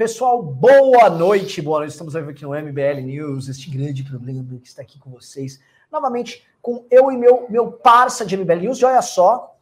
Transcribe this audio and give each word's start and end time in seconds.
Pessoal, 0.00 0.42
boa 0.42 1.10
noite, 1.10 1.60
boa 1.60 1.80
noite. 1.80 1.90
Estamos 1.90 2.16
aqui 2.16 2.42
no 2.42 2.58
MBL 2.58 3.02
News, 3.04 3.50
este 3.50 3.68
grande 3.68 4.02
problema 4.02 4.42
que 4.58 4.66
está 4.66 4.80
aqui 4.80 4.98
com 4.98 5.10
vocês. 5.10 5.60
Novamente, 5.92 6.42
com 6.62 6.86
eu 6.90 7.12
e 7.12 7.18
meu, 7.18 7.44
meu 7.50 7.70
parça 7.70 8.24
de 8.24 8.34
MBL 8.34 8.60
News. 8.60 8.78
E 8.78 8.84
olha 8.86 9.02
só, 9.02 9.54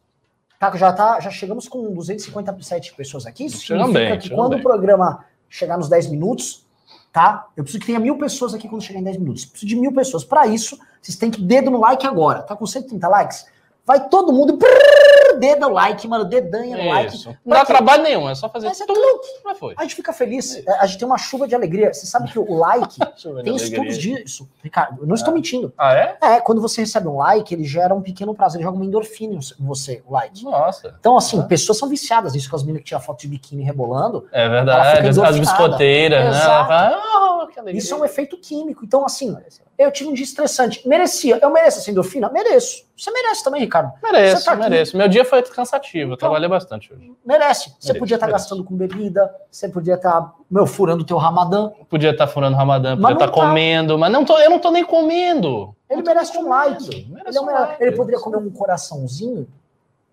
tá, 0.57 0.73
já, 0.77 0.93
tá, 0.93 1.19
já 1.19 1.29
chegamos 1.29 1.67
com 1.67 1.93
257 1.93 2.95
pessoas 2.95 3.25
aqui. 3.25 3.47
Isso 3.47 3.67
significa 3.67 3.91
bem, 3.91 4.17
que 4.17 4.29
quando 4.29 4.51
bem. 4.51 4.59
o 4.59 4.63
programa 4.63 5.25
chegar 5.49 5.77
nos 5.77 5.89
10 5.89 6.07
minutos, 6.07 6.65
tá? 7.11 7.49
Eu 7.57 7.65
preciso 7.65 7.81
que 7.81 7.87
tenha 7.87 7.99
mil 7.99 8.17
pessoas 8.17 8.53
aqui 8.53 8.69
quando 8.69 8.81
chegar 8.81 9.01
em 9.01 9.03
10 9.03 9.17
minutos. 9.17 9.43
Preciso 9.43 9.67
de 9.67 9.75
mil 9.75 9.91
pessoas. 9.91 10.23
Para 10.23 10.47
isso, 10.47 10.79
vocês 11.01 11.17
têm 11.17 11.29
que 11.29 11.41
dedo 11.41 11.69
no 11.69 11.81
like 11.81 12.07
agora. 12.07 12.43
Tá 12.43 12.55
com 12.55 12.65
130 12.65 13.05
likes? 13.09 13.45
Vai 13.85 14.07
todo 14.07 14.31
mundo. 14.31 14.55
Brrr, 14.55 15.08
dedo 15.39 15.61
no 15.61 15.69
like, 15.69 16.07
mano. 16.07 16.25
Dedanha 16.25 16.77
no 16.77 16.89
like. 16.89 17.15
Isso. 17.15 17.35
Não 17.45 17.57
dá 17.57 17.65
trabalho 17.65 18.03
nenhum, 18.03 18.29
é 18.29 18.35
só 18.35 18.49
fazer 18.49 18.67
Mas 18.67 18.81
é 18.81 18.85
tudo. 18.85 18.99
Mas 19.45 19.57
foi. 19.57 19.73
A 19.77 19.81
gente 19.83 19.95
fica 19.95 20.11
feliz. 20.13 20.61
A 20.79 20.85
gente 20.85 20.99
tem 20.99 21.07
uma 21.07 21.17
chuva 21.17 21.47
de 21.47 21.55
alegria. 21.55 21.93
Você 21.93 22.05
sabe 22.05 22.31
que 22.31 22.37
o 22.37 22.53
like 22.57 22.97
tem 23.43 23.55
estudos 23.55 23.97
disso, 23.97 24.47
Ricardo. 24.63 25.01
Eu 25.01 25.07
não 25.07 25.15
estou 25.15 25.33
mentindo. 25.33 25.73
Ah, 25.77 25.93
é? 25.93 26.17
É, 26.21 26.41
quando 26.41 26.61
você 26.61 26.81
recebe 26.81 27.07
um 27.07 27.17
like, 27.17 27.53
ele 27.53 27.63
gera 27.63 27.93
um 27.95 28.01
pequeno 28.01 28.33
prazer, 28.35 28.59
ele 28.59 28.65
joga 28.65 28.77
uma 28.77 28.85
endorfina 28.85 29.33
em 29.35 29.65
você, 29.65 30.03
o 30.07 30.13
like. 30.13 30.43
Nossa. 30.43 30.95
Então, 30.99 31.17
assim, 31.17 31.39
Ah. 31.39 31.43
pessoas 31.43 31.77
são 31.77 31.87
viciadas 31.89 32.33
nisso, 32.33 32.49
com 32.49 32.55
as 32.55 32.63
meninas 32.63 32.81
que 32.83 32.87
tiram 32.89 33.01
foto 33.01 33.21
de 33.21 33.27
biquíni 33.27 33.63
rebolando. 33.63 34.27
É 34.31 34.43
Ela 34.43 34.49
verdade. 34.49 35.07
As, 35.21 35.37
biscoteiras, 35.39 36.19
né? 36.19 36.27
Ela 36.27 36.37
Exato. 36.37 36.67
fala, 36.67 37.01
"Ah, 37.03 37.28
que 37.47 37.59
alegria." 37.59 37.79
Isso 37.79 37.93
é 37.93 37.97
um 37.97 38.05
efeito 38.05 38.37
químico. 38.37 38.83
Então, 38.85 39.05
assim, 39.05 39.35
eu 39.77 39.91
tive 39.91 40.09
um 40.09 40.13
dia 40.13 40.23
estressante. 40.23 40.87
Merecia. 40.87 41.39
Eu 41.41 41.49
mereço 41.51 41.79
essa 41.79 41.89
endorfina? 41.91 42.29
Mereço. 42.29 42.85
Você 42.97 43.11
merece 43.11 43.43
também, 43.43 43.61
Ricardo. 43.61 43.91
Mereço, 44.03 44.43
tá 44.45 44.55
mereço. 44.55 44.97
Meu 44.97 45.07
dia 45.07 45.23
foi 45.23 45.41
cansativo, 45.43 46.11
eu 46.11 46.15
Então- 46.15 46.17
trabalhei 46.17 46.49
bastante 46.49 46.93
hoje. 46.93 47.13
Merece. 47.25 47.73
Você 47.79 47.93
podia 47.93 48.15
estar 48.15 48.27
mereço. 48.27 48.43
gastando 48.43 48.63
com 48.63 48.75
bebida, 48.75 49.33
você 49.49 49.69
podia 49.69 49.93
estar, 49.95 50.33
meu, 50.51 50.65
furando 50.67 51.03
o 51.03 51.05
teu 51.05 51.17
ramadã. 51.17 51.71
Podia 51.89 52.11
estar 52.11 52.27
furando 52.27 52.57
Ramadã, 52.57 52.95
Mas 52.95 53.01
podia 53.01 53.13
estar 53.13 53.25
não 53.27 53.33
tá. 53.33 53.41
comendo, 53.47 53.97
mas 53.97 54.11
não 54.11 54.25
tô, 54.25 54.37
eu 54.37 54.49
não 54.49 54.59
tô 54.59 54.69
nem 54.71 54.83
comendo. 54.83 55.73
Ele 55.89 56.01
merece 56.03 56.37
um 56.37 56.49
like. 56.49 57.07
Merece 57.09 57.29
Ele, 57.29 57.37
é 57.37 57.41
um 57.41 57.45
like. 57.45 57.83
ele 57.83 57.91
poderia 57.95 58.19
comer 58.19 58.37
um 58.37 58.49
coraçãozinho 58.49 59.47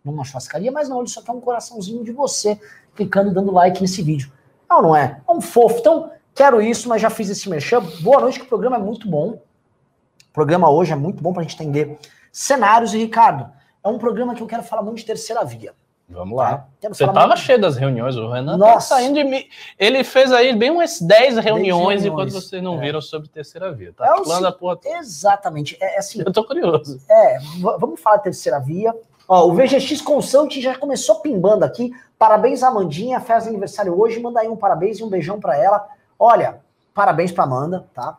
numa 0.04 0.22
churrascaria, 0.24 0.70
mas 0.70 0.88
não, 0.88 1.00
ele 1.00 1.08
só 1.08 1.20
quer 1.20 1.32
um 1.32 1.40
coraçãozinho 1.40 2.04
de 2.04 2.12
você, 2.12 2.58
clicando 2.94 3.30
e 3.30 3.34
dando 3.34 3.50
like 3.52 3.80
nesse 3.82 4.00
vídeo. 4.02 4.30
Não, 4.70 4.80
não 4.82 4.96
é? 4.96 5.20
É 5.28 5.32
um 5.32 5.40
fofo. 5.40 5.78
Então, 5.80 6.10
quero 6.36 6.60
isso, 6.62 6.88
mas 6.88 7.02
já 7.02 7.10
fiz 7.10 7.28
esse 7.30 7.48
merchan. 7.48 7.80
Boa 8.00 8.20
noite, 8.20 8.38
que 8.38 8.44
o 8.44 8.48
programa 8.48 8.76
é 8.76 8.78
muito 8.78 9.08
bom. 9.08 9.30
O 9.30 10.32
programa 10.32 10.70
hoje 10.70 10.92
é 10.92 10.96
muito 10.96 11.22
bom 11.22 11.32
pra 11.32 11.42
gente 11.42 11.54
entender 11.54 11.98
cenários. 12.30 12.94
E, 12.94 12.98
Ricardo, 12.98 13.48
é 13.82 13.88
um 13.88 13.98
programa 13.98 14.34
que 14.34 14.42
eu 14.42 14.46
quero 14.46 14.62
falar 14.62 14.82
muito 14.82 14.98
de 14.98 15.04
terceira 15.06 15.42
via. 15.44 15.72
Vamos 16.08 16.36
lá. 16.36 16.68
tá? 16.80 16.88
Você 16.88 17.04
falar 17.04 17.14
tava 17.14 17.26
muito- 17.28 17.40
cheio 17.40 17.60
das 17.60 17.76
reuniões, 17.76 18.14
o 18.16 18.30
Renan 18.30 18.56
Nossa. 18.56 18.74
tá 18.74 18.80
saindo 18.80 19.14
de. 19.24 19.48
Ele 19.76 20.04
fez 20.04 20.30
aí 20.30 20.54
bem 20.54 20.70
umas 20.70 21.00
10 21.00 21.36
reuniões 21.38 22.04
enquanto 22.04 22.30
vocês 22.30 22.62
não 22.62 22.76
é. 22.76 22.80
viram 22.80 23.00
sobre 23.00 23.28
terceira 23.28 23.72
via. 23.72 23.88
É 23.88 23.92
Tá 23.92 24.20
o 24.20 24.24
falando 24.24 24.46
a 24.46 24.52
porra. 24.52 24.76
toda. 24.76 24.96
Exatamente. 24.98 25.76
É, 25.80 25.96
é 25.96 25.98
assim, 25.98 26.22
Eu 26.24 26.32
tô 26.32 26.44
curioso. 26.44 27.00
É, 27.10 27.38
vamos 27.80 28.00
falar 28.00 28.18
terceira 28.18 28.60
via. 28.60 28.94
Ó, 29.28 29.48
o 29.48 29.54
VGX 29.54 30.00
Consulting 30.02 30.60
já 30.60 30.78
começou 30.78 31.16
pimbando 31.16 31.64
aqui. 31.64 31.90
Parabéns, 32.16 32.62
Amandinha, 32.62 33.18
fez 33.18 33.48
aniversário 33.48 33.98
hoje. 34.00 34.20
Manda 34.20 34.38
aí 34.40 34.48
um 34.48 34.54
parabéns 34.56 35.00
e 35.00 35.02
um 35.02 35.08
beijão 35.08 35.40
pra 35.40 35.56
ela. 35.60 35.84
Olha, 36.18 36.60
parabéns 36.94 37.32
pra 37.32 37.44
Amanda, 37.44 37.86
tá? 37.94 38.18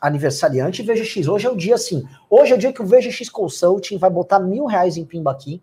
Aniversariante 0.00 0.82
VGX. 0.82 1.28
Hoje 1.28 1.46
é 1.46 1.50
o 1.50 1.56
dia 1.56 1.74
assim. 1.74 2.06
Hoje 2.28 2.52
é 2.52 2.54
o 2.56 2.58
dia 2.58 2.72
que 2.72 2.82
o 2.82 2.86
VGX 2.86 3.28
Consulting 3.30 3.98
vai 3.98 4.10
botar 4.10 4.38
mil 4.38 4.66
reais 4.66 4.96
em 4.96 5.04
pimba 5.04 5.30
aqui. 5.30 5.62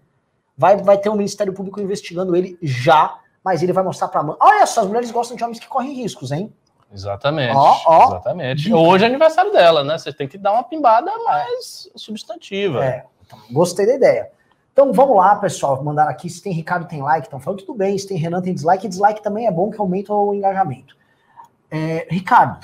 Vai, 0.57 0.77
vai 0.77 0.97
ter 0.97 1.09
um 1.09 1.15
Ministério 1.15 1.53
Público 1.53 1.79
investigando 1.79 2.35
ele 2.35 2.57
já, 2.61 3.19
mas 3.43 3.63
ele 3.63 3.73
vai 3.73 3.83
mostrar 3.83 4.07
pra 4.07 4.21
Amanda. 4.21 4.37
Olha 4.41 4.65
só, 4.65 4.81
as 4.81 4.87
mulheres 4.87 5.11
gostam 5.11 5.35
de 5.35 5.43
homens 5.43 5.59
que 5.59 5.67
correm 5.67 5.93
riscos, 5.93 6.31
hein? 6.31 6.53
Exatamente. 6.93 7.55
Ó, 7.55 7.77
ó. 7.85 8.07
Exatamente. 8.07 8.73
Hoje 8.73 9.03
é 9.03 9.07
aniversário 9.07 9.51
dela, 9.51 9.83
né? 9.83 9.97
Você 9.97 10.11
tem 10.11 10.27
que 10.27 10.37
dar 10.37 10.51
uma 10.51 10.63
pimbada 10.63 11.11
mais 11.23 11.89
substantiva. 11.95 12.83
É, 12.83 13.05
então, 13.25 13.39
gostei 13.51 13.85
da 13.85 13.95
ideia. 13.95 14.29
Então 14.73 14.91
vamos 14.91 15.15
lá, 15.15 15.35
pessoal. 15.35 15.81
Mandaram 15.83 16.11
aqui. 16.11 16.29
Se 16.29 16.41
tem 16.41 16.53
Ricardo, 16.53 16.87
tem 16.87 17.01
like. 17.01 17.27
Então 17.27 17.39
falando 17.39 17.59
tudo 17.59 17.73
bem. 17.73 17.97
Se 17.97 18.07
tem 18.07 18.17
Renan, 18.17 18.41
tem 18.41 18.53
dislike. 18.53 18.87
Dislike 18.87 19.21
também 19.21 19.47
é 19.47 19.51
bom 19.51 19.69
que 19.69 19.79
aumenta 19.79 20.13
o 20.13 20.33
engajamento. 20.33 20.95
É, 21.71 22.05
Ricardo, 22.11 22.59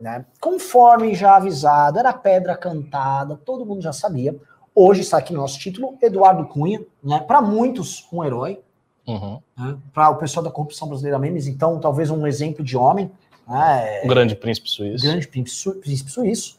né, 0.00 0.24
conforme 0.40 1.14
já 1.14 1.36
avisado, 1.36 1.98
era 1.98 2.10
pedra 2.12 2.56
cantada, 2.56 3.36
todo 3.44 3.66
mundo 3.66 3.82
já 3.82 3.92
sabia. 3.92 4.34
Hoje 4.74 5.02
está 5.02 5.18
aqui 5.18 5.32
no 5.34 5.40
nosso 5.40 5.58
título, 5.58 5.98
Eduardo 6.00 6.46
Cunha, 6.46 6.80
né, 7.04 7.20
para 7.20 7.42
muitos 7.42 8.06
um 8.12 8.24
herói, 8.24 8.60
Uhum. 9.06 9.40
né, 9.58 9.76
para 9.92 10.08
o 10.10 10.16
pessoal 10.16 10.42
da 10.44 10.50
corrupção 10.50 10.88
brasileira 10.88 11.18
memes, 11.18 11.46
então 11.46 11.78
talvez 11.80 12.10
um 12.10 12.26
exemplo 12.26 12.64
de 12.64 12.76
homem, 12.76 13.10
né, 13.46 14.02
O 14.04 14.08
grande 14.08 14.34
príncipe 14.34 14.70
suíço. 14.70 15.04
grande 15.04 15.26
príncipe, 15.28 15.78
príncipe 15.80 16.10
suíço, 16.10 16.58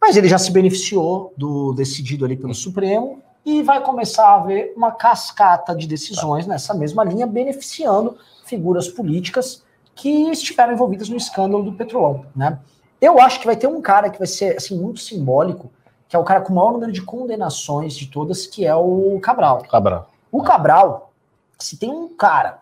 mas 0.00 0.16
ele 0.16 0.28
já 0.28 0.38
se 0.38 0.50
beneficiou 0.52 1.32
do 1.36 1.72
decidido 1.72 2.24
ali 2.24 2.36
pelo 2.36 2.54
Supremo 2.54 3.20
e 3.44 3.62
vai 3.62 3.82
começar 3.82 4.28
a 4.28 4.34
haver 4.36 4.72
uma 4.76 4.92
cascata 4.92 5.74
de 5.74 5.86
decisões 5.86 6.46
nessa 6.46 6.74
mesma 6.74 7.02
linha, 7.04 7.26
beneficiando 7.26 8.16
figuras 8.44 8.86
políticas 8.88 9.62
que 10.00 10.30
estiveram 10.30 10.72
envolvidas 10.72 11.10
no 11.10 11.16
escândalo 11.16 11.62
do 11.62 11.74
Petrolão, 11.74 12.24
né? 12.34 12.58
Eu 12.98 13.20
acho 13.20 13.38
que 13.38 13.44
vai 13.44 13.54
ter 13.54 13.66
um 13.66 13.82
cara 13.82 14.08
que 14.08 14.18
vai 14.18 14.26
ser 14.26 14.56
assim 14.56 14.74
muito 14.78 14.98
simbólico, 14.98 15.70
que 16.08 16.16
é 16.16 16.18
o 16.18 16.24
cara 16.24 16.40
com 16.40 16.54
o 16.54 16.56
maior 16.56 16.72
número 16.72 16.90
de 16.90 17.02
condenações 17.02 17.94
de 17.94 18.06
todas, 18.06 18.46
que 18.46 18.64
é 18.64 18.74
o 18.74 19.20
Cabral. 19.20 19.58
Cabral. 19.70 20.10
O 20.32 20.42
Cabral, 20.42 21.12
se 21.58 21.76
tem 21.76 21.90
um 21.90 22.08
cara, 22.08 22.60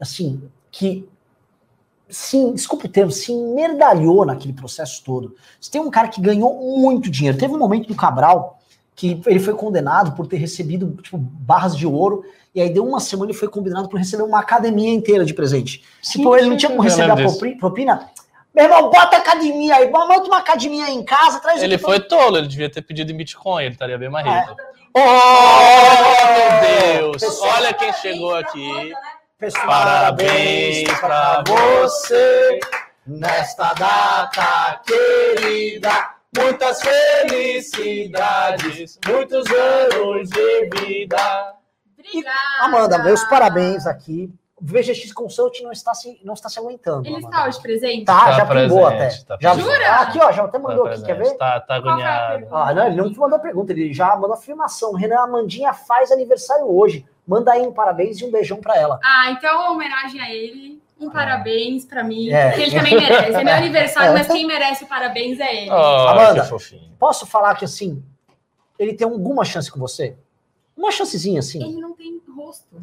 assim, 0.00 0.42
que 0.72 1.08
sim, 2.08 2.52
desculpa 2.52 2.86
o 2.86 2.90
termo, 2.90 3.12
se 3.12 3.32
merdalhou 3.32 4.26
naquele 4.26 4.52
processo 4.52 5.04
todo. 5.04 5.36
Se 5.60 5.70
tem 5.70 5.80
um 5.80 5.90
cara 5.90 6.08
que 6.08 6.20
ganhou 6.20 6.78
muito 6.78 7.08
dinheiro. 7.08 7.38
Teve 7.38 7.54
um 7.54 7.58
momento 7.58 7.86
do 7.86 7.94
Cabral 7.94 8.58
que 8.94 9.20
ele 9.26 9.40
foi 9.40 9.54
condenado 9.54 10.12
por 10.12 10.26
ter 10.26 10.36
recebido 10.36 10.96
tipo, 11.02 11.16
barras 11.18 11.76
de 11.76 11.86
ouro, 11.86 12.24
e 12.54 12.60
aí 12.60 12.68
deu 12.70 12.86
uma 12.86 13.00
semana 13.00 13.30
ele 13.30 13.38
foi 13.38 13.48
condenado 13.48 13.88
por 13.88 13.98
receber 13.98 14.22
uma 14.22 14.38
academia 14.40 14.92
inteira 14.92 15.24
de 15.24 15.32
presente. 15.32 15.82
Sim, 16.02 16.18
tipo, 16.18 16.36
ele 16.36 16.48
não 16.48 16.56
tinha 16.56 16.70
como 16.70 16.82
receber 16.82 17.10
a 17.10 17.16
propri- 17.16 17.56
propina. 17.56 18.10
Meu 18.54 18.64
irmão, 18.66 18.90
bota 18.90 19.16
a 19.16 19.20
academia 19.20 19.76
aí, 19.76 19.90
monta 19.90 20.24
uma 20.26 20.36
academia 20.38 20.84
aí 20.84 20.94
em 20.94 21.02
casa, 21.02 21.40
traz 21.40 21.62
Ele 21.62 21.78
foi 21.78 22.00
tolo, 22.00 22.36
ele 22.36 22.46
devia 22.48 22.68
ter 22.68 22.82
pedido 22.82 23.10
em 23.10 23.16
Bitcoin, 23.16 23.64
ele 23.64 23.72
estaria 23.72 23.96
bem 23.96 24.10
mais 24.10 24.26
É. 24.26 24.40
rico. 24.40 24.56
Oh, 24.94 25.00
meu 26.34 26.98
Deus! 27.00 27.22
Pessoal. 27.22 27.50
Olha 27.56 27.72
quem 27.72 27.92
chegou 27.94 28.34
aqui. 28.34 28.92
Pessoal, 29.38 29.66
Parabéns 29.66 30.88
pra 31.00 31.42
você 31.46 32.60
nesta 33.06 33.72
data 33.72 34.80
querida. 34.86 36.11
Muitas 36.36 36.80
felicidades, 36.80 38.98
muitos 39.06 39.44
anos 39.50 40.30
de 40.30 40.64
vida. 40.70 41.18
Obrigada. 41.98 42.38
Amanda, 42.62 42.98
meus 43.04 43.22
parabéns 43.24 43.86
aqui. 43.86 44.32
O 44.56 44.64
VGX 44.64 45.12
Consult 45.12 45.60
não 45.62 45.70
está 45.72 45.92
se, 45.92 46.18
não 46.24 46.32
está 46.32 46.48
se 46.48 46.58
aguentando. 46.58 47.06
Ele 47.06 47.16
Amanda. 47.16 47.28
está 47.36 47.46
hoje 47.48 47.60
presente? 47.60 48.06
Tá, 48.06 48.18
Tá 48.24 48.32
já 48.32 48.46
pingou 48.46 48.86
até. 48.86 49.10
tá 49.26 49.36
já. 49.38 49.54
Jura? 49.54 49.90
Ah, 49.90 50.00
aqui, 50.02 50.18
ó, 50.20 50.32
já 50.32 50.44
até 50.44 50.58
mandou 50.58 50.84
Tá 50.84 50.90
aqui, 50.92 51.02
quer 51.04 51.14
presente, 51.16 51.32
ver? 51.34 51.38
Tá, 51.38 51.60
tá 51.60 51.74
agoniado. 51.74 52.46
Ah, 52.50 52.72
não, 52.72 52.86
ele 52.86 52.96
não 52.96 53.10
mandou 53.10 53.38
pergunta, 53.38 53.72
ele 53.72 53.92
já 53.92 54.16
mandou 54.16 54.32
afirmação. 54.32 54.94
Renan 54.94 55.20
Amandinha 55.24 55.74
faz 55.74 56.10
aniversário 56.10 56.64
hoje. 56.66 57.04
Manda 57.28 57.52
aí 57.52 57.60
um 57.60 57.72
parabéns 57.74 58.18
e 58.20 58.24
um 58.24 58.30
beijão 58.30 58.56
pra 58.58 58.74
ela. 58.76 58.98
Ah, 59.04 59.30
então 59.32 59.54
uma 59.64 59.72
homenagem 59.72 60.18
a 60.20 60.30
ele. 60.32 60.81
Um 61.02 61.10
parabéns 61.10 61.84
pra 61.84 62.02
mim. 62.04 62.30
É. 62.30 62.52
Que 62.52 62.62
ele 62.62 62.70
também 62.76 62.94
merece. 62.94 63.34
É 63.34 63.44
meu 63.44 63.54
aniversário, 63.54 64.10
É. 64.12 64.12
mas 64.14 64.26
quem 64.28 64.46
merece 64.46 64.84
o 64.84 64.86
parabéns 64.86 65.38
é 65.40 65.62
ele. 65.62 65.70
Oh, 65.70 65.74
Amanda. 65.74 66.48
Posso 66.98 67.26
falar 67.26 67.54
que 67.56 67.64
assim, 67.64 68.02
ele 68.78 68.94
tem 68.94 69.06
alguma 69.06 69.44
chance 69.44 69.70
com 69.70 69.78
você? 69.80 70.16
Uma 70.76 70.90
chancezinha 70.90 71.40
assim. 71.40 71.62
Ele 71.62 71.80
não 71.80 71.92
tem 71.94 72.20
rosto. 72.36 72.82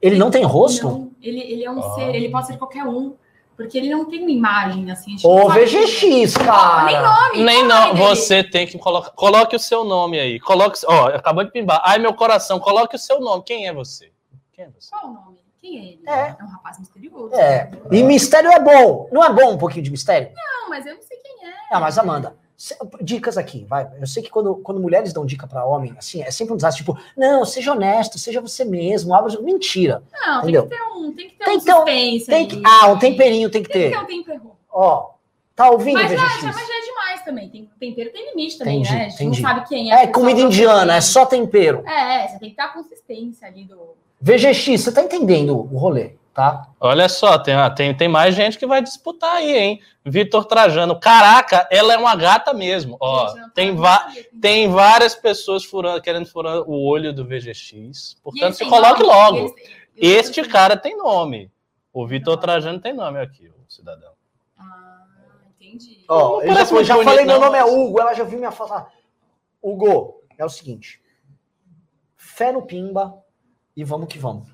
Ele 0.00 0.16
não 0.16 0.30
tem 0.30 0.44
rosto? 0.44 0.86
Não, 0.88 1.10
ele, 1.22 1.40
ele 1.40 1.64
é 1.64 1.70
um 1.70 1.80
Ah. 1.80 1.94
ser, 1.94 2.14
ele 2.14 2.28
pode 2.30 2.46
ser 2.46 2.56
qualquer 2.56 2.84
um. 2.84 3.14
Porque 3.56 3.78
ele 3.78 3.88
não 3.88 4.04
tem 4.04 4.20
uma 4.20 4.30
imagem 4.30 4.90
assim. 4.90 5.16
Ô, 5.24 5.48
VGX, 5.48 6.36
cara. 6.36 6.84
Nem 6.84 7.00
nome. 7.02 7.42
Nem 7.44 7.62
não, 7.64 7.86
nome 7.88 7.94
dele? 8.00 8.08
você 8.16 8.44
tem 8.44 8.66
que 8.66 8.76
colocar. 8.78 9.10
Coloque 9.12 9.56
o 9.56 9.58
seu 9.58 9.82
nome 9.82 10.20
aí. 10.20 10.38
Coloque. 10.38 10.78
Ó, 10.86 11.06
acabou 11.06 11.42
de 11.42 11.50
pimbar. 11.50 11.80
Ai, 11.82 11.98
meu 11.98 12.12
coração, 12.12 12.60
coloque 12.60 12.96
o 12.96 12.98
seu 12.98 13.18
nome. 13.18 13.42
Quem 13.44 13.66
é 13.66 13.72
você? 13.72 14.12
Quem 14.52 14.66
é 14.66 14.68
você? 14.68 14.90
Qual 14.90 15.06
o 15.10 15.14
nome? 15.14 15.35
Quem 15.66 15.78
é 15.78 15.82
ele? 15.92 16.02
É. 16.06 16.36
um 16.42 16.46
rapaz 16.46 16.78
misterioso. 16.78 17.34
É. 17.34 17.70
E 17.90 18.02
mistério 18.02 18.50
é 18.50 18.60
bom. 18.60 19.08
Não 19.10 19.24
é 19.24 19.32
bom 19.32 19.52
um 19.54 19.58
pouquinho 19.58 19.82
de 19.82 19.90
mistério? 19.90 20.30
Não, 20.34 20.70
mas 20.70 20.86
eu 20.86 20.94
não 20.94 21.02
sei 21.02 21.16
quem 21.18 21.48
é. 21.48 21.52
Ah, 21.70 21.80
mas 21.80 21.98
Amanda, 21.98 22.36
dicas 23.00 23.36
aqui, 23.36 23.64
vai. 23.68 23.88
Eu 24.00 24.06
sei 24.06 24.22
que 24.22 24.30
quando, 24.30 24.54
quando 24.56 24.80
mulheres 24.80 25.12
dão 25.12 25.26
dica 25.26 25.46
pra 25.46 25.64
homem, 25.64 25.92
assim, 25.98 26.22
é 26.22 26.30
sempre 26.30 26.54
um 26.54 26.56
desastre, 26.56 26.84
tipo, 26.84 26.96
não, 27.16 27.44
seja 27.44 27.72
honesto, 27.72 28.18
seja 28.18 28.40
você 28.40 28.64
mesmo, 28.64 29.14
abra... 29.14 29.40
Mentira. 29.40 30.02
Não, 30.12 30.42
tem 30.42 30.50
Entendeu? 30.50 30.62
que 30.62 30.68
ter 30.68 30.82
um, 30.82 31.12
tem 31.12 31.28
que 31.30 31.36
ter 31.36 31.44
Tem 31.44 31.56
um 31.56 31.60
ter 31.60 31.72
suspense 31.72 32.26
Tem 32.26 32.48
que... 32.48 32.62
Ah, 32.64 32.86
um 32.88 32.98
temperinho 32.98 33.50
tem 33.50 33.62
que 33.62 33.68
Tem 33.68 33.90
que 33.90 33.96
ter. 33.96 33.96
ter 33.96 34.02
um 34.02 34.06
tempero. 34.24 34.52
Ó, 34.70 35.10
tá 35.56 35.70
ouvindo, 35.70 35.94
Mas 35.94 36.12
já, 36.12 36.16
já, 36.16 36.52
mas 36.52 36.68
já 36.68 36.78
é 36.78 36.80
demais 36.84 37.24
também. 37.24 37.48
Tem, 37.50 37.70
tempero 37.80 38.12
tem 38.12 38.30
limite 38.30 38.58
também, 38.58 38.80
Entendi, 38.80 38.94
né? 38.94 39.00
A 39.00 39.08
gente 39.08 39.14
entendi. 39.16 39.42
não 39.42 39.48
sabe 39.48 39.68
quem 39.68 39.92
é. 39.92 40.02
É 40.04 40.06
comida 40.06 40.40
indiana, 40.40 40.94
é 40.96 41.00
só 41.00 41.26
tempero. 41.26 41.82
É, 41.86 42.28
você 42.28 42.38
tem 42.38 42.50
que 42.50 42.56
ter 42.56 42.62
a 42.62 42.68
consistência 42.68 43.48
ali 43.48 43.64
do. 43.64 43.96
VGX, 44.26 44.82
você 44.82 44.90
tá 44.92 45.02
entendendo 45.02 45.56
o 45.56 45.78
rolê? 45.78 46.16
tá? 46.34 46.68
Olha 46.80 47.08
só, 47.08 47.38
tem, 47.38 47.54
ah, 47.54 47.70
tem, 47.70 47.96
tem 47.96 48.08
mais 48.08 48.34
gente 48.34 48.58
que 48.58 48.66
vai 48.66 48.82
disputar 48.82 49.36
aí, 49.36 49.56
hein? 49.56 49.80
Vitor 50.04 50.44
Trajano. 50.44 50.98
Caraca, 51.00 51.66
ela 51.70 51.94
é 51.94 51.96
uma 51.96 52.14
gata 52.14 52.52
mesmo. 52.52 52.96
Ó, 53.00 53.34
não 53.36 53.48
tem, 53.50 53.74
va 53.74 54.12
não 54.32 54.40
tem 54.40 54.68
várias 54.68 55.14
pessoas 55.14 55.64
furando, 55.64 56.02
querendo 56.02 56.26
furar 56.26 56.58
o 56.68 56.72
olho 56.86 57.10
do 57.14 57.24
VGX. 57.24 58.16
Portanto, 58.22 58.54
se 58.54 58.66
coloque 58.66 59.02
nome? 59.02 59.14
logo. 59.14 59.36
Eles 59.38 59.52
têm- 59.54 59.64
eles 59.96 60.28
Este 60.28 60.44
cara 60.44 60.76
tem 60.76 60.94
nome. 60.98 61.50
O 61.90 62.06
Vitor 62.06 62.36
Trajano 62.36 62.80
tem 62.80 62.92
nome 62.92 63.18
aqui, 63.18 63.48
o 63.48 63.72
cidadão. 63.72 64.12
Ah, 64.58 65.04
entendi. 65.58 66.04
Ó, 66.08 66.42
Não 66.42 66.42
eu 66.42 66.54
já, 66.54 66.82
já 66.84 66.94
bonito, 66.96 67.08
falei, 67.08 67.24
meu 67.24 67.38
não, 67.40 67.46
nome 67.46 67.56
é 67.58 67.64
Hugo, 67.64 67.98
ela 68.00 68.12
já 68.12 68.24
viu 68.24 68.36
minha 68.38 68.50
foto. 68.50 68.70
lá. 68.74 68.88
Hugo, 69.62 70.20
é 70.36 70.44
o 70.44 70.50
seguinte. 70.50 71.00
Fé 72.14 72.52
no 72.52 72.60
Pimba 72.60 73.14
e 73.76 73.84
vamos 73.84 74.08
que 74.08 74.18
vamos. 74.18 74.48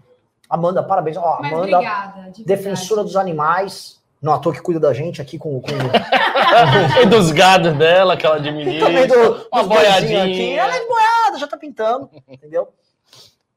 Amanda, 0.49 0.83
parabéns. 0.83 1.17
Ó, 1.17 1.39
Mas 1.41 1.53
Amanda, 1.53 1.77
obrigada. 1.79 2.31
de 2.31 2.45
defensora 2.45 3.03
dos 3.03 3.17
animais. 3.17 4.01
Não 4.21 4.33
à 4.33 4.39
toa 4.39 4.53
que 4.53 4.61
cuida 4.63 4.79
da 4.79 4.93
gente 4.93 5.21
aqui 5.21 5.37
com, 5.37 5.61
com 5.61 5.69
e 7.03 7.07
dos 7.07 7.33
gados 7.33 7.73
dela, 7.77 8.17
que 8.17 8.25
ela 8.25 8.37
administra. 8.37 8.77
E 8.77 8.81
também 8.81 9.07
do, 9.09 9.49
uma 9.53 9.65
boiadinha. 9.65 10.23
aqui. 10.25 10.53
Ela 10.53 10.77
é 10.77 10.87
boiada, 10.87 11.39
já 11.39 11.47
tá 11.49 11.57
pintando, 11.57 12.09
entendeu? 12.29 12.69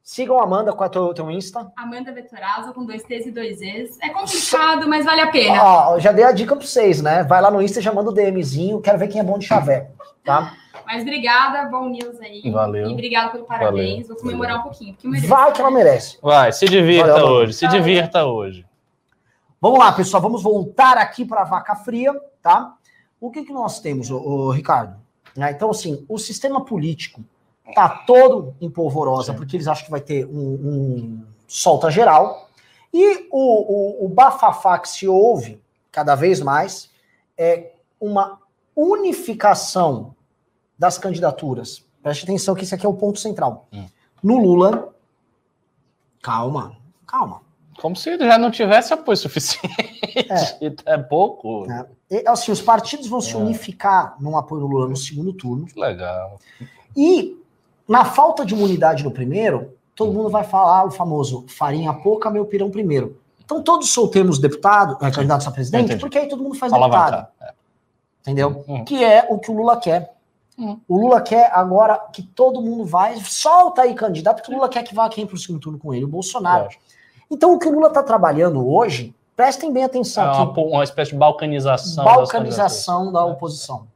Sigam 0.02 0.40
a 0.40 0.44
Amanda, 0.44 0.72
qual 0.72 0.86
é 0.86 0.88
o 0.88 0.90
teu, 0.90 1.14
teu 1.14 1.30
Insta? 1.30 1.70
Amanda 1.76 2.12
Vetorazo 2.12 2.72
com 2.72 2.84
dois 2.84 3.02
T's 3.04 3.26
e 3.26 3.30
dois 3.30 3.60
E's. 3.60 3.98
É 4.02 4.08
complicado, 4.08 4.88
mas 4.88 5.04
vale 5.04 5.20
a 5.20 5.30
pena. 5.30 5.62
Ó, 5.62 5.98
já 6.00 6.10
dei 6.12 6.24
a 6.24 6.32
dica 6.32 6.56
pra 6.56 6.64
vocês, 6.66 7.02
né? 7.02 7.22
Vai 7.24 7.40
lá 7.40 7.50
no 7.50 7.60
Insta 7.60 7.78
e 7.80 7.82
já 7.82 7.92
manda 7.92 8.10
o 8.10 8.14
DMzinho. 8.14 8.80
Quero 8.80 8.98
ver 8.98 9.08
quem 9.08 9.20
é 9.20 9.24
bom 9.24 9.38
de 9.38 9.46
chaveco, 9.46 9.92
tá? 10.24 10.52
Mas 10.86 11.02
obrigada, 11.02 11.68
bom 11.68 11.88
news 11.88 12.20
aí. 12.20 12.48
Valeu. 12.48 12.88
E 12.88 12.92
obrigada 12.92 13.30
pelo 13.30 13.44
parabéns. 13.44 14.06
Valeu. 14.06 14.08
Vou 14.08 14.16
comemorar 14.16 14.60
um 14.60 14.62
pouquinho. 14.62 14.94
Porque 14.94 15.06
eu 15.08 15.10
mereço. 15.10 15.28
Vai 15.28 15.52
que 15.52 15.60
ela 15.60 15.70
merece. 15.70 16.18
Vai, 16.22 16.52
se 16.52 16.66
divirta 16.66 17.12
Valeu, 17.12 17.26
hoje, 17.26 17.52
se 17.54 17.66
Valeu. 17.66 17.80
divirta 17.82 18.24
hoje. 18.24 18.64
Vamos 19.60 19.80
lá, 19.80 19.90
pessoal, 19.90 20.22
vamos 20.22 20.44
voltar 20.44 20.96
aqui 20.96 21.24
para 21.24 21.40
a 21.40 21.44
vaca 21.44 21.74
fria, 21.74 22.14
tá? 22.40 22.76
O 23.20 23.32
que, 23.32 23.42
que 23.42 23.52
nós 23.52 23.80
temos, 23.80 24.10
ô, 24.12 24.18
ô, 24.18 24.50
Ricardo? 24.52 24.96
Né, 25.36 25.50
Então, 25.50 25.70
assim, 25.70 26.06
o 26.08 26.18
sistema 26.18 26.64
político 26.64 27.24
tá 27.74 27.88
todo 28.06 28.54
em 28.60 28.70
polvorosa, 28.70 29.32
Sim. 29.32 29.38
porque 29.38 29.56
eles 29.56 29.66
acham 29.66 29.84
que 29.84 29.90
vai 29.90 30.00
ter 30.00 30.24
um, 30.24 30.30
um 30.30 31.24
solta 31.48 31.90
geral. 31.90 32.48
E 32.92 33.26
o, 33.32 34.02
o, 34.02 34.06
o 34.06 34.08
bafafá 34.08 34.78
que 34.78 34.88
se 34.88 35.08
ouve 35.08 35.60
cada 35.90 36.14
vez 36.14 36.40
mais 36.40 36.90
é 37.36 37.72
uma 38.00 38.38
unificação 38.76 40.14
das 40.78 40.98
candidaturas. 40.98 41.84
Preste 42.02 42.24
atenção 42.24 42.54
que 42.54 42.64
esse 42.64 42.74
aqui 42.74 42.86
é 42.86 42.88
o 42.88 42.94
ponto 42.94 43.18
central. 43.18 43.66
Hum. 43.72 43.86
No 44.22 44.38
Lula, 44.38 44.94
calma, 46.22 46.76
calma. 47.06 47.40
Como 47.80 47.94
se 47.94 48.16
já 48.18 48.38
não 48.38 48.50
tivesse 48.50 48.92
apoio 48.94 49.16
suficiente. 49.16 49.76
É, 50.86 50.96
pouco. 50.96 51.70
É. 51.70 51.86
E, 52.10 52.24
assim, 52.26 52.50
os 52.50 52.62
partidos 52.62 53.06
vão 53.06 53.20
se 53.20 53.34
É. 53.34 53.36
unificar 53.36 54.16
num 54.18 54.36
apoio 54.36 54.62
no 54.62 54.66
Lula 54.66 54.88
no 54.88 54.96
segundo 54.96 55.32
turno. 55.32 55.66
Que 55.66 55.78
legal. 55.78 56.40
E, 56.96 57.36
na 57.86 58.04
falta 58.04 58.46
de 58.46 58.54
imunidade 58.54 59.04
no 59.04 59.10
primeiro, 59.10 59.74
todo 59.94 60.12
mundo 60.12 60.30
vai 60.30 60.42
falar 60.42 60.86
o 60.86 60.90
famoso 60.90 61.44
farinha 61.48 61.92
pouca, 61.92 62.30
meu 62.30 62.46
pirão 62.46 62.70
primeiro. 62.70 63.20
Então, 63.44 63.62
todos 63.62 63.90
soltemos 63.90 64.38
deputado, 64.38 64.96
é, 65.04 65.10
candidatos 65.10 65.46
a 65.46 65.50
presidente, 65.50 65.84
Entendi. 65.84 66.00
porque 66.00 66.18
aí 66.18 66.28
todo 66.28 66.42
mundo 66.42 66.56
faz 66.56 66.72
deputado. 66.72 66.94
Alavancar. 66.94 67.32
É. 67.42 67.52
Entendeu? 68.22 68.64
Hum. 68.66 68.84
Que 68.84 69.04
é 69.04 69.26
o 69.28 69.38
que 69.38 69.50
o 69.50 69.54
Lula 69.54 69.76
quer. 69.76 70.15
Hum. 70.58 70.78
O 70.88 70.96
Lula 70.98 71.20
quer 71.20 71.50
agora 71.52 71.98
que 72.12 72.22
todo 72.22 72.62
mundo 72.62 72.84
vai, 72.84 73.16
solta 73.16 73.82
aí 73.82 73.94
candidato, 73.94 74.36
porque 74.36 74.50
o 74.50 74.54
Lula 74.54 74.68
quer 74.68 74.82
que 74.82 74.94
vá 74.94 75.08
quem 75.08 75.26
para 75.26 75.34
o 75.34 75.38
segundo 75.38 75.60
turno 75.60 75.78
com 75.78 75.92
ele? 75.92 76.04
O 76.04 76.08
Bolsonaro. 76.08 76.68
Então, 77.30 77.54
o 77.54 77.58
que 77.58 77.68
o 77.68 77.72
Lula 77.72 77.88
está 77.88 78.02
trabalhando 78.02 78.66
hoje, 78.66 79.14
prestem 79.36 79.72
bem 79.72 79.82
É 79.82 79.86
atenção 79.86 80.24
aqui. 80.30 80.60
uma, 80.60 80.68
uma 80.76 80.84
espécie 80.84 81.10
de 81.10 81.16
balcanização. 81.18 82.04
balcanização 82.04 83.12
da 83.12 83.20
É. 83.20 83.24
oposição. 83.24 83.86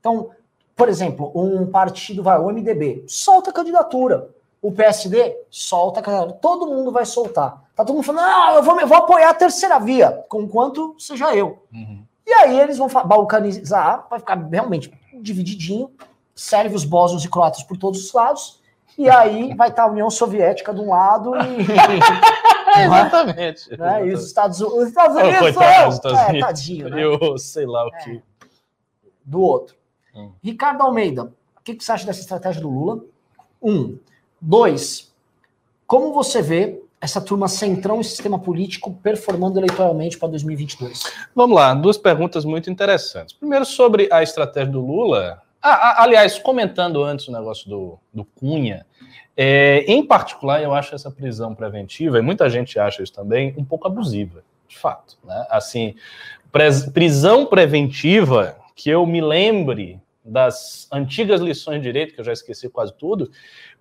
Então, 0.00 0.30
por 0.76 0.88
exemplo, 0.88 1.30
um 1.34 1.66
partido 1.66 2.22
vai, 2.22 2.38
o 2.38 2.48
MDB, 2.50 3.04
solta 3.06 3.50
a 3.50 3.52
candidatura. 3.52 4.28
O 4.60 4.72
PSD 4.72 5.36
solta 5.50 6.00
a 6.00 6.02
candidatura. 6.02 6.38
Todo 6.40 6.66
mundo 6.66 6.90
vai 6.90 7.06
soltar. 7.06 7.62
Tá 7.76 7.84
todo 7.84 7.94
mundo 7.96 8.04
falando, 8.04 8.22
não, 8.26 8.54
eu 8.56 8.62
vou, 8.62 8.80
eu 8.80 8.86
vou 8.86 8.96
apoiar 8.98 9.30
a 9.30 9.34
terceira 9.34 9.78
via, 9.78 10.24
conquanto 10.28 10.94
seja 10.98 11.34
eu. 11.34 11.62
Uhum. 11.72 12.04
E 12.26 12.32
aí 12.32 12.58
eles 12.60 12.78
vão 12.78 12.88
balcanizar, 12.88 14.06
vai 14.08 14.18
ficar 14.18 14.36
realmente 14.36 14.92
divididinho, 15.24 15.90
sérvios, 16.34 16.84
bósnios 16.84 17.24
e 17.24 17.28
croatas 17.28 17.62
por 17.64 17.76
todos 17.76 18.04
os 18.04 18.12
lados, 18.12 18.60
e 18.96 19.08
aí 19.10 19.54
vai 19.54 19.70
estar 19.70 19.84
a 19.84 19.86
União 19.90 20.08
Soviética 20.10 20.72
de 20.72 20.80
um 20.80 20.90
lado 20.90 21.32
e, 21.36 21.64
Exatamente. 22.84 23.76
né, 23.76 24.06
e 24.06 24.12
os 24.12 24.26
Estados, 24.26 24.60
os 24.60 24.88
Estados 24.88 25.16
Oh, 25.16 25.20
Unidos, 25.20 25.38
coitado 25.40 25.86
dos 25.86 25.94
Estados 25.96 26.18
é, 26.18 26.28
Unidos. 26.28 26.46
tadinho, 26.46 26.88
né? 26.88 27.04
Eu 27.04 27.38
sei 27.38 27.66
lá 27.66 27.86
o 27.86 27.90
que. 27.98 28.22
do 29.24 29.40
outro. 29.40 29.76
Hum. 30.14 30.30
Ricardo 30.42 30.82
Almeida, 30.82 31.24
o 31.56 31.60
que, 31.62 31.74
que 31.74 31.82
você 31.84 31.92
acha 31.92 32.06
dessa 32.06 32.20
estratégia 32.20 32.60
do 32.62 32.68
Lula? 32.70 33.00
Um. 33.62 33.98
Dois. 34.40 35.12
Como 35.86 36.12
você 36.12 36.40
vê 36.42 36.82
essa 37.04 37.20
turma 37.20 37.48
centrão 37.48 38.00
e 38.00 38.04
sistema 38.04 38.38
político 38.38 38.98
performando 39.02 39.58
eleitoralmente 39.58 40.16
para 40.18 40.28
2022? 40.28 41.02
Vamos 41.34 41.54
lá, 41.54 41.74
duas 41.74 41.98
perguntas 41.98 42.46
muito 42.46 42.70
interessantes. 42.70 43.34
Primeiro, 43.34 43.66
sobre 43.66 44.08
a 44.10 44.22
estratégia 44.22 44.72
do 44.72 44.80
Lula. 44.80 45.42
Ah, 45.62 46.02
aliás, 46.02 46.38
comentando 46.38 47.02
antes 47.04 47.28
o 47.28 47.32
negócio 47.32 47.68
do, 47.68 47.98
do 48.12 48.24
Cunha, 48.24 48.86
é, 49.36 49.84
em 49.86 50.06
particular, 50.06 50.62
eu 50.62 50.72
acho 50.72 50.94
essa 50.94 51.10
prisão 51.10 51.54
preventiva, 51.54 52.18
e 52.18 52.22
muita 52.22 52.48
gente 52.48 52.78
acha 52.78 53.02
isso 53.02 53.12
também, 53.12 53.54
um 53.58 53.64
pouco 53.64 53.86
abusiva, 53.86 54.42
de 54.66 54.78
fato. 54.78 55.18
Né? 55.24 55.46
Assim, 55.50 55.94
prisão 56.94 57.44
preventiva, 57.44 58.56
que 58.74 58.88
eu 58.88 59.04
me 59.04 59.20
lembre 59.20 60.00
das 60.24 60.88
antigas 60.90 61.42
lições 61.42 61.82
de 61.82 61.82
direito, 61.82 62.14
que 62.14 62.20
eu 62.20 62.24
já 62.24 62.32
esqueci 62.32 62.66
quase 62.70 62.94
tudo, 62.94 63.30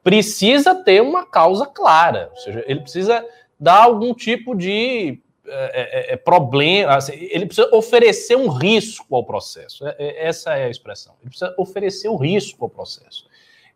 precisa 0.04 0.76
ter 0.76 1.02
uma 1.02 1.26
causa 1.26 1.66
clara, 1.66 2.30
ou 2.32 2.38
seja, 2.38 2.64
ele 2.68 2.82
precisa 2.82 3.26
dar 3.60 3.84
algum 3.84 4.14
tipo 4.14 4.54
de 4.56 5.22
é, 5.46 6.12
é, 6.12 6.14
é, 6.14 6.18
problema, 6.18 6.96
assim, 6.96 7.14
ele 7.14 7.46
precisa 7.46 7.70
oferecer 7.74 8.36
um 8.36 8.48
risco 8.48 9.16
ao 9.16 9.26
processo. 9.26 9.86
É, 9.86 9.96
é, 10.00 10.28
essa 10.28 10.54
é 10.54 10.66
a 10.66 10.70
expressão. 10.70 11.16
Ele 11.22 11.30
precisa 11.30 11.54
oferecer 11.58 12.10
um 12.10 12.16
risco 12.16 12.64
ao 12.64 12.70
processo. 12.70 13.28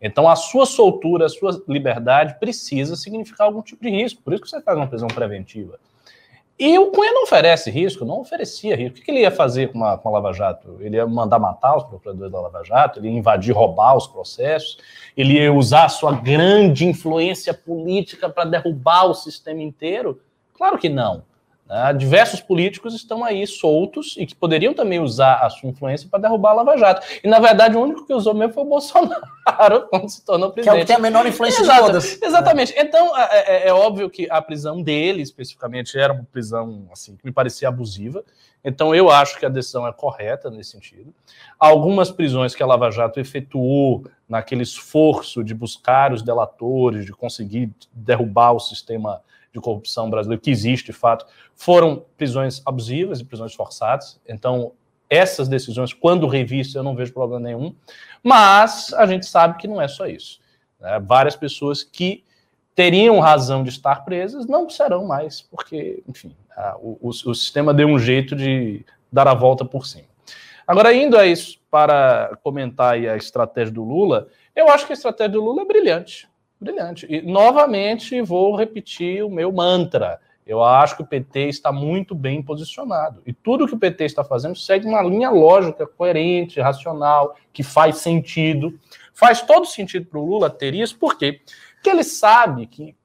Então, 0.01 0.29
a 0.29 0.35
sua 0.35 0.65
soltura, 0.65 1.25
a 1.25 1.29
sua 1.29 1.62
liberdade 1.68 2.39
precisa 2.39 2.95
significar 2.95 3.47
algum 3.47 3.62
tipo 3.62 3.83
de 3.83 3.89
risco. 3.89 4.21
Por 4.21 4.33
isso 4.33 4.44
que 4.44 4.50
você 4.50 4.62
faz 4.62 4.77
uma 4.77 4.88
prisão 4.88 5.07
preventiva. 5.07 5.80
E 6.59 6.77
o 6.80 6.88
Cunha 6.88 7.12
não 7.12 7.24
oferece 7.24 7.69
risco, 7.69 8.04
não 8.04 8.19
oferecia 8.19 8.75
risco. 8.75 8.98
O 8.98 9.01
que 9.01 9.12
ele 9.12 9.19
ia 9.19 9.30
fazer 9.30 9.71
com, 9.71 9.77
uma, 9.77 9.95
com 9.95 10.09
a 10.09 10.11
Lava 10.14 10.33
Jato? 10.33 10.78
Ele 10.80 10.95
ia 10.95 11.06
mandar 11.06 11.37
matar 11.37 11.78
os 11.78 11.83
procuradores 11.83 12.31
da 12.31 12.42
Lava 12.42 12.64
Jato, 12.64 12.99
ele 12.99 13.09
ia 13.09 13.18
invadir, 13.18 13.54
roubar 13.54 13.95
os 13.95 14.07
processos, 14.07 14.80
ele 15.16 15.33
ia 15.33 15.54
usar 15.54 15.85
a 15.85 15.90
sua 15.90 16.14
grande 16.14 16.83
influência 16.85 17.54
política 17.54 18.28
para 18.28 18.45
derrubar 18.45 19.06
o 19.06 19.14
sistema 19.14 19.61
inteiro? 19.61 20.19
Claro 20.56 20.80
que 20.80 20.90
não. 20.90 21.23
Né? 21.68 21.94
Diversos 21.94 22.40
políticos 22.40 22.94
estão 22.95 23.24
aí 23.24 23.45
soltos 23.45 24.16
e 24.18 24.26
que 24.26 24.33
poderiam 24.36 24.74
também 24.74 25.00
usar 25.00 25.36
a 25.45 25.50
sua 25.50 25.69
influência 25.69 26.07
para 26.09 26.19
derrubar 26.21 26.52
a 26.52 26.54
Lava 26.54 26.78
Jato. 26.78 27.06
E, 27.24 27.28
na 27.28 27.40
verdade, 27.40 27.76
o 27.76 27.81
único 27.81 28.06
que 28.06 28.14
usou 28.14 28.33
mesmo 28.33 28.54
foi 28.54 28.64
o 28.64 28.68
Bolsonaro, 28.69 29.88
quando 29.90 30.09
se 30.09 30.24
tornou 30.24 30.52
Que 30.52 30.59
é 30.59 30.64
o 30.64 30.66
presidente. 30.66 30.81
que 30.81 30.88
tem 30.88 30.95
a 30.95 31.00
menor 31.00 31.26
influência 31.28 31.62
Exato, 31.62 31.80
de 31.81 31.86
todas. 31.88 32.21
Exatamente. 32.21 32.74
Então, 32.78 33.18
é, 33.18 33.66
é- 33.66 33.68
é 33.69 33.74
óbvio 33.74 34.09
que 34.09 34.28
a 34.30 34.42
prisão 34.42 34.81
dele, 34.81 35.21
especificamente, 35.21 35.97
era 35.97 36.14
uma 36.14 36.24
prisão 36.31 36.88
assim, 36.92 37.16
que 37.18 37.26
me 37.26 37.31
parecia 37.31 37.68
abusiva. 37.68 38.24
Então, 38.64 38.94
eu 38.94 39.09
acho 39.09 39.38
que 39.38 39.45
a 39.45 39.50
decisão 39.50 39.88
é 39.88 39.94
correta 39.94 40.50
nesse 40.50 40.71
sentido. 40.71 41.14
Algumas 41.59 42.12
prisões 42.12 42.54
que 42.56 42.64
a 42.64 42.66
Lava 42.66 42.90
Jato 42.92 43.19
efetuou 43.19 44.04
naquele 44.28 44.64
esforço 44.64 45.44
de 45.44 45.54
buscar 45.54 46.12
os 46.12 46.21
delatores, 46.21 47.06
de 47.06 47.14
conseguir 47.14 47.71
derrubar 47.94 48.52
o 48.54 48.59
sistema 48.59 49.21
de 49.57 49.64
corrupção 49.64 50.09
brasileiro, 50.09 50.42
que 50.42 50.52
existe 50.52 50.87
de 50.87 50.94
fato, 50.94 51.26
foram 51.56 52.06
prisões 52.16 52.61
abusivas 52.66 53.19
e 53.19 53.26
prisões 53.26 53.54
forçadas. 53.54 54.19
Então, 54.28 54.71
essas 55.09 55.47
decisões, 55.47 55.94
quando 55.94 56.28
revistas, 56.28 56.76
eu 56.76 56.83
não 56.83 56.95
vejo 56.95 57.14
problema 57.14 57.42
nenhum. 57.42 57.73
Mas 58.23 58.94
a 58.94 59.06
gente 59.06 59.26
sabe 59.26 59.57
que 59.57 59.68
não 59.68 59.81
é 59.81 59.87
só 59.87 60.06
isso. 60.06 60.40
né? 60.80 60.99
Várias 60.99 61.35
pessoas 61.35 61.83
que 61.83 62.23
teriam 62.76 63.19
razão 63.19 63.64
de 63.64 63.69
estar 63.69 64.04
presas 64.06 64.45
não 64.45 64.69
serão 64.69 65.06
mais, 65.07 65.42
porque, 65.42 66.04
enfim, 66.07 66.35
a- 66.56 66.76
o, 66.78 66.97
o- 67.02 67.09
o 67.09 67.33
sistema 67.35 67.73
deu 67.73 67.87
um 67.87 67.97
jeito 67.97 68.35
de 68.35 68.85
dar 69.11 69.28
a 69.28 69.33
volta 69.33 69.66
por 69.66 69.87
cima. 69.87 70.06
Agora, 70.68 70.94
indo 70.94 71.18
a 71.18 71.26
isso, 71.26 71.57
para 71.71 72.37
comentar 72.44 72.94
a 72.95 73.16
estratégia 73.16 73.73
do 73.73 73.83
Lula, 73.83 74.28
eu 74.56 74.68
acho 74.69 74.85
que 74.85 74.94
a 74.94 74.95
estratégia 74.95 75.31
do 75.31 75.44
Lula 75.44 75.61
é 75.61 75.66
brilhante. 75.66 76.28
Brilhante. 76.59 77.06
E, 77.09 77.21
novamente, 77.21 78.21
vou 78.21 78.56
repetir 78.56 79.23
o 79.23 79.30
meu 79.30 79.52
mantra. 79.52 80.19
Eu 80.45 80.64
acho 80.64 80.95
que 80.95 81.02
o 81.02 81.06
PT 81.06 81.49
está 81.49 81.71
muito 81.71 82.16
bem 82.16 82.42
posicionado. 82.42 83.21
E 83.26 83.33
tudo 83.33 83.68
que 83.68 83.76
o 83.76 83.80
PT 83.80 84.06
está 84.06 84.23
fazendo 84.23 84.56
segue 84.56 84.87
uma 84.87 85.02
linha 85.04 85.30
lógica, 85.30 85.85
coerente, 85.85 86.61
racional, 86.61 87.35
que 87.52 87.64
faz 87.64 87.97
sentido. 87.97 88.80
Faz 89.14 89.42
todo 89.42 89.66
sentido 89.66 90.06
para 90.06 90.19
o 90.19 90.26
Lula 90.26 90.49
ter 90.49 90.73
isso, 90.73 90.97
por 90.97 91.18
quê? 91.18 91.42
Porque 91.76 91.90
ele 91.90 92.04
sabe 92.04 92.66
que 92.66 92.95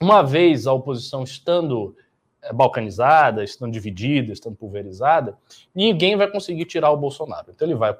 uma 0.00 0.22
vez 0.22 0.66
a 0.66 0.72
oposição 0.72 1.22
estando 1.22 1.96
eh, 2.42 2.52
balcanizada, 2.52 3.42
estando 3.42 3.72
dividida, 3.72 4.32
estando 4.32 4.56
pulverizada, 4.56 5.36
ninguém 5.74 6.16
vai 6.16 6.30
conseguir 6.30 6.66
tirar 6.66 6.90
o 6.90 6.96
Bolsonaro. 6.96 7.46
Então 7.54 7.66
ele 7.66 7.74
vai 7.74 7.96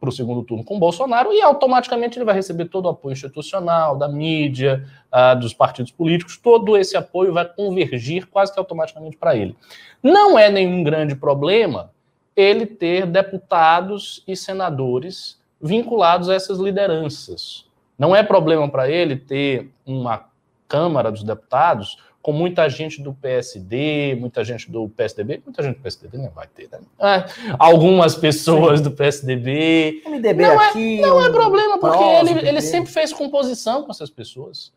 para 0.00 0.08
o 0.08 0.12
segundo 0.12 0.42
turno 0.42 0.64
com 0.64 0.78
Bolsonaro 0.78 1.30
e 1.30 1.42
automaticamente 1.42 2.18
ele 2.18 2.24
vai 2.24 2.34
receber 2.34 2.64
todo 2.64 2.86
o 2.86 2.88
apoio 2.88 3.12
institucional, 3.12 3.98
da 3.98 4.08
mídia, 4.08 4.84
uh, 5.12 5.38
dos 5.38 5.52
partidos 5.52 5.92
políticos, 5.92 6.38
todo 6.38 6.74
esse 6.76 6.96
apoio 6.96 7.34
vai 7.34 7.44
convergir 7.44 8.26
quase 8.26 8.52
que 8.52 8.58
automaticamente 8.58 9.18
para 9.18 9.36
ele. 9.36 9.54
Não 10.02 10.38
é 10.38 10.50
nenhum 10.50 10.82
grande 10.82 11.14
problema 11.14 11.90
ele 12.34 12.64
ter 12.64 13.04
deputados 13.04 14.24
e 14.26 14.34
senadores 14.34 15.38
vinculados 15.60 16.30
a 16.30 16.34
essas 16.34 16.58
lideranças. 16.58 17.66
Não 17.98 18.16
é 18.16 18.22
problema 18.22 18.66
para 18.70 18.90
ele 18.90 19.16
ter 19.16 19.70
uma 19.84 20.30
Câmara 20.66 21.10
dos 21.10 21.24
Deputados 21.24 21.98
com 22.22 22.32
muita 22.32 22.68
gente 22.68 23.00
do 23.00 23.14
PSD, 23.14 24.14
muita 24.18 24.44
gente 24.44 24.70
do 24.70 24.88
PSDB, 24.88 25.40
muita 25.44 25.62
gente 25.62 25.76
do 25.76 25.82
PSDB 25.82 26.18
não 26.18 26.30
vai 26.30 26.46
ter, 26.46 26.68
né? 26.70 26.80
É, 27.00 27.24
algumas 27.58 28.14
pessoas 28.14 28.78
Sim. 28.78 28.84
do 28.84 28.90
PSDB. 28.90 30.02
MDB 30.06 30.42
não 30.42 30.60
aqui, 30.60 30.98
é, 30.98 31.06
não 31.06 31.24
é 31.24 31.30
problema, 31.30 31.78
porque 31.78 32.04
ele, 32.04 32.48
ele 32.48 32.60
sempre 32.60 32.92
fez 32.92 33.12
composição 33.12 33.84
com 33.84 33.90
essas 33.90 34.10
pessoas. 34.10 34.70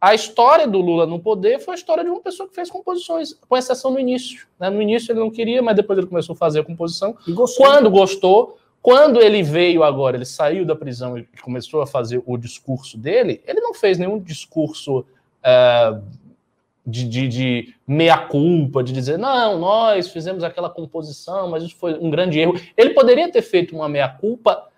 A 0.00 0.14
história 0.14 0.66
do 0.66 0.80
Lula 0.80 1.06
no 1.06 1.18
poder 1.18 1.58
foi 1.58 1.74
a 1.74 1.76
história 1.76 2.04
de 2.04 2.08
uma 2.08 2.20
pessoa 2.20 2.48
que 2.48 2.54
fez 2.54 2.70
composições, 2.70 3.34
com 3.34 3.56
exceção 3.56 3.90
no 3.90 3.98
início. 3.98 4.46
Né? 4.58 4.70
No 4.70 4.80
início 4.80 5.12
ele 5.12 5.18
não 5.18 5.30
queria, 5.30 5.60
mas 5.60 5.74
depois 5.74 5.98
ele 5.98 6.06
começou 6.06 6.34
a 6.34 6.36
fazer 6.36 6.60
a 6.60 6.64
composição. 6.64 7.16
E 7.26 7.32
gostou. 7.32 7.66
Quando 7.66 7.90
gostou, 7.90 8.58
quando 8.80 9.20
ele 9.20 9.42
veio 9.42 9.82
agora, 9.82 10.16
ele 10.16 10.24
saiu 10.24 10.64
da 10.64 10.76
prisão 10.76 11.18
e 11.18 11.26
começou 11.42 11.82
a 11.82 11.86
fazer 11.86 12.22
o 12.24 12.38
discurso 12.38 12.96
dele, 12.96 13.42
ele 13.44 13.60
não 13.60 13.74
fez 13.74 13.98
nenhum 13.98 14.20
discurso 14.20 15.00
uh, 15.00 16.02
de, 16.88 17.06
de, 17.06 17.28
de 17.28 17.74
meia-culpa, 17.86 18.82
de 18.82 18.94
dizer, 18.94 19.18
não, 19.18 19.58
nós 19.58 20.10
fizemos 20.10 20.42
aquela 20.42 20.70
composição, 20.70 21.50
mas 21.50 21.62
isso 21.62 21.76
foi 21.76 21.98
um 21.98 22.10
grande 22.10 22.40
erro. 22.40 22.58
Ele 22.74 22.90
poderia 22.90 23.30
ter 23.30 23.42
feito 23.42 23.76
uma 23.76 23.88
meia-culpa 23.88 24.68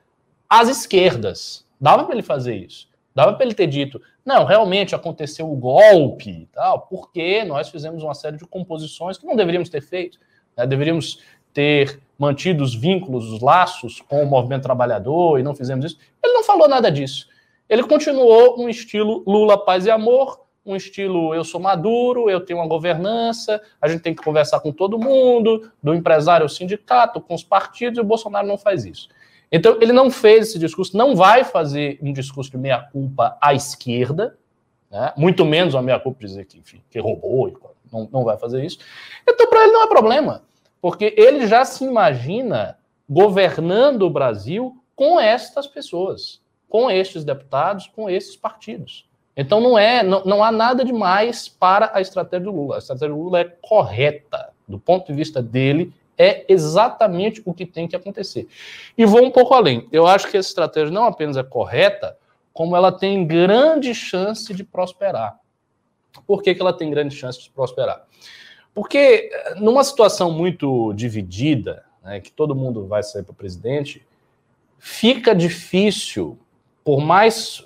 às 0.48 0.68
esquerdas. 0.68 1.64
Dava 1.80 2.04
para 2.04 2.14
ele 2.14 2.22
fazer 2.22 2.56
isso. 2.56 2.88
Dava 3.14 3.34
para 3.34 3.46
ele 3.46 3.54
ter 3.54 3.68
dito, 3.68 4.00
não, 4.24 4.44
realmente 4.44 4.94
aconteceu 4.94 5.50
o 5.50 5.56
golpe, 5.56 6.48
tal, 6.52 6.80
porque 6.82 7.44
nós 7.44 7.68
fizemos 7.68 8.02
uma 8.02 8.14
série 8.14 8.36
de 8.36 8.44
composições 8.44 9.16
que 9.16 9.26
não 9.26 9.36
deveríamos 9.36 9.68
ter 9.68 9.80
feito. 9.80 10.18
Né? 10.56 10.66
Deveríamos 10.66 11.20
ter 11.52 12.00
mantido 12.18 12.64
os 12.64 12.74
vínculos, 12.74 13.32
os 13.32 13.40
laços 13.40 14.00
com 14.00 14.22
o 14.22 14.26
movimento 14.26 14.62
trabalhador 14.62 15.38
e 15.38 15.42
não 15.44 15.54
fizemos 15.54 15.84
isso. 15.84 15.98
Ele 16.22 16.32
não 16.32 16.44
falou 16.44 16.68
nada 16.68 16.90
disso. 16.90 17.28
Ele 17.68 17.84
continuou 17.84 18.60
um 18.60 18.68
estilo 18.68 19.22
Lula, 19.24 19.56
paz 19.56 19.86
e 19.86 19.90
amor, 19.90 20.40
um 20.70 20.76
estilo 20.76 21.34
eu 21.34 21.44
sou 21.44 21.60
maduro, 21.60 22.30
eu 22.30 22.40
tenho 22.40 22.58
uma 22.58 22.68
governança, 22.68 23.60
a 23.80 23.88
gente 23.88 24.02
tem 24.02 24.14
que 24.14 24.22
conversar 24.22 24.60
com 24.60 24.72
todo 24.72 24.98
mundo, 24.98 25.70
do 25.82 25.94
empresário 25.94 26.44
ao 26.44 26.48
sindicato, 26.48 27.20
com 27.20 27.34
os 27.34 27.42
partidos, 27.42 27.98
e 27.98 28.00
o 28.00 28.04
Bolsonaro 28.04 28.46
não 28.46 28.56
faz 28.56 28.84
isso. 28.84 29.08
Então, 29.52 29.78
ele 29.80 29.92
não 29.92 30.10
fez 30.10 30.48
esse 30.48 30.58
discurso, 30.58 30.96
não 30.96 31.16
vai 31.16 31.42
fazer 31.42 31.98
um 32.00 32.12
discurso 32.12 32.50
de 32.50 32.58
meia-culpa 32.58 33.36
à 33.40 33.52
esquerda, 33.52 34.38
né? 34.90 35.12
muito 35.16 35.44
menos 35.44 35.74
uma 35.74 35.82
meia-culpa 35.82 36.20
dizer 36.20 36.44
que, 36.46 36.58
enfim, 36.58 36.80
que 36.88 37.00
roubou, 37.00 37.52
não, 37.92 38.08
não 38.12 38.24
vai 38.24 38.38
fazer 38.38 38.64
isso. 38.64 38.78
Então, 39.28 39.48
para 39.48 39.64
ele 39.64 39.72
não 39.72 39.82
é 39.82 39.88
problema, 39.88 40.42
porque 40.80 41.12
ele 41.16 41.46
já 41.46 41.64
se 41.64 41.84
imagina 41.84 42.78
governando 43.08 44.02
o 44.02 44.10
Brasil 44.10 44.76
com 44.94 45.18
estas 45.18 45.66
pessoas, 45.66 46.40
com 46.68 46.88
estes 46.88 47.24
deputados, 47.24 47.88
com 47.88 48.08
esses 48.08 48.36
partidos. 48.36 49.09
Então 49.40 49.58
não 49.58 49.78
é, 49.78 50.02
não, 50.02 50.22
não 50.24 50.44
há 50.44 50.52
nada 50.52 50.84
demais 50.84 51.48
para 51.48 51.90
a 51.94 52.00
estratégia 52.02 52.44
do 52.44 52.52
Lula. 52.52 52.74
A 52.74 52.78
estratégia 52.78 53.08
do 53.08 53.22
Lula 53.22 53.40
é 53.40 53.44
correta. 53.44 54.50
Do 54.68 54.78
ponto 54.78 55.06
de 55.06 55.14
vista 55.14 55.42
dele, 55.42 55.94
é 56.18 56.44
exatamente 56.46 57.40
o 57.46 57.54
que 57.54 57.64
tem 57.64 57.88
que 57.88 57.96
acontecer. 57.96 58.46
E 58.98 59.06
vou 59.06 59.24
um 59.24 59.30
pouco 59.30 59.54
além. 59.54 59.88
Eu 59.90 60.06
acho 60.06 60.30
que 60.30 60.36
essa 60.36 60.50
estratégia 60.50 60.92
não 60.92 61.04
apenas 61.04 61.38
é 61.38 61.42
correta, 61.42 62.18
como 62.52 62.76
ela 62.76 62.92
tem 62.92 63.26
grande 63.26 63.94
chance 63.94 64.52
de 64.52 64.62
prosperar. 64.62 65.38
Por 66.26 66.42
que, 66.42 66.54
que 66.54 66.60
ela 66.60 66.74
tem 66.74 66.90
grande 66.90 67.16
chance 67.16 67.40
de 67.40 67.48
prosperar? 67.48 68.04
Porque 68.74 69.30
numa 69.56 69.82
situação 69.82 70.30
muito 70.30 70.92
dividida, 70.92 71.82
né, 72.02 72.20
que 72.20 72.30
todo 72.30 72.54
mundo 72.54 72.86
vai 72.86 73.02
sair 73.02 73.22
para 73.22 73.32
presidente, 73.32 74.06
fica 74.78 75.34
difícil, 75.34 76.38
por 76.84 77.00
mais 77.00 77.64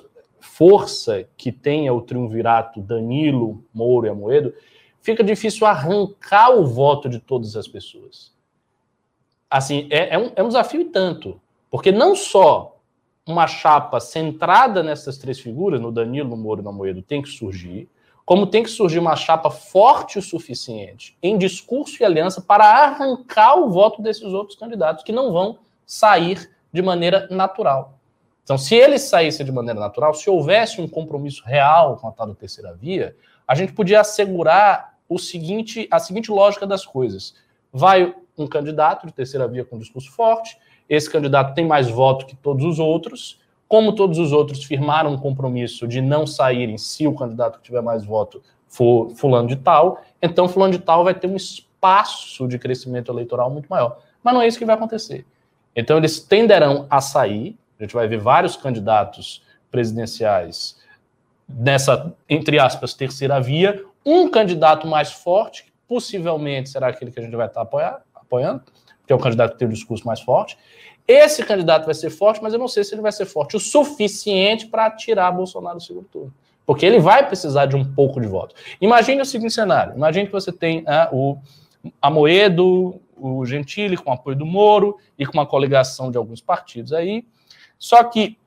força 0.56 1.26
que 1.36 1.50
tenha 1.50 1.92
o 1.92 2.00
triunvirato 2.00 2.80
Danilo, 2.80 3.64
Moro 3.74 4.06
e 4.06 4.08
Amoedo, 4.08 4.54
fica 5.00 5.24
difícil 5.24 5.66
arrancar 5.66 6.50
o 6.50 6.64
voto 6.64 7.08
de 7.08 7.18
todas 7.18 7.56
as 7.56 7.66
pessoas. 7.66 8.32
Assim, 9.50 9.88
é, 9.90 10.14
é, 10.14 10.18
um, 10.18 10.30
é 10.36 10.42
um 10.42 10.48
desafio 10.48 10.80
e 10.80 10.84
tanto, 10.84 11.40
porque 11.68 11.90
não 11.90 12.14
só 12.14 12.78
uma 13.26 13.48
chapa 13.48 13.98
centrada 13.98 14.80
nessas 14.80 15.18
três 15.18 15.40
figuras, 15.40 15.80
no 15.80 15.90
Danilo, 15.90 16.30
no 16.30 16.36
Moro 16.36 16.60
e 16.60 16.64
no 16.64 16.70
Amoedo, 16.70 17.02
tem 17.02 17.20
que 17.20 17.28
surgir, 17.30 17.88
como 18.24 18.46
tem 18.46 18.62
que 18.62 18.70
surgir 18.70 19.00
uma 19.00 19.16
chapa 19.16 19.50
forte 19.50 20.20
o 20.20 20.22
suficiente 20.22 21.16
em 21.20 21.36
discurso 21.36 22.00
e 22.00 22.04
aliança 22.04 22.40
para 22.40 22.64
arrancar 22.64 23.56
o 23.56 23.70
voto 23.70 24.00
desses 24.00 24.32
outros 24.32 24.56
candidatos 24.56 25.02
que 25.02 25.12
não 25.12 25.32
vão 25.32 25.58
sair 25.84 26.48
de 26.72 26.80
maneira 26.80 27.26
natural. 27.28 27.93
Então, 28.44 28.58
se 28.58 28.74
ele 28.74 28.98
saísse 28.98 29.42
de 29.42 29.50
maneira 29.50 29.80
natural, 29.80 30.12
se 30.12 30.28
houvesse 30.28 30.80
um 30.80 30.86
compromisso 30.86 31.42
real 31.44 31.96
com 31.96 32.08
a 32.08 32.12
tal 32.12 32.32
terceira 32.34 32.74
via, 32.74 33.16
a 33.48 33.54
gente 33.54 33.72
podia 33.72 34.00
assegurar 34.00 34.94
o 35.08 35.18
seguinte, 35.18 35.88
a 35.90 35.98
seguinte 35.98 36.30
lógica 36.30 36.66
das 36.66 36.84
coisas. 36.84 37.34
Vai 37.72 38.14
um 38.36 38.46
candidato 38.46 39.06
de 39.06 39.12
terceira 39.12 39.48
via 39.48 39.64
com 39.64 39.78
discurso 39.78 40.10
forte, 40.12 40.58
esse 40.88 41.10
candidato 41.10 41.54
tem 41.54 41.66
mais 41.66 41.88
voto 41.88 42.26
que 42.26 42.36
todos 42.36 42.64
os 42.64 42.78
outros, 42.78 43.40
como 43.66 43.94
todos 43.94 44.18
os 44.18 44.32
outros 44.32 44.62
firmaram 44.64 45.12
um 45.12 45.18
compromisso 45.18 45.88
de 45.88 46.00
não 46.00 46.26
saírem 46.26 46.76
se 46.76 47.06
o 47.06 47.14
candidato 47.14 47.58
que 47.58 47.64
tiver 47.64 47.80
mais 47.80 48.04
voto 48.04 48.42
for 48.68 49.10
fulano 49.10 49.48
de 49.48 49.56
tal, 49.56 50.02
então 50.20 50.48
fulano 50.48 50.72
de 50.72 50.78
tal 50.78 51.04
vai 51.04 51.14
ter 51.14 51.26
um 51.26 51.36
espaço 51.36 52.46
de 52.46 52.58
crescimento 52.58 53.10
eleitoral 53.10 53.48
muito 53.48 53.68
maior. 53.68 53.98
Mas 54.22 54.34
não 54.34 54.42
é 54.42 54.46
isso 54.46 54.58
que 54.58 54.64
vai 54.64 54.74
acontecer. 54.74 55.24
Então 55.74 55.96
eles 55.96 56.20
tenderão 56.20 56.86
a 56.90 57.00
sair, 57.00 57.56
a 57.78 57.82
gente 57.82 57.94
vai 57.94 58.06
ver 58.06 58.18
vários 58.18 58.56
candidatos 58.56 59.42
presidenciais 59.70 60.78
nessa, 61.48 62.14
entre 62.28 62.58
aspas, 62.58 62.94
terceira 62.94 63.40
via. 63.40 63.84
Um 64.04 64.30
candidato 64.30 64.86
mais 64.86 65.12
forte, 65.12 65.72
possivelmente 65.88 66.70
será 66.70 66.88
aquele 66.88 67.10
que 67.10 67.20
a 67.20 67.22
gente 67.22 67.36
vai 67.36 67.46
estar 67.46 67.62
apoiar, 67.62 68.02
apoiando, 68.14 68.62
que 69.06 69.12
é 69.12 69.16
o 69.16 69.18
candidato 69.18 69.52
que 69.52 69.58
tem 69.58 69.68
o 69.68 69.72
discurso 69.72 70.06
mais 70.06 70.20
forte. 70.20 70.56
Esse 71.06 71.44
candidato 71.44 71.84
vai 71.84 71.94
ser 71.94 72.10
forte, 72.10 72.42
mas 72.42 72.52
eu 72.52 72.58
não 72.58 72.68
sei 72.68 72.82
se 72.82 72.94
ele 72.94 73.02
vai 73.02 73.12
ser 73.12 73.26
forte 73.26 73.56
o 73.56 73.60
suficiente 73.60 74.66
para 74.66 74.90
tirar 74.90 75.30
Bolsonaro 75.32 75.76
do 75.76 75.82
segundo 75.82 76.06
turno. 76.06 76.34
Porque 76.64 76.86
ele 76.86 76.98
vai 76.98 77.26
precisar 77.26 77.66
de 77.66 77.76
um 77.76 77.84
pouco 77.84 78.20
de 78.20 78.26
voto. 78.26 78.54
Imagine 78.80 79.20
o 79.20 79.26
seguinte 79.26 79.52
cenário: 79.52 79.94
imagine 79.94 80.26
que 80.26 80.32
você 80.32 80.50
tem 80.50 80.82
ah, 80.86 81.10
o 81.12 81.36
Amoedo, 82.00 83.00
o 83.16 83.44
Gentili 83.44 83.98
com 83.98 84.10
apoio 84.10 84.36
do 84.36 84.46
Moro 84.46 84.96
e 85.18 85.26
com 85.26 85.34
uma 85.34 85.46
coligação 85.46 86.10
de 86.10 86.16
alguns 86.16 86.40
partidos 86.40 86.94
aí. 86.94 87.26
Só 87.84 88.02
que 88.02 88.38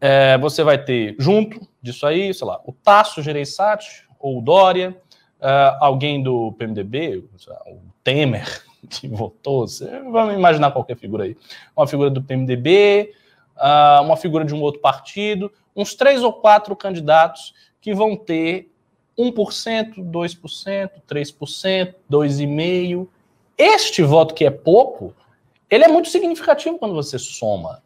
é, 0.00 0.36
você 0.38 0.64
vai 0.64 0.82
ter 0.82 1.14
junto 1.16 1.60
disso 1.80 2.04
aí, 2.04 2.34
sei 2.34 2.44
lá, 2.44 2.60
o 2.66 2.72
Tasso 2.72 3.22
Gereissati 3.22 4.04
ou 4.18 4.38
o 4.38 4.42
Dória, 4.42 5.00
uh, 5.40 5.76
alguém 5.78 6.20
do 6.20 6.50
PMDB, 6.54 7.18
o 7.68 7.78
Temer, 8.02 8.64
que 8.90 9.06
votou, 9.06 9.64
vamos 10.10 10.34
imaginar 10.34 10.72
qualquer 10.72 10.96
figura 10.96 11.22
aí. 11.22 11.36
Uma 11.76 11.86
figura 11.86 12.10
do 12.10 12.20
PMDB, 12.20 13.14
ah, 13.56 14.00
uma 14.02 14.16
figura 14.16 14.44
de 14.44 14.56
um 14.56 14.60
outro 14.60 14.80
partido, 14.80 15.52
uns 15.76 15.94
três 15.94 16.24
ou 16.24 16.32
quatro 16.32 16.74
candidatos 16.74 17.54
que 17.80 17.94
vão 17.94 18.16
ter 18.16 18.72
1%, 19.16 19.94
2%, 19.98 20.90
3%, 21.08 21.94
2,5%. 22.10 23.08
Este 23.56 24.02
voto 24.02 24.34
que 24.34 24.44
é 24.44 24.50
pouco, 24.50 25.14
ele 25.70 25.84
é 25.84 25.88
muito 25.88 26.08
significativo 26.08 26.76
quando 26.76 26.94
você 26.94 27.16
soma. 27.20 27.80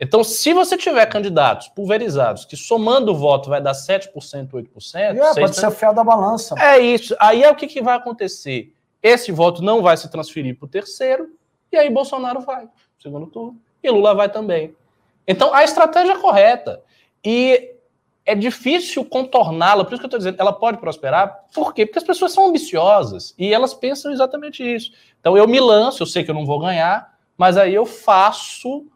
Então, 0.00 0.24
se 0.24 0.54
você 0.54 0.78
tiver 0.78 1.04
candidatos 1.06 1.68
pulverizados, 1.68 2.46
que 2.46 2.56
somando 2.56 3.12
o 3.12 3.14
voto 3.14 3.50
vai 3.50 3.60
dar 3.60 3.72
7%, 3.72 4.08
8%. 4.48 4.70
É, 4.94 5.12
pode 5.34 5.56
ser 5.56 5.66
o 5.66 5.70
fiel 5.70 5.92
da 5.92 6.02
balança. 6.02 6.54
É 6.58 6.78
isso. 6.78 7.14
Aí 7.20 7.42
é 7.42 7.50
o 7.50 7.54
que, 7.54 7.66
que 7.66 7.82
vai 7.82 7.96
acontecer. 7.96 8.72
Esse 9.02 9.30
voto 9.30 9.62
não 9.62 9.82
vai 9.82 9.98
se 9.98 10.10
transferir 10.10 10.58
para 10.58 10.64
o 10.64 10.68
terceiro, 10.68 11.28
e 11.70 11.76
aí 11.76 11.90
Bolsonaro 11.90 12.40
vai, 12.40 12.66
segundo 12.98 13.26
turno, 13.26 13.60
e 13.82 13.90
Lula 13.90 14.14
vai 14.14 14.30
também. 14.30 14.74
Então, 15.28 15.52
a 15.52 15.62
estratégia 15.64 16.14
é 16.14 16.18
correta. 16.18 16.82
E 17.22 17.74
é 18.24 18.34
difícil 18.34 19.04
contorná-la, 19.04 19.84
por 19.84 19.92
isso 19.92 20.00
que 20.00 20.06
eu 20.06 20.08
estou 20.08 20.18
dizendo, 20.18 20.40
ela 20.40 20.52
pode 20.52 20.78
prosperar. 20.78 21.44
Por 21.54 21.74
quê? 21.74 21.84
Porque 21.84 21.98
as 21.98 22.04
pessoas 22.04 22.32
são 22.32 22.46
ambiciosas 22.46 23.34
e 23.38 23.52
elas 23.52 23.74
pensam 23.74 24.10
exatamente 24.10 24.62
isso. 24.62 24.92
Então, 25.20 25.36
eu 25.36 25.46
me 25.46 25.60
lanço, 25.60 26.02
eu 26.02 26.06
sei 26.06 26.24
que 26.24 26.30
eu 26.30 26.34
não 26.34 26.46
vou 26.46 26.58
ganhar, 26.58 27.18
mas 27.36 27.58
aí 27.58 27.74
eu 27.74 27.84
faço 27.84 28.86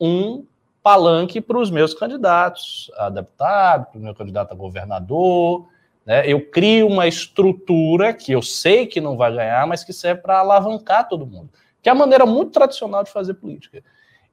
um 0.00 0.44
palanque 0.82 1.40
para 1.40 1.58
os 1.58 1.70
meus 1.70 1.94
candidatos 1.94 2.90
a 2.96 3.08
deputado, 3.08 3.86
para 3.86 3.98
o 3.98 4.02
meu 4.02 4.14
candidato 4.14 4.52
a 4.52 4.54
governador, 4.54 5.68
Né? 6.04 6.24
Eu 6.26 6.44
crio 6.50 6.88
uma 6.88 7.06
estrutura 7.06 8.12
que 8.12 8.32
eu 8.32 8.42
sei 8.42 8.86
que 8.86 9.00
não 9.00 9.16
vai 9.16 9.32
ganhar, 9.32 9.66
mas 9.66 9.84
que 9.84 9.92
serve 9.92 10.22
para 10.22 10.40
alavancar 10.40 11.08
todo 11.08 11.26
mundo. 11.26 11.50
Que 11.80 11.88
é 11.88 11.92
a 11.92 11.94
maneira 11.94 12.26
muito 12.26 12.52
tradicional 12.52 13.02
de 13.04 13.10
fazer 13.10 13.34
política. 13.34 13.82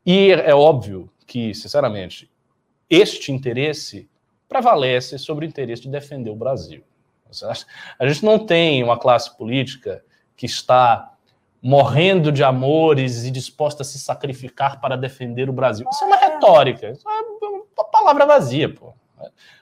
E 0.06 0.32
é 0.32 0.54
óbvio 0.54 1.10
que, 1.26 1.54
sinceramente, 1.54 2.30
este 2.90 3.32
interesse 3.32 4.10
prevalece 4.48 5.18
sobre 5.18 5.46
o 5.46 5.48
interesse 5.48 5.84
de 5.84 5.90
defender 5.90 6.30
o 6.30 6.36
Brasil. 6.36 6.84
A 8.00 8.08
gente 8.08 8.26
não 8.26 8.40
tem 8.40 8.84
uma 8.84 8.98
classe 8.98 9.38
política 9.38 10.04
que 10.36 10.48
está 10.48 11.14
morrendo 11.62 12.32
de 12.32 12.44
amores 12.44 13.26
e 13.26 13.30
disposta 13.30 13.84
a 13.84 13.86
se 13.86 14.00
sacrificar 14.00 14.80
para 14.80 14.96
defender 14.96 15.50
o 15.50 15.54
Brasil. 15.54 15.86
Isso 15.92 16.04
é 16.04 16.08
uma 16.08 16.18
retórica, 16.40 16.90
isso 16.90 17.08
é 17.08 17.22
uma 17.22 17.86
palavra 17.86 18.26
vazia, 18.26 18.74
pô. 18.74 18.94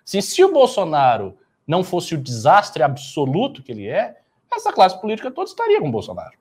Assim, 0.05 0.21
se 0.21 0.43
o 0.43 0.53
Bolsonaro 0.53 1.37
não 1.67 1.83
fosse 1.83 2.15
o 2.15 2.17
desastre 2.17 2.83
absoluto 2.83 3.61
que 3.61 3.71
ele 3.71 3.87
é, 3.87 4.17
essa 4.53 4.71
classe 4.71 4.99
política 5.01 5.29
toda 5.29 5.49
estaria 5.49 5.81
com 5.81 5.89
o 5.89 5.91
Bolsonaro. 5.91 6.37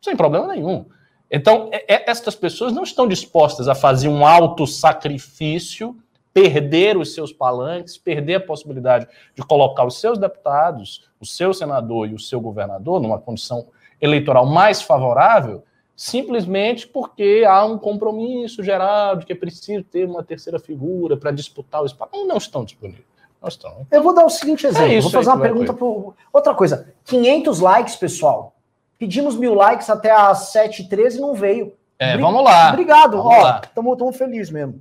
Sem 0.00 0.16
problema 0.16 0.46
nenhum. 0.46 0.86
Então, 1.30 1.68
é, 1.72 1.94
é, 1.94 2.10
estas 2.10 2.34
pessoas 2.34 2.72
não 2.72 2.82
estão 2.82 3.06
dispostas 3.06 3.68
a 3.68 3.74
fazer 3.74 4.08
um 4.08 4.24
alto 4.24 4.66
sacrifício, 4.66 5.96
perder 6.32 6.96
os 6.96 7.12
seus 7.12 7.32
palanques, 7.32 7.98
perder 7.98 8.36
a 8.36 8.40
possibilidade 8.40 9.08
de 9.34 9.42
colocar 9.42 9.84
os 9.84 10.00
seus 10.00 10.18
deputados, 10.18 11.08
o 11.20 11.26
seu 11.26 11.52
senador 11.52 12.08
e 12.08 12.14
o 12.14 12.18
seu 12.18 12.40
governador 12.40 13.00
numa 13.00 13.18
condição 13.18 13.66
eleitoral 14.00 14.46
mais 14.46 14.80
favorável, 14.80 15.64
simplesmente 16.00 16.86
porque 16.86 17.44
há 17.46 17.62
um 17.62 17.76
compromisso 17.76 18.62
geral 18.62 19.16
de 19.16 19.26
que 19.26 19.34
é 19.34 19.36
preciso 19.36 19.84
ter 19.84 20.06
uma 20.06 20.24
terceira 20.24 20.58
figura 20.58 21.14
para 21.14 21.30
disputar 21.30 21.82
o 21.82 21.84
espaço. 21.84 22.10
Não, 22.14 22.26
não 22.26 22.38
estão 22.38 22.64
disponíveis. 22.64 23.04
Não 23.38 23.50
estão. 23.50 23.86
Eu 23.90 24.02
vou 24.02 24.14
dar 24.14 24.24
o 24.24 24.30
seguinte 24.30 24.66
exemplo. 24.66 24.90
É 24.90 24.98
vou 24.98 25.10
fazer 25.10 25.28
uma 25.28 25.38
pergunta 25.38 25.74
para 25.74 25.86
outra 26.32 26.54
coisa. 26.54 26.94
500 27.04 27.60
likes, 27.60 27.96
pessoal. 27.96 28.54
Pedimos 28.98 29.36
mil 29.36 29.52
likes 29.52 29.90
até 29.90 30.10
às 30.10 30.50
7h13 30.54 31.16
e 31.16 31.20
não 31.20 31.34
veio. 31.34 31.76
É, 31.98 32.14
Bri 32.14 32.22
vamos 32.22 32.44
lá. 32.44 32.70
Obrigado. 32.70 33.22
Estamos 33.62 34.16
felizes 34.16 34.50
mesmo. 34.50 34.80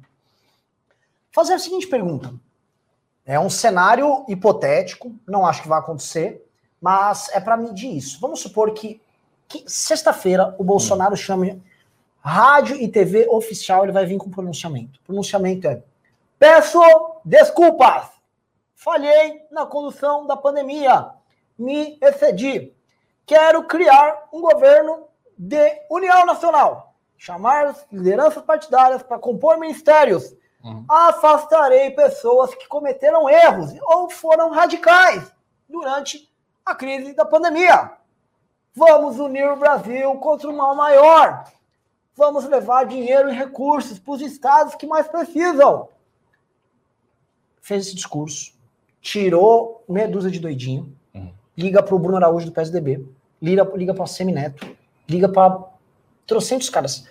Fazer 1.33 1.55
a 1.55 1.59
seguinte 1.59 1.85
pergunta. 1.87 2.33
É 3.25 3.37
um 3.37 3.49
cenário 3.49 4.23
hipotético, 4.29 5.13
não 5.27 5.45
acho 5.45 5.63
que 5.63 5.67
vai 5.67 5.79
acontecer, 5.79 6.49
mas 6.79 7.27
é 7.33 7.41
para 7.41 7.57
medir 7.57 7.93
isso. 7.93 8.21
Vamos 8.21 8.39
supor 8.39 8.71
que 8.71 9.01
sexta-feira 9.65 10.55
o 10.57 10.63
Bolsonaro 10.63 11.13
hum. 11.13 11.17
chama 11.17 11.59
rádio 12.21 12.75
e 12.75 12.87
TV 12.87 13.27
oficial, 13.29 13.83
ele 13.83 13.91
vai 13.91 14.05
vir 14.05 14.17
com 14.17 14.29
pronunciamento. 14.29 14.99
O 14.99 15.03
pronunciamento 15.03 15.67
é: 15.67 15.81
Peço 16.37 16.79
desculpas. 17.25 18.09
Falhei 18.75 19.41
na 19.51 19.65
condução 19.65 20.25
da 20.25 20.37
pandemia. 20.37 21.09
Me 21.57 21.97
excedi. 22.01 22.73
Quero 23.25 23.63
criar 23.63 24.29
um 24.31 24.41
governo 24.41 25.07
de 25.37 25.81
união 25.89 26.25
nacional. 26.25 26.93
Chamar 27.17 27.67
as 27.67 27.85
lideranças 27.91 28.41
partidárias 28.43 29.03
para 29.03 29.19
compor 29.19 29.59
ministérios. 29.59 30.33
Uhum. 30.63 30.85
Afastarei 30.87 31.91
pessoas 31.91 32.55
que 32.55 32.67
cometeram 32.67 33.29
erros 33.29 33.73
ou 33.81 34.09
foram 34.09 34.49
radicais 34.49 35.29
durante 35.67 36.29
a 36.65 36.73
crise 36.73 37.13
da 37.13 37.25
pandemia. 37.25 37.98
Vamos 38.75 39.19
unir 39.19 39.47
o 39.47 39.55
Brasil 39.55 40.13
contra 40.15 40.49
o 40.49 40.55
mal 40.55 40.75
maior. 40.75 41.45
Vamos 42.15 42.45
levar 42.45 42.85
dinheiro 42.85 43.29
e 43.29 43.33
recursos 43.33 43.97
para 43.97 44.13
os 44.13 44.21
estados 44.21 44.75
que 44.75 44.85
mais 44.85 45.07
precisam. 45.07 45.87
Fez 47.61 47.87
esse 47.87 47.95
discurso, 47.95 48.53
tirou 49.01 49.83
meia 49.87 50.07
dúzia 50.07 50.31
de 50.31 50.39
doidinho, 50.39 50.93
uhum. 51.13 51.31
liga 51.57 51.81
para 51.81 51.95
o 51.95 51.99
Bruno 51.99 52.17
Araújo 52.17 52.45
do 52.45 52.51
PSDB, 52.51 53.05
liga, 53.41 53.63
liga 53.75 53.93
para 53.93 54.03
o 54.03 54.07
Semineto, 54.07 54.67
liga 55.07 55.29
para 55.29 55.63
trocentos 56.25 56.69
caras. 56.69 57.07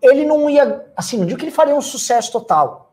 Ele 0.00 0.24
não 0.24 0.48
ia, 0.50 0.86
assim, 0.96 1.18
não 1.18 1.26
digo 1.26 1.38
que 1.38 1.44
ele 1.44 1.52
faria 1.52 1.74
um 1.74 1.82
sucesso 1.82 2.32
total, 2.32 2.92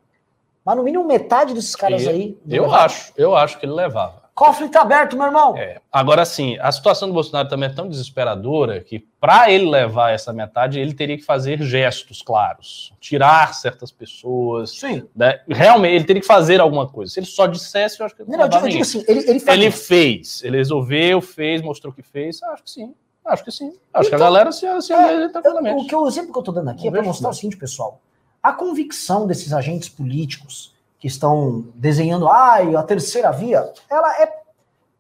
mas 0.64 0.78
no 0.78 0.84
mínimo 0.84 1.04
metade 1.06 1.54
desses 1.54 1.76
caras 1.76 2.04
e 2.04 2.10
aí. 2.10 2.38
Eu 2.48 2.74
acho, 2.74 3.14
eu 3.18 3.36
acho 3.36 3.60
que 3.60 3.66
ele 3.66 3.74
levava. 3.74 4.19
Cofre 4.40 4.68
está 4.68 4.84
aberto, 4.84 5.18
meu 5.18 5.26
irmão. 5.26 5.58
É. 5.58 5.82
Agora, 5.92 6.24
sim, 6.24 6.58
a 6.62 6.72
situação 6.72 7.10
do 7.10 7.14
Bolsonaro 7.14 7.50
também 7.50 7.68
é 7.68 7.74
tão 7.74 7.90
desesperadora 7.90 8.80
que, 8.80 8.98
para 9.20 9.52
ele 9.52 9.70
levar 9.70 10.12
essa 10.12 10.32
metade, 10.32 10.80
ele 10.80 10.94
teria 10.94 11.18
que 11.18 11.26
fazer 11.26 11.62
gestos 11.62 12.22
claros, 12.22 12.94
tirar 13.02 13.54
certas 13.54 13.92
pessoas. 13.92 14.80
Sim. 14.80 15.06
Né? 15.14 15.42
Realmente, 15.46 15.94
ele 15.94 16.06
teria 16.06 16.22
que 16.22 16.26
fazer 16.26 16.62
alguma 16.62 16.88
coisa. 16.88 17.12
Se 17.12 17.20
ele 17.20 17.26
só 17.26 17.48
dissesse, 17.48 18.00
eu 18.00 18.06
acho 18.06 18.16
que 18.16 18.24
não, 18.24 18.38
não 18.38 18.46
eu 18.46 18.70
digo 18.70 18.82
assim, 18.82 19.04
ele, 19.10 19.30
ele, 19.30 19.44
ele 19.46 19.72
fez, 19.72 20.42
ele 20.42 20.56
resolveu, 20.56 21.20
fez, 21.20 21.62
mostrou 21.62 21.92
que 21.92 22.02
fez. 22.02 22.42
Acho 22.42 22.64
que 22.64 22.72
sim. 22.72 22.96
Acho 23.26 23.44
que 23.44 23.52
sim. 23.52 23.74
Acho 23.94 24.08
então, 24.08 24.10
que 24.10 24.16
a 24.16 24.16
então, 24.16 24.20
galera 24.20 24.52
se, 24.54 24.82
se 24.82 24.94
é, 24.94 25.28
tranquilamente. 25.28 25.84
O, 25.84 25.86
que, 25.86 25.94
o 25.94 26.08
exemplo 26.08 26.32
que 26.32 26.38
eu 26.38 26.44
estou 26.44 26.54
dando 26.54 26.70
aqui 26.70 26.88
é 26.88 26.92
para 26.92 27.04
mostrar 27.04 27.28
o 27.28 27.34
seguinte, 27.34 27.58
pessoal. 27.58 28.00
A 28.42 28.54
convicção 28.54 29.28
desses 29.28 29.52
agentes 29.52 29.90
políticos 29.90 30.79
que 31.00 31.08
estão 31.08 31.66
desenhando 31.76 32.28
ai, 32.28 32.76
a 32.76 32.84
terceira 32.84 33.32
via, 33.32 33.72
ela 33.90 34.22
é 34.22 34.40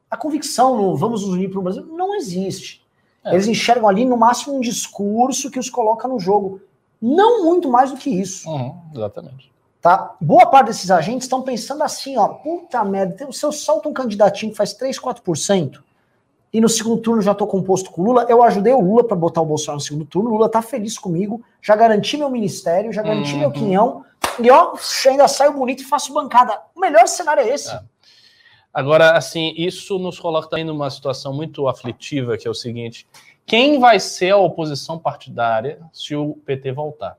a 0.09 0.17
convicção 0.17 0.75
no 0.75 0.95
vamos 0.95 1.21
nos 1.21 1.33
unir 1.33 1.49
para 1.49 1.59
o 1.59 1.61
Brasil 1.61 1.85
não 1.85 2.15
existe. 2.15 2.83
É. 3.23 3.33
Eles 3.33 3.47
enxergam 3.47 3.87
ali 3.87 4.05
no 4.05 4.17
máximo 4.17 4.55
um 4.55 4.61
discurso 4.61 5.51
que 5.51 5.59
os 5.59 5.69
coloca 5.69 6.07
no 6.07 6.19
jogo. 6.19 6.61
Não 7.01 7.45
muito 7.45 7.69
mais 7.69 7.91
do 7.91 7.97
que 7.97 8.09
isso. 8.09 8.49
Uhum, 8.49 8.75
exatamente. 8.95 9.51
Tá? 9.81 10.15
Boa 10.19 10.45
parte 10.45 10.67
desses 10.67 10.91
agentes 10.91 11.25
estão 11.25 11.41
pensando 11.41 11.83
assim, 11.83 12.17
ó, 12.17 12.27
puta 12.27 12.83
merda, 12.83 13.31
se 13.31 13.45
eu 13.45 13.51
solto 13.51 13.87
um 13.87 13.93
candidatinho 13.93 14.51
que 14.51 14.57
faz 14.57 14.73
3, 14.73 14.99
4%, 14.99 15.79
e 16.51 16.59
no 16.59 16.67
segundo 16.67 17.01
turno 17.01 17.21
já 17.21 17.31
estou 17.31 17.47
composto 17.47 17.91
com 17.91 18.01
o 18.01 18.05
Lula, 18.05 18.25
eu 18.27 18.43
ajudei 18.43 18.73
o 18.73 18.81
Lula 18.81 19.03
para 19.03 19.15
botar 19.15 19.41
o 19.41 19.45
Bolsonaro 19.45 19.77
no 19.77 19.81
segundo 19.81 20.05
turno, 20.05 20.29
o 20.29 20.33
Lula 20.33 20.49
tá 20.49 20.61
feliz 20.61 20.97
comigo, 20.97 21.41
já 21.61 21.75
garanti 21.75 22.17
meu 22.17 22.29
ministério, 22.29 22.91
já 22.91 23.01
garanti 23.01 23.33
uhum. 23.33 23.39
meu 23.39 23.51
quinhão, 23.51 24.03
e 24.41 24.49
ó, 24.49 24.73
ainda 25.07 25.27
saio 25.27 25.53
bonito 25.53 25.81
e 25.81 25.85
faço 25.85 26.13
bancada. 26.13 26.59
O 26.75 26.79
melhor 26.79 27.07
cenário 27.07 27.43
é 27.43 27.49
esse. 27.49 27.69
É. 27.69 27.81
Agora, 28.73 29.17
assim, 29.17 29.53
isso 29.57 29.97
nos 29.97 30.19
coloca 30.19 30.47
também 30.47 30.65
numa 30.65 30.89
situação 30.89 31.33
muito 31.33 31.67
aflitiva, 31.67 32.37
que 32.37 32.47
é 32.47 32.51
o 32.51 32.53
seguinte: 32.53 33.07
quem 33.45 33.79
vai 33.79 33.99
ser 33.99 34.31
a 34.31 34.37
oposição 34.37 34.99
partidária 34.99 35.79
se 35.91 36.15
o 36.15 36.35
PT 36.45 36.71
voltar? 36.71 37.17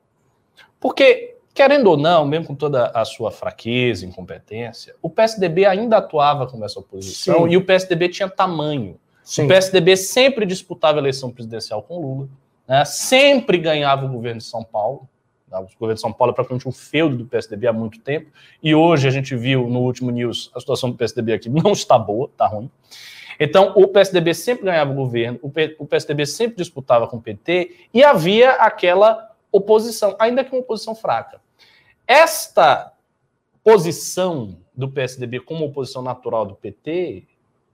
Porque, 0.78 1.36
querendo 1.52 1.88
ou 1.88 1.96
não, 1.96 2.24
mesmo 2.24 2.46
com 2.46 2.54
toda 2.54 2.86
a 2.94 3.04
sua 3.04 3.30
fraqueza, 3.30 4.06
incompetência, 4.06 4.94
o 5.02 5.10
PSDB 5.10 5.66
ainda 5.66 5.98
atuava 5.98 6.46
como 6.46 6.64
essa 6.64 6.78
oposição 6.78 7.44
Sim. 7.44 7.50
e 7.50 7.56
o 7.56 7.64
PSDB 7.64 8.08
tinha 8.08 8.28
tamanho. 8.28 8.98
Sim. 9.24 9.44
O 9.44 9.48
PSDB 9.48 9.96
sempre 9.96 10.46
disputava 10.46 10.98
a 10.98 11.02
eleição 11.02 11.30
presidencial 11.30 11.82
com 11.82 12.00
Lula, 12.00 12.28
né? 12.66 12.84
sempre 12.84 13.58
ganhava 13.58 14.06
o 14.06 14.08
governo 14.08 14.38
de 14.38 14.46
São 14.46 14.62
Paulo. 14.62 15.08
Né? 15.50 15.58
O 15.58 15.62
governo 15.78 15.94
de 15.94 16.00
São 16.00 16.12
Paulo 16.12 16.32
é 16.32 16.34
praticamente 16.34 16.68
um 16.68 16.72
feudo 16.72 17.16
do 17.16 17.26
PSDB 17.26 17.66
há 17.66 17.72
muito 17.72 18.00
tempo. 18.00 18.30
E 18.62 18.74
hoje 18.74 19.08
a 19.08 19.10
gente 19.10 19.34
viu 19.36 19.68
no 19.68 19.80
último 19.80 20.10
news 20.10 20.50
a 20.54 20.60
situação 20.60 20.90
do 20.90 20.96
PSDB 20.96 21.32
aqui 21.32 21.48
não 21.50 21.72
está 21.72 21.98
boa, 21.98 22.26
está 22.26 22.46
ruim. 22.46 22.70
Então, 23.38 23.72
o 23.74 23.88
PSDB 23.88 24.34
sempre 24.34 24.66
ganhava 24.66 24.92
o 24.92 24.94
governo, 24.94 25.38
o, 25.40 25.86
PSDB 25.86 26.26
sempre 26.26 26.58
disputava 26.58 27.08
com 27.08 27.16
o 27.16 27.22
PT 27.22 27.88
e 27.92 28.04
havia 28.04 28.52
aquela 28.52 29.30
oposição, 29.50 30.14
ainda 30.18 30.44
que 30.44 30.54
uma 30.54 30.60
oposição 30.60 30.94
fraca. 30.94 31.40
Esta 32.06 32.92
posição 33.64 34.58
do 34.74 34.90
PSDB 34.90 35.40
como 35.40 35.64
oposição 35.64 36.02
natural 36.02 36.44
do 36.44 36.54
PT 36.54 37.24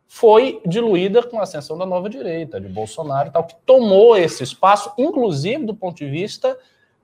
foi 0.06 0.60
diluída 0.64 1.20
com 1.20 1.40
a 1.40 1.42
ascensão 1.42 1.76
da 1.76 1.84
nova 1.84 2.08
direita, 2.08 2.60
de 2.60 2.68
Bolsonaro 2.68 3.28
e 3.28 3.32
tal, 3.32 3.42
que 3.42 3.56
tomou 3.66 4.16
esse 4.16 4.44
espaço, 4.44 4.92
inclusive 4.96 5.66
do 5.66 5.74
ponto 5.74 5.96
de 5.96 6.08
vista 6.08 6.56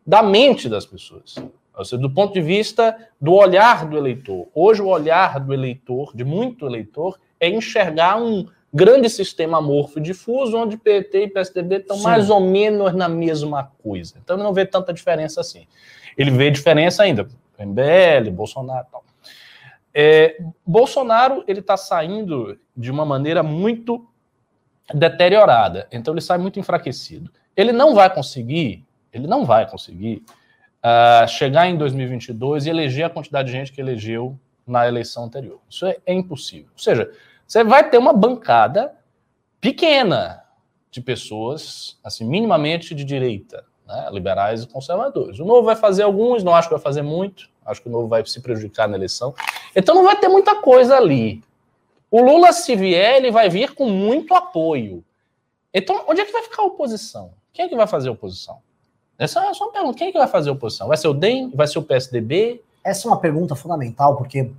da 0.06 0.22
mente 0.22 0.68
das 0.68 0.84
pessoas. 0.84 1.36
Ou 1.76 1.84
seja, 1.84 2.00
do 2.00 2.10
ponto 2.10 2.34
de 2.34 2.40
vista 2.40 2.96
do 3.20 3.32
olhar 3.32 3.86
do 3.86 3.96
eleitor. 3.96 4.48
Hoje, 4.54 4.82
o 4.82 4.88
olhar 4.88 5.40
do 5.40 5.54
eleitor, 5.54 6.14
de 6.14 6.24
muito 6.24 6.66
eleitor, 6.66 7.18
é 7.40 7.48
enxergar 7.48 8.20
um 8.20 8.46
grande 8.72 9.08
sistema 9.08 9.58
amorfo 9.58 9.98
e 9.98 10.02
difuso, 10.02 10.56
onde 10.56 10.76
PT 10.76 11.24
e 11.24 11.28
PSDB 11.28 11.76
estão 11.76 11.96
Sim. 11.96 12.02
mais 12.02 12.30
ou 12.30 12.40
menos 12.40 12.94
na 12.94 13.08
mesma 13.08 13.72
coisa. 13.82 14.14
Então, 14.22 14.36
ele 14.36 14.42
não 14.42 14.52
vê 14.52 14.66
tanta 14.66 14.92
diferença 14.92 15.40
assim. 15.40 15.66
Ele 16.16 16.30
vê 16.30 16.50
diferença 16.50 17.02
ainda. 17.02 17.28
MBL, 17.58 18.30
Bolsonaro 18.32 18.86
e 18.88 18.90
tal. 18.90 19.04
É, 19.94 20.38
Bolsonaro 20.66 21.44
ele 21.46 21.60
está 21.60 21.76
saindo 21.76 22.58
de 22.74 22.90
uma 22.90 23.04
maneira 23.04 23.42
muito 23.42 24.06
deteriorada, 24.92 25.86
então 25.92 26.14
ele 26.14 26.20
sai 26.20 26.38
muito 26.38 26.58
enfraquecido. 26.58 27.30
Ele 27.54 27.72
não 27.72 27.94
vai 27.94 28.12
conseguir 28.12 28.84
ele 29.12 29.26
não 29.26 29.44
vai 29.44 29.68
conseguir 29.68 30.24
uh, 30.82 31.28
chegar 31.28 31.68
em 31.68 31.76
2022 31.76 32.66
e 32.66 32.70
eleger 32.70 33.04
a 33.04 33.10
quantidade 33.10 33.46
de 33.46 33.52
gente 33.52 33.72
que 33.72 33.80
elegeu 33.80 34.38
na 34.66 34.86
eleição 34.86 35.24
anterior. 35.24 35.60
Isso 35.68 35.86
é, 35.86 35.96
é 36.06 36.12
impossível. 36.12 36.70
Ou 36.72 36.78
seja, 36.78 37.10
você 37.46 37.62
vai 37.62 37.88
ter 37.88 37.98
uma 37.98 38.12
bancada 38.12 38.94
pequena 39.60 40.42
de 40.90 41.00
pessoas, 41.00 41.98
assim, 42.02 42.24
minimamente 42.24 42.94
de 42.94 43.04
direita, 43.04 43.64
né, 43.86 44.08
liberais 44.12 44.62
e 44.62 44.66
conservadores. 44.66 45.38
O 45.38 45.44
Novo 45.44 45.62
vai 45.62 45.76
fazer 45.76 46.02
alguns, 46.02 46.44
não 46.44 46.54
acho 46.54 46.68
que 46.68 46.74
vai 46.74 46.82
fazer 46.82 47.02
muito, 47.02 47.48
acho 47.64 47.80
que 47.80 47.88
o 47.88 47.92
Novo 47.92 48.08
vai 48.08 48.24
se 48.26 48.40
prejudicar 48.40 48.88
na 48.88 48.96
eleição. 48.96 49.34
Então 49.74 49.94
não 49.94 50.04
vai 50.04 50.18
ter 50.18 50.28
muita 50.28 50.60
coisa 50.60 50.96
ali. 50.96 51.42
O 52.10 52.20
Lula, 52.20 52.52
se 52.52 52.76
vier, 52.76 53.16
ele 53.16 53.30
vai 53.30 53.48
vir 53.48 53.74
com 53.74 53.88
muito 53.88 54.34
apoio. 54.34 55.02
Então, 55.72 56.04
onde 56.06 56.20
é 56.20 56.26
que 56.26 56.32
vai 56.32 56.42
ficar 56.42 56.62
a 56.62 56.66
oposição? 56.66 57.32
Quem 57.54 57.64
é 57.64 57.68
que 57.68 57.76
vai 57.76 57.86
fazer 57.86 58.10
a 58.10 58.12
oposição? 58.12 58.58
Essa 59.18 59.44
é 59.44 59.54
só 59.54 59.64
uma 59.64 59.72
pergunta. 59.72 59.98
Quem 59.98 60.08
é 60.08 60.12
que 60.12 60.18
vai 60.18 60.28
fazer 60.28 60.50
a 60.50 60.52
oposição? 60.52 60.88
Vai 60.88 60.96
ser 60.96 61.08
o 61.08 61.14
DEM? 61.14 61.50
Vai 61.54 61.66
ser 61.66 61.78
o 61.78 61.82
PSDB? 61.82 62.62
Essa 62.82 63.06
é 63.06 63.10
uma 63.10 63.18
pergunta 63.18 63.54
fundamental, 63.54 64.16
porque 64.16 64.50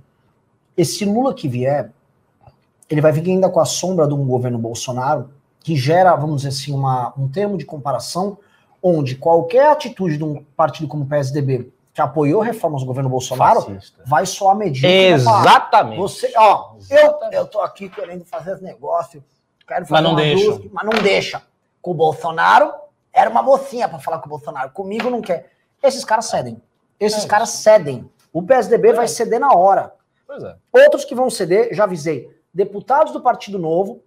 esse 0.76 1.04
Lula 1.04 1.34
que 1.34 1.48
vier, 1.48 1.90
ele 2.88 3.00
vai 3.00 3.12
vir 3.12 3.28
ainda 3.30 3.48
com 3.50 3.60
a 3.60 3.64
sombra 3.64 4.06
de 4.06 4.14
um 4.14 4.26
governo 4.26 4.58
Bolsonaro 4.58 5.30
que 5.60 5.76
gera, 5.76 6.14
vamos 6.16 6.42
dizer 6.42 6.48
assim, 6.48 6.72
uma, 6.72 7.12
um 7.16 7.28
termo 7.28 7.56
de 7.56 7.64
comparação 7.64 8.38
onde 8.82 9.16
qualquer 9.16 9.70
atitude 9.70 10.18
de 10.18 10.24
um 10.24 10.44
partido 10.56 10.86
como 10.88 11.04
o 11.04 11.06
PSDB 11.06 11.72
que 11.94 12.00
apoiou 12.00 12.42
reformas 12.42 12.82
do 12.82 12.86
governo 12.86 13.08
Bolsonaro 13.08 13.62
Fascista. 13.62 14.02
vai 14.04 14.26
só 14.26 14.50
a 14.50 14.54
medida. 14.54 14.88
Exatamente. 14.88 15.96
Você, 15.98 16.32
ó, 16.36 16.72
eu, 16.90 16.98
Exatamente. 16.98 17.36
eu 17.36 17.46
tô 17.46 17.60
aqui 17.60 17.88
querendo 17.88 18.24
fazer 18.24 18.54
esse 18.54 18.64
negócio, 18.64 19.24
quero 19.66 19.86
fazer 19.86 20.02
Mas 20.02 20.02
não 20.02 20.16
deixa. 20.16 20.50
luz, 20.50 20.70
mas 20.72 20.84
não 20.84 21.02
deixa. 21.02 21.42
Com 21.80 21.92
o 21.92 21.94
Bolsonaro, 21.94 22.72
era 23.14 23.30
uma 23.30 23.42
mocinha 23.42 23.88
pra 23.88 23.98
falar 23.98 24.18
com 24.18 24.26
o 24.26 24.30
Bolsonaro. 24.30 24.70
Comigo 24.72 25.08
não 25.08 25.22
quer. 25.22 25.50
Esses 25.82 26.04
caras 26.04 26.26
cedem. 26.26 26.60
Esses 26.98 27.24
É 27.24 27.28
caras 27.28 27.50
cedem. 27.50 28.10
O 28.32 28.42
PSDB 28.42 28.92
vai 28.92 29.06
ceder 29.06 29.38
na 29.38 29.52
hora. 29.54 29.94
Pois 30.26 30.42
é. 30.42 30.56
Outros 30.72 31.04
que 31.04 31.14
vão 31.14 31.30
ceder, 31.30 31.72
já 31.72 31.84
avisei, 31.84 32.28
deputados 32.52 33.12
do 33.12 33.20
Partido 33.20 33.58
Novo, 33.58 34.02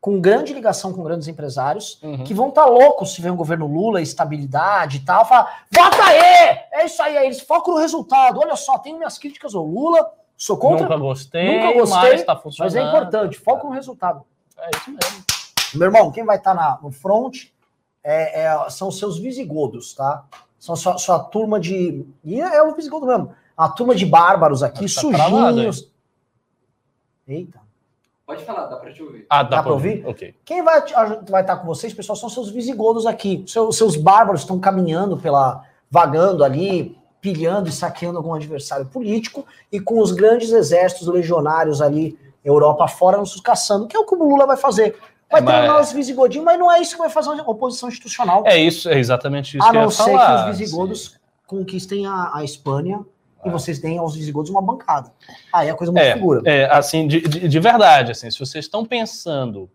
com 0.00 0.20
grande 0.20 0.52
ligação 0.52 0.92
com 0.92 1.02
grandes 1.04 1.28
empresários, 1.28 1.98
Uhum. 2.02 2.24
que 2.24 2.34
vão 2.34 2.48
estar 2.48 2.66
loucos 2.66 3.14
se 3.14 3.22
vê 3.22 3.30
um 3.30 3.36
governo 3.36 3.66
Lula, 3.68 4.02
estabilidade 4.02 4.96
e 4.98 5.00
tal, 5.04 5.24
falar, 5.24 5.64
vota 5.70 6.02
aí! 6.02 6.58
É 6.72 6.84
isso 6.84 7.00
aí, 7.02 7.16
aí 7.16 7.26
eles 7.26 7.40
focam 7.40 7.74
no 7.74 7.80
resultado. 7.80 8.40
Olha 8.40 8.56
só, 8.56 8.78
tenho 8.78 8.98
minhas 8.98 9.16
críticas 9.16 9.54
ao 9.54 9.64
Lula, 9.64 10.12
sou 10.36 10.56
contra, 10.56 10.84
Nunca 10.86 10.96
gostei, 10.98 11.56
Nunca 11.60 11.78
gostei, 11.78 12.10
mas 12.12 12.24
tá 12.24 12.34
mas 12.34 12.42
funcionando. 12.42 12.76
é 12.76 12.82
importante, 12.88 13.38
foco 13.38 13.68
no 13.68 13.72
resultado. 13.72 14.24
É 14.58 14.70
isso 14.76 14.90
mesmo. 14.90 15.24
Meu 15.74 15.86
irmão, 15.86 16.10
quem 16.10 16.24
vai 16.24 16.36
estar 16.36 16.80
no 16.82 16.90
front 16.90 17.44
é- 18.04 18.42
é- 18.44 18.70
são 18.70 18.88
os 18.88 18.98
seus 18.98 19.18
visigodos, 19.18 19.94
tá? 19.94 20.24
São 20.58 20.76
sua, 20.76 20.96
sua 20.98 21.18
turma 21.18 21.58
de. 21.58 22.06
E 22.24 22.40
é 22.40 22.62
o 22.62 22.74
visigodo 22.74 23.06
mesmo. 23.06 23.32
A 23.56 23.68
turma 23.68 23.94
de 23.94 24.06
bárbaros 24.06 24.62
aqui, 24.62 24.82
Mas 24.82 24.94
tá 24.94 25.00
travado, 25.00 25.54
sujinhos. 25.54 25.90
Eita. 27.26 27.60
Pode 28.26 28.44
falar, 28.44 28.66
dá 28.66 28.76
pra 28.76 28.92
te 28.92 29.02
ouvir. 29.02 29.26
Ah, 29.28 29.42
Dá 29.42 29.62
pra 29.62 29.72
ouvir? 29.72 30.06
Ok. 30.06 30.34
Quem 30.44 30.62
vai, 30.62 30.82
vai 31.28 31.42
estar 31.42 31.56
com 31.56 31.66
vocês, 31.66 31.92
pessoal, 31.92 32.16
são 32.16 32.28
seus 32.28 32.48
visigodos 32.50 33.04
aqui. 33.06 33.44
Seus, 33.46 33.76
seus 33.76 33.96
bárbaros 33.96 34.42
estão 34.42 34.58
caminhando 34.58 35.16
pela. 35.16 35.64
vagando 35.90 36.42
ali, 36.42 36.96
pilhando 37.20 37.68
e 37.68 37.72
saqueando 37.72 38.16
algum 38.18 38.32
adversário 38.32 38.86
político, 38.86 39.44
e 39.70 39.78
com 39.78 40.00
os 40.00 40.10
grandes 40.12 40.50
exércitos 40.50 41.06
legionários 41.08 41.82
ali, 41.82 42.18
Europa 42.44 42.88
fora, 42.88 43.18
nos 43.18 43.38
caçando, 43.40 43.86
que 43.86 43.96
é 43.96 44.00
o 44.00 44.06
que 44.06 44.14
o 44.14 44.18
Lula 44.18 44.46
vai 44.46 44.56
fazer. 44.56 44.98
Vai 45.32 45.40
É, 45.40 45.66
mas- 45.68 45.88
os 45.88 45.92
visigodinhos, 45.92 46.44
mas 46.44 46.58
não 46.58 46.70
é 46.70 46.80
isso 46.80 46.92
que 46.92 46.98
vai 46.98 47.10
fazer 47.10 47.30
a 47.30 47.42
oposição 47.50 47.88
institucional. 47.88 48.44
É 48.46 48.56
isso, 48.56 48.88
é 48.88 48.98
exatamente 48.98 49.56
isso 49.56 49.66
a 49.66 49.72
não 49.72 49.90
ser 49.90 50.04
falar. 50.04 50.44
que 50.44 50.50
os 50.52 50.58
visigodos 50.58 51.16
conquistem 51.46 52.06
a, 52.06 52.30
a 52.34 52.44
Espanha 52.44 53.00
e 53.44 53.48
É. 53.48 53.50
vocês 53.50 53.78
deem 53.80 53.98
aos 53.98 54.14
visigodos 54.14 54.50
uma 54.50 54.62
bancada. 54.62 55.12
Aí 55.52 55.68
a 55.68 55.74
coisa 55.74 55.90
muito 55.92 56.04
É, 56.04 56.12
figura. 56.14 56.42
é, 56.44 56.64
assim, 56.72 57.06
de, 57.08 57.20
de, 57.22 57.48
de 57.48 57.60
verdade, 57.60 58.12
assim, 58.12 58.30
se 58.30 58.38
vocês 58.38 58.64
estão 58.66 58.84
pensando 58.84 59.68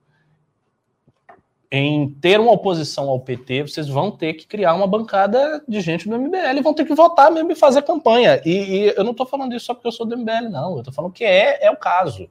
em 1.69 2.09
ter 2.21 2.39
uma 2.39 2.51
oposição 2.53 3.09
ao 3.09 3.19
PT, 3.19 3.63
vocês 3.63 3.89
vão 3.89 4.09
ter 4.09 4.33
que 4.35 4.47
criar 4.47 4.73
uma 4.73 4.87
bancada 4.87 5.61
de 5.67 5.81
gente 5.81 6.07
do 6.07 6.15
MBL, 6.17 6.61
vão 6.63 6.73
ter 6.73 6.85
que 6.85 6.95
votar 6.95 7.29
mesmo 7.29 7.51
e 7.51 7.55
fazer 7.55 7.81
campanha. 7.81 8.41
E, 8.45 8.51
e 8.51 8.93
eu 8.95 9.03
não 9.03 9.11
estou 9.11 9.25
falando 9.25 9.53
isso 9.53 9.65
só 9.65 9.73
porque 9.73 9.87
eu 9.87 9.91
sou 9.91 10.05
do 10.05 10.15
MBL, 10.15 10.49
não. 10.49 10.73
Eu 10.75 10.79
estou 10.79 10.93
falando 10.93 11.11
que 11.11 11.25
é, 11.25 11.65
é 11.65 11.69
o 11.69 11.75
caso. 11.75 12.29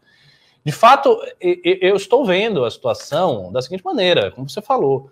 De 0.67 0.73
fato, 0.73 1.17
eu 1.41 1.95
estou 1.95 2.25
vendo 2.25 2.65
a 2.65 2.71
situação 2.73 3.53
da 3.53 3.63
seguinte 3.63 3.85
maneira, 3.85 4.33
como 4.33 4.51
você 4.51 4.61
falou. 4.61 5.09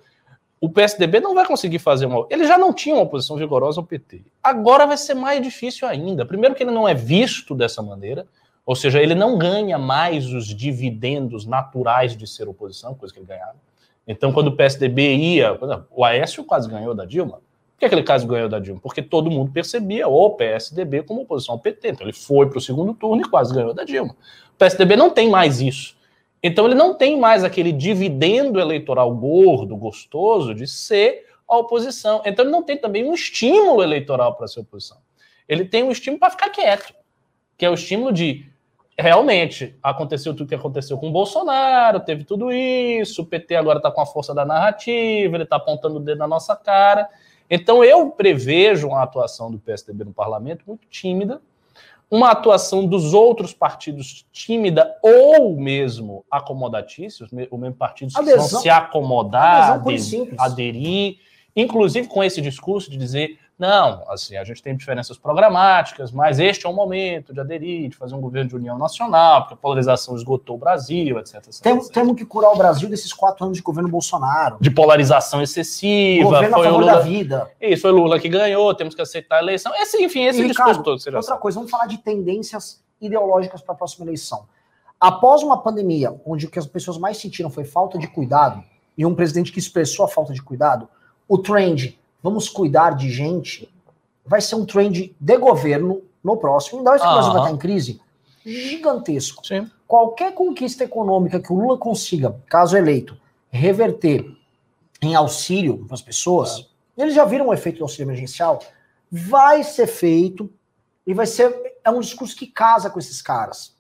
O 0.61 0.69
PSDB 0.69 1.21
não 1.21 1.33
vai 1.33 1.47
conseguir 1.47 1.79
fazer 1.79 2.07
uma. 2.07 2.27
Ele 2.29 2.45
já 2.45 2.59
não 2.59 2.73
tinha 2.73 2.97
uma 2.97 3.05
oposição 3.05 3.37
vigorosa 3.37 3.79
ao 3.81 3.87
PT. 3.87 4.23
Agora 4.43 4.85
vai 4.85 4.97
ser 4.97 5.14
mais 5.14 5.40
difícil 5.40 5.87
ainda. 5.87 6.27
Primeiro, 6.27 6.57
que 6.57 6.64
ele 6.64 6.73
não 6.73 6.88
é 6.88 6.93
visto 6.93 7.55
dessa 7.55 7.81
maneira, 7.81 8.27
ou 8.67 8.75
seja, 8.75 9.01
ele 9.01 9.14
não 9.14 9.38
ganha 9.38 9.79
mais 9.79 10.27
os 10.27 10.49
dividendos 10.49 11.47
naturais 11.47 12.17
de 12.17 12.27
ser 12.27 12.49
oposição, 12.49 12.93
coisa 12.97 13.14
que 13.14 13.21
ele 13.21 13.27
ganhava. 13.29 13.55
Então, 14.09 14.33
quando 14.33 14.49
o 14.49 14.57
PSDB 14.57 15.14
ia. 15.14 15.57
O 15.88 16.05
Aécio 16.05 16.43
quase 16.43 16.69
ganhou 16.69 16.97
da 16.97 17.05
Dilma. 17.05 17.40
Por 17.75 17.79
que 17.79 17.85
aquele 17.85 18.03
caso 18.03 18.27
ganhou 18.27 18.49
da 18.49 18.59
Dilma? 18.59 18.81
Porque 18.81 19.03
todo 19.03 19.31
mundo 19.31 19.53
percebia 19.53 20.09
o 20.09 20.31
PSDB 20.31 21.05
como 21.05 21.23
oposição 21.23 21.55
ao 21.55 21.61
PT. 21.61 21.90
Então, 21.90 22.05
ele 22.05 22.12
foi 22.12 22.49
para 22.49 22.59
o 22.59 22.61
segundo 22.61 22.93
turno 22.93 23.23
e 23.23 23.31
quase 23.31 23.55
ganhou 23.55 23.73
da 23.73 23.85
Dilma. 23.85 24.17
O 24.55 24.59
PSDB 24.59 24.97
não 24.97 25.11
tem 25.11 25.29
mais 25.29 25.61
isso. 25.61 25.97
Então, 26.43 26.67
ele 26.67 26.75
não 26.75 26.95
tem 26.95 27.19
mais 27.19 27.43
aquele 27.43 27.73
dividendo 27.73 28.61
eleitoral 28.61 29.14
gordo, 29.14 29.77
gostoso, 29.77 30.55
de 30.55 30.67
ser 30.67 31.27
a 31.49 31.57
oposição. 31.57 32.23
Então, 32.25 32.45
ele 32.45 32.53
não 32.53 32.62
tem 32.62 32.77
também 32.77 33.05
um 33.05 33.14
estímulo 33.14 33.83
eleitoral 33.83 34.35
para 34.35 34.47
ser 34.47 34.61
oposição. 34.61 34.99
Ele 35.49 35.64
tem 35.64 35.83
um 35.83 35.90
estímulo 35.90 36.21
para 36.21 36.31
ficar 36.31 36.51
quieto, 36.51 36.95
que 37.57 37.64
é 37.64 37.71
o 37.71 37.75
estímulo 37.75 38.12
de 38.12 38.47
realmente 38.97 39.75
aconteceu 39.83 40.35
tudo 40.35 40.49
que 40.49 40.55
aconteceu 40.55 40.97
com 40.97 41.09
o 41.09 41.12
Bolsonaro, 41.12 41.99
teve 42.01 42.25
tudo 42.25 42.53
isso, 42.53 43.23
o 43.23 43.27
PT 43.27 43.57
agora 43.57 43.79
está 43.79 43.90
com 43.90 44.01
a 44.01 44.07
força 44.07 44.33
da 44.33 44.45
narrativa, 44.45 45.37
ele 45.37 45.43
está 45.43 45.57
apontando 45.57 45.97
o 45.97 46.01
dedo 46.01 46.19
na 46.19 46.29
nossa 46.29 46.55
cara. 46.55 47.09
Então, 47.51 47.83
eu 47.83 48.11
prevejo 48.11 48.88
uma 48.88 49.03
atuação 49.03 49.51
do 49.51 49.59
PSDB 49.59 50.05
no 50.05 50.12
parlamento 50.12 50.64
muito 50.67 50.87
tímida, 50.88 51.43
uma 52.14 52.31
atuação 52.31 52.87
dos 52.87 53.12
outros 53.12 53.53
partidos 53.53 54.24
tímida 54.33 54.94
ou 55.03 55.57
mesmo 55.57 56.24
acomodatícia, 56.31 57.27
o 57.50 57.57
mesmo 57.59 57.74
partidos 57.74 58.14
que 58.14 58.20
Adesão- 58.20 58.61
se 58.61 58.70
acomodar, 58.70 59.62
adesão 59.72 59.83
pura 59.83 59.94
ade- 59.96 60.05
simples. 60.05 60.38
aderir, 60.38 61.16
inclusive 61.57 62.07
com 62.07 62.22
esse 62.22 62.40
discurso 62.40 62.88
de 62.90 62.96
dizer, 62.96 63.38
não, 63.57 64.03
assim, 64.11 64.37
a 64.37 64.43
gente 64.43 64.61
tem 64.61 64.77
diferenças 64.77 65.17
programáticas, 65.17 66.11
mas 66.11 66.40
este 66.40 66.67
é 66.67 66.69
o 66.69 66.73
momento 66.73 67.33
de 67.33 67.38
aderir, 67.38 67.88
de 67.88 67.97
fazer 67.97 68.14
um 68.14 68.21
governo 68.21 68.49
de 68.51 68.57
união 68.57 68.77
nacional, 68.77 69.43
porque 69.43 69.55
a 69.55 69.57
polarização 69.57 70.17
esgotou 70.17 70.57
o 70.57 70.59
Brasil, 70.59 71.19
etc. 71.21 71.37
etc, 71.37 71.62
Temos, 71.62 71.85
etc. 71.85 71.95
temos 71.95 72.17
que 72.17 72.25
curar 72.25 72.51
o 72.51 72.57
Brasil 72.57 72.88
desses 72.88 73.12
quatro 73.12 73.45
anos 73.45 73.57
de 73.57 73.62
governo 73.62 73.88
Bolsonaro. 73.88 74.57
De 74.61 74.71
polarização 74.71 75.40
excessiva, 75.40 76.25
governo 76.25 76.55
a 76.57 76.59
foi 76.59 76.67
o 76.67 76.71
favor 76.73 76.85
da 76.85 76.93
Lula, 76.95 77.03
vida. 77.05 77.51
isso, 77.61 77.83
foi 77.83 77.93
o 77.93 77.97
Lula 77.97 78.19
que 78.19 78.29
ganhou, 78.29 78.75
temos 78.75 78.95
que 78.95 79.01
aceitar 79.03 79.37
a 79.37 79.43
eleição. 79.43 79.73
Esse, 79.77 80.03
enfim, 80.03 80.25
esse 80.25 80.43
E, 80.43 80.49
discurso 80.49 80.71
Ricardo, 80.71 80.85
todo, 80.85 80.99
Outra 80.99 81.23
sabe. 81.23 81.40
coisa, 81.40 81.57
vamos 81.57 81.71
falar 81.71 81.87
de 81.87 81.99
tendências 81.99 82.83
ideológicas 83.01 83.62
para 83.62 83.75
a 83.75 83.77
próxima 83.79 84.05
eleição. 84.05 84.47
Após 85.01 85.43
uma 85.43 85.61
pandemia, 85.62 86.14
onde 86.27 86.47
o 86.47 86.51
que 86.51 86.59
as 86.59 86.67
pessoas 86.67 86.99
mais 86.99 87.19
sentiram 87.19 87.51
foi 87.51 87.64
falta 87.64 87.99
de 87.99 88.09
cuidado, 88.09 88.62
e 88.97 89.05
um 89.05 89.14
presidente 89.14 89.53
que 89.53 89.59
expressou 89.59 90.05
a 90.05 90.09
falta 90.09 90.33
de 90.33 90.43
cuidado, 90.43 90.88
o 91.29 91.37
trend, 91.38 91.99
vamos 92.25 92.49
cuidar 92.49 92.97
de 92.97 93.11
gente, 93.11 93.71
vai 94.25 94.41
ser 94.41 94.55
um 94.55 94.65
trend 94.65 95.15
de 95.21 95.37
governo 95.37 96.01
no 96.23 96.39
próximo, 96.39 96.79
ainda 96.79 96.91
mais 96.93 97.03
que 97.03 97.07
o 97.07 97.13
Brasil 97.13 97.33
vai 97.33 97.43
estar 97.43 97.55
em 97.55 97.59
crise, 97.59 98.01
gigantesco. 98.43 99.47
Sim. 99.47 99.71
Qualquer 99.87 100.33
conquista 100.33 100.85
econômica 100.85 101.39
que 101.39 101.53
o 101.53 101.57
Lula 101.57 101.77
consiga, 101.77 102.35
caso 102.49 102.79
eleito, 102.79 103.15
reverter 103.51 104.27
em 105.03 105.15
auxílio 105.15 105.85
para 105.85 105.95
as 105.95 106.01
pessoas, 106.01 106.67
eles 106.97 107.13
já 107.13 107.27
viram 107.27 107.49
o 107.49 107.53
efeito 107.53 107.79
do 107.79 107.85
auxílio 107.85 108.07
emergencial, 108.07 108.59
vai 109.13 109.63
ser 109.63 109.87
feito 109.87 110.51
e 111.07 111.13
vai 111.13 111.27
ser 111.27 111.55
é 111.85 111.91
um 111.91 112.01
discurso 112.01 112.35
que 112.35 112.47
casa 112.47 112.89
com 112.89 112.99
esses 112.99 113.21
caras. 113.21 113.75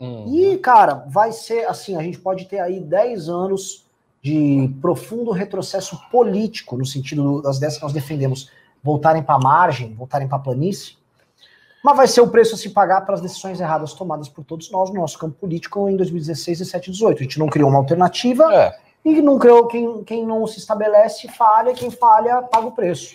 Uhum. 0.00 0.34
E, 0.34 0.58
cara, 0.58 1.06
vai 1.06 1.30
ser 1.30 1.68
assim, 1.68 1.94
a 1.94 2.02
gente 2.02 2.18
pode 2.18 2.46
ter 2.46 2.58
aí 2.58 2.80
10 2.80 3.28
anos 3.28 3.85
de 4.22 4.70
profundo 4.80 5.30
retrocesso 5.30 5.98
político, 6.10 6.76
no 6.76 6.84
sentido 6.84 7.40
das 7.42 7.58
ideias 7.58 7.76
que 7.76 7.82
nós 7.82 7.92
defendemos 7.92 8.50
voltarem 8.82 9.22
para 9.22 9.36
a 9.36 9.38
margem, 9.38 9.94
voltarem 9.94 10.26
para 10.28 10.36
a 10.36 10.40
planície, 10.40 10.96
mas 11.82 11.96
vai 11.96 12.08
ser 12.08 12.20
o 12.20 12.28
preço 12.28 12.54
a 12.54 12.58
se 12.58 12.70
pagar 12.70 13.02
pelas 13.06 13.20
decisões 13.20 13.60
erradas 13.60 13.92
tomadas 13.92 14.28
por 14.28 14.44
todos 14.44 14.70
nós 14.70 14.90
no 14.90 15.00
nosso 15.00 15.18
campo 15.18 15.36
político 15.38 15.88
em 15.88 15.96
2016, 15.96 16.58
17 16.58 16.88
e 16.88 16.92
18. 16.92 17.18
A 17.18 17.22
gente 17.22 17.38
não 17.38 17.46
criou 17.46 17.68
uma 17.68 17.78
alternativa 17.78 18.52
É. 18.52 18.76
e 19.04 19.22
não 19.22 19.38
criou 19.38 19.66
quem, 19.68 20.02
quem 20.02 20.26
não 20.26 20.46
se 20.46 20.58
estabelece 20.58 21.28
falha, 21.28 21.72
quem 21.74 21.90
falha 21.90 22.42
paga 22.42 22.66
o 22.66 22.72
preço. 22.72 23.14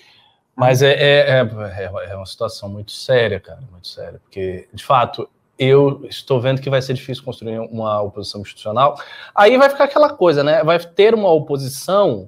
Mas 0.56 0.82
é, 0.82 0.94
é, 0.94 1.40
é, 1.40 2.12
é 2.12 2.16
uma 2.16 2.26
situação 2.26 2.70
muito 2.70 2.92
séria, 2.92 3.40
cara, 3.40 3.62
muito 3.72 3.88
séria, 3.88 4.20
porque, 4.24 4.68
de 4.74 4.84
fato, 4.84 5.28
eu 5.62 6.04
estou 6.10 6.42
vendo 6.42 6.60
que 6.60 6.72
vai 6.72 6.82
ser 6.82 6.96
difícil 6.96 7.24
construir 7.24 7.60
uma 7.60 8.02
oposição 8.02 8.42
institucional. 8.42 9.00
Aí 9.36 9.56
vai 9.60 9.70
ficar 9.70 9.84
aquela 9.84 10.10
coisa, 10.10 10.44
né? 10.44 10.64
Vai 10.64 10.80
ter 10.80 11.14
uma 11.14 11.32
oposição, 11.32 12.28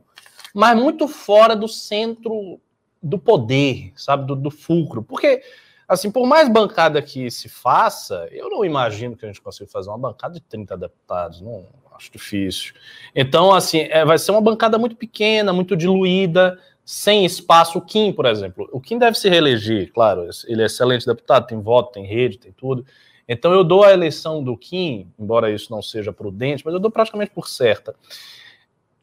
mas 0.53 0.77
muito 0.77 1.07
fora 1.07 1.55
do 1.55 1.67
centro 1.67 2.61
do 3.01 3.17
poder, 3.17 3.91
sabe? 3.95 4.27
Do, 4.27 4.35
do 4.35 4.51
fulcro. 4.51 5.01
Porque, 5.01 5.41
assim, 5.87 6.11
por 6.11 6.27
mais 6.27 6.47
bancada 6.47 7.01
que 7.01 7.31
se 7.31 7.49
faça, 7.49 8.27
eu 8.29 8.51
não 8.51 8.63
imagino 8.63 9.17
que 9.17 9.25
a 9.25 9.27
gente 9.27 9.41
consiga 9.41 9.67
fazer 9.67 9.89
uma 9.89 9.97
bancada 9.97 10.35
de 10.35 10.41
30 10.41 10.77
deputados, 10.77 11.41
não 11.41 11.65
acho 11.95 12.11
difícil. 12.11 12.75
Então, 13.15 13.51
assim, 13.51 13.79
é, 13.89 14.05
vai 14.05 14.19
ser 14.19 14.29
uma 14.29 14.41
bancada 14.41 14.77
muito 14.77 14.95
pequena, 14.95 15.51
muito 15.51 15.75
diluída, 15.75 16.59
sem 16.85 17.25
espaço. 17.25 17.79
O 17.79 17.81
Kim, 17.81 18.13
por 18.13 18.27
exemplo, 18.27 18.69
o 18.71 18.79
Kim 18.79 18.99
deve 18.99 19.17
se 19.17 19.27
reeleger, 19.27 19.91
claro, 19.91 20.29
ele 20.45 20.61
é 20.61 20.65
excelente 20.65 21.03
deputado, 21.03 21.47
tem 21.47 21.59
voto, 21.59 21.93
tem 21.93 22.05
rede, 22.05 22.37
tem 22.37 22.51
tudo. 22.51 22.85
Então 23.27 23.53
eu 23.53 23.63
dou 23.63 23.83
a 23.83 23.91
eleição 23.91 24.43
do 24.43 24.57
Kim, 24.57 25.11
embora 25.17 25.51
isso 25.51 25.71
não 25.71 25.81
seja 25.81 26.11
prudente, 26.11 26.63
mas 26.65 26.73
eu 26.73 26.79
dou 26.79 26.91
praticamente 26.91 27.31
por 27.31 27.47
certa. 27.47 27.95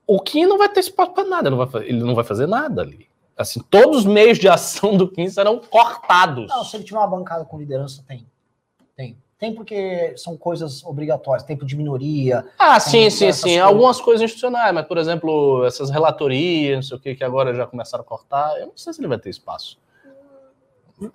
O 0.07 0.21
Kim 0.21 0.45
não 0.45 0.59
vai 0.59 0.69
ter 0.69 0.81
espaço 0.81 1.13
para 1.13 1.25
nada, 1.25 1.49
ele 1.49 1.57
não, 1.57 1.67
vai, 1.67 1.83
ele 1.85 2.01
não 2.01 2.15
vai 2.15 2.25
fazer 2.25 2.47
nada 2.47 2.83
ali. 2.83 3.09
Assim, 3.37 3.61
todos 3.71 4.01
os 4.01 4.05
meios 4.05 4.39
de 4.39 4.49
ação 4.49 4.97
do 4.97 5.09
Kim 5.11 5.29
serão 5.31 5.59
cortados. 5.59 6.47
Não, 6.49 6.63
se 6.65 6.77
ele 6.77 6.85
tiver 6.85 6.99
uma 6.99 7.07
bancada 7.07 7.45
com 7.45 7.59
liderança, 7.59 8.05
tem. 8.07 8.27
Tem. 8.95 9.17
Tem 9.39 9.55
porque 9.55 10.13
são 10.19 10.37
coisas 10.37 10.85
obrigatórias, 10.85 11.45
tempo 11.45 11.65
de 11.65 11.75
minoria. 11.75 12.45
Ah, 12.59 12.79
sim, 12.79 13.09
sim, 13.09 13.33
sim. 13.33 13.43
coisas. 13.43 13.63
Algumas 13.63 13.99
coisas 13.99 14.23
institucionais, 14.23 14.75
mas, 14.75 14.87
por 14.87 14.99
exemplo, 14.99 15.65
essas 15.65 15.89
relatorias, 15.89 16.77
não 16.77 16.83
sei 16.83 16.97
o 16.99 17.01
que, 17.01 17.15
que 17.15 17.25
agora 17.25 17.55
já 17.55 17.67
começaram 17.67 18.03
a 18.03 18.07
cortar, 18.07 18.61
eu 18.61 18.67
não 18.67 18.77
sei 18.77 18.93
se 18.93 19.01
ele 19.01 19.09
vai 19.09 19.19
ter 19.19 19.31
espaço. 19.31 19.79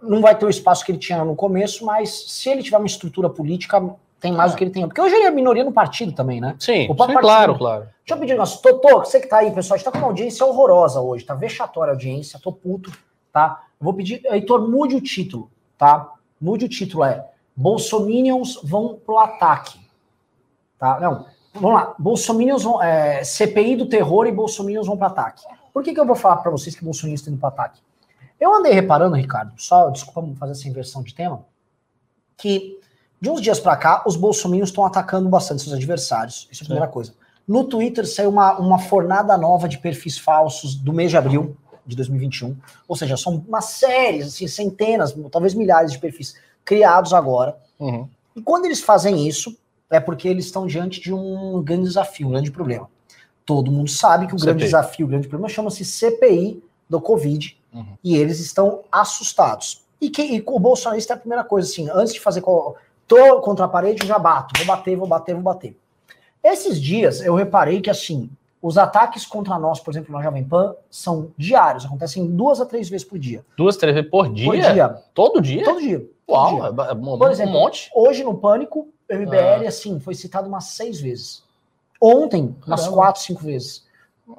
Não 0.02 0.22
vai 0.22 0.38
ter 0.38 0.46
o 0.46 0.50
espaço 0.50 0.86
que 0.86 0.92
ele 0.92 1.00
tinha 1.00 1.24
no 1.24 1.36
começo, 1.36 1.86
mas 1.86 2.32
se 2.32 2.50
ele 2.50 2.64
tiver 2.64 2.78
uma 2.78 2.88
estrutura 2.88 3.30
política, 3.30 3.82
tem 4.20 4.32
mais 4.32 4.52
do 4.52 4.58
que 4.58 4.64
ele 4.64 4.72
tem. 4.72 4.88
Porque 4.88 5.02
hoje 5.02 5.14
ele 5.14 5.26
é 5.26 5.32
minoria 5.32 5.64
no 5.64 5.72
partido 5.72 6.12
também, 6.12 6.42
né? 6.42 6.56
Sim, 6.60 6.88
sim, 6.88 7.14
claro, 7.20 7.58
claro. 7.58 7.84
Deixa 7.84 8.14
eu 8.14 8.18
pedir 8.18 8.34
um 8.34 8.36
negócio. 8.36 8.62
Totô, 8.62 9.00
você 9.00 9.20
que 9.20 9.28
tá 9.28 9.38
aí, 9.38 9.52
pessoal, 9.52 9.76
a 9.76 9.78
gente 9.78 9.86
tá 9.86 9.92
com 9.92 10.00
uma 10.00 10.08
audiência 10.08 10.46
horrorosa 10.46 11.00
hoje, 11.00 11.26
tá 11.26 11.36
vexatória 11.36 11.92
a 11.92 11.96
audiência, 11.96 12.40
tô 12.40 12.52
puto, 12.52 12.92
tá? 13.32 13.64
Eu 13.80 13.84
vou 13.84 13.94
pedir, 13.94 14.22
Heitor, 14.26 14.68
mude 14.68 14.96
o 14.96 15.02
título, 15.02 15.52
tá? 15.78 16.12
Mude 16.42 16.66
o 16.66 16.70
título, 16.70 17.04
é 17.04 17.26
Bolsominions 17.56 18.60
vão 18.64 19.00
pro 19.06 19.20
ataque, 19.20 19.80
tá? 20.80 21.00
Não, 21.00 21.26
vamos 21.54 21.80
lá, 21.80 21.96
Bolsominions 21.98 22.64
vão, 22.64 22.82
é, 22.82 23.24
CPI 23.24 23.76
do 23.76 23.86
terror 23.86 24.28
e 24.28 24.32
Bolsominions 24.32 24.88
vão 24.88 24.98
pro 24.98 25.08
ataque. 25.08 25.44
Por 25.74 25.84
que 25.84 25.94
que 25.94 26.00
eu 26.00 26.06
vou 26.06 26.16
falar 26.16 26.38
pra 26.38 26.52
vocês 26.52 26.76
que 26.76 26.84
Bolsominions 26.84 27.20
estão 27.20 27.34
indo 27.34 27.40
pro 27.40 27.50
ataque? 27.50 27.82
Eu 28.40 28.54
andei 28.54 28.74
reparando, 28.74 29.16
Ricardo, 29.16 29.54
só, 29.58 29.90
desculpa 29.90 30.28
fazer 30.38 30.52
essa 30.52 30.68
inversão 30.68 31.02
de 31.02 31.14
tema, 31.14 31.46
que 32.38 32.80
de 33.20 33.30
uns 33.30 33.42
dias 33.42 33.60
pra 33.60 33.76
cá, 33.76 34.04
os 34.06 34.16
bolsominions 34.16 34.70
estão 34.70 34.86
atacando 34.86 35.30
bastante 35.30 35.64
seus 35.64 35.74
adversários. 35.74 36.48
Isso 36.52 36.64
é 36.64 36.66
a 36.66 36.68
primeira 36.68 36.88
coisa. 36.88 37.14
No 37.48 37.64
Twitter 37.64 38.06
saiu 38.08 38.30
uma, 38.30 38.58
uma 38.60 38.80
fornada 38.80 39.38
nova 39.38 39.70
de 39.70 39.78
perfis 39.78 40.18
falsos 40.18 40.76
do 40.76 40.92
mês 40.92 41.12
de 41.12 41.18
abril 41.18 41.56
de 41.86 41.96
2021. 41.96 42.56
Ou 42.88 42.96
seja, 42.96 43.16
são 43.16 43.44
uma 43.48 43.62
série, 43.62 44.22
assim, 44.24 44.48
centenas, 44.48 45.16
talvez 45.32 45.54
milhares 45.54 45.92
de 45.92 46.00
perfis 46.00 46.36
criados 46.64 47.14
agora. 47.14 47.58
Uhum. 47.80 48.08
E 48.36 48.42
quando 48.42 48.66
eles 48.66 48.82
fazem 48.82 49.28
isso, 49.28 49.58
é 49.90 50.00
porque 50.00 50.28
eles 50.28 50.46
estão 50.46 50.66
diante 50.66 51.00
de 51.00 51.14
um 51.14 51.64
grande 51.64 51.84
desafio, 51.84 52.28
um 52.28 52.32
grande 52.32 52.52
problema. 52.52 52.90
Todo 53.46 53.72
mundo 53.72 53.90
sabe 53.90 54.28
que 54.28 54.34
o 54.34 54.38
grande 54.38 54.64
CPI. 54.64 54.66
desafio, 54.66 55.06
o 55.06 55.10
grande 55.10 55.28
problema 55.28 55.48
chama-se 55.48 55.86
CPI 55.86 56.62
do 56.90 57.00
Covid 57.02 57.58
Uhum. 57.74 57.98
e 58.02 58.16
eles 58.16 58.40
estão 58.40 58.84
assustados. 58.90 59.84
E, 60.00 60.10
que, 60.10 60.22
e 60.22 60.44
o 60.46 60.60
bolsonarista 60.60 61.14
é 61.14 61.16
a 61.16 61.20
primeira 61.20 61.44
coisa, 61.44 61.70
assim, 61.70 61.90
antes 61.94 62.14
de 62.14 62.22
fazer. 62.22 62.42
Tô 63.08 63.42
contra 63.42 63.66
a 63.66 63.68
parede, 63.68 64.02
eu 64.04 64.08
já 64.08 64.18
bato. 64.18 64.54
Vou 64.58 64.66
bater, 64.66 64.96
vou 64.96 65.08
bater, 65.08 65.34
vou 65.34 65.44
bater. 65.44 65.78
Esses 66.44 66.82
dias 66.82 67.22
eu 67.22 67.36
reparei 67.36 67.82
que, 67.82 67.90
assim, 67.90 68.30
os 68.62 68.78
ataques 68.78 69.26
contra 69.26 69.60
nós, 69.60 69.80
por 69.80 69.92
exemplo, 69.92 70.14
na 70.14 70.22
Jovem 70.24 70.44
Pan, 70.44 70.74
são 70.90 71.32
diários, 71.38 71.86
acontecem 71.86 72.26
duas 72.28 72.62
a 72.62 72.66
três 72.66 72.88
vezes 72.90 73.06
por 73.06 73.20
dia. 73.20 73.46
Duas, 73.58 73.76
três 73.78 73.94
vezes 73.94 74.10
por 74.10 74.32
dia? 74.32 74.46
Por 74.46 74.58
dia. 74.58 74.88
Todo 75.14 75.42
dia? 75.42 75.64
Todo 75.66 75.82
dia. 75.82 76.00
todo 76.00 76.12
Uau, 76.36 76.56
dia. 76.74 76.84
é 76.86 76.92
é 76.92 76.94
um, 76.94 77.18
Por 77.18 77.28
um 77.28 77.32
exemplo, 77.32 77.54
monte. 77.54 77.92
Hoje 77.94 78.24
no 78.24 78.38
Pânico, 78.38 78.88
o 79.10 79.14
MBL, 79.16 79.68
assim, 79.68 80.00
foi 80.00 80.16
citado 80.16 80.48
umas 80.48 80.66
seis 80.66 81.00
vezes. 81.00 81.44
Ontem, 82.02 82.56
umas 82.66 82.82
Caramba. 82.82 82.96
quatro, 82.98 83.22
cinco 83.22 83.44
vezes. 83.44 83.85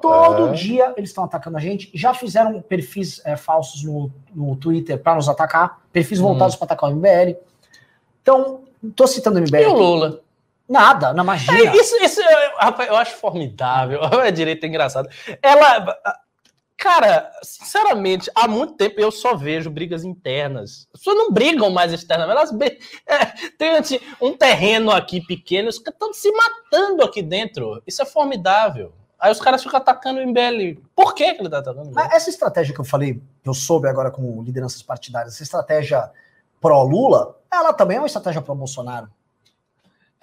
Todo 0.01 0.49
É. 0.49 0.51
dia 0.51 0.93
eles 0.97 1.09
estão 1.09 1.23
atacando 1.23 1.57
a 1.57 1.61
gente. 1.61 1.89
Já 1.93 2.13
fizeram 2.13 2.61
perfis 2.61 3.21
é, 3.25 3.37
falsos 3.37 3.83
no, 3.83 4.11
no 4.35 4.55
Twitter 4.55 5.01
para 5.01 5.15
nos 5.15 5.29
atacar, 5.29 5.81
perfis 5.93 6.19
voltados 6.19 6.55
para 6.55 6.65
atacar 6.65 6.89
o 6.89 6.93
MBL. 6.95 7.37
Então, 8.21 8.63
tô 8.95 9.07
citando 9.07 9.39
o 9.39 9.41
MBL. 9.41 9.61
E 9.61 9.65
o. 9.65 9.73
Lula? 9.73 10.21
Nada, 10.67 11.13
na 11.13 11.23
magia. 11.23 11.69
É, 11.69 11.75
isso, 11.77 11.95
isso 12.03 12.19
eu, 12.21 12.57
rapaz, 12.57 12.89
eu 12.89 12.95
acho 12.97 13.15
formidável. 13.15 14.01
A 14.21 14.29
direita 14.29 14.65
é 14.65 14.69
engraçado. 14.69 15.09
Ela. 15.41 15.97
Cara, 16.75 17.31
sinceramente, 17.41 18.29
há 18.35 18.47
muito 18.47 18.73
tempo 18.75 18.99
eu 18.99 19.11
só 19.11 19.35
vejo 19.35 19.67
brigas 19.69 20.03
internas. 20.03 20.87
As 20.93 20.99
pessoas 20.99 21.17
não 21.17 21.31
brigam 21.31 21.71
mais 21.71 21.91
externamente. 21.91 22.37
Elas 22.37 22.51
é, 23.07 23.25
tem 23.57 23.69
assim, 23.77 23.99
um 24.21 24.37
terreno 24.37 24.91
aqui 24.91 25.19
pequeno, 25.19 25.69
os 25.69 25.79
caras 25.79 25.95
estão 25.95 26.13
se 26.13 26.31
matando 26.31 27.03
aqui 27.03 27.23
dentro. 27.23 27.81
Isso 27.87 28.01
é 28.01 28.05
formidável. 28.05 28.93
Aí 29.19 29.31
os 29.31 29.39
caras 29.39 29.63
ficam 29.63 29.77
atacando 29.77 30.19
o 30.19 30.27
MBL. 30.27 30.79
Por 30.95 31.15
que, 31.15 31.33
que 31.33 31.41
ele 31.41 31.49
tá 31.49 31.59
atacando? 31.59 31.91
Mas 31.91 32.13
essa 32.13 32.29
estratégia 32.29 32.73
que 32.73 32.79
eu 32.79 32.85
falei, 32.85 33.21
que 33.41 33.49
eu 33.49 33.53
soube 33.53 33.87
agora 33.87 34.11
com 34.11 34.41
lideranças 34.43 34.81
partidárias, 34.83 35.33
essa 35.33 35.43
estratégia 35.43 36.11
pró-Lula, 36.61 37.35
ela 37.51 37.73
também 37.73 37.97
é 37.97 37.99
uma 37.99 38.07
estratégia 38.07 38.41
pró-Bolsonaro. 38.41 39.09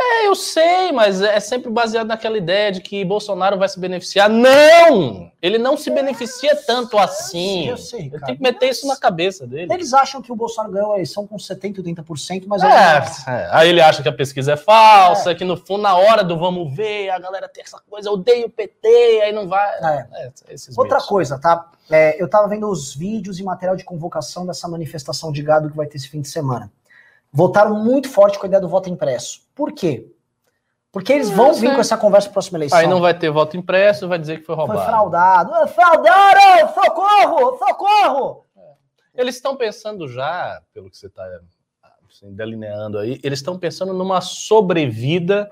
É, 0.01 0.27
eu 0.27 0.35
sei, 0.35 0.91
mas 0.91 1.23
é 1.23 1.39
sempre 1.39 1.71
baseado 1.71 2.09
naquela 2.09 2.37
ideia 2.37 2.73
de 2.73 2.81
que 2.81 3.05
Bolsonaro 3.05 3.57
vai 3.57 3.69
se 3.69 3.79
beneficiar. 3.79 4.29
Não! 4.29 5.31
Ele 5.41 5.57
não 5.57 5.77
se 5.77 5.89
beneficia 5.89 6.57
tanto 6.57 6.99
assim. 6.99 7.69
Eu 7.69 7.77
sei, 7.77 8.11
cara. 8.11 8.27
tem 8.27 8.37
que 8.37 8.43
meter 8.43 8.71
isso 8.71 8.89
na 8.89 8.97
cabeça 8.97 9.47
dele. 9.47 9.73
Eles 9.73 9.95
acham 9.95 10.21
que 10.21 10.33
o 10.33 10.37
Bolsonaro 10.37 10.73
ganhou 10.73 10.93
a 10.93 10.95
eleição 10.95 11.27
com 11.27 11.37
70%, 11.37 11.77
80%, 11.77 12.45
mas 12.47 12.63
É, 12.63 13.05
é. 13.29 13.49
Aí 13.53 13.69
ele 13.69 13.81
acha 13.81 14.03
que 14.03 14.09
a 14.09 14.13
pesquisa 14.13 14.55
é 14.55 14.57
falsa, 14.57 15.35
que 15.35 15.45
no 15.45 15.57
fundo, 15.57 15.83
na 15.83 15.97
hora 15.97 16.25
do 16.25 16.37
vamos 16.37 16.75
ver, 16.75 17.11
a 17.11 17.19
galera 17.19 17.49
tem 17.49 17.63
essa 17.63 17.81
coisa, 17.89 18.11
odeio 18.11 18.47
o 18.47 18.51
PT, 18.51 18.89
aí 19.23 19.33
não 19.33 19.47
vai. 19.47 19.69
É. 19.81 20.07
É, 20.13 20.33
Outra 20.77 20.97
mitos. 20.97 21.09
coisa, 21.09 21.39
tá? 21.39 21.71
É, 21.89 22.21
eu 22.21 22.29
tava 22.29 22.49
vendo 22.49 22.69
os 22.69 22.95
vídeos 22.95 23.39
e 23.39 23.45
material 23.45 23.77
de 23.77 23.85
convocação 23.85 24.45
dessa 24.45 24.67
manifestação 24.67 25.31
de 25.31 25.43
gado 25.43 25.71
que 25.71 25.77
vai 25.77 25.87
ter 25.87 25.99
esse 25.99 26.09
fim 26.09 26.21
de 26.21 26.29
semana. 26.29 26.71
Votaram 27.37 27.75
muito 27.83 28.09
forte 28.09 28.39
com 28.39 28.47
a 28.47 28.49
ideia 28.49 28.61
do 28.61 28.69
voto 28.69 28.89
impresso. 28.89 29.41
Por 29.57 29.73
quê? 29.73 30.07
Porque 30.93 31.13
eles 31.13 31.29
vão 31.31 31.53
vir 31.53 31.75
com 31.75 31.81
essa 31.81 31.97
conversa 31.97 32.29
na 32.29 32.33
próxima 32.33 32.59
eleição. 32.59 32.79
Aí 32.79 32.87
não 32.87 33.01
vai 33.01 33.13
ter 33.19 33.29
voto 33.29 33.57
impresso, 33.57 34.07
vai 34.07 34.21
dizer 34.21 34.39
que 34.39 34.45
foi 34.47 34.55
Foi 34.55 34.65
roubado. 34.65 34.87
fraudado. 34.87 35.53
Ah, 35.53 35.67
Fraudaram! 35.67 36.73
Socorro! 36.73 37.59
Socorro! 37.59 38.45
Eles 39.13 39.35
estão 39.35 39.57
pensando 39.57 40.07
já, 40.07 40.63
pelo 40.73 40.89
que 40.89 40.97
você 40.97 41.07
está 41.09 41.25
delineando 42.23 42.99
aí, 42.99 43.19
eles 43.25 43.41
estão 43.41 43.59
pensando 43.59 43.93
numa 43.93 44.21
sobrevida 44.21 45.51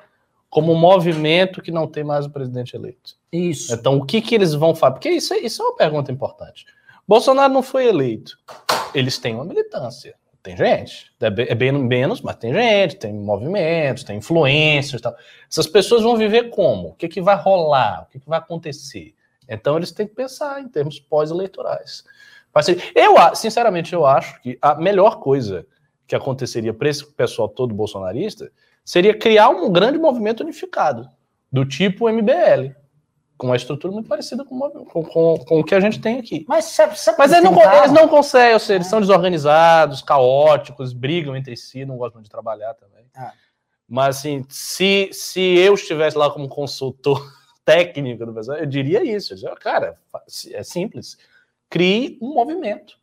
como 0.48 0.72
um 0.72 0.78
movimento 0.78 1.60
que 1.60 1.72
não 1.72 1.88
tem 1.88 2.04
mais 2.04 2.26
o 2.26 2.30
presidente 2.30 2.76
eleito. 2.76 3.16
Isso. 3.32 3.74
Então, 3.74 3.96
o 3.96 4.06
que, 4.06 4.20
que 4.22 4.34
eles 4.36 4.54
vão 4.54 4.72
fazer? 4.74 4.92
Porque 4.94 5.10
isso, 5.10 5.34
é- 5.34 5.38
isso 5.38 5.60
é 5.62 5.66
uma 5.66 5.76
pergunta 5.76 6.12
importante. 6.12 6.64
Bolsonaro 7.08 7.52
não 7.52 7.62
foi 7.62 7.86
eleito. 7.88 8.38
Eles 8.94 9.18
têm 9.18 9.34
uma 9.34 9.44
militância. 9.44 10.14
Tem 10.42 10.56
gente. 10.56 11.12
É 11.20 11.52
é 11.52 11.54
bem 11.54 11.72
menos, 11.72 12.20
mas 12.20 12.36
tem 12.36 12.52
gente, 12.52 12.96
tem 12.96 13.12
movimentos, 13.14 14.02
tem 14.02 14.18
influências 14.18 15.00
tal. 15.00 15.14
Essas 15.48 15.66
pessoas 15.66 16.02
vão 16.02 16.16
viver 16.16 16.50
como? 16.50 16.88
O 16.88 16.94
que, 16.94 17.08
que 17.08 17.20
vai 17.20 17.36
rolar? 17.36 18.02
O 18.02 18.06
que, 18.10 18.18
que 18.18 18.28
vai 18.28 18.38
acontecer? 18.38 19.14
Então, 19.48 19.76
eles 19.76 19.92
têm 19.92 20.06
que 20.06 20.14
pensar 20.14 20.60
em 20.60 20.68
termos 20.68 20.98
pós-eleitorais. 20.98 22.04
Assim, 22.54 22.76
Eu, 22.94 23.14
sinceramente, 23.34 23.92
eu 23.92 24.04
acho 24.04 24.40
que 24.42 24.58
a 24.60 24.74
melhor 24.74 25.20
coisa 25.20 25.66
que 26.06 26.14
aconteceria 26.14 26.74
para 26.74 26.88
esse 26.88 27.06
pessoal 27.12 27.48
todo 27.48 27.74
bolsonarista 27.74 28.50
seria 28.84 29.16
criar 29.16 29.48
um 29.48 29.70
grande 29.70 29.98
movimento 29.98 30.42
unificado, 30.42 31.08
do 31.50 31.64
tipo 31.64 32.10
MBL, 32.10 32.74
com 33.36 33.46
uma 33.48 33.56
estrutura 33.56 33.92
muito 33.92 34.08
parecida 34.08 34.44
com, 34.44 34.56
o- 34.56 34.84
com, 34.84 35.04
com- 35.04 35.38
com 35.38 35.60
o 35.60 35.64
que 35.64 35.74
a 35.74 35.80
gente 35.80 36.00
tem 36.00 36.18
aqui. 36.18 36.44
Mas, 36.48 36.66
sabe, 36.66 36.98
sabe 36.98 37.18
Mas 37.18 37.32
eles 37.32 37.44
não, 37.44 37.60
eles 37.78 37.92
não 37.92 38.06
conseguem, 38.08 38.54
ou 38.54 38.60
seja, 38.60 38.74
eles 38.74 38.86
são 38.86 39.00
desorganizados, 39.00 40.02
caóticos, 40.02 40.92
brigam 40.92 41.34
entre 41.36 41.56
si, 41.56 41.84
não 41.84 41.96
gostam 41.96 42.22
de 42.22 42.30
trabalhar 42.30 42.74
também. 42.74 43.04
Ah. 43.16 43.32
Mas, 43.88 44.18
assim, 44.18 44.44
se, 44.48 45.10
se 45.12 45.40
eu 45.58 45.74
estivesse 45.74 46.16
lá 46.16 46.30
como 46.30 46.48
consultor 46.48 47.20
técnico 47.64 48.24
do 48.24 48.32
pessoal, 48.32 48.58
eu 48.58 48.66
diria 48.66 49.02
isso. 49.04 49.32
Eu 49.32 49.36
diria, 49.36 49.54
cara, 49.56 49.98
é 50.52 50.62
simples. 50.62 51.18
Crie 51.68 52.18
um 52.22 52.32
movimento. 52.34 52.96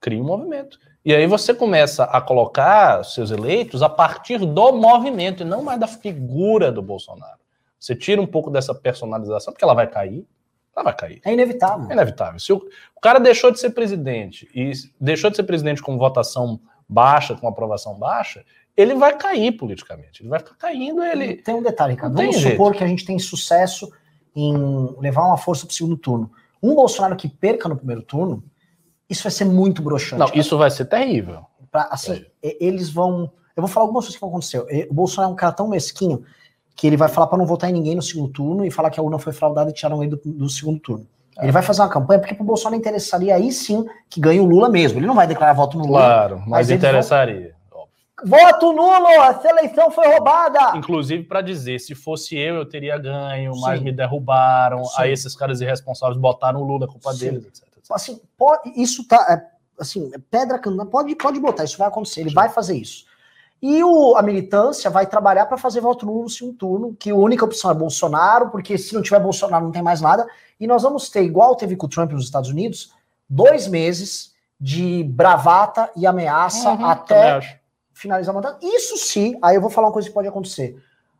Crie 0.00 0.20
um 0.20 0.24
movimento. 0.24 0.78
E 1.04 1.14
aí 1.14 1.26
você 1.26 1.52
começa 1.52 2.04
a 2.04 2.20
colocar 2.20 3.04
seus 3.04 3.30
eleitos 3.30 3.82
a 3.82 3.88
partir 3.88 4.38
do 4.38 4.72
movimento 4.72 5.42
e 5.42 5.44
não 5.46 5.62
mais 5.62 5.78
da 5.78 5.86
figura 5.86 6.72
do 6.72 6.80
Bolsonaro. 6.80 7.38
Você 7.84 7.94
tira 7.94 8.18
um 8.18 8.26
pouco 8.26 8.50
dessa 8.50 8.74
personalização, 8.74 9.52
porque 9.52 9.62
ela 9.62 9.74
vai 9.74 9.86
cair. 9.86 10.26
Ela 10.74 10.84
vai 10.84 10.96
cair. 10.96 11.20
É 11.22 11.34
inevitável. 11.34 11.86
É 11.90 11.92
inevitável. 11.92 12.40
Se 12.40 12.50
o, 12.50 12.56
o 12.96 13.00
cara 13.00 13.18
deixou 13.18 13.50
de 13.50 13.60
ser 13.60 13.70
presidente 13.70 14.48
e 14.54 14.72
deixou 14.98 15.28
de 15.28 15.36
ser 15.36 15.42
presidente 15.42 15.82
com 15.82 15.98
votação 15.98 16.58
baixa, 16.88 17.34
com 17.34 17.46
aprovação 17.46 17.94
baixa, 17.98 18.42
ele 18.74 18.94
vai 18.94 19.14
cair 19.18 19.52
politicamente. 19.52 20.22
Ele 20.22 20.30
vai 20.30 20.38
ficar 20.38 20.54
caindo, 20.54 21.02
ele. 21.02 21.36
Tem 21.36 21.54
um 21.54 21.62
detalhe, 21.62 21.92
Ricardo. 21.92 22.16
Vamos 22.16 22.36
jeito. 22.36 22.52
supor 22.52 22.72
que 22.74 22.82
a 22.82 22.86
gente 22.86 23.04
tem 23.04 23.18
sucesso 23.18 23.92
em 24.34 24.56
levar 24.98 25.26
uma 25.26 25.36
força 25.36 25.66
para 25.66 25.72
o 25.72 25.76
segundo 25.76 25.98
turno. 25.98 26.32
Um 26.62 26.74
Bolsonaro 26.74 27.14
que 27.16 27.28
perca 27.28 27.68
no 27.68 27.76
primeiro 27.76 28.00
turno, 28.00 28.42
isso 29.10 29.24
vai 29.24 29.30
ser 29.30 29.44
muito 29.44 29.82
broxante. 29.82 30.20
Não, 30.20 30.30
isso 30.32 30.56
vai 30.56 30.70
ser 30.70 30.86
terrível. 30.86 31.44
Pra, 31.70 31.88
assim, 31.90 32.24
e- 32.42 32.56
eles 32.58 32.88
vão. 32.88 33.30
Eu 33.54 33.62
vou 33.62 33.68
falar 33.68 33.84
algumas 33.84 34.06
coisas 34.06 34.16
que 34.16 34.20
vão 34.22 34.30
acontecer. 34.30 34.88
O 34.90 34.94
Bolsonaro 34.94 35.30
é 35.30 35.34
um 35.34 35.36
cara 35.36 35.52
tão 35.52 35.68
mesquinho 35.68 36.24
que 36.74 36.86
ele 36.86 36.96
vai 36.96 37.08
falar 37.08 37.26
para 37.26 37.38
não 37.38 37.46
votar 37.46 37.70
em 37.70 37.72
ninguém 37.72 37.94
no 37.94 38.02
segundo 38.02 38.28
turno 38.32 38.64
e 38.64 38.70
falar 38.70 38.90
que 38.90 38.98
a 38.98 39.02
urna 39.02 39.18
foi 39.18 39.32
fraudada 39.32 39.70
e 39.70 39.72
tiraram 39.72 40.02
ele 40.02 40.16
do, 40.16 40.20
do 40.24 40.48
segundo 40.48 40.80
turno. 40.80 41.06
Ele 41.40 41.50
vai 41.50 41.62
fazer 41.62 41.82
uma 41.82 41.88
campanha 41.88 42.20
porque 42.20 42.34
pro 42.34 42.44
Bolsonaro 42.44 42.76
interessaria 42.76 43.34
aí 43.34 43.50
sim 43.50 43.84
que 44.08 44.20
ganhe 44.20 44.40
o 44.40 44.44
Lula 44.44 44.68
mesmo. 44.68 44.98
Ele 44.98 45.06
não 45.06 45.14
vai 45.14 45.26
declarar 45.26 45.52
voto 45.52 45.76
no 45.76 45.84
Lula. 45.84 45.98
Claro, 45.98 46.38
mas, 46.40 46.48
Mas 46.48 46.70
interessaria. 46.70 47.54
Óbvio. 47.72 47.92
Voto 48.24 48.72
nulo, 48.72 49.08
essa 49.08 49.48
eleição 49.48 49.90
foi 49.90 50.06
roubada. 50.06 50.76
Inclusive 50.76 51.24
para 51.24 51.40
dizer, 51.40 51.80
se 51.80 51.94
fosse 51.94 52.36
eu, 52.36 52.54
eu 52.54 52.66
teria 52.66 52.96
ganho, 52.98 53.52
mas 53.60 53.78
Sim. 53.78 53.84
me 53.84 53.92
derrubaram, 53.92 54.84
Sim. 54.84 54.94
aí 54.98 55.12
esses 55.12 55.34
caras 55.34 55.60
irresponsáveis 55.60 56.16
botaram 56.16 56.60
o 56.60 56.64
Lula, 56.64 56.86
a 56.86 56.88
culpa 56.88 57.12
Sim. 57.12 57.18
deles, 57.18 57.46
etc. 57.46 57.64
Assim, 57.90 58.20
pode, 58.38 58.72
isso 58.80 59.06
tá. 59.06 59.26
é, 59.28 59.82
assim, 59.82 60.10
é 60.14 60.18
pedra. 60.30 60.60
Pode, 60.90 61.14
pode 61.16 61.40
botar, 61.40 61.64
isso 61.64 61.76
vai 61.76 61.88
acontecer. 61.88 62.20
Ele 62.20 62.32
vai 62.32 62.48
fazer 62.48 62.76
isso. 62.76 63.04
E 63.62 63.82
o, 63.82 64.16
a 64.16 64.22
militância 64.22 64.90
vai 64.90 65.06
trabalhar 65.06 65.46
para 65.46 65.56
fazer 65.56 65.80
voto 65.80 66.04
nulo 66.04 66.24
no 66.24 66.28
segundo 66.28 66.56
turno, 66.56 66.96
que 66.98 67.10
a 67.10 67.14
única 67.14 67.44
opção 67.44 67.70
é 67.70 67.74
Bolsonaro, 67.74 68.50
porque 68.50 68.76
se 68.76 68.94
não 68.94 69.00
tiver 69.00 69.18
Bolsonaro 69.20 69.64
não 69.64 69.72
tem 69.72 69.82
mais 69.82 70.00
nada. 70.00 70.26
E 70.60 70.66
nós 70.66 70.82
vamos 70.82 71.08
ter, 71.08 71.22
igual 71.22 71.56
teve 71.56 71.74
com 71.76 71.86
o 71.86 71.88
Trump 71.88 72.12
nos 72.12 72.24
Estados 72.24 72.50
Unidos, 72.50 72.92
dois 73.28 73.66
meses 73.66 74.34
de 74.60 75.04
bravata 75.04 75.90
e 75.96 76.06
ameaça 76.06 76.70
Uhum, 76.70 76.86
até 76.86 77.60
finalizar 77.92 78.32
o 78.34 78.36
mandato. 78.36 78.64
Isso 78.64 78.96
sim, 78.98 79.38
aí 79.42 79.56
eu 79.56 79.60
vou 79.60 79.70
falar 79.70 79.88
uma 79.88 79.92
coisa 79.92 80.08
que 80.08 80.14
pode 80.14 80.28
acontecer. 80.28 80.76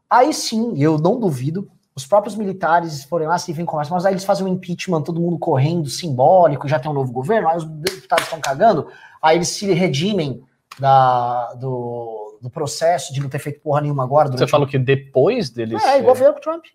Aí 0.09 0.33
sim, 0.33 0.75
eu 0.77 0.99
não 0.99 1.19
duvido, 1.19 1.69
os 1.97 2.07
próprios 2.07 2.35
militares 2.35 3.05
forem 3.05 3.29
lá, 3.29 3.39
se 3.39 3.53
vem 3.53 3.65
conversa, 3.65 3.95
mas 3.95 4.05
aí 4.05 4.13
eles 4.13 4.25
fazem 4.25 4.45
um 4.45 4.49
impeachment, 4.49 5.03
todo 5.03 5.21
mundo 5.21 5.39
correndo, 5.39 5.89
simbólico, 5.89 6.69
já 6.69 6.79
tem 6.79 6.91
um 6.91 6.95
novo 6.95 7.13
governo, 7.13 7.49
aí 7.49 7.57
os 7.57 7.65
deputados 7.65 8.25
estão 8.25 8.41
cagando, 8.41 8.89
aí 9.23 9.37
eles 9.37 9.49
se 9.49 9.73
redimem 9.73 10.43
da, 10.79 11.55
do, 11.55 12.24
do 12.45 12.51
processo 12.51 13.13
de 13.13 13.21
não 13.21 13.29
ter 13.31 13.39
feito 13.39 13.61
porra 13.61 13.81
nenhuma 13.81 14.05
agora. 14.05 14.31
Você 14.31 14.47
fala 14.47 14.67
que 14.67 14.79
depois 14.79 15.49
deles. 15.49 15.83
É, 15.83 15.99
igual 15.99 16.15
veio 16.15 16.33
com 16.33 16.39
o 16.39 16.43
Trump. 16.43 16.67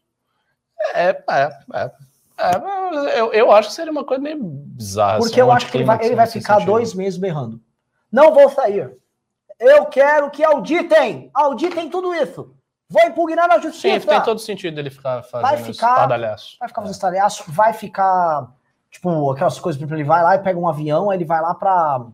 É, 0.96 1.10
é, 1.30 1.50
é. 1.74 1.92
É, 2.42 3.20
eu, 3.20 3.32
eu 3.34 3.52
acho 3.52 3.70
que 3.70 3.76
seria 3.76 3.92
uma 3.92 4.04
coisa 4.04 4.24
meio 4.24 4.40
bizarra. 4.42 5.18
Porque 5.20 5.34
assim, 5.34 5.42
eu 5.42 5.48
um 5.48 5.52
acho 5.52 5.70
que 5.70 5.78
ele 5.78 5.84
vai, 5.84 6.04
ele 6.04 6.16
vai 6.16 6.26
ficar 6.26 6.54
sentido. 6.56 6.72
dois 6.72 6.94
meses 6.94 7.20
berrando. 7.20 7.62
Não 8.12 8.34
vou 8.34 8.50
sair. 8.50 8.92
Eu 9.60 9.86
quero 9.86 10.32
que 10.32 10.44
auditem. 10.44 11.30
Auditem 11.34 11.90
tudo 11.90 12.14
isso. 12.14 12.56
Vou 12.90 13.04
impugnar 13.04 13.48
na 13.48 13.60
justiça. 13.60 14.00
Sim, 14.00 14.08
tem 14.08 14.24
todo 14.24 14.40
sentido 14.40 14.80
ele 14.80 14.90
ficar 14.90 15.22
fazendo 15.22 15.48
Vai 15.48 15.58
ficar- 15.58 15.92
estardalhaço. 15.92 16.58
Vai 16.60 16.70
ficar 16.70 16.82
fazendo 16.82 16.96
estalhaço, 16.96 17.44
vai 17.50 17.74
ficar, 17.74 18.48
tipo, 18.90 19.32
aquelas 19.32 19.60
coisas, 19.60 19.78
por 19.78 19.84
exemplo, 19.86 19.98
ele 20.02 20.08
vai 20.08 20.24
lá 20.24 20.36
e 20.36 20.40
pega 20.40 20.58
um 20.58 20.68
avião, 20.68 21.12
aí 21.12 21.18
ele 21.18 21.26
vai 21.26 21.42
lá 21.42 21.54
pra, 21.54 22.06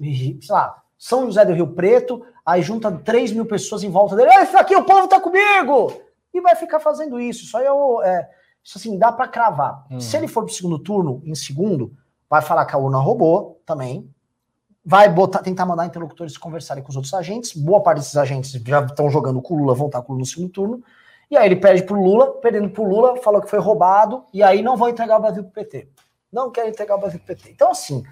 sei 0.00 0.38
lá, 0.48 0.80
São 0.96 1.26
José 1.26 1.44
do 1.44 1.52
Rio 1.52 1.66
Preto, 1.66 2.24
aí 2.50 2.62
junta 2.62 2.90
3 2.90 3.32
mil 3.32 3.46
pessoas 3.46 3.82
em 3.82 3.90
volta 3.90 4.16
dele, 4.16 4.30
esse 4.34 4.56
aqui, 4.56 4.74
o 4.76 4.84
povo 4.84 5.08
tá 5.08 5.20
comigo! 5.20 5.92
E 6.32 6.40
vai 6.40 6.54
ficar 6.54 6.78
fazendo 6.80 7.18
isso, 7.20 7.44
isso 7.44 7.56
aí 7.56 7.66
é, 7.66 7.72
o- 7.72 8.02
é 8.02 8.28
isso 8.62 8.78
assim, 8.78 8.98
dá 8.98 9.10
pra 9.10 9.26
cravar. 9.26 9.84
Uhum. 9.90 10.00
Se 10.00 10.16
ele 10.16 10.28
for 10.28 10.44
pro 10.44 10.52
segundo 10.54 10.78
turno, 10.78 11.22
em 11.24 11.34
segundo, 11.34 11.92
vai 12.28 12.40
falar 12.42 12.64
que 12.66 12.74
a 12.74 12.78
urna 12.78 12.98
roubou 12.98 13.60
também, 13.66 14.08
vai 14.84 15.08
botar, 15.08 15.40
tentar 15.40 15.66
mandar 15.66 15.86
interlocutores 15.86 16.36
conversarem 16.38 16.82
com 16.82 16.90
os 16.90 16.96
outros 16.96 17.12
agentes, 17.14 17.52
boa 17.52 17.82
parte 17.82 17.98
desses 17.98 18.16
agentes 18.16 18.50
já 18.52 18.80
estão 18.84 19.10
jogando 19.10 19.42
com 19.42 19.54
o 19.54 19.58
Lula, 19.58 19.74
vão 19.74 19.86
estar 19.86 20.00
com 20.02 20.12
o 20.12 20.14
Lula 20.14 20.20
no 20.20 20.26
segundo 20.26 20.50
turno, 20.50 20.82
e 21.30 21.36
aí 21.36 21.46
ele 21.46 21.56
perde 21.56 21.82
pro 21.82 22.00
Lula, 22.00 22.32
perdendo 22.40 22.70
pro 22.70 22.84
Lula, 22.84 23.16
falou 23.18 23.40
que 23.40 23.48
foi 23.50 23.58
roubado, 23.58 24.24
e 24.32 24.42
aí 24.42 24.62
não 24.62 24.76
vão 24.76 24.88
entregar 24.88 25.18
o 25.18 25.20
Brasil 25.20 25.42
pro 25.44 25.52
PT. 25.52 25.88
Não 26.32 26.50
querem 26.50 26.70
entregar 26.70 26.94
o 26.96 26.98
Brasil 26.98 27.18
pro 27.18 27.26
PT. 27.34 27.50
Então, 27.50 27.70
assim, 27.70 28.02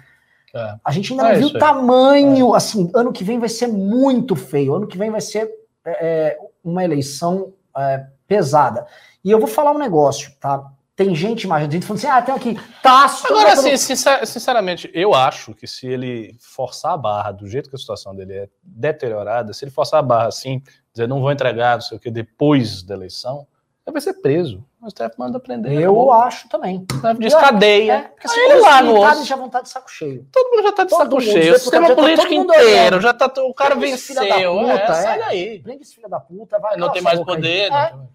É. 0.55 0.75
a 0.83 0.91
gente 0.91 1.11
ainda 1.13 1.29
É 1.29 1.33
não 1.33 1.39
viu 1.39 1.47
o 1.49 1.59
tamanho, 1.59 2.53
assim, 2.53 2.89
ano 2.95 3.11
que 3.13 3.23
vem 3.23 3.39
vai 3.39 3.49
ser 3.49 3.67
muito 3.67 4.35
feio, 4.35 4.73
ano 4.75 4.87
que 4.87 4.97
vem 4.97 5.11
vai 5.11 5.21
ser 5.21 5.49
é, 5.85 5.91
é, 6.07 6.37
uma 6.63 6.83
eleição 6.83 7.53
é, 7.77 8.05
pesada. 8.27 8.85
E 9.23 9.31
eu 9.31 9.39
vou 9.39 9.47
falar 9.47 9.71
um 9.71 9.77
negócio, 9.77 10.31
tá? 10.39 10.63
Tem 10.95 11.15
gente 11.15 11.43
imaginando, 11.43 11.73
gente 11.73 11.85
falando 11.85 11.99
assim, 11.99 12.07
ah, 12.07 12.21
tem 12.21 12.35
aqui, 12.35 12.59
Tasso... 12.83 13.25
Agora, 13.27 13.49
botando- 13.51 13.67
assim, 13.67 13.77
sincer- 13.77 14.27
sinceramente, 14.27 14.91
eu 14.93 15.13
acho 15.13 15.53
que 15.53 15.65
se 15.65 15.87
ele 15.87 16.35
forçar 16.39 16.93
a 16.93 16.97
barra 16.97 17.31
do 17.31 17.47
jeito 17.47 17.69
que 17.69 17.75
a 17.75 17.79
situação 17.79 18.13
dele 18.13 18.33
é 18.33 18.49
deteriorada, 18.61 19.53
se 19.53 19.63
ele 19.63 19.71
forçar 19.71 19.99
a 19.99 20.03
barra 20.03 20.27
assim, 20.27 20.61
dizer 20.91 21.07
não 21.07 21.21
vou 21.21 21.31
entregar, 21.31 21.75
não 21.75 21.81
sei 21.81 21.97
o 21.97 21.99
que, 22.01 22.11
depois 22.11 22.83
da 22.83 22.95
eleição, 22.95 23.47
ele 23.87 23.93
vai 23.93 24.01
ser 24.01 24.15
preso. 24.15 24.63
O 24.81 24.89
STF 24.89 25.11
manda 25.17 25.39
prender. 25.39 25.73
eu 25.73 25.91
acabou. 25.91 26.13
acho 26.13 26.47
também. 26.47 26.85
Diz 27.19 27.33
Eu- 27.33 27.39
cadeia. 27.39 27.93
É, 27.93 28.01
porque 28.03 28.27
assim, 28.27 28.39
Aí 28.39 28.51
ele 28.51 28.59
lá 28.61 28.81
no 28.81 28.87
militares 28.93 29.19
osso. 29.19 29.27
já 29.27 29.35
vão 29.35 29.45
estar 29.47 29.61
de 29.61 29.69
saco 29.69 29.91
cheio. 29.91 30.25
Todo 30.31 30.49
mundo 30.51 30.63
já 30.63 30.71
tá 30.71 30.83
de 30.85 30.89
Todo 30.89 30.99
saco 30.99 31.11
mundo, 31.15 31.21
cheio. 31.23 31.53
O 31.55 31.59
sistema 31.59 31.87
tá 31.87 31.95
político 31.95 32.33
inteiro 32.33 32.65
olhando. 32.65 33.01
já 33.01 33.13
tá. 33.13 33.25
O 33.43 33.53
cara 33.53 33.75
Prende 33.75 33.91
venceu. 33.91 34.15
puta, 34.15 34.71
é, 34.71 34.75
é. 34.83 34.93
sai 34.93 35.19
daí. 35.19 35.59
Prende 35.59 35.81
esse 35.83 35.95
filho 35.95 36.07
da 36.09 36.19
puta, 36.19 36.59
vai 36.59 36.77
Não 36.77 36.87
cala 36.87 36.93
tem 36.93 37.01
sua 37.01 37.11
mais 37.11 37.25
poder. 37.25 37.71
É, 37.71 37.87
tem 37.89 38.09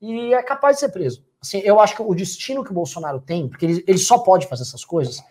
e 0.00 0.34
é 0.34 0.42
capaz 0.42 0.76
de 0.76 0.80
ser 0.80 0.90
preso. 0.90 1.24
Assim, 1.42 1.58
eu 1.64 1.80
acho 1.80 1.96
que 1.96 2.02
o 2.02 2.14
destino 2.14 2.62
que 2.62 2.70
o 2.70 2.74
Bolsonaro 2.74 3.20
tem, 3.20 3.48
porque 3.48 3.64
ele, 3.64 3.84
ele 3.86 3.98
só 3.98 4.18
pode 4.18 4.46
fazer 4.46 4.62
essas 4.62 4.84
coisas, 4.84 5.22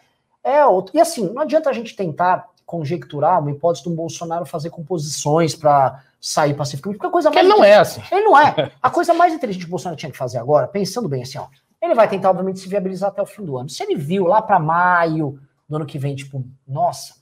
é 0.44 0.66
outro. 0.66 0.96
E 0.98 1.00
assim, 1.00 1.32
não 1.32 1.42
adianta 1.44 1.70
a 1.70 1.74
gente 1.74 1.96
tentar 1.96 2.50
conjecturar 2.66 3.40
uma 3.40 3.52
hipótese 3.52 3.84
do 3.84 3.92
Bolsonaro 3.92 4.46
fazer 4.46 4.70
composições 4.70 5.56
para 5.56 6.04
sair 6.20 6.54
pacificamente, 6.54 6.98
porque 6.98 7.08
a 7.08 7.12
coisa 7.12 7.30
mais 7.30 7.46
ele 7.46 7.54
não 7.54 7.64
é 7.64 7.76
assim. 7.76 8.02
Ele 8.12 8.24
não 8.24 8.38
é. 8.38 8.72
A 8.82 8.90
coisa 8.90 9.14
mais 9.14 9.34
inteligente 9.34 9.64
que 9.64 9.68
o 9.68 9.72
Bolsonaro 9.72 9.98
tinha 9.98 10.12
que 10.12 10.18
fazer 10.18 10.38
agora, 10.38 10.68
pensando 10.68 11.10
bem 11.10 11.24
assim, 11.24 11.38
ó, 11.38 11.48
ele 11.82 11.94
vai 11.94 12.08
tentar, 12.08 12.30
obviamente, 12.30 12.60
se 12.60 12.70
viabilizar 12.70 13.10
até 13.10 13.22
o 13.22 13.26
fim 13.26 13.44
do 13.44 13.58
ano. 13.58 13.70
Se 13.70 13.84
ele 13.84 13.96
viu 13.96 14.26
lá 14.26 14.42
para 14.42 14.58
maio 14.58 15.38
do 15.68 15.76
ano 15.76 15.86
que 15.86 16.00
vem, 16.00 16.16
tipo, 16.16 16.44
nossa, 16.66 17.16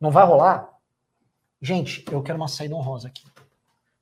não 0.00 0.10
vai 0.10 0.26
rolar. 0.26 0.68
Gente, 1.60 2.04
eu 2.10 2.20
quero 2.22 2.36
uma 2.38 2.48
saída 2.48 2.74
honrosa 2.74 3.06
aqui. 3.06 3.24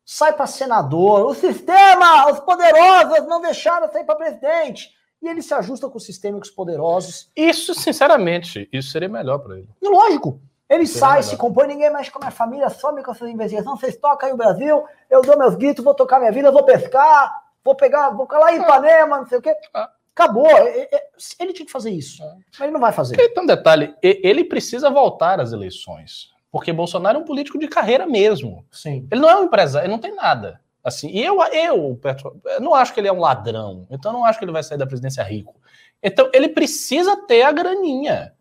Sai 0.02 0.32
para 0.32 0.46
senador, 0.46 1.26
o 1.26 1.34
sistema, 1.34 2.32
os 2.32 2.40
poderosos 2.40 3.28
não 3.28 3.42
deixaram 3.42 3.92
sair 3.92 4.04
para 4.04 4.16
presidente. 4.16 4.88
E 5.22 5.28
ele 5.28 5.42
se 5.42 5.52
ajusta 5.52 5.88
com 5.88 5.98
os 5.98 6.50
poderosos. 6.50 7.30
Isso, 7.36 7.74
sinceramente, 7.74 8.68
isso 8.72 8.90
seria 8.90 9.08
melhor 9.08 9.38
para 9.38 9.58
ele. 9.58 9.68
E 9.80 9.88
lógico, 9.88 10.40
ele 10.68 10.86
Seria 10.86 11.00
sai, 11.00 11.10
melhor. 11.18 11.22
se 11.30 11.36
compõe, 11.36 11.66
ninguém 11.66 11.92
mexe 11.92 12.10
com 12.10 12.18
a 12.18 12.20
minha 12.22 12.30
família, 12.30 12.68
some 12.70 13.02
com 13.02 13.10
essa 13.10 13.28
investigação, 13.28 13.76
vocês 13.76 13.96
tocam 13.96 14.28
aí 14.28 14.32
o 14.34 14.38
Brasil, 14.38 14.84
eu 15.10 15.20
dou 15.22 15.36
meus 15.38 15.54
gritos, 15.56 15.84
vou 15.84 15.94
tocar 15.94 16.18
minha 16.18 16.32
vida, 16.32 16.50
vou 16.50 16.64
pescar, 16.64 17.42
vou 17.62 17.74
pegar, 17.74 18.10
vou 18.10 18.26
lá 18.30 18.52
em 18.54 18.60
Ipanema, 18.62 19.18
não 19.18 19.26
sei 19.26 19.38
o 19.38 19.42
quê. 19.42 19.54
Ah. 19.74 19.90
Acabou. 20.14 20.46
É- 20.46 20.88
é- 20.92 21.06
Ele 21.38 21.52
tinha 21.52 21.64
que 21.66 21.72
fazer 21.72 21.90
isso. 21.90 22.22
Ah. 22.22 22.36
Mas 22.52 22.60
ele 22.60 22.72
não 22.72 22.80
vai 22.80 22.92
fazer. 22.92 23.16
Tem 23.16 23.42
um 23.42 23.46
detalhe, 23.46 23.94
ele 24.02 24.44
precisa 24.44 24.90
voltar 24.90 25.40
às 25.40 25.52
eleições, 25.52 26.30
porque 26.50 26.72
Bolsonaro 26.72 27.18
é 27.18 27.20
um 27.20 27.24
político 27.24 27.58
de 27.58 27.68
carreira 27.68 28.06
mesmo. 28.06 28.64
Sim. 28.70 29.06
Ele 29.10 29.20
não 29.20 29.28
é 29.30 29.36
um 29.36 29.44
empresário, 29.44 29.86
ele 29.86 29.92
não 29.92 30.00
tem 30.00 30.14
nada. 30.14 30.60
Assim, 30.82 31.08
e 31.10 31.22
eu, 31.24 31.42
eu, 31.52 31.98
Petro, 32.00 32.40
não 32.60 32.74
acho 32.74 32.94
que 32.94 33.00
ele 33.00 33.08
é 33.08 33.12
um 33.12 33.20
ladrão, 33.20 33.86
então 33.90 34.12
não 34.12 34.24
acho 34.24 34.38
que 34.38 34.44
ele 34.44 34.52
vai 34.52 34.62
sair 34.62 34.78
da 34.78 34.86
presidência 34.86 35.22
rico. 35.22 35.54
Então 36.02 36.30
ele 36.32 36.48
precisa 36.48 37.16
ter 37.26 37.42
a 37.42 37.52
graninha. 37.52 38.32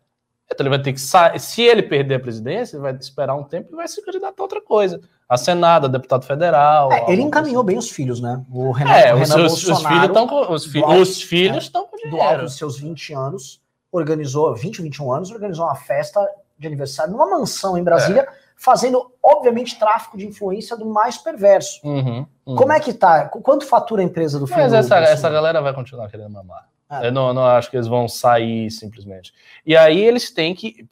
Então 0.52 0.64
ele 0.64 0.70
vai 0.70 0.82
ter 0.82 0.92
que 0.94 1.00
sair. 1.00 1.38
Se 1.38 1.62
ele 1.62 1.82
perder 1.82 2.14
a 2.16 2.20
presidência, 2.20 2.76
ele 2.76 2.82
vai 2.82 2.92
esperar 2.96 3.34
um 3.36 3.44
tempo 3.44 3.68
e 3.72 3.76
vai 3.76 3.86
se 3.86 4.02
candidatar 4.04 4.34
a 4.38 4.42
outra 4.42 4.60
coisa. 4.60 5.00
A 5.28 5.36
Senado, 5.36 5.84
a 5.84 5.88
deputado 5.88 6.24
federal. 6.24 6.90
É, 6.90 7.12
ele 7.12 7.22
encaminhou 7.22 7.62
coisa 7.62 7.62
bem 7.62 7.78
os 7.78 7.88
filhos, 7.90 8.20
né? 8.20 8.42
O 8.50 8.72
assim. 8.72 8.92
É, 9.06 9.14
o 9.14 9.20
os, 9.20 9.28
Renan 9.30 9.44
os 9.44 9.50
Bolsonaro, 9.64 9.88
filhos 9.94 10.06
estão 10.08 10.26
com. 10.26 10.52
Os, 10.52 10.64
fi- 10.66 10.82
alto- 10.82 11.00
os 11.02 11.22
filhos 11.22 11.64
estão 11.64 11.86
com 11.86 12.10
do 12.10 12.20
alto 12.20 12.42
dos 12.44 12.56
seus 12.56 12.78
20 12.80 13.12
anos, 13.14 13.60
organizou, 13.92 14.52
20, 14.56 14.82
21 14.82 15.12
anos, 15.12 15.30
organizou 15.30 15.66
uma 15.66 15.76
festa 15.76 16.26
de 16.58 16.66
aniversário 16.66 17.12
numa 17.12 17.28
mansão 17.30 17.78
em 17.78 17.84
Brasília, 17.84 18.22
É. 18.22 18.28
fazendo, 18.62 19.10
obviamente, 19.22 19.78
tráfico 19.78 20.18
de 20.18 20.26
influência 20.26 20.76
do 20.76 20.84
mais 20.84 21.16
perverso. 21.16 21.80
Uhum, 21.82 22.26
uhum. 22.44 22.56
Como 22.56 22.70
é 22.72 22.78
que 22.78 22.92
tá? 22.92 23.26
Qu- 23.26 23.40
Quanto 23.40 23.64
fatura 23.64 24.02
a 24.02 24.04
empresa 24.04 24.38
do 24.38 24.46
filho 24.46 24.60
Mas 24.60 24.74
essa, 24.74 24.98
essa 24.98 25.30
galera 25.30 25.62
vai 25.62 25.72
continuar 25.72 26.10
querendo 26.10 26.28
mamar. 26.28 26.68
Ah. 26.86 27.06
Eu 27.06 27.10
não, 27.10 27.32
não 27.32 27.46
acho 27.46 27.70
que 27.70 27.76
eles 27.78 27.86
vão 27.86 28.06
sair 28.06 28.70
simplesmente. 28.70 29.32
E 29.64 29.74
aí 29.74 29.98
eles 29.98 30.30
têm 30.30 30.54
que, 30.54 30.86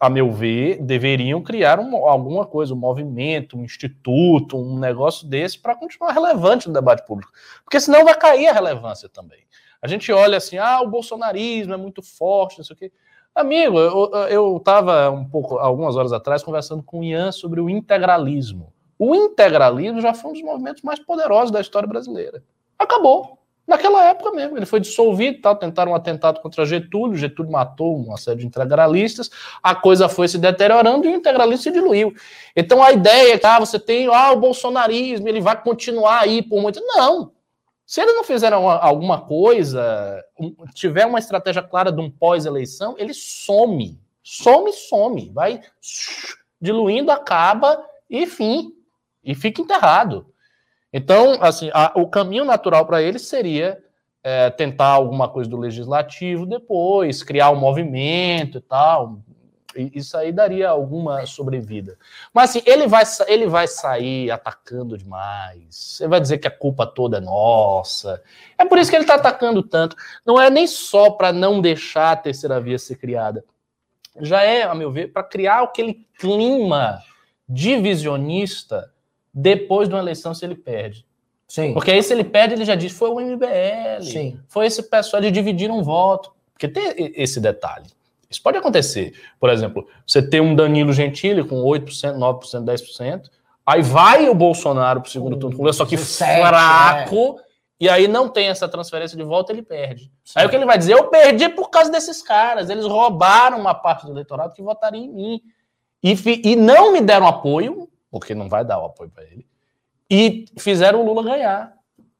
a 0.00 0.08
meu 0.08 0.32
ver, 0.32 0.82
deveriam 0.82 1.42
criar 1.42 1.78
um- 1.78 2.06
alguma 2.08 2.46
coisa, 2.46 2.72
um 2.72 2.78
movimento, 2.78 3.58
um 3.58 3.64
instituto, 3.64 4.56
um 4.56 4.78
negócio 4.78 5.26
desse 5.28 5.58
para 5.58 5.74
continuar 5.76 6.12
relevante 6.12 6.68
no 6.68 6.72
debate 6.72 7.04
público. 7.04 7.30
Porque 7.64 7.78
senão 7.78 8.02
vai 8.02 8.14
cair 8.16 8.46
a 8.46 8.52
relevância 8.54 9.10
também. 9.10 9.40
A 9.82 9.86
gente 9.86 10.10
olha 10.10 10.38
assim, 10.38 10.56
ah, 10.56 10.80
o 10.80 10.88
bolsonarismo 10.88 11.74
é 11.74 11.76
muito 11.76 12.02
forte, 12.02 12.56
não 12.56 12.64
sei 12.64 12.74
o 12.74 12.78
quê. 12.78 12.92
Amigo, 13.34 13.78
eu 13.78 14.56
estava 14.56 15.10
um 15.10 15.24
pouco, 15.24 15.58
algumas 15.58 15.96
horas 15.96 16.12
atrás, 16.12 16.42
conversando 16.42 16.82
com 16.82 17.00
o 17.00 17.04
Ian 17.04 17.30
sobre 17.32 17.60
o 17.60 17.70
integralismo. 17.70 18.72
O 18.98 19.14
integralismo 19.14 20.00
já 20.00 20.12
foi 20.12 20.30
um 20.30 20.34
dos 20.34 20.42
movimentos 20.42 20.82
mais 20.82 20.98
poderosos 20.98 21.50
da 21.50 21.60
história 21.60 21.88
brasileira. 21.88 22.42
Acabou. 22.78 23.38
Naquela 23.66 24.04
época 24.04 24.32
mesmo, 24.32 24.58
ele 24.58 24.66
foi 24.66 24.80
dissolvido, 24.80 25.40
tal, 25.40 25.54
tentaram 25.54 25.92
um 25.92 25.94
atentado 25.94 26.40
contra 26.40 26.66
Getúlio, 26.66 27.16
Getúlio 27.16 27.52
matou 27.52 27.96
uma 27.96 28.16
série 28.16 28.40
de 28.40 28.46
integralistas, 28.46 29.30
a 29.62 29.76
coisa 29.76 30.08
foi 30.08 30.26
se 30.26 30.38
deteriorando 30.38 31.06
e 31.06 31.12
o 31.12 31.14
integralismo 31.14 31.62
se 31.62 31.70
diluiu. 31.70 32.12
Então 32.56 32.82
a 32.82 32.90
ideia 32.90 33.34
é 33.34 33.38
que 33.38 33.46
ah, 33.46 33.60
você 33.60 33.78
tem 33.78 34.08
ah, 34.08 34.32
o 34.32 34.40
bolsonarismo, 34.40 35.28
ele 35.28 35.40
vai 35.40 35.62
continuar 35.62 36.22
aí 36.22 36.42
por 36.42 36.60
muito. 36.60 36.80
Não! 36.84 37.30
Se 37.90 38.00
ele 38.00 38.12
não 38.12 38.22
fizer 38.22 38.54
uma- 38.54 38.78
alguma 38.78 39.20
coisa, 39.20 40.24
tiver 40.74 41.04
uma 41.06 41.18
estratégia 41.18 41.60
clara 41.60 41.90
de 41.90 42.00
um 42.00 42.08
pós-eleição, 42.08 42.94
ele 42.96 43.12
some. 43.12 44.00
Some, 44.22 44.72
some. 44.72 45.28
Vai 45.30 45.60
diluindo, 46.60 47.10
acaba 47.10 47.84
e 48.08 48.28
fim. 48.28 48.72
E 49.24 49.34
fica 49.34 49.60
enterrado. 49.60 50.24
Então, 50.92 51.38
assim, 51.40 51.68
a- 51.74 51.90
o 51.96 52.06
caminho 52.06 52.44
natural 52.44 52.86
para 52.86 53.02
ele 53.02 53.18
seria 53.18 53.82
é, 54.22 54.50
tentar 54.50 54.86
alguma 54.90 55.28
coisa 55.28 55.50
do 55.50 55.56
legislativo 55.56 56.46
depois, 56.46 57.24
criar 57.24 57.50
um 57.50 57.56
movimento 57.56 58.58
e 58.58 58.60
tal. 58.60 59.18
Isso 59.76 60.16
aí 60.16 60.32
daria 60.32 60.68
alguma 60.68 61.24
sobrevida. 61.26 61.96
Mas 62.32 62.50
assim, 62.50 62.62
ele 62.66 62.86
vai, 62.86 63.04
ele 63.26 63.46
vai 63.46 63.68
sair 63.68 64.30
atacando 64.30 64.98
demais. 64.98 65.98
Ele 66.00 66.08
vai 66.08 66.20
dizer 66.20 66.38
que 66.38 66.48
a 66.48 66.50
culpa 66.50 66.86
toda 66.86 67.18
é 67.18 67.20
nossa. 67.20 68.22
É 68.58 68.64
por 68.64 68.78
isso 68.78 68.90
que 68.90 68.96
ele 68.96 69.04
está 69.04 69.14
atacando 69.14 69.62
tanto. 69.62 69.96
Não 70.26 70.40
é 70.40 70.50
nem 70.50 70.66
só 70.66 71.10
para 71.10 71.32
não 71.32 71.60
deixar 71.60 72.12
a 72.12 72.16
terceira 72.16 72.60
via 72.60 72.78
ser 72.78 72.96
criada. 72.96 73.44
Já 74.20 74.42
é, 74.42 74.62
a 74.62 74.74
meu 74.74 74.90
ver, 74.90 75.12
para 75.12 75.22
criar 75.22 75.62
aquele 75.62 76.06
clima 76.18 77.00
divisionista 77.48 78.92
depois 79.32 79.88
de 79.88 79.94
uma 79.94 80.00
eleição 80.00 80.34
se 80.34 80.44
ele 80.44 80.56
perde. 80.56 81.06
Sim. 81.46 81.72
Porque 81.72 81.90
aí 81.90 82.02
se 82.02 82.12
ele 82.12 82.24
perde, 82.24 82.54
ele 82.54 82.64
já 82.64 82.74
diz, 82.74 82.92
foi 82.92 83.10
o 83.10 83.20
MBL, 83.20 84.02
Sim. 84.02 84.40
foi 84.46 84.66
esse 84.66 84.84
pessoal 84.84 85.20
de 85.20 85.30
dividir 85.30 85.70
um 85.70 85.82
voto. 85.82 86.32
Porque 86.52 86.68
tem 86.68 87.12
esse 87.16 87.40
detalhe. 87.40 87.86
Isso 88.30 88.42
pode 88.42 88.56
acontecer. 88.56 89.12
Por 89.40 89.50
exemplo, 89.50 89.88
você 90.06 90.22
tem 90.22 90.40
um 90.40 90.54
Danilo 90.54 90.92
Gentili 90.92 91.42
com 91.42 91.62
8%, 91.64 92.16
9%, 92.16 92.64
10%, 92.64 93.28
aí 93.66 93.82
vai 93.82 94.28
o 94.28 94.34
Bolsonaro 94.34 95.00
para 95.00 95.08
o 95.08 95.10
segundo 95.10 95.36
turno 95.36 95.72
só 95.72 95.84
que 95.84 95.96
17, 95.96 96.40
fraco, 96.40 97.40
e 97.80 97.88
aí 97.88 98.06
não 98.06 98.28
tem 98.28 98.48
essa 98.48 98.68
transferência 98.68 99.16
de 99.16 99.24
volta, 99.24 99.52
ele 99.52 99.62
perde. 99.62 100.12
Sim. 100.24 100.34
Aí 100.36 100.46
o 100.46 100.50
que 100.50 100.54
ele 100.54 100.66
vai 100.66 100.78
dizer? 100.78 100.92
Eu 100.92 101.08
perdi 101.08 101.48
por 101.48 101.70
causa 101.70 101.90
desses 101.90 102.22
caras. 102.22 102.68
Eles 102.68 102.84
roubaram 102.84 103.58
uma 103.58 103.74
parte 103.74 104.04
do 104.04 104.12
eleitorado 104.12 104.52
que 104.52 104.62
votaria 104.62 105.00
em 105.00 105.08
mim. 105.08 105.42
E, 106.02 106.14
e 106.52 106.56
não 106.56 106.92
me 106.92 107.00
deram 107.00 107.26
apoio, 107.26 107.88
porque 108.10 108.34
não 108.34 108.48
vai 108.48 108.64
dar 108.64 108.80
o 108.80 108.86
apoio 108.86 109.10
para 109.10 109.24
ele, 109.24 109.46
e 110.10 110.46
fizeram 110.58 111.00
o 111.00 111.04
Lula 111.04 111.22
ganhar. 111.22 111.72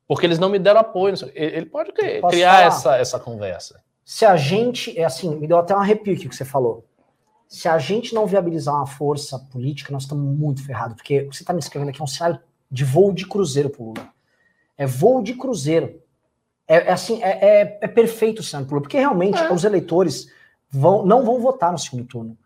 Porque 0.08 0.26
eles 0.26 0.40
não 0.40 0.48
me 0.48 0.58
deram 0.58 0.80
apoio. 0.80 1.14
Ele 1.34 1.66
pode 1.66 1.92
criar 1.92 2.62
essa, 2.62 2.96
essa 2.96 3.20
conversa. 3.20 3.80
Se 4.04 4.24
a 4.24 4.36
gente, 4.36 4.98
é 4.98 5.04
assim, 5.04 5.36
me 5.36 5.46
deu 5.46 5.58
até 5.58 5.74
um 5.74 5.80
arrepio 5.80 6.16
que 6.16 6.34
você 6.34 6.44
falou. 6.44 6.84
Se 7.48 7.68
a 7.68 7.78
gente 7.78 8.14
não 8.14 8.26
viabilizar 8.26 8.74
uma 8.74 8.86
força 8.86 9.38
política, 9.38 9.92
nós 9.92 10.02
estamos 10.02 10.24
muito 10.36 10.64
ferrados, 10.64 10.96
porque 10.96 11.20
o 11.22 11.28
que 11.30 11.36
você 11.36 11.42
está 11.42 11.52
me 11.52 11.58
escrevendo 11.60 11.88
aqui 11.90 12.00
é 12.00 12.04
um 12.04 12.06
cenário 12.06 12.40
de 12.70 12.84
voo 12.84 13.12
de 13.12 13.26
cruzeiro 13.26 13.70
pro 13.70 13.84
Lula. 13.84 14.08
É 14.78 14.86
voo 14.86 15.22
de 15.22 15.34
cruzeiro. 15.34 16.00
É, 16.66 16.76
é 16.88 16.92
assim, 16.92 17.22
é, 17.22 17.60
é- 17.62 17.78
é 17.82 17.88
perfeito 17.88 18.38
o 18.38 18.42
cenário 18.42 18.66
pro 18.66 18.76
Lula, 18.76 18.82
porque 18.82 18.98
realmente 18.98 19.38
É. 19.38 19.52
os 19.52 19.64
eleitores 19.64 20.28
vão, 20.70 21.04
não 21.04 21.24
vão 21.24 21.40
votar 21.40 21.72
no 21.72 21.78
segundo 21.78 22.04
turno. 22.04 22.38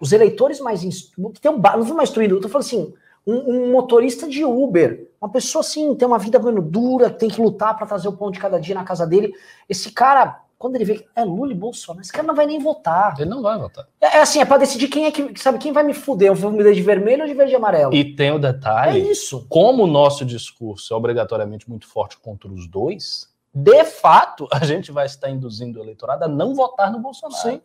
Os 0.00 0.12
eleitores 0.12 0.60
mais 0.60 0.82
instru... 0.84 1.32
tem 1.40 1.50
um, 1.50 1.58
não 1.58 1.82
vou 1.82 1.96
mais 1.96 2.08
instruído, 2.10 2.34
eu 2.36 2.40
tô 2.40 2.48
falando 2.48 2.66
assim, 2.66 2.92
um, 3.26 3.36
um 3.68 3.72
motorista 3.72 4.28
de 4.28 4.44
Uber, 4.44 5.08
uma 5.20 5.30
pessoa 5.30 5.60
assim, 5.60 5.94
tem 5.94 6.06
uma 6.06 6.18
vida 6.18 6.38
meio 6.38 6.60
dura, 6.60 7.08
tem 7.08 7.30
que 7.30 7.40
lutar 7.40 7.74
para 7.76 7.86
trazer 7.86 8.08
o 8.08 8.12
pão 8.12 8.30
de 8.30 8.38
cada 8.38 8.60
dia 8.60 8.74
na 8.74 8.84
casa 8.84 9.06
dele. 9.06 9.32
Esse 9.66 9.90
cara, 9.90 10.43
quando 10.64 10.76
ele 10.76 10.84
vê 10.86 10.94
que 10.94 11.06
é 11.14 11.22
Lula 11.22 11.52
e 11.52 11.54
Bolsonaro, 11.54 12.00
esse 12.00 12.10
cara 12.10 12.26
não 12.26 12.34
vai 12.34 12.46
nem 12.46 12.58
votar. 12.58 13.14
Ele 13.18 13.28
não 13.28 13.42
vai 13.42 13.58
votar. 13.58 13.86
É, 14.00 14.16
é 14.16 14.22
assim, 14.22 14.40
é 14.40 14.46
para 14.46 14.56
decidir 14.56 14.88
quem 14.88 15.04
é 15.04 15.10
que, 15.10 15.38
sabe, 15.38 15.58
quem 15.58 15.74
vai 15.74 15.82
me 15.82 15.92
fuder, 15.92 16.28
eu 16.28 16.34
vou 16.34 16.50
me 16.50 16.64
dar 16.64 16.72
de 16.72 16.80
vermelho 16.80 17.20
ou 17.20 17.28
de 17.28 17.34
verde 17.34 17.52
e 17.52 17.54
amarelo. 17.54 17.92
E 17.92 18.16
tem 18.16 18.32
o 18.32 18.36
é 18.36 18.38
detalhe: 18.38 19.10
isso. 19.10 19.44
como 19.46 19.82
o 19.82 19.86
nosso 19.86 20.24
discurso 20.24 20.94
é 20.94 20.96
obrigatoriamente 20.96 21.68
muito 21.68 21.86
forte 21.86 22.16
contra 22.16 22.50
os 22.50 22.66
dois, 22.66 23.30
de 23.52 23.84
fato, 23.84 24.48
a 24.50 24.64
gente 24.64 24.90
vai 24.90 25.04
estar 25.04 25.28
induzindo 25.28 25.78
o 25.78 25.82
eleitorado 25.82 26.24
a 26.24 26.28
não 26.28 26.54
votar 26.54 26.90
no 26.90 26.98
Bolsonaro. 26.98 27.42
Sim. 27.42 27.60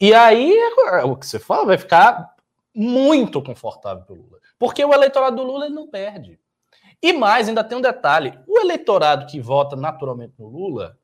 E 0.00 0.14
aí, 0.14 0.56
é 0.92 1.04
o 1.04 1.16
que 1.16 1.26
você 1.26 1.40
fala, 1.40 1.66
vai 1.66 1.78
ficar 1.78 2.36
muito 2.72 3.42
confortável 3.42 4.04
para 4.04 4.14
o 4.14 4.18
Lula. 4.18 4.38
Porque 4.56 4.84
o 4.84 4.94
eleitorado 4.94 5.34
do 5.34 5.42
Lula 5.42 5.66
ele 5.66 5.74
não 5.74 5.88
perde. 5.88 6.38
E 7.02 7.12
mais, 7.12 7.48
ainda 7.48 7.64
tem 7.64 7.76
um 7.76 7.80
detalhe: 7.80 8.38
o 8.46 8.60
eleitorado 8.60 9.26
que 9.26 9.40
vota 9.40 9.74
naturalmente 9.74 10.34
no 10.38 10.46
Lula 10.46 10.96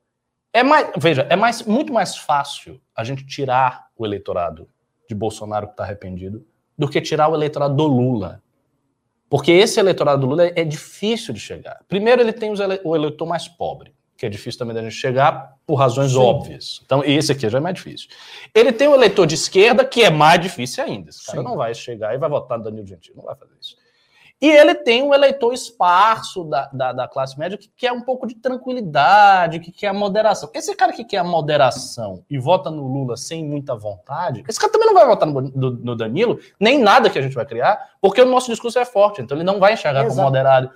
é 0.59 0.63
mais. 0.63 0.89
Veja, 0.97 1.27
é 1.29 1.35
mais, 1.35 1.61
muito 1.63 1.91
mais 1.93 2.15
fácil 2.17 2.79
a 2.95 3.03
gente 3.03 3.25
tirar 3.25 3.87
o 3.97 4.05
eleitorado 4.05 4.67
de 5.07 5.15
Bolsonaro 5.15 5.67
que 5.67 5.73
está 5.73 5.83
arrependido 5.83 6.45
do 6.77 6.89
que 6.89 6.99
tirar 7.01 7.27
o 7.29 7.35
eleitorado 7.35 7.75
do 7.75 7.85
Lula. 7.87 8.41
Porque 9.29 9.51
esse 9.51 9.79
eleitorado 9.79 10.21
do 10.21 10.27
Lula 10.27 10.47
é 10.55 10.63
difícil 10.63 11.33
de 11.33 11.39
chegar. 11.39 11.81
Primeiro, 11.87 12.21
ele 12.21 12.31
tem 12.33 12.51
ele- 12.53 12.79
o 12.83 12.95
eleitor 12.95 13.25
mais 13.25 13.47
pobre, 13.47 13.93
que 14.15 14.25
é 14.25 14.29
difícil 14.29 14.57
também 14.59 14.73
da 14.73 14.81
gente 14.81 14.95
chegar 14.95 15.55
por 15.65 15.75
razões 15.75 16.11
Sim. 16.11 16.17
óbvias. 16.17 16.81
Então, 16.85 17.03
esse 17.03 17.31
aqui 17.31 17.49
já 17.49 17.57
é 17.57 17.61
mais 17.61 17.75
difícil. 17.75 18.07
Ele 18.55 18.71
tem 18.71 18.87
o 18.87 18.93
eleitor 18.95 19.25
de 19.25 19.35
esquerda, 19.35 19.83
que 19.83 20.01
é 20.03 20.09
mais 20.09 20.39
difícil 20.39 20.83
ainda. 20.83 21.09
Esse 21.09 21.25
cara 21.25 21.39
Sim. 21.39 21.43
não 21.43 21.57
vai 21.57 21.73
chegar 21.73 22.13
e 22.15 22.17
vai 22.17 22.29
votar 22.29 22.57
no 22.57 22.63
Danilo 22.63 22.87
Gentili, 22.87 23.17
não 23.17 23.25
vai 23.25 23.35
fazer 23.35 23.53
isso. 23.59 23.75
E 24.39 24.47
ele 24.47 24.75
tem 24.75 25.01
um 25.01 25.15
eleitor 25.15 25.51
esparso 25.51 26.43
da, 26.43 26.69
da, 26.71 26.93
da 26.93 27.07
classe 27.07 27.39
média 27.39 27.57
que 27.57 27.71
quer 27.75 27.91
um 27.91 28.01
pouco 28.01 28.27
de 28.27 28.35
tranquilidade, 28.35 29.59
que 29.59 29.71
quer 29.71 29.87
a 29.87 29.93
moderação. 29.93 30.49
Esse 30.53 30.75
cara 30.75 30.93
que 30.93 31.03
quer 31.03 31.17
a 31.17 31.23
moderação 31.23 32.23
e 32.29 32.37
vota 32.37 32.69
no 32.69 32.87
Lula 32.87 33.17
sem 33.17 33.43
muita 33.43 33.75
vontade, 33.75 34.43
esse 34.47 34.59
cara 34.59 34.71
também 34.71 34.87
não 34.87 34.93
vai 34.93 35.07
votar 35.07 35.27
no, 35.27 35.41
no- 35.41 35.71
no 35.71 35.95
Danilo, 35.95 36.39
nem 36.59 36.77
nada 36.79 37.09
que 37.09 37.17
a 37.17 37.21
gente 37.21 37.33
vai 37.33 37.47
criar, 37.47 37.93
porque 37.99 38.21
o 38.21 38.25
nosso 38.25 38.51
discurso 38.51 38.77
é 38.77 38.85
forte, 38.85 39.21
então 39.23 39.35
ele 39.35 39.43
não 39.43 39.59
vai 39.59 39.73
enxergar 39.73 40.01
como 40.01 40.11
Exato. 40.11 40.27
moderado. 40.27 40.71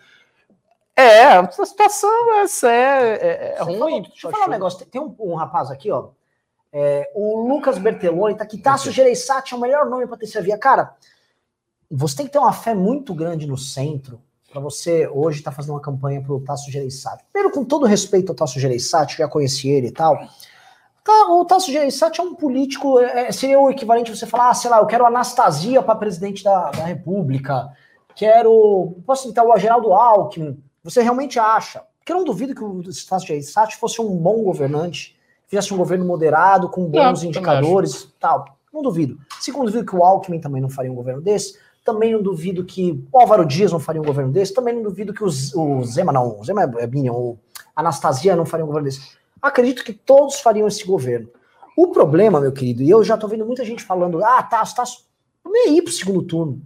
É, 0.96 1.24
a 1.38 1.52
situação 1.52 2.34
essa 2.42 2.72
é, 2.72 3.14
é, 3.14 3.56
é 3.60 3.64
ruim. 3.64 3.78
falou- 3.78 4.02
deixa 4.02 4.28
eu 4.28 4.32
falar 4.32 4.46
um 4.46 4.50
negócio. 4.50 4.86
Tem, 4.88 5.00
um, 5.00 5.16
um 5.20 5.36
rapaz 5.36 5.70
aqui, 5.70 5.92
ó. 5.92 6.10
é, 6.74 7.10
o 7.14 7.48
Lucas 7.48 7.78
Bertelloni 7.78 8.36
tá 8.36 8.44
aqui. 8.44 8.58
Tasso 8.58 8.92
Gereissati 8.92 9.54
é 9.54 9.58
o 9.58 9.60
melhor 9.60 9.86
nome 9.86 10.08
para 10.08 10.18
ter 10.18 10.26
servia. 10.28 10.58
Cara, 10.58 10.94
você 11.92 12.18
tem 12.18 12.26
que 12.26 12.32
ter 12.32 12.40
uma 12.40 12.54
fé 12.54 12.74
muito 12.74 13.14
grande 13.14 13.46
no 13.46 13.58
centro 13.58 14.22
para 14.52 14.62
você 14.62 15.08
hoje 15.08 15.40
estar 15.40 15.52
fazendo 15.52 15.74
uma 15.74 15.82
campanha 15.82 16.22
pro 16.22 16.40
Tasso 16.42 16.72
Gereissati. 16.72 17.24
Primeiro, 17.32 17.54
com 17.54 17.66
todo 17.66 17.86
respeito 17.86 18.32
ao 18.32 18.36
Tasso 18.36 18.60
Gereissati, 18.60 19.18
já 19.18 19.28
conheci 19.28 19.70
ele 19.70 19.88
e 19.88 19.92
tal. 19.92 20.18
Tá, 21.04 21.28
o 21.30 21.44
Tasso 21.46 21.72
Gereissati 21.72 22.22
é 22.22 22.24
um 22.24 22.36
político, 22.36 23.00
é, 23.00 23.28
é, 23.28 23.32
seria 23.32 23.60
o 23.60 23.70
equivalente 23.70 24.12
a 24.12 24.16
você 24.16 24.26
falar, 24.26 24.50
ah, 24.50 24.54
sei 24.54 24.70
lá, 24.70 24.80
eu 24.80 24.86
quero 24.86 25.06
Anastasia 25.06 25.82
para 25.82 25.96
presidente 25.96 26.44
da, 26.44 26.70
da 26.70 26.84
República, 26.84 27.72
quero, 28.16 28.98
posso 29.06 29.28
citar 29.28 29.46
o 29.46 29.58
Geraldo 29.58 29.94
Alckmin, 29.94 30.62
você 30.84 31.02
realmente 31.02 31.40
acha? 31.40 31.84
Porque 32.00 32.12
eu 32.12 32.18
não 32.18 32.24
duvido 32.24 32.56
que 32.56 32.64
o 32.64 32.84
Tasso 32.84 33.26
Gereissati 33.26 33.78
fosse 33.78 34.00
um 34.02 34.16
bom 34.16 34.44
governante, 34.44 35.18
fizesse 35.48 35.74
um 35.74 35.78
governo 35.78 36.06
moderado, 36.06 36.70
com 36.70 36.86
bons 36.86 37.20
também 37.20 37.30
indicadores 37.30 38.08
tal. 38.20 38.58
Não 38.74 38.82
duvido. 38.82 39.18
Segundo, 39.40 39.66
duvido 39.66 39.86
que 39.86 39.96
o 39.96 40.04
Alckmin 40.04 40.40
também 40.40 40.62
não 40.62 40.70
faria 40.70 40.92
um 40.92 40.96
governo 40.96 41.22
desse. 41.22 41.60
Também 41.84 42.14
não 42.14 42.22
duvido 42.22 42.64
que 42.64 43.04
o 43.12 43.20
Álvaro 43.20 43.46
Dias 43.46 43.72
não 43.72 43.80
faria 43.80 44.02
um 44.02 44.06
governo 44.06 44.32
desse. 44.32 44.54
Também 44.54 44.76
não 44.76 44.84
duvido 44.84 45.14
que 45.14 45.24
o, 45.24 45.28
o 45.28 45.84
Zema, 45.84 46.12
não, 46.12 46.40
o 46.40 46.44
Zema 46.44 46.64
é 46.78 46.88
Binion, 46.88 47.14
o 47.14 47.40
Anastasia 47.76 48.36
não 48.36 48.46
faria 48.46 48.64
um 48.64 48.68
governo 48.68 48.88
desse. 48.88 49.18
Acredito 49.42 49.84
que 49.84 49.94
todos 49.94 50.40
fariam 50.40 50.68
esse 50.68 50.86
governo. 50.86 51.28
O 51.76 51.88
problema, 51.88 52.40
meu 52.40 52.52
querido, 52.52 52.84
e 52.84 52.90
eu 52.90 53.04
já 53.04 53.18
tô 53.18 53.28
vendo 53.28 53.46
muita 53.46 53.66
gente 53.66 53.84
falando, 53.84 54.24
ah, 54.24 54.44
Tasso, 54.44 54.76
Tasso, 54.76 55.06
nem 55.46 55.70
aí 55.70 55.82
pro 55.82 55.92
segundo 55.92 56.22
turno. 56.22 56.62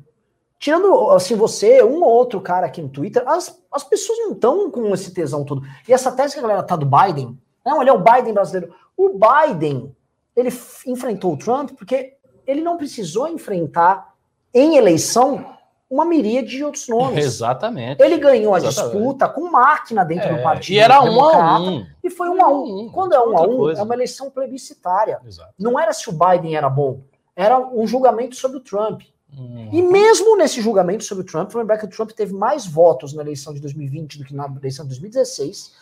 Tirando, 0.60 1.12
assim, 1.12 1.36
você, 1.36 1.84
um 1.84 2.04
ou 2.04 2.10
outro 2.10 2.42
cara 2.42 2.66
aqui 2.66 2.82
no 2.82 2.90
Twitter, 2.90 3.24
as, 3.28 3.62
as 3.72 3.84
pessoas 3.84 4.18
não 4.20 4.32
estão 4.32 4.72
com 4.72 4.94
esse 4.94 5.14
tesão 5.14 5.46
todo. 5.46 5.62
E 5.88 5.94
essa 5.94 6.12
tese 6.12 6.34
que 6.34 6.40
a 6.40 6.42
galera 6.42 6.64
tá 6.64 6.76
do 6.76 6.86
Biden, 6.86 7.38
não, 7.66 7.82
ele 7.82 7.90
é 7.90 7.94
o 7.94 8.04
Biden 8.04 8.34
brasileiro. 8.34 8.74
O 8.98 9.10
Biden, 9.10 9.96
ele 10.36 10.50
enfrentou 10.88 11.34
o 11.34 11.38
Trump 11.38 11.72
porque 11.78 12.16
ele 12.48 12.62
não 12.62 12.78
precisou 12.78 13.28
enfrentar 13.28 14.15
em 14.56 14.78
eleição 14.78 15.54
uma 15.88 16.04
miríade 16.04 16.48
de 16.50 16.64
outros 16.64 16.88
nomes. 16.88 17.24
Exatamente. 17.24 18.02
Ele 18.02 18.18
ganhou 18.18 18.56
a 18.56 18.58
Exatamente. 18.58 18.94
disputa 18.96 19.30
com 19.30 19.52
máquina 19.52 20.04
dentro 20.04 20.30
É, 20.30 20.34
do 20.38 20.42
partido. 20.42 20.74
e 20.76 20.80
era 20.80 21.02
um 21.04 21.22
a 21.22 21.60
um. 21.60 21.86
E 22.04 22.10
foi 22.10 22.28
um 22.30 22.44
a 22.44 22.50
um. 22.50 22.80
Um, 22.86 22.90
Quando 22.90 23.14
é 23.14 23.20
um 23.20 23.38
a 23.38 23.42
um, 23.44 23.58
coisa. 23.58 23.82
é 23.82 23.84
uma 23.84 23.94
eleição 23.94 24.32
plebiscitária. 24.32 25.20
Exato. 25.26 25.54
Não 25.60 25.80
era 25.80 25.94
se 25.94 26.10
o 26.10 26.14
Biden 26.14 26.56
era 26.56 26.70
bom, 26.70 27.02
era 27.36 27.60
um 27.60 27.86
julgamento 27.86 28.36
sobre 28.36 28.58
o 28.58 28.62
Trump. 28.62 29.04
Hum. 29.38 29.70
E 29.72 29.82
mesmo 29.82 30.36
nesse 30.38 30.62
julgamento 30.62 31.04
sobre 31.04 31.24
o 31.24 31.28
Trump, 31.28 31.54
lembrar 31.54 31.78
que 31.78 31.86
o 31.86 31.90
Trump 31.90 32.12
teve 32.12 32.34
mais 32.34 32.66
votos 32.66 33.14
na 33.14 33.22
eleição 33.22 33.54
de 33.54 33.60
2020 33.60 34.18
do 34.18 34.24
que 34.26 34.34
na 34.34 34.46
eleição 34.48 34.86
de 34.86 34.90
2016. 34.90 35.74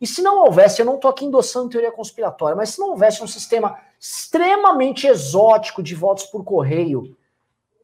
E 0.00 0.06
se 0.06 0.20
não 0.20 0.44
houvesse, 0.44 0.82
eu 0.82 0.86
não 0.86 0.96
estou 0.96 1.10
aqui 1.10 1.24
endossando 1.24 1.70
teoria 1.70 1.90
conspiratória, 1.92 2.54
mas 2.54 2.70
se 2.70 2.80
não 2.80 2.90
houvesse 2.90 3.22
um 3.22 3.26
sistema 3.26 3.78
extremamente 3.98 5.06
exótico 5.06 5.82
de 5.82 5.94
votos 5.94 6.24
por 6.26 6.44
correio, 6.44 7.16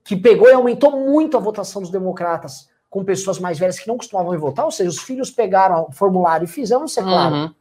que 0.05 0.17
pegou 0.17 0.49
e 0.49 0.53
aumentou 0.53 0.91
muito 0.93 1.37
a 1.37 1.41
votação 1.41 1.81
dos 1.83 1.91
democratas 1.91 2.69
com 2.91 3.05
pessoas 3.05 3.39
mais 3.39 3.59
velhas 3.59 3.79
que 3.79 3.89
não 3.89 3.97
costumavam 3.97 4.35
ir 4.35 4.39
votar, 4.39 4.65
ou 4.65 4.71
seja, 4.71 4.91
os 4.91 4.99
filhos 5.01 5.31
pegaram 5.31 5.87
o 5.89 5.93
formulário 5.93 6.45
e 6.45 6.49
fizeram, 6.49 6.85
isso 6.85 7.01
é 7.01 7.03
claro, 7.03 7.35
Uhum. 7.35 7.55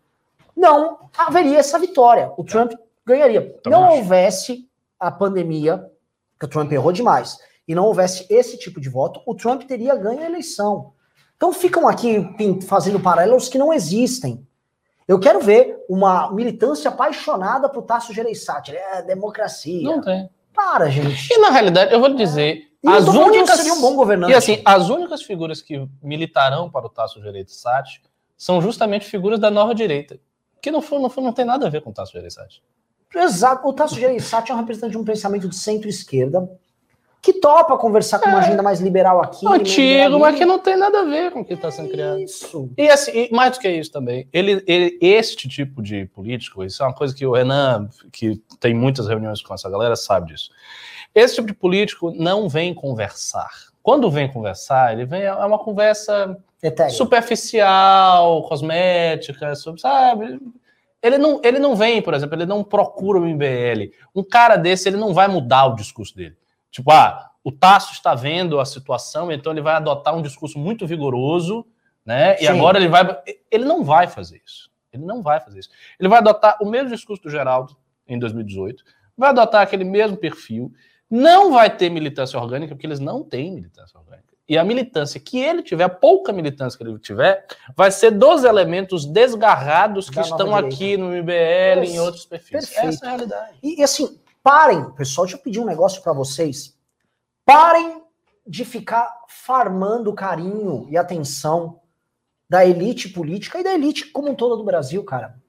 não 0.56 0.98
haveria 1.18 1.58
essa 1.60 1.80
vitória. 1.80 2.32
O 2.36 2.44
Trump 2.44 2.74
ganharia. 3.06 3.42
Também 3.64 3.80
não 3.80 3.88
acho. 3.88 3.98
houvesse 3.98 4.68
a 5.00 5.10
pandemia, 5.10 5.90
que 6.40 6.46
o 6.46 6.50
Trump 6.50 6.72
errou 6.72 6.92
demais, 6.92 7.38
e 7.68 7.74
não 7.74 7.86
houvesse 7.86 8.26
esse 8.30 8.58
tipo 8.58 8.82
de 8.82 8.90
voto, 8.90 9.22
o 9.26 9.34
Trump 9.34 9.64
teria 9.64 9.96
ganho 9.96 10.22
a 10.22 10.26
eleição. 10.26 10.92
Então 11.38 11.54
ficam 11.54 11.88
aqui 11.88 12.28
fazendo 12.68 13.00
paralelos 13.00 13.48
que 13.48 13.58
não 13.58 13.72
existem. 13.72 14.46
Eu 15.08 15.20
quero 15.20 15.40
ver 15.40 15.84
uma 15.90 16.32
militância 16.32 16.90
apaixonada 16.90 17.68
pro 17.70 17.82
Tasso 17.82 18.14
Gereissati. 18.14 18.76
É 18.76 19.02
democracia. 19.02 19.84
Não 19.84 20.02
tem. 20.02 20.30
Para, 20.54 20.90
gente. 20.90 21.32
E 21.32 21.38
na 21.38 21.50
realidade, 21.50 21.94
eu 21.94 22.00
vou 22.00 22.10
lhe 22.10 22.16
dizer, 22.16 22.68
E 22.84 22.90
as 22.90 23.08
únicas. 23.08 23.58
seria 23.58 23.74
um 23.74 23.82
bom 23.82 23.96
governante. 23.96 24.32
E 24.32 24.36
assim, 24.36 24.62
as 24.66 24.90
únicas 24.90 25.22
figuras 25.24 25.62
que 25.62 25.88
militarão 26.02 26.70
para 26.70 26.86
o 26.86 26.90
Tasso 26.90 27.22
Gereissati 27.22 28.02
são 28.38 28.62
justamente 28.62 29.06
figuras 29.06 29.40
da 29.40 29.52
nova 29.52 29.74
direita, 29.76 30.20
que 30.62 30.72
não, 30.72 30.82
for, 30.82 31.00
não 31.00 31.34
tem 31.34 31.46
nada 31.46 31.68
a 31.68 31.70
ver 31.70 31.82
com 31.82 31.92
o 31.92 31.94
Tasso 31.94 32.14
Gereissati. 32.14 32.64
Exato. 33.14 33.68
O 33.68 33.74
Tasso 33.74 33.96
Gereissati 33.96 34.52
é 34.52 34.56
um 34.56 34.58
representante 34.58 34.92
de 34.92 34.98
um 34.98 35.04
pensamento 35.04 35.48
de 35.48 35.56
centro-esquerda 35.56 36.50
que 37.22 37.34
topa 37.34 37.78
conversar 37.78 38.18
com 38.20 38.30
uma 38.30 38.40
É. 38.40 38.42
agenda 38.46 38.64
mais 38.64 38.80
liberal 38.80 39.22
aqui. 39.22 39.46
Antigo, 39.48 40.18
mas 40.20 40.36
que 40.38 40.44
não 40.46 40.58
tem 40.58 40.76
nada 40.76 41.02
a 41.02 41.04
ver 41.04 41.32
com 41.32 41.42
o 41.42 41.46
que 41.46 41.54
está 41.54 41.70
sendo 41.70 41.90
criado. 41.90 42.20
Isso. 42.20 42.70
E 42.78 42.90
assim, 42.90 43.12
e 43.12 43.30
mais 43.32 43.54
do 43.54 43.60
que 43.60 43.70
isso 43.70 43.92
também, 43.92 44.28
ele, 44.34 44.64
ele- 44.66 44.98
este 45.02 45.48
tipo 45.48 45.82
de 45.84 46.06
político, 46.06 46.64
isso 46.64 46.82
é 46.82 46.86
uma 46.88 46.96
coisa 46.96 47.14
que 47.14 47.26
o 47.26 47.32
Renan, 47.34 47.88
que 48.12 48.42
tem 48.60 48.74
muitas 48.74 49.08
reuniões 49.08 49.42
com 49.42 49.54
essa 49.54 49.70
galera, 49.70 49.96
sabe 49.96 50.34
disso. 50.34 50.50
Esse 51.14 51.36
tipo 51.36 51.48
de 51.48 51.54
político 51.54 52.12
não 52.16 52.50
vem 52.50 52.74
conversar. 52.74 53.50
Quando 53.84 54.10
vem 54.10 54.32
conversar, 54.32 54.94
ele 54.94 55.06
vem, 55.06 55.24
é 55.24 55.34
uma 55.34 55.60
conversa 55.60 56.38
Etéreo. 56.64 56.92
superficial, 56.94 58.44
cosmética, 58.44 59.54
sobre- 59.56 59.82
sabe? 59.82 60.40
Ele 61.04 61.18
não, 61.18 61.42
ele 61.44 61.60
não 61.60 61.76
vem, 61.76 62.02
por 62.02 62.14
exemplo, 62.14 62.36
ele 62.36 62.46
não 62.46 62.64
procura 62.64 63.20
o 63.20 63.26
MBL. 63.26 63.92
Um 64.16 64.24
cara 64.24 64.56
desse, 64.56 64.88
ele 64.88 64.98
não 64.98 65.14
vai 65.14 65.28
mudar 65.28 65.66
o 65.66 65.76
discurso 65.76 66.16
dele. 66.16 66.36
Tipo, 66.72 66.92
ah, 66.92 67.30
o 67.44 67.52
Tasso 67.52 67.94
está 67.94 68.16
vendo 68.16 68.60
a 68.60 68.66
situação, 68.66 69.32
então 69.32 69.52
ele 69.52 69.62
vai 69.62 69.76
adotar 69.76 70.16
um 70.16 70.22
discurso 70.22 70.58
muito 70.58 70.88
vigoroso, 70.88 71.66
né? 72.06 72.36
E 72.36 72.46
Sim. 72.46 72.48
agora 72.48 72.78
ele 72.78 72.88
vai. 72.88 73.20
Ele 73.52 73.66
não 73.66 73.84
vai 73.84 74.08
fazer 74.08 74.42
isso. 74.46 74.72
Ele 74.92 75.06
não 75.06 75.22
vai 75.22 75.40
fazer 75.40 75.60
isso. 75.60 75.70
Ele 76.00 76.10
vai 76.10 76.20
adotar 76.20 76.58
o 76.62 76.66
mesmo 76.66 76.90
discurso 76.90 77.24
do 77.24 77.30
Geraldo 77.30 77.76
em 78.08 78.20
2018, 78.20 78.84
vai 79.18 79.30
adotar 79.30 79.62
aquele 79.62 79.84
mesmo 79.84 80.18
perfil, 80.18 80.72
não 81.10 81.52
vai 81.52 81.70
ter 81.70 81.90
militância 81.90 82.40
orgânica, 82.40 82.76
porque 82.76 82.88
eles 82.88 83.00
não 83.00 83.24
têm 83.24 83.52
militância 83.52 84.00
orgânica. 84.00 84.32
E 84.48 84.58
a 84.58 84.66
militância 84.66 85.20
que 85.20 85.40
ele 85.40 85.64
tiver, 85.64 85.86
a 85.86 85.90
pouca 85.90 86.34
militância 86.34 86.78
que 86.78 86.84
ele 86.84 87.00
tiver, 87.00 87.46
vai 87.76 87.90
ser 87.90 88.12
dos 88.12 88.44
elementos 88.44 89.06
desgarrados 89.06 90.10
que 90.10 90.18
Da 90.18 90.24
estão 90.24 90.54
aqui 90.54 90.98
no 90.98 91.10
MBL, 91.10 91.80
em 91.80 91.84
Isso. 91.84 92.04
outros 92.04 92.26
perfis. 92.26 92.70
Perfeito. 92.70 92.88
Essa 92.88 93.06
é 93.06 93.08
a 93.08 93.12
realidade. 93.12 93.58
E, 93.64 93.80
e 93.80 93.84
assim, 93.84 94.20
parem, 94.44 94.92
pessoal, 94.92 95.26
deixa 95.26 95.38
eu 95.38 95.42
pedir 95.44 95.60
um 95.60 95.66
negócio 95.66 96.02
pra 96.02 96.14
vocês. 96.14 96.76
Parem 97.46 98.02
de 98.46 98.66
ficar 98.66 99.08
farmando 99.28 100.14
carinho 100.14 100.88
e 100.90 100.98
atenção 100.98 101.80
da 102.50 102.66
elite 102.66 103.10
política 103.10 103.60
e 103.60 103.64
da 103.64 103.74
elite 103.74 104.12
como 104.12 104.30
um 104.30 104.36
todo 104.36 104.58
do 104.58 104.64
Brasil, 104.64 105.04
cara. 105.04 105.40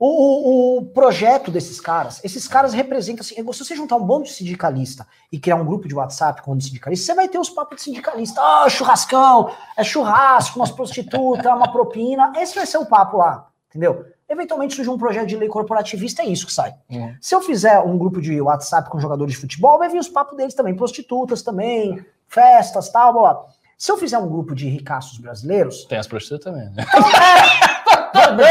O, 0.00 0.06
o- 0.06 0.78
o 0.78 0.86
projeto 0.86 1.50
desses 1.50 1.80
caras, 1.80 2.24
esses 2.24 2.46
caras 2.46 2.72
representam 2.72 3.20
assim, 3.22 3.34
se 3.34 3.42
você 3.42 3.74
juntar 3.74 3.96
um 3.96 4.04
bando 4.06 4.24
de 4.24 4.32
sindicalista 4.32 5.04
e 5.30 5.40
criar 5.40 5.56
um 5.56 5.66
grupo 5.66 5.88
de 5.88 5.94
WhatsApp 5.94 6.40
com 6.42 6.52
um 6.54 6.60
sindicalista, 6.60 7.04
você 7.06 7.14
vai 7.14 7.28
ter 7.28 7.36
os 7.38 7.50
papos 7.50 7.78
de 7.78 7.82
sindicalista, 7.82 8.40
ah, 8.40 8.68
churrascão, 8.68 9.52
é 9.76 9.82
churrasco, 9.82 10.56
umas 10.60 10.70
prostitutas, 10.70 11.44
uma 11.46 11.72
propina, 11.72 12.32
esse 12.36 12.54
vai 12.54 12.64
ser 12.64 12.78
o 12.78 12.86
papo 12.86 13.16
lá, 13.16 13.50
entendeu? 13.68 14.06
Eventualmente 14.28 14.74
surge 14.74 14.90
um 14.90 14.98
projeto 14.98 15.26
de 15.26 15.36
lei 15.36 15.48
corporativista, 15.48 16.22
é 16.22 16.26
isso 16.26 16.46
que 16.46 16.52
sai. 16.52 16.74
Uhum. 16.90 17.14
Se 17.20 17.34
eu 17.34 17.40
fizer 17.40 17.78
um 17.80 17.96
grupo 17.96 18.20
de 18.20 18.40
WhatsApp 18.40 18.90
com 18.90 19.00
jogadores 19.00 19.32
de 19.34 19.40
futebol, 19.40 19.78
vai 19.78 19.88
vir 19.88 19.98
os 19.98 20.08
papos 20.08 20.36
deles 20.36 20.54
também, 20.54 20.74
prostitutas 20.74 21.42
também, 21.42 22.04
festas, 22.26 22.90
tal, 22.90 23.12
blá, 23.14 23.34
blá. 23.34 23.44
Se 23.78 23.90
eu 23.92 23.96
fizer 23.96 24.18
um 24.18 24.28
grupo 24.28 24.54
de 24.54 24.68
ricaços 24.68 25.18
brasileiros, 25.18 25.84
Tem 25.84 25.98
as 25.98 26.06
prostitutas 26.06 26.52
também, 26.52 26.68
né? 26.70 26.84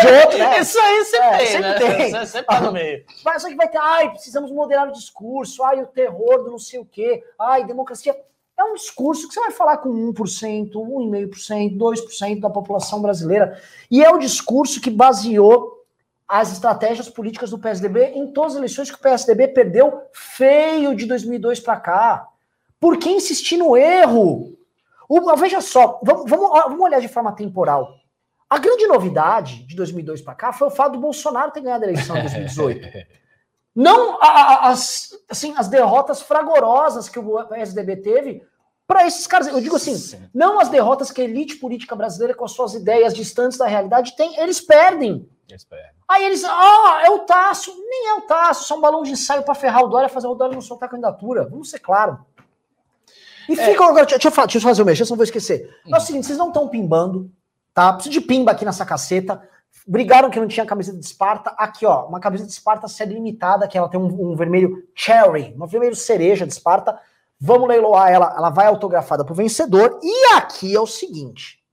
de 0.02 0.24
outro, 0.24 0.38
né? 0.38 0.60
Isso 0.60 0.80
aí 0.80 1.06
sempre 1.06 1.28
É, 1.28 1.38
tem, 1.38 1.48
sempre 1.48 1.62
né? 1.62 1.74
tem. 1.80 2.12
Você 2.12 2.26
sempre 2.26 2.48
tá 2.48 2.62
no 2.62 2.72
meio. 2.72 3.06
Mas 3.24 3.42
só 3.42 3.50
que 3.50 3.56
vai 3.56 3.68
ter, 3.68 3.78
ai, 3.78 4.10
precisamos 4.10 4.52
moderar 4.52 4.88
o 4.88 4.92
discurso, 4.92 5.64
ai, 5.64 5.82
o 5.82 5.88
terror 5.88 6.44
do 6.44 6.52
não 6.52 6.60
sei 6.60 6.80
o 6.80 6.86
quê, 6.86 7.24
ai, 7.38 7.66
democracia. 7.66 8.16
É 8.60 8.64
um 8.64 8.74
discurso 8.74 9.28
que 9.28 9.34
você 9.36 9.40
vai 9.40 9.52
falar 9.52 9.78
com 9.78 9.90
1%, 9.90 10.72
1,5%, 10.74 11.78
2% 11.78 12.40
da 12.40 12.50
população 12.50 13.02
brasileira. 13.02 13.62
E 13.90 14.04
é 14.04 14.10
o 14.10 14.18
discurso 14.18 14.82
que 14.82 14.90
baseou 14.90 15.84
as 16.28 16.52
estratégias 16.52 17.08
políticas 17.08 17.52
do 17.52 17.60
PSDB 17.60 18.06
em 18.16 18.32
todas 18.34 18.54
as 18.54 18.58
eleições 18.58 18.90
que 18.90 18.98
o 18.98 19.02
PSDB 19.02 19.50
perdeu 19.50 20.02
feio 20.12 20.96
de 20.96 21.06
2002 21.06 21.60
para 21.60 21.80
cá. 21.80 22.28
Por 22.80 22.98
que 22.98 23.10
insistir 23.10 23.58
no 23.58 23.78
erro? 23.78 24.58
O- 25.08 25.36
veja 25.38 25.62
só, 25.62 26.00
vamos, 26.04 26.30
vamos, 26.30 26.50
vamos 26.50 26.80
olhar 26.82 27.00
de 27.00 27.08
forma 27.08 27.32
temporal. 27.32 27.96
A 28.50 28.58
grande 28.58 28.88
novidade 28.88 29.66
de 29.68 29.76
2002 29.76 30.22
para 30.22 30.34
cá 30.36 30.52
foi 30.52 30.68
o 30.68 30.72
fato 30.72 30.94
do 30.94 31.00
Bolsonaro 31.00 31.52
ter 31.52 31.62
ganhado 31.62 31.86
a 31.86 31.88
eleição 31.88 32.18
em 32.18 32.22
2018. 32.22 32.88
Não 33.80 34.18
a- 34.20 34.26
a- 34.28 34.70
as, 34.70 35.12
assim, 35.30 35.54
as 35.56 35.68
derrotas 35.68 36.20
fragorosas 36.22 37.08
que 37.08 37.20
o 37.20 37.46
PSDB 37.46 37.98
teve 37.98 38.42
para 38.88 39.06
esses 39.06 39.28
caras. 39.28 39.46
Eu 39.48 39.62
digo 39.62 39.76
assim, 39.76 39.96
Sim. 39.96 40.28
não 40.34 40.60
as 40.60 40.68
derrotas 40.68 41.12
que 41.12 41.22
a 41.22 41.24
elite 41.24 41.58
política 41.58 41.96
brasileira, 41.96 42.34
com 42.34 42.44
as 42.44 42.52
suas 42.54 42.74
ideias 42.74 43.14
distantes 43.14 43.56
da 43.58 43.68
realidade, 43.68 44.16
tem. 44.16 44.36
Eles 44.40 44.60
perdem. 44.60 45.30
Espera. 45.48 45.92
Aí 46.10 46.26
eles, 46.26 46.44
ah, 46.44 47.02
é 47.06 47.12
o 47.12 47.20
Tasso. 47.20 47.72
Nem 47.88 48.08
é 48.10 48.14
o 48.16 48.22
Tasso, 48.22 48.64
só 48.66 48.76
um 48.78 48.82
balão 48.82 49.04
de 49.04 49.12
ensaio 49.12 49.44
para 49.44 49.54
ferrar 49.54 49.84
o 49.84 49.88
Dória, 49.88 50.10
fazer 50.10 50.26
o 50.28 50.34
Dória 50.36 50.56
não 50.56 50.62
soltar 50.62 50.88
a 50.88 50.92
candidatura. 50.92 51.48
Vamos 51.48 51.70
ser 51.70 51.80
claro. 51.80 52.20
E 53.48 53.56
fica 53.56 53.86
agora, 53.86 54.06
deixa, 54.06 54.16
eu 54.28 54.32
deixa 54.34 54.58
eu 54.58 54.62
fazer 54.62 54.82
o 54.82 54.86
mexer, 54.86 55.06
senão 55.06 55.14
eu 55.14 55.18
vou 55.18 55.24
esquecer. 55.24 55.70
É 55.88 55.96
o 55.96 56.02
seguinte, 56.02 56.26
vocês 56.26 56.38
não 56.38 56.48
estão 56.48 56.68
pimbando, 56.68 57.32
tá? 57.74 57.94
Preciso 57.94 58.12
de 58.12 58.22
pimba 58.22 58.52
aqui 58.52 58.66
nessa 58.66 58.86
caceta. 58.86 59.42
Brigaram 59.86 60.30
que 60.30 60.40
não 60.40 60.48
tinha 60.48 60.66
camiseta 60.66 60.98
de 60.98 61.06
Esparta. 61.06 61.52
Aqui, 61.58 61.86
ó, 61.86 62.06
uma 62.08 62.20
camiseta 62.20 62.48
de 62.48 62.54
Esparta 62.54 62.88
série 62.88 63.14
limitada, 63.14 63.68
que 63.68 63.78
ela 63.78 63.90
tem 63.90 64.00
um, 64.00 64.32
um 64.32 64.36
vermelho 64.36 64.88
cherry, 64.96 65.56
um 65.60 65.66
vermelho 65.66 65.96
cereja 65.96 66.46
de 66.46 66.54
Esparta. 66.54 66.98
Vamos 67.40 67.68
leiloar 67.70 68.10
ela, 68.12 68.34
ela 68.36 68.50
vai 68.50 68.66
autografada 68.68 69.24
pro 69.24 69.36
vencedor. 69.36 70.00
E 70.02 70.34
aqui 70.36 70.76
é 70.76 70.80
o 70.80 70.88
seguinte: 70.88 71.64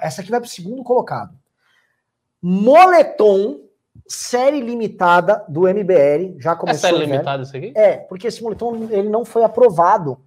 essa 0.00 0.20
aqui 0.22 0.30
vai 0.30 0.40
pro 0.40 0.48
segundo 0.48 0.82
colocado. 0.82 1.36
Moletom, 2.42 3.60
série 4.06 4.60
limitada 4.60 5.44
do 5.48 5.62
MBL. 5.62 6.38
Já 6.38 6.52
É 6.52 6.56
começou. 6.56 6.80
série 6.80 6.96
o 6.96 6.98
velho. 7.00 7.12
limitada 7.12 7.42
isso 7.42 7.56
aqui? 7.56 7.72
É, 7.74 7.96
porque 7.98 8.26
esse 8.26 8.42
moletom 8.42 8.88
ele 8.90 9.08
não 9.08 9.24
foi 9.24 9.42
aprovado 9.44 10.18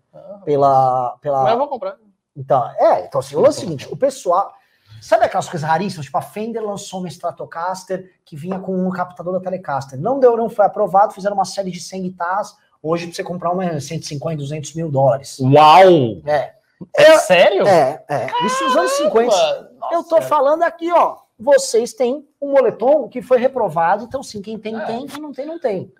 pela. 0.46 1.18
pela... 1.22 1.44
Mas 1.44 1.52
eu 1.54 1.60
vou 1.60 1.68
comprar. 1.68 1.98
Então, 2.36 2.68
é, 2.78 3.06
então 3.06 3.20
assim, 3.20 3.36
o 3.36 3.40
lance 3.40 3.60
é 3.60 3.62
o 3.62 3.66
seguinte, 3.66 3.88
o 3.92 3.98
pessoal. 3.98 4.54
Sabe 5.02 5.26
aquelas 5.26 5.48
coisas 5.50 5.68
raríssimas? 5.68 6.06
Tipo, 6.06 6.18
a 6.18 6.22
Fender 6.22 6.64
lançou 6.64 7.00
uma 7.00 7.08
Stratocaster 7.08 8.12
que 8.26 8.36
vinha 8.36 8.60
com 8.60 8.76
um 8.76 8.90
captador 8.90 9.34
da 9.34 9.40
Telecaster. 9.40 10.00
Não 10.00 10.20
deu, 10.20 10.36
não 10.38 10.50
foi 10.50 10.66
aprovado, 10.66 11.14
fizeram 11.14 11.36
uma 11.36 11.46
série 11.46 11.72
de 11.72 11.80
100 11.80 12.02
guitarras. 12.04 12.56
Hoje, 12.82 13.08
pra 13.08 13.16
você 13.16 13.24
comprar 13.24 13.52
uma 13.52 13.66
é 13.66 13.80
150, 13.80 14.38
200 14.38 14.74
mil 14.76 14.90
dólares. 14.92 15.40
Uau! 15.40 16.22
É, 16.26 16.54
É 16.96 17.18
sério? 17.20 17.68
é, 17.68 18.04
é. 18.10 18.28
Isso 18.46 18.64
nos 18.66 18.76
anos 18.78 18.92
50. 18.94 19.26
Nossa. 19.26 19.70
Eu 19.92 20.04
tô 20.04 20.22
falando 20.22 20.64
aqui, 20.64 20.92
ó. 20.92 21.18
Vocês 21.40 21.94
têm 21.94 22.28
um 22.42 22.52
moletom 22.54 23.08
que 23.08 23.22
foi 23.22 23.38
reprovado, 23.40 24.04
então 24.04 24.24
sim, 24.24 24.42
quem 24.42 24.58
tem, 24.58 24.76
É. 24.76 24.86
tem, 24.86 25.06
quem 25.06 25.22
não 25.22 25.32
tem, 25.32 25.46
não 25.46 25.60
tem. 25.60 25.92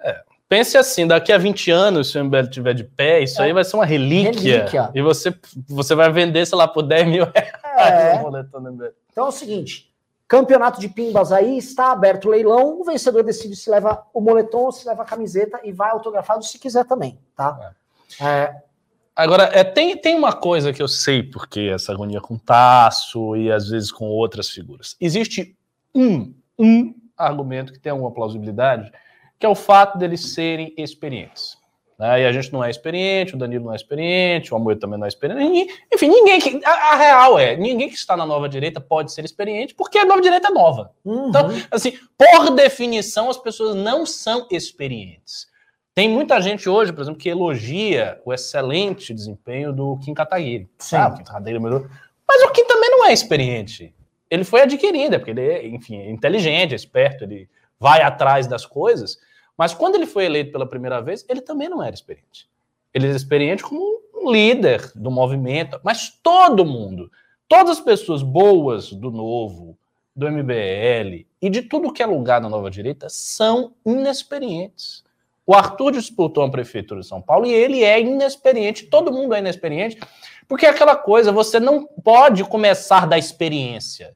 Pense 0.50 0.78
assim, 0.78 1.06
daqui 1.06 1.34
a 1.34 1.38
20 1.38 1.70
anos, 1.72 2.10
se 2.12 2.18
o 2.18 2.24
MBL 2.24 2.44
estiver 2.44 2.74
de 2.74 2.84
pé, 2.86 3.22
isso 3.22 3.42
É. 3.42 3.46
aí 3.46 3.54
vai 3.54 3.64
ser 3.66 3.76
uma 3.76 3.86
relíquia. 3.86 4.60
Relíquia. 4.60 4.92
E 4.96 5.02
você, 5.02 5.34
você 5.68 5.94
vai 5.94 6.10
vender, 6.12 6.46
sei 6.46 6.58
lá, 6.58 6.68
por 6.68 6.84
10 6.84 7.08
mil 7.08 7.26
reais 7.26 8.16
É. 8.16 8.16
o 8.16 8.24
boletom 8.24 8.62
do 8.62 8.72
MBL. 8.72 8.92
Então 9.12 9.26
é 9.26 9.28
o 9.30 9.32
seguinte: 9.32 9.92
campeonato 10.28 10.80
de 10.80 10.88
pimbas 10.88 11.32
aí, 11.34 11.58
está 11.58 11.92
aberto 11.92 12.26
o 12.26 12.32
leilão. 12.32 12.80
O 12.80 12.86
vencedor 12.86 13.24
decide 13.24 13.56
se 13.58 13.70
leva 13.70 14.06
o 14.14 14.22
moletom 14.22 14.60
ou 14.66 14.72
se 14.72 14.88
leva 14.88 15.02
a 15.04 15.06
camiseta 15.06 15.60
e 15.66 15.72
vai 15.74 15.92
autografado 15.92 16.44
se 16.46 16.58
quiser 16.58 16.86
também, 16.86 17.20
tá? 17.36 17.74
É, 18.22 18.54
Agora, 19.14 19.50
é, 19.52 19.64
tem, 19.64 19.98
tem 19.98 20.16
uma 20.16 20.32
coisa 20.32 20.72
que 20.72 20.80
eu 20.82 20.88
sei 20.88 21.24
porque 21.24 21.72
essa 21.74 21.92
agonia 21.92 22.22
com 22.22 22.38
Tasso 22.38 23.36
e 23.36 23.52
às 23.52 23.68
vezes 23.68 23.92
com 23.92 24.06
outras 24.06 24.48
figuras. 24.48 24.96
Existe 25.02 25.58
um, 25.94 26.32
um 26.58 26.94
argumento 27.18 27.74
que 27.74 27.80
tem 27.80 27.92
alguma 27.92 28.12
plausibilidade, 28.12 28.92
que 29.40 29.46
é 29.46 29.50
o 29.50 29.56
fato 29.56 29.98
deles 29.98 30.34
serem 30.34 30.74
experientes. 30.78 31.58
né? 32.00 32.22
E 32.22 32.26
a 32.26 32.32
gente 32.32 32.52
não 32.54 32.64
é 32.64 32.70
experiente, 32.70 33.34
o 33.36 33.38
Danilo 33.38 33.66
não 33.66 33.74
é 33.74 33.76
experiente, 33.76 34.54
o 34.54 34.58
Amoedo 34.58 34.80
também 34.82 35.00
não 35.00 35.06
é 35.06 35.08
experiente. 35.08 35.42
ninguém- 35.44 35.68
enfim, 35.94 36.08
ninguém 36.08 36.40
que. 36.40 36.64
A, 36.66 36.72
a 36.94 36.96
real 36.96 37.40
é, 37.40 37.56
ninguém 37.56 37.90
que 37.90 37.96
está 37.96 38.16
na 38.16 38.26
nova 38.26 38.48
direita 38.48 38.80
pode 38.80 39.12
ser 39.12 39.26
experiente, 39.26 39.74
porque 39.74 39.98
a 39.98 40.06
nova 40.06 40.22
direita 40.22 40.48
é 40.50 40.52
nova. 40.52 40.92
uhum. 41.04 41.30
Então, 41.30 41.50
assim, 41.72 41.94
por 42.18 42.52
definição, 42.52 43.30
as 43.30 43.38
pessoas 43.38 43.76
não 43.76 44.06
são 44.06 44.48
experientes. 44.52 45.48
Tem 45.96 46.08
muita 46.08 46.40
gente 46.40 46.70
hoje, 46.70 46.94
por 46.94 47.02
exemplo, 47.02 47.20
que 47.20 47.28
elogia 47.30 48.22
o 48.24 48.32
excelente 48.32 49.12
desempenho 49.14 49.74
do 49.74 49.98
Kim 49.98 50.14
Kataguiri. 50.14 50.70
Melhorou. 51.60 51.88
Mas 52.28 52.44
o 52.44 52.52
Kim 52.52 52.66
também 52.66 52.92
não 52.92 53.06
é 53.08 53.14
experiente. 53.14 53.92
Ele 54.30 54.44
foi 54.44 54.62
adquirido, 54.62 55.16
é 55.16 55.18
porque 55.18 55.32
ele 55.32 55.42
é, 55.42 55.66
enfim, 55.68 55.98
é 55.98 56.12
inteligente, 56.12 56.74
é 56.74 56.76
esperto, 56.76 57.24
ele 57.24 57.50
vai 57.80 58.04
atrás 58.04 58.46
das 58.46 58.64
coisas. 58.66 59.18
Mas 59.58 59.74
quando 59.74 59.96
ele 59.96 60.06
foi 60.06 60.26
eleito 60.26 60.52
pela 60.52 60.68
primeira 60.68 61.02
vez, 61.02 61.26
ele 61.28 61.42
também 61.42 61.68
não 61.68 61.82
era 61.82 61.96
experiente. 61.96 62.48
Ele 62.94 63.08
era 63.08 63.16
experiente 63.16 63.64
como 63.64 64.02
um 64.14 64.32
líder 64.32 64.92
do 64.96 65.10
movimento, 65.10 65.80
mas 65.84 66.10
todo 66.22 66.66
mundo, 66.66 67.12
todas 67.48 67.78
as 67.78 67.84
pessoas 67.84 68.22
boas 68.22 68.92
do 68.92 69.10
novo, 69.10 69.78
do 70.16 70.30
MBL 70.32 71.28
e 71.40 71.50
de 71.50 71.62
tudo 71.62 71.94
que 71.94 72.02
é 72.02 72.06
lugar 72.06 72.42
na 72.42 72.50
nova 72.50 72.72
direita 72.72 73.08
são 73.08 73.74
inexperientes. 73.86 75.04
O 75.46 75.54
Arthur 75.54 75.92
disputou 75.92 76.44
a 76.44 76.50
prefeitura 76.50 77.02
de 77.02 77.08
São 77.08 77.22
Paulo 77.22 77.46
e 77.46 77.54
ele 77.54 77.84
é 77.84 78.02
inexperiente, 78.02 78.88
todo 78.88 79.14
mundo 79.14 79.34
é 79.34 79.40
inexperiente, 79.40 79.98
porque 80.48 80.66
é 80.66 80.70
aquela 80.70 80.96
coisa, 80.96 81.32
você 81.32 81.60
não 81.60 81.86
pode 81.86 82.44
começar 82.44 83.08
da 83.08 83.18
experiência. 83.18 84.16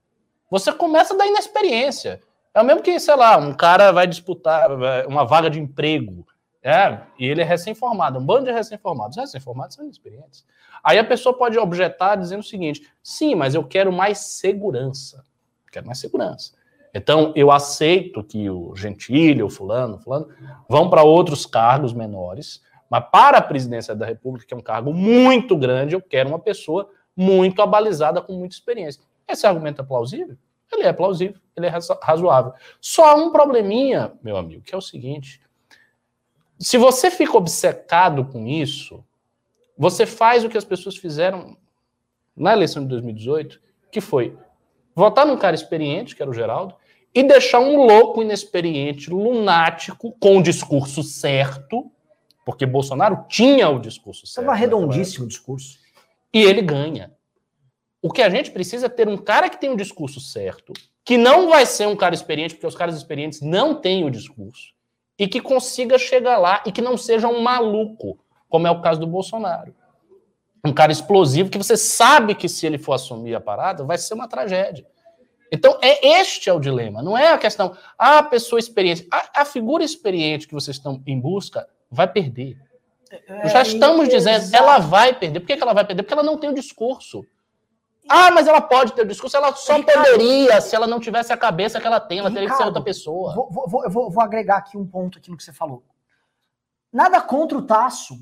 Você 0.49 0.73
começa 0.73 1.15
da 1.15 1.25
inexperiência. 1.25 2.19
É 2.53 2.61
o 2.61 2.65
mesmo 2.65 2.81
que, 2.81 2.99
sei 2.99 3.15
lá, 3.15 3.37
um 3.37 3.53
cara 3.53 3.91
vai 3.91 4.05
disputar 4.05 4.69
uma 5.07 5.25
vaga 5.25 5.49
de 5.49 5.59
emprego, 5.59 6.25
é, 6.63 6.99
e 7.17 7.25
ele 7.25 7.41
é 7.41 7.43
recém-formado, 7.43 8.19
um 8.19 8.25
bando 8.25 8.45
de 8.45 8.51
recém-formados. 8.51 9.17
Os 9.17 9.23
recém-formados 9.23 9.75
são 9.75 9.83
inexperientes. 9.83 10.45
Aí 10.83 10.99
a 10.99 11.03
pessoa 11.03 11.35
pode 11.35 11.57
objetar 11.57 12.15
dizendo 12.15 12.41
o 12.41 12.43
seguinte: 12.43 12.87
sim, 13.01 13.33
mas 13.33 13.55
eu 13.55 13.63
quero 13.63 13.91
mais 13.91 14.19
segurança. 14.19 15.25
Quero 15.71 15.87
mais 15.87 15.99
segurança. 15.99 16.53
Então, 16.93 17.31
eu 17.35 17.49
aceito 17.49 18.23
que 18.23 18.49
o 18.49 18.75
Gentili, 18.75 19.41
o 19.41 19.49
fulano, 19.49 19.97
fulano, 19.97 20.27
vão 20.67 20.89
para 20.89 21.03
outros 21.03 21.45
cargos 21.45 21.93
menores, 21.93 22.61
mas 22.89 23.05
para 23.09 23.37
a 23.37 23.41
presidência 23.41 23.95
da 23.95 24.05
República, 24.05 24.45
que 24.45 24.53
é 24.53 24.57
um 24.57 24.61
cargo 24.61 24.93
muito 24.93 25.55
grande, 25.55 25.95
eu 25.95 26.01
quero 26.01 26.27
uma 26.27 26.39
pessoa 26.39 26.89
muito 27.15 27.61
abalizada, 27.61 28.21
com 28.21 28.33
muita 28.33 28.55
experiência. 28.55 29.01
Esse 29.27 29.47
argumento 29.47 29.81
é 29.81 29.85
plausível? 29.85 30.37
Ele 30.71 30.83
é 30.83 30.93
plausível, 30.93 31.39
ele 31.55 31.67
é 31.67 31.69
razoável. 32.01 32.53
Só 32.79 33.05
há 33.05 33.15
um 33.15 33.31
probleminha, 33.31 34.13
meu 34.23 34.37
amigo, 34.37 34.63
que 34.63 34.73
é 34.73 34.77
o 34.77 34.81
seguinte: 34.81 35.41
se 36.59 36.77
você 36.77 37.11
fica 37.11 37.37
obcecado 37.37 38.25
com 38.25 38.47
isso, 38.47 39.03
você 39.77 40.05
faz 40.05 40.43
o 40.43 40.49
que 40.49 40.57
as 40.57 40.63
pessoas 40.63 40.95
fizeram 40.95 41.57
na 42.35 42.53
eleição 42.53 42.83
de 42.83 42.89
2018, 42.89 43.59
que 43.91 43.99
foi 43.99 44.37
votar 44.95 45.25
num 45.25 45.37
cara 45.37 45.55
experiente, 45.55 46.15
que 46.15 46.21
era 46.21 46.29
o 46.29 46.33
Geraldo, 46.33 46.75
e 47.13 47.23
deixar 47.23 47.59
um 47.59 47.85
louco 47.85 48.21
inexperiente, 48.21 49.09
lunático, 49.09 50.15
com 50.19 50.37
o 50.37 50.43
discurso 50.43 51.03
certo, 51.03 51.91
porque 52.45 52.65
Bolsonaro 52.65 53.25
tinha 53.27 53.69
o 53.69 53.79
discurso 53.79 54.25
certo. 54.25 54.41
Estava 54.41 54.53
redondíssimo 54.53 55.25
o 55.25 55.27
discurso. 55.27 55.79
E 56.33 56.41
ele 56.41 56.61
ganha. 56.61 57.11
O 58.01 58.11
que 58.11 58.21
a 58.21 58.29
gente 58.29 58.51
precisa 58.51 58.87
é 58.87 58.89
ter 58.89 59.07
um 59.07 59.17
cara 59.17 59.49
que 59.49 59.59
tem 59.59 59.69
o 59.69 59.77
discurso 59.77 60.19
certo, 60.19 60.73
que 61.05 61.17
não 61.17 61.49
vai 61.49 61.65
ser 61.65 61.87
um 61.87 61.95
cara 61.95 62.15
experiente, 62.15 62.55
porque 62.55 62.67
os 62.67 62.75
caras 62.75 62.95
experientes 62.95 63.41
não 63.41 63.75
têm 63.75 64.03
o 64.03 64.09
discurso, 64.09 64.73
e 65.17 65.27
que 65.27 65.39
consiga 65.39 65.99
chegar 65.99 66.37
lá 66.37 66.63
e 66.65 66.71
que 66.71 66.81
não 66.81 66.97
seja 66.97 67.27
um 67.27 67.41
maluco, 67.41 68.17
como 68.49 68.65
é 68.65 68.71
o 68.71 68.81
caso 68.81 68.99
do 68.99 69.07
Bolsonaro. 69.07 69.73
Um 70.65 70.73
cara 70.73 70.91
explosivo 70.91 71.49
que 71.49 71.57
você 71.57 71.77
sabe 71.77 72.35
que 72.35 72.49
se 72.49 72.65
ele 72.65 72.77
for 72.77 72.93
assumir 72.93 73.35
a 73.35 73.41
parada, 73.41 73.83
vai 73.83 73.97
ser 73.97 74.13
uma 74.13 74.27
tragédia. 74.27 74.85
Então, 75.51 75.77
é 75.81 76.21
este 76.21 76.49
é 76.49 76.53
o 76.53 76.59
dilema, 76.59 77.03
não 77.03 77.17
é 77.17 77.33
a 77.33 77.37
questão, 77.37 77.75
ah, 77.99 78.19
a 78.19 78.23
pessoa 78.23 78.59
experiente, 78.59 79.05
a, 79.11 79.41
a 79.41 79.45
figura 79.45 79.83
experiente 79.83 80.47
que 80.47 80.53
vocês 80.53 80.77
estão 80.77 81.03
em 81.05 81.19
busca 81.19 81.67
vai 81.89 82.07
perder. 82.07 82.57
É, 83.27 83.49
Já 83.49 83.61
estamos 83.61 84.07
é, 84.07 84.11
dizendo, 84.11 84.37
exato. 84.37 84.63
ela 84.63 84.79
vai 84.79 85.13
perder. 85.13 85.41
Por 85.41 85.47
que 85.47 85.61
ela 85.61 85.73
vai 85.73 85.85
perder? 85.85 86.03
Porque 86.03 86.13
ela 86.13 86.23
não 86.23 86.37
tem 86.37 86.49
o 86.49 86.53
discurso. 86.53 87.25
Ah, 88.07 88.31
mas 88.31 88.47
ela 88.47 88.61
pode 88.61 88.93
ter 88.93 89.03
o 89.03 89.07
discurso, 89.07 89.37
ela 89.37 89.53
só 89.55 89.75
Ricardo, 89.75 90.05
poderia 90.05 90.59
se 90.59 90.75
ela 90.75 90.87
não 90.87 90.99
tivesse 90.99 91.31
a 91.31 91.37
cabeça 91.37 91.79
que 91.79 91.87
ela 91.87 91.99
tem, 91.99 92.19
ela 92.19 92.29
Ricardo, 92.29 92.43
teria 92.43 92.49
que 92.49 92.61
ser 92.61 92.67
outra 92.67 92.81
pessoa. 92.81 93.33
Vou, 93.33 93.49
vou, 93.49 93.89
vou, 93.89 94.09
vou, 94.09 94.23
agregar 94.23 94.57
aqui 94.57 94.77
um 94.77 94.85
ponto 94.85 95.17
aqui 95.17 95.29
no 95.29 95.37
que 95.37 95.43
você 95.43 95.53
falou. 95.53 95.83
Nada 96.91 97.21
contra 97.21 97.57
o 97.57 97.61
Tasso. 97.61 98.19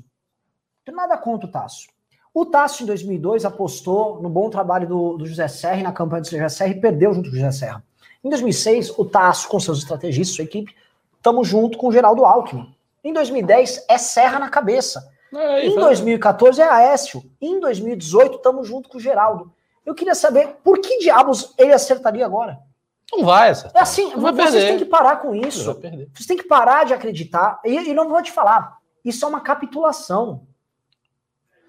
Nada 0.92 1.16
contra 1.16 1.48
o 1.48 1.50
Tasso. 1.50 1.88
O 2.32 2.46
Tasso, 2.46 2.82
em 2.82 2.86
2002, 2.86 3.44
apostou 3.44 4.22
no 4.22 4.28
bom 4.28 4.50
trabalho 4.50 4.86
do, 4.86 5.16
do 5.16 5.26
José 5.26 5.48
Serra 5.48 5.82
na 5.82 5.92
campanha 5.92 6.22
do 6.22 6.30
José 6.30 6.48
Serra 6.48 6.70
e 6.70 6.80
perdeu 6.80 7.12
junto 7.12 7.30
com 7.30 7.36
o 7.36 7.38
José 7.38 7.52
Serra. 7.52 7.82
Em 8.22 8.28
2006, 8.28 8.98
o 8.98 9.04
Tasso, 9.04 9.48
com 9.48 9.58
seus 9.58 9.78
estrategistas, 9.78 10.36
sua 10.36 10.44
equipe, 10.44 10.74
estamos 11.16 11.48
junto 11.48 11.78
com 11.78 11.88
o 11.88 11.92
Geraldo 11.92 12.24
Alckmin. 12.24 12.72
Em 13.02 13.12
2010, 13.12 13.86
é 13.88 13.98
Serra 13.98 14.38
na 14.38 14.48
cabeça. 14.48 15.10
É, 15.34 15.66
em 15.66 15.74
2014, 15.74 16.60
é 16.60 16.68
Aécio. 16.68 17.22
Em 17.40 17.58
2018, 17.58 18.36
estamos 18.36 18.68
junto 18.68 18.88
com 18.88 18.98
o 18.98 19.00
Geraldo. 19.00 19.52
Eu 19.90 19.94
queria 19.94 20.14
saber 20.14 20.56
por 20.62 20.78
que 20.78 20.98
diabos 20.98 21.52
ele 21.58 21.72
acertaria 21.72 22.24
agora? 22.24 22.60
Não 23.10 23.24
vai 23.24 23.50
essa. 23.50 23.72
É 23.74 23.80
assim, 23.80 24.14
vocês 24.14 24.52
perder. 24.52 24.68
têm 24.68 24.78
que 24.78 24.84
parar 24.84 25.16
com 25.16 25.34
isso. 25.34 25.64
Vocês 26.14 26.26
têm 26.28 26.36
que 26.36 26.44
parar 26.44 26.84
de 26.84 26.94
acreditar. 26.94 27.60
E, 27.64 27.76
e 27.76 27.92
não 27.92 28.08
vou 28.08 28.22
te 28.22 28.30
falar, 28.30 28.78
isso 29.04 29.24
é 29.24 29.28
uma 29.28 29.40
capitulação. 29.40 30.46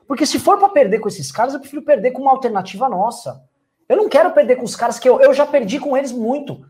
Porque 0.07 0.27
se 0.27 0.37
for 0.37 0.59
para 0.59 0.69
perder 0.69 0.99
com 0.99 1.07
esses 1.07 1.31
caras, 1.31 1.55
eu 1.55 1.59
prefiro 1.59 1.81
perder 1.81 2.11
com 2.11 2.21
uma 2.21 2.29
alternativa 2.29 2.87
nossa. 2.87 3.43
Eu 3.89 3.97
não 3.97 4.07
quero 4.07 4.31
perder 4.33 4.57
com 4.57 4.65
os 4.65 4.75
caras 4.75 4.99
que 4.99 5.09
eu, 5.09 5.19
eu 5.19 5.33
já 5.33 5.47
perdi 5.47 5.79
com 5.79 5.97
eles 5.97 6.11
muito. 6.11 6.63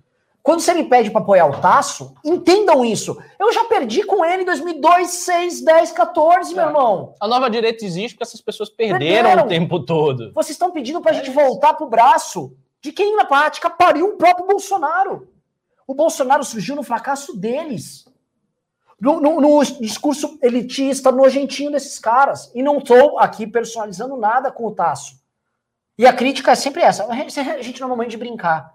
Quando 0.43 0.59
você 0.59 0.73
me 0.73 0.85
pede 0.85 1.11
para 1.11 1.21
apoiar 1.21 1.45
o 1.45 1.61
Tasso, 1.61 2.15
entendam 2.25 2.83
isso. 2.83 3.21
Eu 3.39 3.53
já 3.53 3.63
perdi 3.65 4.03
com 4.03 4.25
ele 4.25 4.41
em 4.41 4.45
2002, 4.45 5.09
6, 5.09 5.61
10, 5.63 5.91
14, 5.91 6.51
é. 6.51 6.55
meu 6.55 6.65
irmão. 6.65 7.15
A 7.19 7.27
nova 7.27 7.49
direita 7.49 7.85
existe 7.85 8.15
porque 8.15 8.23
essas 8.23 8.41
pessoas 8.41 8.69
perderam, 8.69 9.29
perderam. 9.29 9.45
o 9.45 9.47
tempo 9.47 9.79
todo. 9.85 10.31
Vocês 10.33 10.51
estão 10.51 10.71
pedindo 10.71 10.99
para 10.99 11.11
a 11.11 11.13
é 11.13 11.17
gente 11.17 11.29
isso. 11.29 11.39
voltar 11.39 11.75
pro 11.75 11.87
braço 11.87 12.55
de 12.81 12.91
quem 12.91 13.15
na 13.15 13.25
prática 13.25 13.69
pariu 13.69 14.07
o 14.07 14.17
próprio 14.17 14.47
Bolsonaro. 14.47 15.27
O 15.85 15.93
Bolsonaro 15.93 16.43
surgiu 16.43 16.75
no 16.75 16.83
fracasso 16.83 17.37
deles 17.37 18.05
no, 18.99 19.19
no, 19.19 19.41
no, 19.41 19.63
discurso 19.79 20.37
elitista, 20.41 21.11
nojentinho 21.11 21.71
desses 21.71 21.99
caras. 21.99 22.51
E 22.55 22.63
não 22.63 22.77
estou 22.77 23.19
aqui 23.19 23.45
personalizando 23.45 24.15
nada 24.15 24.51
com 24.51 24.65
o 24.65 24.71
Tasso. 24.71 25.19
E 25.97 26.05
a 26.07 26.13
crítica 26.13 26.51
é 26.51 26.55
sempre 26.55 26.81
essa. 26.81 27.05
A 27.05 27.15
gente, 27.15 27.39
a 27.39 27.61
gente 27.61 27.79
não 27.79 27.87
é 27.87 27.89
momento 27.89 28.09
de 28.09 28.17
brincar. 28.17 28.73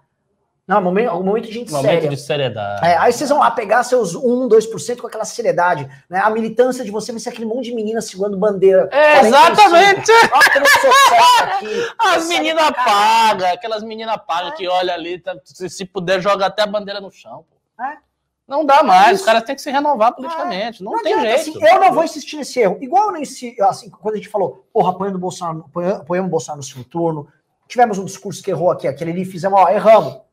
Não, 0.67 0.79
é 0.79 0.81
momento, 0.81 1.13
um 1.13 1.23
momento 1.23 1.45
de 1.45 1.53
gente 1.53 1.71
momento 1.71 1.89
séria. 1.89 2.09
de 2.09 2.17
seriedade. 2.17 2.85
É, 2.85 2.97
aí 2.97 3.13
vocês 3.13 3.29
vão 3.29 3.39
lá 3.39 3.49
pegar 3.49 3.83
seus 3.83 4.13
1, 4.13 4.49
2% 4.49 4.97
com 4.97 5.07
aquela 5.07 5.23
seriedade. 5.23 5.87
Né? 6.09 6.19
A 6.19 6.29
militância 6.29 6.83
de 6.83 6.91
você 6.91 7.13
vai 7.13 7.21
ser 7.21 7.29
aquele 7.29 7.45
monte 7.45 7.65
de 7.65 7.73
meninas 7.73 8.05
segurando 8.05 8.37
bandeira. 8.37 8.89
É, 8.97 9.21
exatamente! 9.21 10.11
aqui, 10.11 11.87
As 11.97 12.27
meninas 12.27 12.71
pagas, 12.71 13.53
aquelas 13.53 13.83
meninas 13.83 14.17
pagas 14.27 14.53
é. 14.53 14.55
que 14.55 14.67
olha 14.67 14.93
ali, 14.93 15.19
tá, 15.19 15.37
se, 15.43 15.69
se 15.69 15.85
puder, 15.85 16.19
joga 16.19 16.47
até 16.47 16.63
a 16.63 16.67
bandeira 16.67 16.99
no 16.99 17.11
chão. 17.11 17.45
Pô. 17.49 17.83
É. 17.83 17.97
Não 18.45 18.65
dá 18.65 18.83
mais, 18.83 19.19
os 19.19 19.25
caras 19.25 19.43
têm 19.43 19.55
que 19.55 19.61
se 19.61 19.69
renovar 19.71 20.13
politicamente. 20.15 20.83
Não, 20.83 20.93
não 20.93 21.03
tem 21.03 21.13
adianta, 21.13 21.43
jeito. 21.43 21.57
Assim, 21.57 21.67
eu 21.67 21.79
não 21.79 21.93
vou 21.93 22.03
insistir 22.03 22.37
nesse 22.37 22.59
erro. 22.59 22.77
Igual 22.81 23.11
nesse, 23.11 23.55
assim, 23.61 23.89
quando 23.89 24.15
a 24.15 24.17
gente 24.17 24.29
falou, 24.29 24.65
porra, 24.73 24.91
apoiando 24.91 25.17
o 25.17 25.21
Bolsonaro, 25.21 25.65
apoiamos 25.95 26.27
o 26.27 26.31
Bolsonaro 26.31 26.57
no 26.57 26.63
segundo 26.63 26.85
turno, 26.85 27.27
tivemos 27.67 27.97
um 27.97 28.05
discurso 28.05 28.41
que 28.41 28.51
errou 28.51 28.71
aqui, 28.71 28.87
aquele 28.87 29.11
ali, 29.11 29.25
fizemos, 29.25 29.59
ó, 29.59 29.69
erramos. 29.69 30.26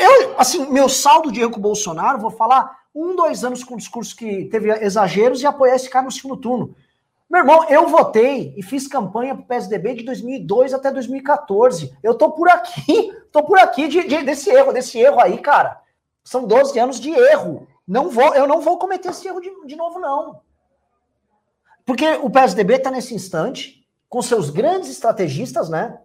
Eu, 0.00 0.34
assim, 0.38 0.66
meu 0.70 0.88
saldo 0.88 1.30
de 1.30 1.40
erro 1.40 1.52
com 1.52 1.58
o 1.58 1.62
Bolsonaro, 1.62 2.18
vou 2.18 2.30
falar 2.30 2.80
um, 2.94 3.14
dois 3.14 3.44
anos 3.44 3.62
com 3.62 3.76
discurso 3.76 4.16
que 4.16 4.46
teve 4.46 4.70
exageros 4.84 5.40
e 5.40 5.46
apoiar 5.46 5.76
esse 5.76 5.88
cara 5.88 6.04
no 6.04 6.10
segundo 6.10 6.36
turno. 6.36 6.74
Meu 7.30 7.40
irmão, 7.40 7.64
eu 7.68 7.86
votei 7.86 8.54
e 8.56 8.62
fiz 8.62 8.88
campanha 8.88 9.34
pro 9.34 9.44
PSDB 9.44 9.94
de 9.94 10.04
2002 10.04 10.74
até 10.74 10.90
2014. 10.90 11.96
Eu 12.02 12.14
tô 12.14 12.32
por 12.32 12.48
aqui, 12.48 13.12
tô 13.30 13.42
por 13.44 13.58
aqui 13.58 13.86
de, 13.86 14.06
de, 14.08 14.22
desse 14.22 14.50
erro, 14.50 14.72
desse 14.72 14.98
erro 14.98 15.20
aí, 15.20 15.38
cara. 15.38 15.80
São 16.24 16.44
12 16.44 16.78
anos 16.78 16.98
de 16.98 17.10
erro. 17.10 17.68
Não 17.86 18.08
vou, 18.08 18.34
eu 18.34 18.46
não 18.46 18.60
vou 18.60 18.78
cometer 18.78 19.10
esse 19.10 19.28
erro 19.28 19.40
de, 19.40 19.50
de 19.66 19.76
novo, 19.76 20.00
não. 20.00 20.40
Porque 21.84 22.06
o 22.22 22.28
PSDB 22.28 22.74
está 22.74 22.90
nesse 22.90 23.14
instante, 23.14 23.86
com 24.08 24.20
seus 24.22 24.50
grandes 24.50 24.90
estrategistas, 24.90 25.68
né? 25.68 25.98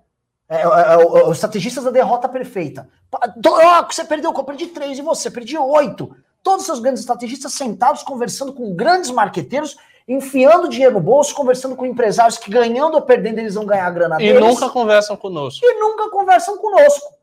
É, 0.53 0.61
é, 0.61 0.93
é, 0.93 1.23
os 1.25 1.37
estrategistas 1.37 1.83
da 1.83 1.89
derrota 1.89 2.29
perfeita. 2.29 2.87
Oh, 3.11 3.85
você 3.91 4.05
perdeu, 4.05 4.31
eu 4.31 4.43
perdi 4.43 4.67
três, 4.67 4.99
e 4.99 5.01
você? 5.01 5.31
Perdi 5.31 5.57
oito. 5.57 6.15
Todos 6.43 6.61
os 6.61 6.65
seus 6.67 6.79
grandes 6.79 7.01
estrategistas 7.01 7.53
sentados, 7.53 8.03
conversando 8.03 8.53
com 8.53 8.75
grandes 8.75 9.09
marqueteiros, 9.09 9.75
enfiando 10.07 10.69
dinheiro 10.69 10.93
no 10.93 10.99
bolso, 10.99 11.33
conversando 11.33 11.75
com 11.75 11.85
empresários 11.85 12.37
que 12.37 12.51
ganhando 12.51 12.95
ou 12.95 13.01
perdendo 13.01 13.39
eles 13.39 13.55
vão 13.55 13.65
ganhar 13.65 13.87
a 13.87 13.91
grana 13.91 14.15
e 14.17 14.27
deles. 14.27 14.41
E 14.41 14.45
nunca 14.45 14.69
conversam 14.69 15.15
conosco. 15.15 15.65
E 15.65 15.79
nunca 15.79 16.09
conversam 16.09 16.57
conosco. 16.57 17.13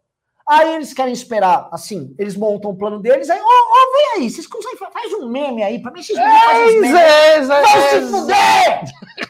Aí 0.48 0.74
eles 0.74 0.92
querem 0.92 1.12
esperar, 1.12 1.68
assim, 1.70 2.12
eles 2.18 2.34
montam 2.34 2.72
o 2.72 2.76
plano 2.76 2.98
deles, 2.98 3.30
aí, 3.30 3.38
ó, 3.40 3.44
oh, 3.44 3.92
vem 3.92 4.22
aí, 4.22 4.30
vocês 4.30 4.48
conseguem, 4.48 4.78
faz 4.92 5.12
um 5.12 5.28
meme 5.28 5.62
aí, 5.62 5.80
pra 5.80 5.92
mim 5.92 6.02
vocês 6.02 6.18
memes 6.18 6.42
fazem 6.42 6.80
memes. 6.80 7.00
É, 7.00 7.40
Vai 7.42 7.66
se 7.66 8.00
fuder! 8.10 9.29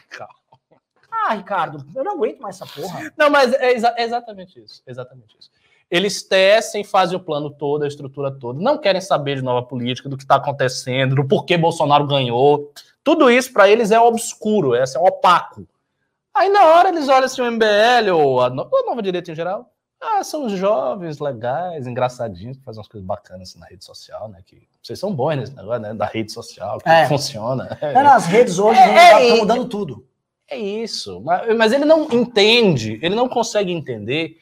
Ah, 1.27 1.33
Ricardo, 1.33 1.85
eu 1.95 2.03
não 2.03 2.13
aguento 2.13 2.39
mais 2.39 2.59
essa 2.59 2.65
porra. 2.65 3.11
Não, 3.17 3.29
mas 3.29 3.53
é 3.53 3.73
exa 3.73 3.93
exatamente 3.97 4.59
isso, 4.59 4.81
exatamente 4.85 5.35
isso. 5.39 5.49
Eles 5.89 6.23
tecem, 6.23 6.83
fazem 6.83 7.17
o 7.17 7.19
plano 7.21 7.49
todo, 7.49 7.83
a 7.83 7.87
estrutura 7.87 8.31
toda, 8.31 8.61
não 8.61 8.77
querem 8.77 9.01
saber 9.01 9.35
de 9.35 9.41
nova 9.41 9.65
política, 9.65 10.07
do 10.07 10.15
que 10.15 10.23
está 10.23 10.35
acontecendo, 10.35 11.15
do 11.15 11.27
porquê 11.27 11.57
Bolsonaro 11.57 12.07
ganhou. 12.07 12.71
Tudo 13.03 13.29
isso 13.29 13.51
para 13.51 13.69
eles 13.69 13.91
é 13.91 13.99
obscuro, 13.99 14.73
é, 14.73 14.83
é 14.83 14.99
opaco. 14.99 15.67
Aí 16.33 16.49
na 16.49 16.65
hora 16.65 16.89
eles 16.89 17.09
olham 17.09 17.25
assim 17.25 17.41
o 17.41 17.51
MBL 17.51 18.11
ou 18.13 18.41
a, 18.41 18.49
no 18.49 18.61
a 18.61 18.85
nova 18.85 19.01
direita 19.01 19.31
em 19.31 19.35
geral, 19.35 19.69
ah, 20.01 20.23
são 20.23 20.45
os 20.45 20.53
jovens 20.53 21.19
legais, 21.19 21.85
engraçadinhos, 21.85 22.57
que 22.57 22.63
fazem 22.63 22.79
umas 22.79 22.87
coisas 22.87 23.05
bacanas 23.05 23.49
assim, 23.49 23.59
na 23.59 23.67
rede 23.67 23.85
social, 23.85 24.29
né? 24.29 24.39
Que 24.43 24.67
vocês 24.81 24.97
são 24.97 25.13
bons 25.13 25.35
nesse 25.35 25.55
negócio, 25.55 25.79
né? 25.79 25.93
Da 25.93 26.05
rede 26.05 26.31
social, 26.31 26.79
que 26.79 26.89
é. 26.89 27.05
funciona. 27.05 27.77
É, 27.79 28.01
nas 28.01 28.25
redes 28.25 28.57
hoje 28.57 28.79
é, 28.79 29.03
estão 29.03 29.19
é, 29.19 29.37
mudando 29.37 29.65
tudo. 29.69 30.07
É 30.51 30.57
isso. 30.57 31.21
Mas, 31.21 31.57
mas 31.57 31.71
ele 31.71 31.85
não 31.85 32.09
entende, 32.11 32.99
ele 33.01 33.15
não 33.15 33.29
consegue 33.29 33.71
entender 33.71 34.37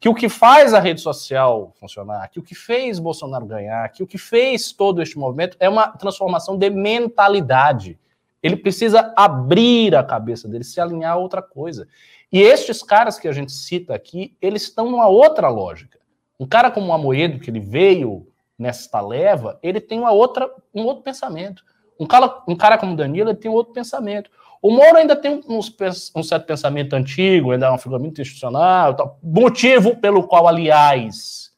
que 0.00 0.08
o 0.08 0.14
que 0.14 0.30
faz 0.30 0.72
a 0.72 0.80
rede 0.80 1.02
social 1.02 1.74
funcionar, 1.78 2.26
que 2.30 2.38
o 2.38 2.42
que 2.42 2.54
fez 2.54 2.98
Bolsonaro 2.98 3.44
ganhar, 3.44 3.86
que 3.90 4.02
o 4.02 4.06
que 4.06 4.16
fez 4.16 4.72
todo 4.72 5.02
este 5.02 5.18
movimento 5.18 5.58
é 5.60 5.68
uma 5.68 5.88
transformação 5.88 6.56
de 6.56 6.70
mentalidade. 6.70 7.98
Ele 8.42 8.56
precisa 8.56 9.12
abrir 9.14 9.94
a 9.94 10.02
cabeça 10.02 10.48
dele, 10.48 10.64
se 10.64 10.80
alinhar 10.80 11.12
a 11.12 11.16
outra 11.16 11.42
coisa. 11.42 11.86
E 12.32 12.40
estes 12.40 12.82
caras 12.82 13.18
que 13.18 13.28
a 13.28 13.32
gente 13.32 13.52
cita 13.52 13.94
aqui, 13.94 14.34
eles 14.40 14.62
estão 14.62 14.90
numa 14.90 15.08
outra 15.08 15.50
lógica. 15.50 15.98
Um 16.38 16.46
cara 16.46 16.70
como 16.70 16.86
o 16.86 16.92
Amoedo, 16.94 17.38
que 17.38 17.50
ele 17.50 17.60
veio 17.60 18.26
nesta 18.58 18.98
leva, 19.02 19.58
ele 19.62 19.78
tem 19.78 19.98
uma 19.98 20.12
outra, 20.12 20.50
um 20.74 20.84
outro 20.84 21.02
pensamento. 21.02 21.62
Um 21.98 22.06
cara, 22.06 22.42
um 22.48 22.56
cara 22.56 22.78
como 22.78 22.96
Danilo 22.96 23.28
ele 23.28 23.36
tem 23.36 23.50
outro 23.50 23.74
pensamento. 23.74 24.30
O 24.62 24.70
Moro 24.70 24.96
ainda 24.96 25.16
tem 25.16 25.40
um, 25.48 25.58
um 25.58 26.22
certo 26.22 26.44
pensamento 26.44 26.94
antigo, 26.94 27.52
ainda 27.52 27.66
é 27.66 27.68
uma 27.70 27.78
figura 27.78 27.98
muito 27.98 28.20
institucional, 28.20 28.94
tal, 28.94 29.18
motivo 29.22 29.96
pelo 29.96 30.26
qual, 30.26 30.46
aliás, 30.46 31.50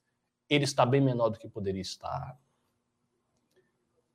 ele 0.48 0.64
está 0.64 0.86
bem 0.86 1.00
menor 1.00 1.30
do 1.30 1.38
que 1.38 1.48
poderia 1.48 1.82
estar. 1.82 2.36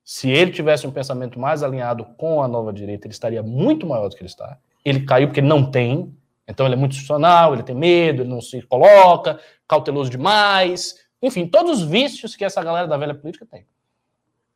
Se 0.02 0.30
ele 0.30 0.52
tivesse 0.52 0.86
um 0.86 0.90
pensamento 0.90 1.38
mais 1.38 1.62
alinhado 1.62 2.06
com 2.16 2.42
a 2.42 2.48
nova 2.48 2.72
direita, 2.72 3.06
ele 3.06 3.12
estaria 3.12 3.42
muito 3.42 3.86
maior 3.86 4.08
do 4.08 4.16
que 4.16 4.22
ele 4.22 4.30
está. 4.30 4.58
Ele 4.82 5.04
caiu 5.04 5.28
porque 5.28 5.40
ele 5.40 5.48
não 5.48 5.70
tem, 5.70 6.16
então 6.46 6.64
ele 6.64 6.74
é 6.74 6.78
muito 6.78 6.92
institucional, 6.92 7.52
ele 7.52 7.62
tem 7.62 7.74
medo, 7.74 8.22
ele 8.22 8.30
não 8.30 8.40
se 8.40 8.62
coloca, 8.62 9.38
cauteloso 9.66 10.08
demais, 10.08 10.96
enfim, 11.20 11.46
todos 11.46 11.82
os 11.82 11.86
vícios 11.86 12.34
que 12.34 12.44
essa 12.44 12.62
galera 12.62 12.86
da 12.86 12.96
velha 12.96 13.14
política 13.14 13.44
tem. 13.44 13.66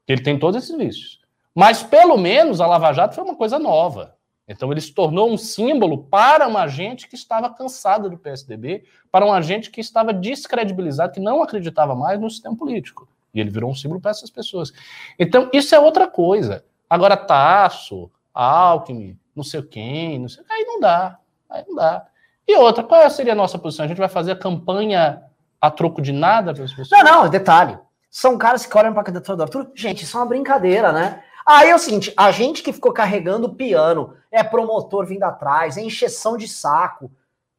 Ele 0.09 0.23
tem 0.23 0.39
todos 0.39 0.63
esses 0.63 0.75
vícios. 0.75 1.21
Mas 1.55 1.83
pelo 1.83 2.17
menos 2.17 2.61
a 2.61 2.67
Lava 2.67 2.93
Jato 2.93 3.15
foi 3.15 3.25
uma 3.25 3.37
coisa 3.37 3.59
nova. 3.59 4.17
Então 4.47 4.71
ele 4.71 4.81
se 4.81 4.93
tornou 4.93 5.31
um 5.31 5.39
símbolo 5.39 6.05
para 6.05 6.47
uma 6.49 6.67
gente 6.67 7.09
que 7.09 7.15
estava 7.15 7.49
cansada 7.51 8.09
do 8.09 8.19
PSDB, 8.19 8.85
para 9.11 9.25
uma 9.25 9.41
gente 9.41 9.71
que 9.71 9.81
estava 9.81 10.13
descredibilizado, 10.13 11.13
que 11.13 11.21
não 11.21 11.43
acreditava 11.43 11.95
mais 11.95 12.21
no 12.21 12.29
sistema 12.29 12.57
político. 12.57 13.09
E 13.33 13.41
ele 13.41 13.51
virou 13.51 13.71
um 13.71 13.75
símbolo 13.75 14.01
para 14.01 14.11
essas 14.11 14.31
pessoas. 14.31 14.73
Então 15.19 15.49
isso 15.53 15.75
é 15.75 15.79
outra 15.79 16.07
coisa. 16.09 16.65
Agora 16.91 17.17
Tasso, 17.17 18.11
Alckmin, 18.35 19.19
não 19.35 19.45
sei 19.45 19.63
quem, 19.63 20.19
não 20.19 20.29
sei, 20.29 20.45
aí 20.51 20.65
não 20.65 20.81
dá. 20.81 21.19
Aí 21.49 21.65
não 21.67 21.77
dá. 21.77 22.07
E 22.47 22.57
outra, 22.57 22.83
qual 22.83 23.09
seria 23.09 23.33
a 23.33 23.37
nossa 23.37 23.59
posição? 23.59 23.85
A 23.85 23.89
gente 23.89 23.99
vai 23.99 24.09
fazer 24.09 24.33
a 24.33 24.37
campanha 24.37 25.23
a 25.61 25.71
troco 25.71 26.03
de 26.03 26.13
nada 26.13 26.53
para 26.53 26.65
as 26.65 26.73
pessoas? 26.73 26.91
Não, 26.91 27.23
não, 27.23 27.31
detalhe. 27.31 27.79
São 28.11 28.37
caras 28.37 28.67
que 28.67 28.77
olham 28.77 28.93
para 28.93 29.03
a 29.03 29.05
candidatura 29.05 29.37
do 29.37 29.43
Arthur. 29.45 29.71
Gente, 29.75 30.05
isso 30.05 30.17
é 30.17 30.21
uma 30.21 30.27
brincadeira, 30.27 30.93
né? 30.93 31.23
Aí 31.47 31.71
é 31.71 31.75
o 31.75 31.79
seguinte: 31.79 32.13
a 32.17 32.31
gente 32.31 32.63
que 32.63 32.73
ficou 32.73 32.93
carregando 32.93 33.47
o 33.49 33.55
piano, 33.55 34.15
é 34.31 34.43
promotor 34.43 35.07
vindo 35.07 35.25
atrás, 35.25 35.77
é 35.77 35.83
encheção 35.83 36.37
de 36.37 36.49
saco, 36.49 37.11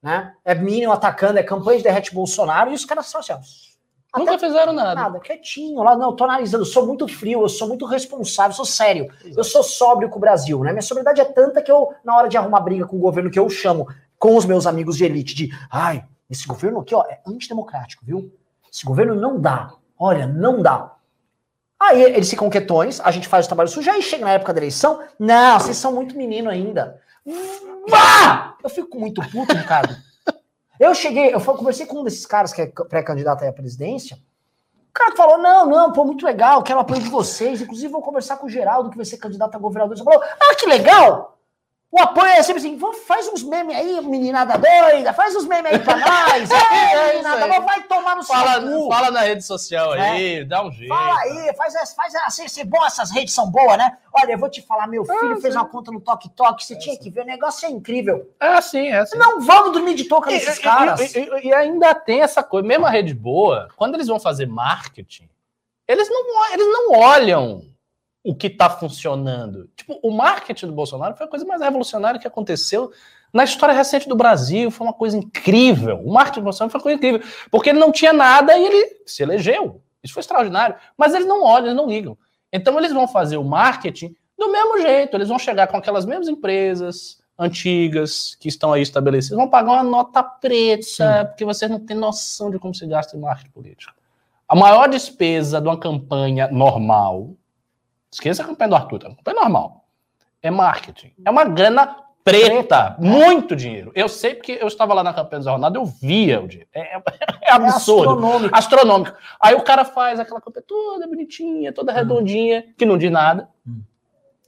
né? 0.01 0.33
É 0.43 0.55
mínimo 0.55 0.91
atacando, 0.91 1.39
é 1.39 1.43
campanha 1.43 1.77
de 1.77 1.83
derrete 1.83 2.13
Bolsonaro, 2.13 2.71
e 2.71 2.75
os 2.75 2.85
caras 2.85 3.07
são 3.07 3.21
assim, 3.21 3.33
ó, 3.33 3.39
Nunca 4.15 4.37
fizeram 4.37 4.73
nada. 4.73 4.93
Nada, 4.93 5.19
quietinho 5.19 5.81
lá, 5.81 5.97
não, 5.97 6.15
tô 6.15 6.23
analisando, 6.25 6.61
eu 6.61 6.67
sou 6.67 6.85
muito 6.85 7.07
frio, 7.07 7.41
eu 7.41 7.49
sou 7.49 7.67
muito 7.67 7.83
responsável, 7.85 8.51
eu 8.51 8.55
sou 8.55 8.65
sério, 8.65 9.05
Exato. 9.05 9.39
eu 9.39 9.43
sou 9.43 9.63
sóbrio 9.63 10.07
com 10.07 10.17
o 10.17 10.21
Brasil, 10.21 10.59
né? 10.59 10.71
Minha 10.71 10.83
sobriedade 10.83 11.19
é 11.19 11.25
tanta 11.25 11.63
que 11.63 11.71
eu, 11.71 11.91
na 12.03 12.15
hora 12.15 12.29
de 12.29 12.37
arrumar 12.37 12.59
briga 12.59 12.85
com 12.85 12.95
o 12.95 12.99
governo, 12.99 13.31
que 13.31 13.39
eu 13.39 13.49
chamo 13.49 13.87
com 14.19 14.37
os 14.37 14.45
meus 14.45 14.67
amigos 14.67 14.97
de 14.97 15.05
elite, 15.05 15.33
de 15.33 15.49
ai, 15.69 16.05
esse 16.29 16.47
governo 16.47 16.79
aqui, 16.79 16.93
ó, 16.93 17.03
é 17.09 17.21
antidemocrático, 17.25 18.05
viu? 18.05 18.31
Esse 18.71 18.85
governo 18.85 19.15
não 19.15 19.39
dá. 19.39 19.73
Olha, 19.97 20.27
não 20.27 20.61
dá. 20.61 20.92
Aí 21.83 22.01
eles 22.01 22.29
ficam 22.29 22.49
quietões, 22.49 23.01
a 23.01 23.11
gente 23.11 23.27
faz 23.27 23.45
o 23.45 23.49
trabalho 23.49 23.69
sujo, 23.69 23.91
aí 23.91 24.01
chega 24.01 24.23
na 24.23 24.31
época 24.31 24.53
da 24.53 24.59
eleição, 24.59 25.01
não, 25.19 25.59
vocês 25.59 25.75
são 25.75 25.91
muito 25.91 26.15
menino 26.15 26.49
ainda. 26.49 27.01
Vá! 27.89 28.55
Eu 28.63 28.69
fico 28.69 28.97
muito 28.97 29.21
puto, 29.29 29.53
Ricardo. 29.53 29.95
Eu 30.79 30.95
cheguei, 30.95 31.33
eu 31.33 31.41
conversei 31.41 31.85
com 31.85 31.99
um 31.99 32.03
desses 32.03 32.25
caras 32.25 32.53
que 32.53 32.61
é 32.61 32.67
pré-candidato 32.67 33.43
à 33.43 33.51
presidência. 33.51 34.17
O 34.89 34.93
cara 34.93 35.15
falou: 35.15 35.37
não, 35.37 35.65
não, 35.65 35.91
pô, 35.91 36.05
muito 36.05 36.25
legal, 36.25 36.63
quero 36.63 36.79
apoio 36.79 37.01
de 37.01 37.09
vocês. 37.09 37.61
Inclusive, 37.61 37.91
vou 37.91 38.01
conversar 38.01 38.37
com 38.37 38.47
o 38.47 38.49
Geraldo, 38.49 38.89
que 38.89 38.97
vai 38.97 39.05
ser 39.05 39.17
candidato 39.17 39.55
a 39.55 39.59
governador. 39.59 39.95
Ele 39.95 40.03
falou: 40.03 40.21
ah, 40.21 40.55
que 40.55 40.65
legal! 40.65 41.37
O 41.93 41.99
apoio 41.99 42.31
é 42.31 42.41
sempre 42.41 42.59
assim, 42.59 42.79
faz 43.05 43.27
uns 43.27 43.43
memes 43.43 43.75
aí, 43.75 44.01
meninada 44.01 44.57
doida, 44.57 45.13
faz 45.13 45.35
uns 45.35 45.45
memes 45.45 45.73
aí 45.73 45.77
pra 45.77 45.95
nós. 45.95 46.49
é, 46.49 47.21
nada, 47.21 47.45
aí. 47.45 47.61
vai 47.61 47.83
tomar 47.83 48.15
no 48.15 48.23
fala, 48.23 48.59
seu 48.59 48.79
cu. 48.79 48.89
Fala 48.89 49.11
na 49.11 49.19
rede 49.19 49.45
social 49.45 49.91
aí, 49.91 50.37
é. 50.37 50.43
dá 50.43 50.65
um 50.65 50.71
jeito. 50.71 50.89
Fala 50.89 51.19
aí, 51.19 51.53
faz, 51.55 51.93
faz 51.93 52.15
assim, 52.15 52.47
ser 52.47 52.63
bom, 52.63 52.83
essas 52.83 53.11
redes 53.11 53.31
são 53.31 53.47
boas, 53.51 53.77
né? 53.77 53.95
Olha, 54.11 54.31
eu 54.31 54.39
vou 54.39 54.49
te 54.49 54.59
falar, 54.63 54.87
meu 54.87 55.05
filho 55.05 55.33
ah, 55.33 55.39
fez 55.39 55.53
sim. 55.53 55.59
uma 55.59 55.67
conta 55.67 55.91
no 55.91 56.01
Tok 56.01 56.29
Tok, 56.29 56.65
você 56.65 56.73
é, 56.73 56.77
tinha 56.77 56.95
sim. 56.95 57.01
que 57.03 57.11
ver, 57.11 57.21
o 57.21 57.27
negócio 57.27 57.67
é 57.67 57.69
incrível. 57.69 58.27
É 58.39 58.47
assim, 58.47 58.87
é 58.87 58.97
assim. 58.97 59.15
Não 59.19 59.39
vamos 59.39 59.73
dormir 59.73 59.93
de 59.93 60.05
touca 60.05 60.31
nesses 60.31 60.57
caras. 60.57 61.13
E, 61.13 61.19
e, 61.19 61.47
e, 61.49 61.53
ainda 61.53 61.93
tem 61.93 62.21
essa 62.21 62.41
coisa, 62.41 62.67
mesmo 62.67 62.87
a 62.87 62.89
rede 62.89 63.13
boa, 63.13 63.67
quando 63.75 63.93
eles 63.93 64.07
vão 64.07 64.19
fazer 64.19 64.47
marketing, 64.47 65.29
eles 65.87 66.09
não, 66.09 66.53
eles 66.53 66.65
não 66.65 66.91
olham 66.93 67.72
o 68.23 68.33
que 68.33 68.47
está 68.47 68.69
funcionando. 68.69 69.69
Tipo, 69.75 69.99
o 70.01 70.11
marketing 70.11 70.67
do 70.67 70.73
Bolsonaro 70.73 71.15
foi 71.15 71.25
a 71.25 71.29
coisa 71.29 71.45
mais 71.45 71.61
revolucionária 71.61 72.19
que 72.19 72.27
aconteceu 72.27 72.91
na 73.33 73.43
história 73.43 73.75
recente 73.75 74.07
do 74.07 74.15
Brasil. 74.15 74.71
Foi 74.71 74.87
uma 74.87 74.93
coisa 74.93 75.17
incrível. 75.17 75.99
O 76.03 76.13
marketing 76.13 76.39
do 76.39 76.43
Bolsonaro 76.45 76.71
foi 76.71 76.79
uma 76.79 76.83
coisa 76.83 76.97
incrível. 76.97 77.21
Porque 77.51 77.69
ele 77.69 77.79
não 77.79 77.91
tinha 77.91 78.13
nada 78.13 78.57
e 78.57 78.65
ele 78.65 79.01
se 79.05 79.23
elegeu. 79.23 79.81
Isso 80.01 80.13
foi 80.13 80.21
extraordinário. 80.21 80.75
Mas 80.97 81.13
eles 81.13 81.27
não 81.27 81.43
olham, 81.43 81.67
eles 81.67 81.75
não 81.75 81.87
ligam. 81.87 82.17
Então 82.51 82.77
eles 82.77 82.93
vão 82.93 83.07
fazer 83.07 83.37
o 83.37 83.43
marketing 83.43 84.15
do 84.37 84.51
mesmo 84.51 84.79
jeito. 84.79 85.17
Eles 85.17 85.27
vão 85.27 85.37
chegar 85.39 85.67
com 85.67 85.75
aquelas 85.75 86.05
mesmas 86.05 86.29
empresas 86.29 87.21
antigas 87.37 88.35
que 88.39 88.47
estão 88.47 88.71
aí 88.71 88.81
estabelecidas, 88.81 89.37
vão 89.37 89.49
pagar 89.49 89.71
uma 89.71 89.83
nota 89.83 90.21
preta, 90.21 90.83
Sim. 90.83 91.27
porque 91.27 91.43
vocês 91.43 91.69
não 91.69 91.79
têm 91.79 91.97
noção 91.97 92.51
de 92.51 92.59
como 92.59 92.75
se 92.75 92.85
gasta 92.85 93.17
em 93.17 93.19
marketing 93.19 93.49
político. 93.49 93.93
A 94.47 94.55
maior 94.55 94.87
despesa 94.87 95.59
de 95.59 95.67
uma 95.67 95.79
campanha 95.79 96.47
normal 96.51 97.35
Esqueça 98.13 98.43
a 98.43 98.45
campanha 98.45 98.69
do 98.69 98.75
Arthur, 98.75 98.99
tá? 98.99 99.07
a 99.07 99.15
campanha 99.15 99.41
normal. 99.41 99.85
É 100.41 100.51
marketing. 100.51 101.13
É 101.25 101.31
uma 101.31 101.45
grana 101.45 101.97
preta, 102.23 102.95
muito 102.99 103.55
dinheiro. 103.55 103.91
Eu 103.95 104.07
sei 104.07 104.35
porque 104.35 104.57
eu 104.61 104.67
estava 104.67 104.93
lá 104.93 105.03
na 105.03 105.13
campanha 105.13 105.39
do 105.39 105.43
Zé 105.43 105.49
Ronaldo, 105.49 105.79
eu 105.79 105.85
via 105.85 106.39
o 106.39 106.47
dinheiro. 106.47 106.69
É, 106.73 106.95
é, 106.95 107.03
é 107.41 107.51
absurdo. 107.51 108.03
É 108.03 108.13
astronômico. 108.13 108.55
astronômico. 108.55 109.17
Aí 109.41 109.55
o 109.55 109.63
cara 109.63 109.83
faz 109.83 110.19
aquela 110.19 110.39
campanha 110.39 110.63
toda 110.67 111.07
bonitinha, 111.07 111.73
toda 111.73 111.91
hum. 111.91 111.95
redondinha, 111.95 112.65
que 112.77 112.85
não 112.85 112.99
diz 112.99 113.11
nada, 113.11 113.49
hum. 113.67 113.81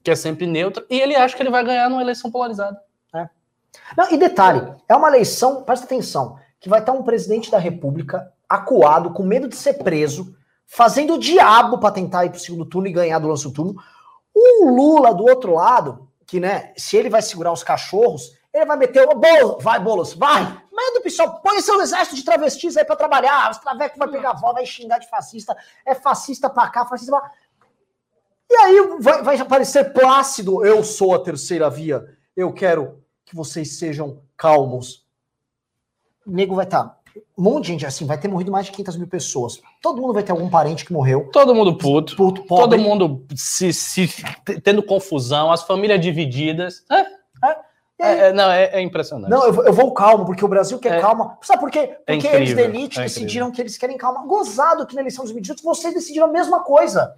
que 0.03 0.11
é 0.11 0.16
sempre 0.16 0.45
neutra, 0.45 0.86
e 0.88 0.99
ele 0.99 1.16
acha 1.16 1.36
que 1.36 1.41
ele 1.41 1.49
vai 1.49 1.63
ganhar 1.63 1.89
numa 1.89 2.03
eleição 2.03 2.30
polarizada. 2.30 2.80
É. 3.16 3.28
Não, 3.97 4.11
e 4.11 4.18
detalhe, 4.18 4.61
é 4.88 4.95
uma 4.95 5.07
eleição, 5.07 5.63
presta 5.63 5.86
atenção, 5.86 6.38
que 6.59 6.70
vai 6.70 6.82
estar 6.82 6.93
um 6.93 7.01
presidente 7.01 7.49
da 7.49 7.57
república 7.57 8.32
acuado, 8.47 9.09
com 9.09 9.24
medo 9.24 9.47
de 9.47 9.55
ser 9.55 9.74
preso, 9.74 10.36
fazendo 10.66 11.16
o 11.16 11.20
diabo 11.20 11.78
para 11.78 11.93
tentar 11.93 12.26
ir 12.26 12.32
pro 12.32 12.39
segundo 12.39 12.66
turno 12.66 12.88
e 12.88 12.93
ganhar 12.93 13.20
do 13.20 13.28
lance 13.28 13.51
turno. 13.51 13.76
O 14.34 14.70
Lula 14.70 15.13
do 15.13 15.24
outro 15.24 15.53
lado, 15.53 16.09
que 16.26 16.39
né, 16.39 16.74
se 16.76 16.97
ele 16.97 17.09
vai 17.09 17.22
segurar 17.22 17.51
os 17.51 17.63
cachorros, 17.63 18.38
ele 18.53 18.66
vai 18.66 18.78
meter 18.78 19.07
o 19.07 19.16
bolo, 19.16 19.59
vai 19.59 19.80
Bolos, 19.80 20.13
vai. 20.13 20.43
Manda 20.43 20.99
o 20.99 21.03
pessoal, 21.03 21.41
põe 21.41 21.61
seu 21.61 21.80
exército 21.82 22.16
de 22.16 22.24
travestis 22.24 22.78
aí 22.78 22.86
para 22.86 22.95
trabalhar. 22.95 23.51
Os 23.51 23.57
travecos 23.57 23.97
vai 23.97 24.07
pegar 24.07 24.30
a 24.30 24.32
avó, 24.32 24.53
vai 24.53 24.66
xingar 24.66 24.97
de 24.97 25.09
fascista, 25.09 25.55
é 25.86 25.93
fascista 25.93 26.49
para 26.49 26.70
cá, 26.70 26.86
fascista 26.86 27.11
pra... 27.18 27.32
E 28.49 28.55
aí 28.55 28.97
vai, 28.99 29.24
vai 29.24 29.38
aparecer 29.38 29.91
plácido, 29.91 30.66
eu 30.66 30.84
sou 30.84 31.16
a 31.16 31.20
terceira 31.20 31.70
via, 31.70 32.05
eu 32.36 32.53
quero 32.53 33.03
que 33.26 33.36
vocês 33.36 33.78
sejam 33.78 34.22
calmos. 34.38 35.05
O 36.26 36.32
nego 36.32 36.55
vai 36.55 36.66
estar 36.66 36.84
tá 36.84 36.99
um 37.38 37.43
monte 37.43 37.66
de 37.66 37.72
gente, 37.72 37.86
assim, 37.86 38.05
vai 38.05 38.18
ter 38.18 38.28
morrido 38.28 38.51
mais 38.51 38.66
de 38.66 38.72
500 38.72 38.97
mil 38.97 39.07
pessoas. 39.07 39.61
Todo 39.82 40.01
mundo 40.01 40.13
vai 40.13 40.24
ter 40.24 40.32
algum 40.32 40.49
parente 40.49 40.86
que 40.86 40.93
morreu. 40.93 41.30
Todo 41.32 41.53
mundo 41.53 41.78
puto. 41.78 42.16
puto 42.16 42.43
todo 42.43 42.78
mundo 42.78 43.26
se, 43.36 43.72
se, 43.74 44.09
tendo 44.63 44.84
confusão, 44.84 45.51
as 45.51 45.63
famílias 45.63 45.99
divididas. 45.99 46.84
É, 46.89 47.01
é, 47.01 47.57
é, 47.99 48.18
é 48.28 48.34
não, 48.34 48.51
é, 48.51 48.66
é, 48.66 48.82
impressionante. 48.82 49.30
Não, 49.30 49.45
eu 49.45 49.53
vou, 49.53 49.66
eu 49.66 49.74
vou, 49.74 49.93
calmo, 49.93 50.26
porque 50.26 50.43
o 50.43 50.47
Brasil 50.47 50.80
quer 50.80 50.97
é. 50.97 51.01
calma. 51.01 51.38
Sabe 51.41 51.59
por 51.59 51.72
quê? 51.72 51.97
É 52.05 52.13
porque 52.13 52.28
eles 52.28 52.53
da 52.53 52.61
elite 52.61 52.99
decidiram 52.99 53.51
que 53.51 53.61
eles 53.61 53.78
querem 53.78 53.97
calma. 53.97 54.26
Gozado 54.26 54.86
que 54.86 54.95
na 54.95 55.01
eleição 55.01 55.24
de 55.24 55.34
2018 55.34 55.63
vocês 55.63 55.93
decidiram 55.93 56.28
a 56.28 56.32
mesma 56.32 56.61
coisa. 56.61 57.16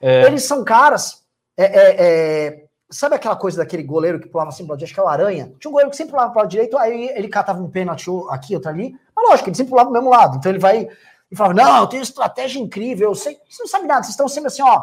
Eles 0.00 0.44
são 0.44 0.64
caras. 0.64 1.22
é, 1.56 2.65
Sabe 2.88 3.16
aquela 3.16 3.34
coisa 3.34 3.58
daquele 3.58 3.82
goleiro 3.82 4.20
que 4.20 4.28
pulava 4.28 4.50
assim 4.50 4.64
para 4.64 4.76
acho 4.76 4.94
que 4.94 5.00
é 5.00 5.02
o 5.02 5.08
Aranha? 5.08 5.52
Tinha 5.58 5.68
um 5.68 5.72
goleiro 5.72 5.90
que 5.90 5.96
sempre 5.96 6.12
pulava 6.12 6.32
para 6.32 6.44
o 6.44 6.48
direito, 6.48 6.78
aí 6.78 7.08
ele 7.14 7.28
catava 7.28 7.60
um 7.60 7.68
pênalti 7.68 8.08
aqui, 8.30 8.54
outro 8.54 8.70
ali. 8.70 8.96
Mas 9.14 9.28
lógico, 9.28 9.48
ele 9.48 9.56
sempre 9.56 9.70
pulava 9.70 9.90
do 9.90 9.92
mesmo 9.92 10.08
lado. 10.08 10.36
Então 10.36 10.52
ele 10.52 10.60
vai 10.60 10.88
e 11.30 11.36
falava: 11.36 11.54
Não, 11.54 11.80
eu 11.80 11.86
tenho 11.86 12.02
estratégia 12.02 12.60
incrível. 12.60 13.10
Eu 13.10 13.14
sei. 13.14 13.38
Você 13.48 13.62
não 13.62 13.68
sabe 13.68 13.86
nada, 13.86 14.02
vocês 14.02 14.10
estão 14.10 14.28
sempre 14.28 14.48
assim, 14.48 14.62
ó. 14.62 14.82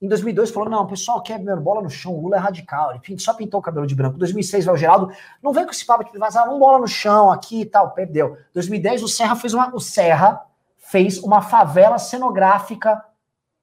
Em 0.00 0.08
2002 0.08 0.50
falou: 0.50 0.68
Não, 0.68 0.82
o 0.82 0.86
pessoal 0.86 1.22
quer 1.22 1.38
ver 1.38 1.60
bola 1.60 1.82
no 1.82 1.90
chão, 1.90 2.14
o 2.14 2.22
Lula 2.22 2.36
é 2.36 2.40
radical. 2.40 2.92
Ele 2.94 3.18
só 3.18 3.34
pintou 3.34 3.60
o 3.60 3.62
cabelo 3.62 3.86
de 3.86 3.94
branco. 3.94 4.16
Em 4.16 4.18
2006 4.18 4.64
vai 4.64 4.74
o 4.74 4.78
Geraldo. 4.78 5.12
Não 5.42 5.52
vem 5.52 5.64
com 5.64 5.70
esse 5.70 5.84
papo 5.84 6.10
de 6.10 6.18
vazar, 6.18 6.46
não 6.46 6.58
bola 6.58 6.78
no 6.78 6.88
chão 6.88 7.30
aqui 7.30 7.60
e 7.60 7.66
tal. 7.66 7.90
Perdeu. 7.90 8.36
2010 8.54 9.02
o 9.02 9.08
Serra 9.08 9.36
fez 9.36 9.52
uma. 9.52 9.74
O 9.74 9.80
Serra 9.80 10.42
fez 10.78 11.18
uma 11.18 11.42
favela 11.42 11.98
cenográfica 11.98 13.02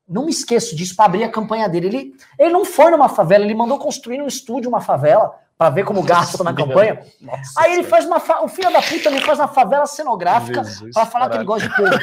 não 0.10 0.26
me 0.26 0.32
esqueço 0.32 0.76
disso 0.76 0.96
para 0.96 1.06
abrir 1.06 1.24
a 1.24 1.30
campanha 1.30 1.70
dele. 1.70 1.88
Ele, 1.88 2.16
ele 2.38 2.50
não 2.50 2.66
foi 2.66 2.90
numa 2.92 3.08
favela, 3.08 3.46
ele 3.46 3.54
mandou 3.54 3.78
construir 3.78 4.18
no 4.18 4.28
estúdio 4.28 4.70
uma 4.70 4.82
favela 4.82 5.34
para 5.58 5.70
ver 5.70 5.84
como 5.84 6.02
gasta 6.02 6.44
na 6.44 6.54
campanha. 6.54 7.06
Nossa, 7.22 7.52
Aí 7.58 7.74
ele 7.74 7.84
faz 7.84 8.06
uma. 8.06 8.20
Fa... 8.20 8.42
O 8.42 8.48
filho 8.48 8.72
da 8.72 8.82
puta 8.82 9.10
ele 9.10 9.22
faz 9.22 9.40
uma 9.40 9.48
favela 9.48 9.86
cenográfica 9.86 10.64
para 10.94 11.06
falar 11.06 11.30
que 11.30 11.38
ele 11.38 11.44
gosta 11.44 11.68
de 11.68 11.76
povo. 11.76 11.90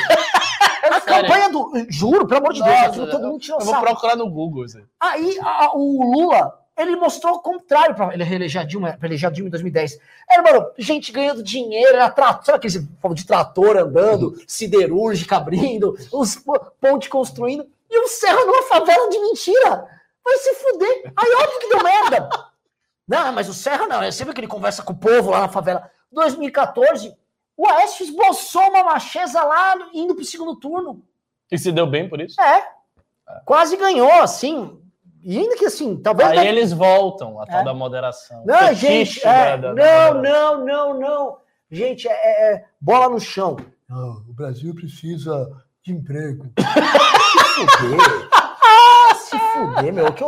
a 0.84 1.00
campanha 1.00 1.48
do. 1.48 1.86
Juro, 1.88 2.26
pelo 2.26 2.40
amor 2.40 2.52
de 2.52 2.62
Deus, 2.62 2.76
aquilo 2.76 3.10
todo 3.10 3.26
mundo 3.26 3.40
tinha 3.40 3.56
Eu 3.58 3.64
vou 3.64 3.80
procurar 3.80 4.16
no 4.16 4.30
Google. 4.30 4.64
Assim. 4.64 4.82
Aí 5.00 5.38
a, 5.40 5.76
o 5.76 6.12
Lula 6.12 6.66
ele 6.76 6.94
mostrou 6.96 7.36
o 7.36 7.38
contrário 7.38 7.94
para 7.94 8.12
ele 8.12 8.22
reeleger 8.22 8.60
a 8.60 8.64
Dilma, 8.64 8.92
para 8.92 9.08
eleger 9.08 9.28
a 9.28 9.32
Dilma 9.32 9.48
em 9.48 9.50
2010. 9.50 9.98
Era, 10.30 10.42
mano, 10.42 10.66
gente 10.76 11.10
ganhando 11.10 11.42
dinheiro, 11.42 11.94
era 11.94 12.10
trator, 12.10 12.44
sabe 12.44 12.58
aquele 12.58 12.86
povo 13.00 13.14
de 13.14 13.26
trator 13.26 13.78
andando, 13.78 14.38
siderúrgica 14.46 15.38
abrindo, 15.38 15.96
os 16.12 16.38
pontes 16.78 17.08
construindo, 17.08 17.66
e 17.90 17.98
o 17.98 18.08
Serra 18.08 18.44
numa 18.44 18.62
favela 18.64 19.08
de 19.08 19.18
mentira. 19.18 19.88
Vai 20.24 20.36
se 20.38 20.54
fuder. 20.54 21.12
Aí 21.16 21.34
óbvio 21.34 21.60
que 21.60 21.68
deu 21.68 21.82
merda. 21.82 22.28
Não, 23.06 23.32
mas 23.32 23.48
o 23.48 23.54
Serra 23.54 23.86
não, 23.86 24.02
é 24.02 24.10
sempre 24.10 24.34
que 24.34 24.40
ele 24.40 24.48
conversa 24.48 24.82
com 24.82 24.92
o 24.92 24.98
povo 24.98 25.30
lá 25.30 25.40
na 25.40 25.48
favela. 25.48 25.90
2014, 26.10 27.16
o 27.56 27.68
Aécio 27.68 28.04
esboçou 28.04 28.62
uma 28.62 28.84
macheza 28.84 29.42
lá 29.42 29.88
indo 29.94 30.14
pro 30.14 30.24
segundo 30.24 30.56
turno. 30.56 31.02
E 31.50 31.56
se 31.56 31.70
deu 31.70 31.86
bem 31.86 32.08
por 32.08 32.20
isso? 32.20 32.40
É. 32.40 32.68
Quase 33.44 33.76
ganhou, 33.76 34.22
assim. 34.22 34.80
E 35.22 35.38
ainda 35.38 35.56
que 35.56 35.66
assim, 35.66 35.96
talvez. 35.96 36.30
Aí 36.30 36.46
eles 36.46 36.72
voltam, 36.72 37.40
a 37.40 37.46
tal 37.46 37.60
é. 37.60 37.64
da 37.64 37.74
moderação. 37.74 38.44
Não, 38.44 38.74
gente. 38.74 39.26
É, 39.26 39.56
da, 39.56 39.72
da, 39.72 40.14
não, 40.14 40.22
não, 40.22 40.64
não, 40.64 41.00
não. 41.00 41.38
Gente, 41.70 42.08
é, 42.08 42.12
é, 42.12 42.52
é 42.52 42.64
bola 42.80 43.08
no 43.08 43.20
chão. 43.20 43.56
Não, 43.88 44.24
o 44.28 44.32
Brasil 44.32 44.74
precisa 44.74 45.50
de 45.86 45.92
emprego. 45.92 46.46
se 47.54 47.78
fuder. 47.78 48.00
se 49.14 49.38
fuder, 49.38 49.92
meu. 49.92 50.12
Que, 50.12 50.24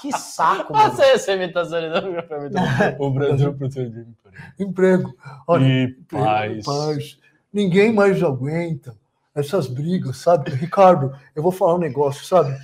que 0.00 0.18
saco, 0.18 0.72
mano. 0.72 0.88
Nossa, 0.88 1.04
essa 1.04 1.32
imitação 1.32 1.78
ali 1.78 1.88
não 1.90 2.96
O 3.06 3.10
Brasil 3.10 3.52
precisa 3.52 3.90
de 3.90 4.00
emprego. 4.00 4.36
Emprego. 4.58 5.14
Olha, 5.46 5.64
e 5.64 5.88
paz. 6.10 6.64
paz. 6.64 7.18
Ninguém 7.52 7.92
mais 7.92 8.22
aguenta 8.22 8.96
essas 9.34 9.66
brigas, 9.66 10.16
sabe? 10.16 10.50
Ricardo, 10.52 11.14
eu 11.36 11.42
vou 11.42 11.52
falar 11.52 11.74
um 11.74 11.78
negócio, 11.78 12.24
sabe? 12.24 12.56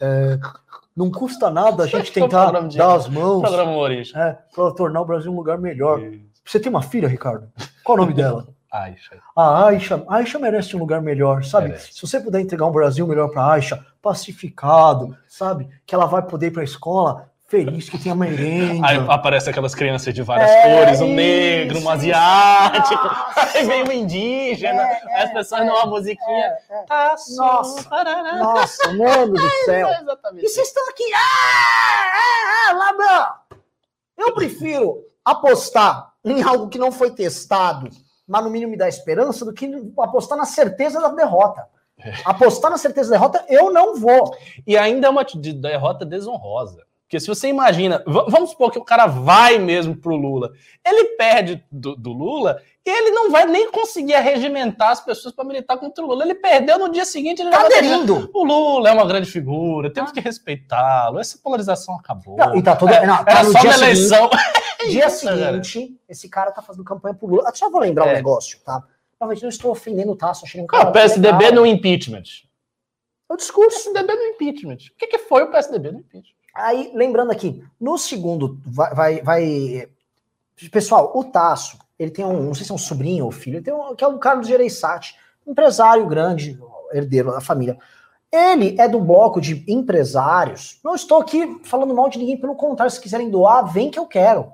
É, 0.00 0.38
não 0.96 1.10
custa 1.10 1.50
nada 1.50 1.84
a 1.84 1.86
gente 1.86 2.10
tentar 2.12 2.50
dar 2.50 2.94
as 2.94 3.08
mãos 3.08 3.44
é, 4.14 4.38
para 4.54 4.70
tornar 4.72 5.02
o 5.02 5.04
Brasil 5.04 5.30
um 5.30 5.36
lugar 5.36 5.58
melhor. 5.58 6.00
Você 6.42 6.58
tem 6.58 6.70
uma 6.70 6.82
filha, 6.82 7.08
Ricardo? 7.08 7.50
Qual 7.82 7.98
o 7.98 8.00
nome 8.00 8.14
dela? 8.14 8.53
Aisha. 8.82 9.18
A 9.36 9.66
Aisha, 9.66 10.04
a 10.08 10.16
Aisha 10.16 10.38
merece 10.38 10.74
um 10.76 10.80
lugar 10.80 11.00
melhor, 11.00 11.44
sabe? 11.44 11.68
Merece. 11.68 11.92
Se 11.92 12.00
você 12.00 12.18
puder 12.18 12.40
entregar 12.40 12.66
um 12.66 12.72
Brasil 12.72 13.06
melhor 13.06 13.28
para 13.28 13.52
Aisha, 13.52 13.84
pacificado, 14.02 15.16
sabe? 15.28 15.68
Que 15.86 15.94
ela 15.94 16.06
vai 16.06 16.22
poder 16.22 16.48
ir 16.48 16.50
para 16.50 16.62
a 16.62 16.64
escola 16.64 17.30
feliz, 17.46 17.88
que 17.88 17.98
tenha 17.98 18.14
merenda. 18.14 18.86
Aí 18.86 18.96
aparece 19.08 19.48
aquelas 19.48 19.74
crianças 19.74 20.12
de 20.12 20.22
várias 20.22 20.50
é, 20.50 20.62
cores, 20.62 21.00
um 21.00 21.06
isso, 21.06 21.14
negro, 21.14 21.78
um 21.80 21.88
asiático, 21.88 23.04
nossa, 23.04 23.58
aí 23.58 23.64
vem 23.64 23.84
um 23.84 23.92
indígena, 23.92 24.82
é, 24.82 25.22
as 25.22 25.32
pessoas 25.32 25.60
é, 25.60 25.64
uma 25.64 25.86
musiquinha. 25.86 26.46
É, 26.68 26.80
é. 26.80 26.82
Tá 26.86 27.14
nossa, 27.36 27.88
nossa, 28.38 28.92
mano 28.92 29.34
do 29.34 29.50
céu. 29.64 29.88
e 30.36 30.48
vocês 30.48 30.68
estão 30.68 30.88
aqui, 30.88 31.04
ah, 31.14 32.12
ah, 32.14 32.68
ah, 32.68 32.72
lá 32.72 32.92
não. 32.92 33.56
Eu 34.26 34.34
prefiro 34.34 35.04
apostar 35.24 36.12
em 36.24 36.42
algo 36.42 36.68
que 36.68 36.78
não 36.78 36.90
foi 36.90 37.10
testado, 37.10 37.88
mas 38.26 38.42
no 38.44 38.50
mínimo 38.50 38.72
me 38.72 38.76
dá 38.76 38.88
esperança, 38.88 39.44
do 39.44 39.52
que 39.52 39.70
apostar 39.98 40.38
na 40.38 40.46
certeza 40.46 41.00
da 41.00 41.08
derrota. 41.08 41.66
É. 41.98 42.12
Apostar 42.24 42.70
na 42.70 42.78
certeza 42.78 43.10
da 43.10 43.16
derrota, 43.16 43.44
eu 43.48 43.72
não 43.72 43.96
vou. 43.96 44.36
E 44.66 44.76
ainda 44.76 45.06
é 45.06 45.10
uma 45.10 45.24
derrota 45.24 46.04
desonrosa. 46.04 46.84
Porque 47.14 47.20
se 47.20 47.28
você 47.28 47.46
imagina, 47.46 48.02
vamos 48.04 48.50
supor 48.50 48.72
que 48.72 48.78
o 48.78 48.84
cara 48.84 49.06
vai 49.06 49.56
mesmo 49.56 49.96
pro 49.96 50.16
Lula, 50.16 50.50
ele 50.84 51.10
perde 51.16 51.64
do, 51.70 51.94
do 51.94 52.12
Lula 52.12 52.60
e 52.84 52.90
ele 52.90 53.12
não 53.12 53.30
vai 53.30 53.46
nem 53.46 53.70
conseguir 53.70 54.14
arregimentar 54.14 54.90
as 54.90 55.00
pessoas 55.00 55.32
para 55.32 55.44
militar 55.44 55.78
contra 55.78 56.02
o 56.02 56.08
Lula. 56.08 56.24
Ele 56.24 56.34
perdeu 56.34 56.76
no 56.76 56.90
dia 56.90 57.04
seguinte. 57.04 57.40
Ele 57.40 57.50
tá 57.50 57.66
aderindo. 57.66 58.28
O 58.34 58.44
Lula 58.44 58.88
é 58.88 58.92
uma 58.92 59.06
grande 59.06 59.30
figura, 59.30 59.92
temos 59.92 60.10
ah. 60.10 60.14
que 60.14 60.18
respeitá-lo. 60.18 61.20
Essa 61.20 61.38
polarização 61.38 61.94
acabou. 61.94 62.36
Não, 62.36 62.56
e 62.56 62.62
tá 62.64 62.74
toda. 62.74 62.96
É, 62.96 63.06
não, 63.06 63.24
tá 63.24 63.30
era 63.30 63.44
só 63.44 63.62
na 63.62 63.74
eleição. 63.74 64.28
dia 64.90 65.08
seguinte, 65.08 65.96
esse 66.08 66.28
cara 66.28 66.50
tá 66.50 66.62
fazendo 66.62 66.82
campanha 66.82 67.14
pro 67.14 67.28
Lula. 67.28 67.48
Eu 67.48 67.54
só 67.54 67.70
vou 67.70 67.80
lembrar 67.80 68.08
é. 68.08 68.10
um 68.10 68.14
negócio, 68.14 68.58
tá? 68.64 68.82
Talvez 69.20 69.40
não 69.40 69.50
estou 69.50 69.70
ofendendo 69.70 70.10
o 70.10 70.16
Tasso, 70.16 70.44
achei 70.44 70.60
um 70.60 70.66
cara. 70.66 70.82
Ah, 70.82 70.88
o 70.88 70.92
PSDB 70.92 71.44
legal. 71.44 71.60
no 71.60 71.64
impeachment. 71.66 72.24
É 73.30 73.34
o 73.34 73.36
discurso. 73.36 73.88
O 73.88 73.92
PSDB 73.92 74.14
no 74.16 74.24
impeachment. 74.24 74.78
O 74.90 74.96
que, 74.98 75.06
que 75.06 75.18
foi 75.18 75.44
o 75.44 75.50
PSDB 75.52 75.92
no 75.92 76.00
impeachment? 76.00 76.33
Aí, 76.54 76.92
lembrando 76.94 77.32
aqui, 77.32 77.64
no 77.80 77.98
segundo, 77.98 78.60
vai, 78.64 78.94
vai, 78.94 79.22
vai, 79.22 79.88
Pessoal, 80.70 81.10
o 81.14 81.24
Tasso, 81.24 81.76
ele 81.98 82.12
tem 82.12 82.24
um, 82.24 82.44
não 82.44 82.54
sei 82.54 82.64
se 82.64 82.70
é 82.70 82.74
um 82.74 82.78
sobrinho 82.78 83.24
ou 83.24 83.32
filho, 83.32 83.56
ele 83.56 83.64
tem 83.64 83.74
um, 83.74 83.94
que 83.96 84.04
é 84.04 84.06
o 84.06 84.18
Carlos 84.18 84.46
Gereissati, 84.46 85.16
empresário 85.44 86.06
grande, 86.06 86.58
herdeiro 86.92 87.32
da 87.32 87.40
família. 87.40 87.76
Ele 88.30 88.76
é 88.80 88.88
do 88.88 89.00
bloco 89.00 89.40
de 89.40 89.64
empresários. 89.68 90.80
Não 90.82 90.94
estou 90.94 91.20
aqui 91.20 91.60
falando 91.64 91.94
mal 91.94 92.08
de 92.08 92.18
ninguém, 92.18 92.36
pelo 92.36 92.54
contrário, 92.54 92.90
se 92.90 93.00
quiserem 93.00 93.30
doar, 93.30 93.64
vem 93.72 93.90
que 93.90 93.98
eu 93.98 94.06
quero. 94.06 94.52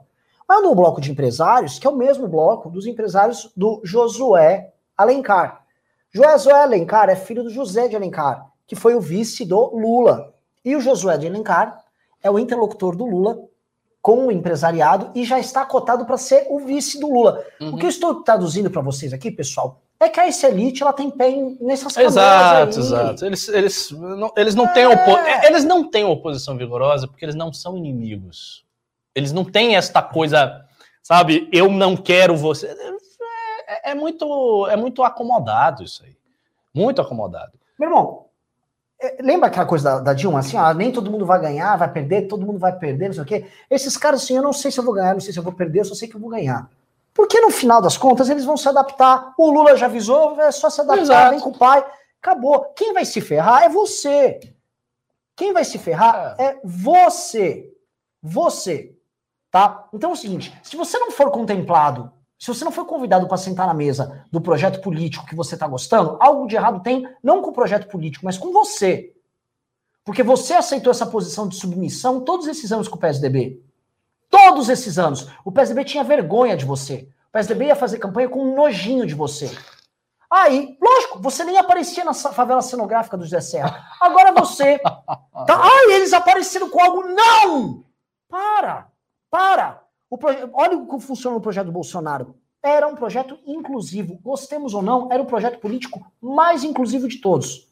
Mas 0.48 0.62
no 0.62 0.74
bloco 0.74 1.00
de 1.00 1.10
empresários, 1.10 1.78
que 1.78 1.86
é 1.86 1.90
o 1.90 1.96
mesmo 1.96 2.26
bloco 2.26 2.70
dos 2.70 2.86
empresários 2.86 3.50
do 3.56 3.80
Josué 3.84 4.72
Alencar. 4.96 5.64
Josué 6.12 6.62
Alencar 6.62 7.08
é 7.08 7.14
filho 7.14 7.42
do 7.42 7.50
José 7.50 7.88
de 7.88 7.96
Alencar, 7.96 8.50
que 8.66 8.74
foi 8.74 8.94
o 8.94 9.00
vice 9.00 9.44
do 9.44 9.76
Lula. 9.76 10.34
E 10.64 10.74
o 10.74 10.80
Josué 10.80 11.16
de 11.16 11.26
Alencar 11.26 11.84
é 12.22 12.30
o 12.30 12.38
interlocutor 12.38 12.96
do 12.96 13.04
Lula 13.04 13.38
com 14.02 14.26
o 14.26 14.32
empresariado 14.32 15.10
e 15.14 15.24
já 15.24 15.38
está 15.38 15.64
cotado 15.64 16.06
para 16.06 16.16
ser 16.16 16.46
o 16.48 16.58
vice 16.60 16.98
do 16.98 17.12
Lula. 17.12 17.44
Uhum. 17.60 17.74
O 17.74 17.76
que 17.76 17.84
eu 17.84 17.90
estou 17.90 18.22
traduzindo 18.22 18.70
para 18.70 18.80
vocês 18.80 19.12
aqui, 19.12 19.30
pessoal, 19.30 19.82
é 19.98 20.08
que 20.08 20.18
a 20.18 20.26
essa 20.26 20.48
elite 20.48 20.82
ela 20.82 20.92
tem 20.92 21.10
pé 21.10 21.30
nessas 21.60 21.96
Exato, 21.96 22.78
aí. 22.78 22.84
exato. 22.84 23.26
Eles, 23.26 23.48
eles, 23.48 23.90
não, 23.90 24.32
eles, 24.34 24.54
não 24.54 24.64
é. 24.64 24.72
têm 24.72 24.86
opo 24.86 25.10
eles 25.44 25.64
não 25.64 25.90
têm 25.90 26.04
oposição 26.04 26.56
vigorosa 26.56 27.06
porque 27.06 27.24
eles 27.24 27.34
não 27.34 27.52
são 27.52 27.76
inimigos. 27.76 28.64
Eles 29.14 29.32
não 29.32 29.44
têm 29.44 29.76
esta 29.76 30.02
coisa, 30.02 30.64
sabe, 31.02 31.48
eu 31.52 31.70
não 31.70 31.96
quero 31.96 32.34
você. 32.34 32.68
É, 33.68 33.90
é 33.90 33.94
muito, 33.94 34.66
é 34.68 34.76
muito 34.76 35.02
acomodado 35.02 35.82
isso 35.84 36.02
aí. 36.04 36.16
Muito 36.72 37.02
acomodado. 37.02 37.52
Meu 37.78 37.88
irmão, 37.90 38.24
é, 38.24 38.29
lembra 39.20 39.48
aquela 39.48 39.66
coisa 39.66 39.84
da, 39.84 39.98
da, 40.00 40.14
Dilma, 40.14 40.40
assim, 40.40 40.56
ah, 40.56 40.74
nem 40.74 40.92
todo 40.92 41.10
mundo 41.10 41.24
vai 41.24 41.40
ganhar, 41.40 41.76
vai 41.76 41.90
perder, 41.90 42.28
todo 42.28 42.44
mundo 42.44 42.58
vai 42.58 42.72
perder, 42.76 43.06
não 43.06 43.14
sei 43.14 43.22
o 43.22 43.26
quê. 43.26 43.46
Esses 43.70 43.96
caras, 43.96 44.22
assim, 44.22 44.36
eu 44.36 44.42
não 44.42 44.52
sei 44.52 44.70
se 44.70 44.78
eu 44.78 44.84
vou 44.84 44.94
ganhar, 44.94 45.14
não 45.14 45.20
sei 45.20 45.32
se 45.32 45.38
eu 45.38 45.42
vou 45.42 45.52
perder, 45.52 45.80
eu 45.80 45.84
só 45.84 45.94
sei 45.94 46.08
que 46.08 46.16
eu 46.16 46.20
vou 46.20 46.30
ganhar. 46.30 46.68
Porque 47.14 47.40
no 47.40 47.50
final 47.50 47.80
das 47.80 47.96
contas 47.96 48.28
eles 48.28 48.44
vão 48.44 48.56
se 48.56 48.68
adaptar. 48.68 49.34
O 49.36 49.50
Lula 49.50 49.76
já 49.76 49.86
avisou, 49.86 50.40
é 50.40 50.50
só 50.50 50.70
se 50.70 50.80
adaptar, 50.80 51.02
Exato. 51.02 51.30
vem 51.30 51.40
com 51.40 51.50
o 51.50 51.58
pai. 51.58 51.84
Acabou. 52.22 52.72
Quem 52.76 52.92
vai 52.92 53.04
se 53.04 53.20
ferrar 53.20 53.64
é 53.64 53.68
você. 53.68 54.40
Quem 55.36 55.52
vai 55.52 55.64
se 55.64 55.78
ferrar 55.78 56.36
é, 56.38 56.44
é 56.44 56.60
você. 56.62 57.72
Você. 58.22 58.94
Tá? 59.50 59.88
Então 59.92 60.10
é 60.10 60.12
o 60.12 60.16
seguinte: 60.16 60.56
se 60.62 60.76
você 60.76 60.98
não 60.98 61.10
for 61.10 61.30
contemplado 61.30 62.12
se 62.40 62.48
você 62.48 62.64
não 62.64 62.72
foi 62.72 62.86
convidado 62.86 63.28
para 63.28 63.36
sentar 63.36 63.66
na 63.66 63.74
mesa 63.74 64.24
do 64.32 64.40
projeto 64.40 64.80
político 64.80 65.26
que 65.26 65.36
você 65.36 65.56
está 65.56 65.68
gostando, 65.68 66.16
algo 66.18 66.46
de 66.46 66.56
errado 66.56 66.82
tem, 66.82 67.06
não 67.22 67.42
com 67.42 67.50
o 67.50 67.52
projeto 67.52 67.86
político, 67.86 68.24
mas 68.24 68.38
com 68.38 68.50
você. 68.50 69.14
Porque 70.02 70.22
você 70.22 70.54
aceitou 70.54 70.90
essa 70.90 71.04
posição 71.04 71.46
de 71.46 71.56
submissão 71.56 72.22
todos 72.22 72.46
esses 72.46 72.72
anos 72.72 72.88
com 72.88 72.96
o 72.96 72.98
PSDB. 72.98 73.62
Todos 74.30 74.70
esses 74.70 74.98
anos. 74.98 75.28
O 75.44 75.52
PSDB 75.52 75.84
tinha 75.84 76.02
vergonha 76.02 76.56
de 76.56 76.64
você. 76.64 77.06
O 77.28 77.32
PSDB 77.32 77.66
ia 77.66 77.76
fazer 77.76 77.98
campanha 77.98 78.30
com 78.30 78.42
um 78.42 78.56
nojinho 78.56 79.04
de 79.04 79.14
você. 79.14 79.54
Aí, 80.30 80.78
lógico, 80.80 81.20
você 81.20 81.44
nem 81.44 81.58
aparecia 81.58 82.04
na 82.04 82.14
favela 82.14 82.62
cenográfica 82.62 83.18
do 83.18 83.24
José 83.24 83.42
Serra. 83.42 83.86
Agora 84.00 84.32
você. 84.32 84.78
Tá, 84.78 85.60
ai, 85.62 85.92
eles 85.92 86.14
apareceram 86.14 86.70
com 86.70 86.82
algo. 86.82 87.02
Não! 87.02 87.84
Para! 88.30 88.88
Para! 89.30 89.79
O 90.10 90.18
proje... 90.18 90.38
Olha 90.52 90.76
como 90.78 91.00
funciona 91.00 91.36
o 91.36 91.40
projeto 91.40 91.66
do 91.66 91.72
Bolsonaro. 91.72 92.34
Era 92.62 92.86
um 92.88 92.94
projeto 92.94 93.38
inclusivo. 93.46 94.18
Gostemos 94.22 94.74
ou 94.74 94.82
não, 94.82 95.10
era 95.10 95.22
o 95.22 95.26
projeto 95.26 95.58
político 95.60 96.04
mais 96.20 96.64
inclusivo 96.64 97.08
de 97.08 97.18
todos. 97.18 97.70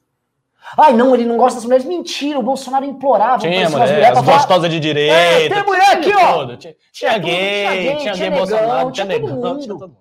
Ai, 0.76 0.93
não, 0.93 1.14
ele 1.14 1.24
não 1.24 1.36
gosta 1.36 1.57
das 1.57 1.64
mulheres. 1.64 1.84
Mentira, 1.84 2.39
o 2.39 2.43
Bolsonaro 2.43 2.84
implorava. 2.84 3.39
Tinha 3.39 3.68
mulher, 3.68 3.86
mulheres 3.89 4.18
as 4.18 4.24
gostosas 4.24 4.70
de 4.70 4.80
direita. 4.80 5.14
É, 5.14 5.49
tem 5.49 5.64
mulher 5.64 5.97
aqui, 5.97 6.14
ó. 6.14 6.45
Tinha, 6.45 6.57
tinha, 6.57 6.76
tinha, 6.93 7.18
gay, 7.18 7.66
tinha 7.66 7.74
gay, 7.74 7.97
tinha, 7.97 8.14
gay, 8.14 8.30
Bolsonaro, 8.30 8.93
tinha, 8.93 9.07
negão, 9.07 9.59
tinha 9.59 9.68
todo 9.68 9.89
mundo. 9.89 9.97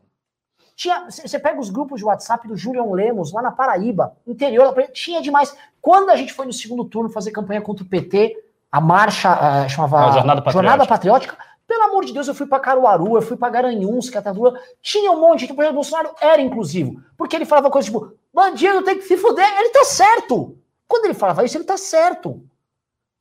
Tinha, 0.75 1.05
você 1.09 1.39
pega 1.39 1.59
os 1.59 1.71
grupos 1.71 1.99
de 1.99 2.05
WhatsApp 2.05 2.47
do 2.47 2.55
Julian 2.55 2.85
Lemos, 2.91 3.33
lá 3.33 3.41
na 3.41 3.51
Paraíba, 3.51 4.15
interior, 4.27 4.75
tinha 4.93 5.21
demais. 5.21 5.55
Quando 5.81 6.11
a 6.11 6.15
gente 6.15 6.33
foi 6.33 6.45
no 6.45 6.53
segundo 6.53 6.85
turno 6.85 7.09
fazer 7.09 7.31
campanha 7.31 7.61
contra 7.61 7.83
o 7.83 7.87
PT, 7.87 8.35
a 8.71 8.79
marcha, 8.79 9.33
uh, 9.33 9.69
chamava 9.69 10.05
a 10.05 10.11
Jornada 10.11 10.41
Patriótica, 10.41 10.51
Jornada 10.51 10.85
Patriótica 10.85 11.37
pelo 11.67 11.83
amor 11.83 12.05
de 12.05 12.13
Deus, 12.13 12.27
eu 12.27 12.33
fui 12.33 12.47
para 12.47 12.61
Caruaru, 12.61 13.17
eu 13.17 13.21
fui 13.21 13.35
para 13.35 13.49
Garanhuns, 13.49 14.09
Catadura. 14.09 14.59
Tinha 14.81 15.11
um 15.11 15.19
monte 15.19 15.45
de 15.45 15.51
o 15.51 15.73
Bolsonaro 15.73 16.15
era 16.21 16.41
inclusivo. 16.41 17.03
Porque 17.17 17.35
ele 17.35 17.45
falava 17.45 17.69
coisas 17.69 17.91
tipo, 17.91 18.13
bandido 18.33 18.83
tem 18.83 18.97
que 18.97 19.03
se 19.03 19.17
fuder. 19.17 19.45
Ele 19.59 19.69
tá 19.69 19.83
certo. 19.83 20.57
Quando 20.87 21.05
ele 21.05 21.13
falava 21.13 21.43
isso, 21.43 21.57
ele 21.57 21.65
tá 21.65 21.77
certo. 21.77 22.41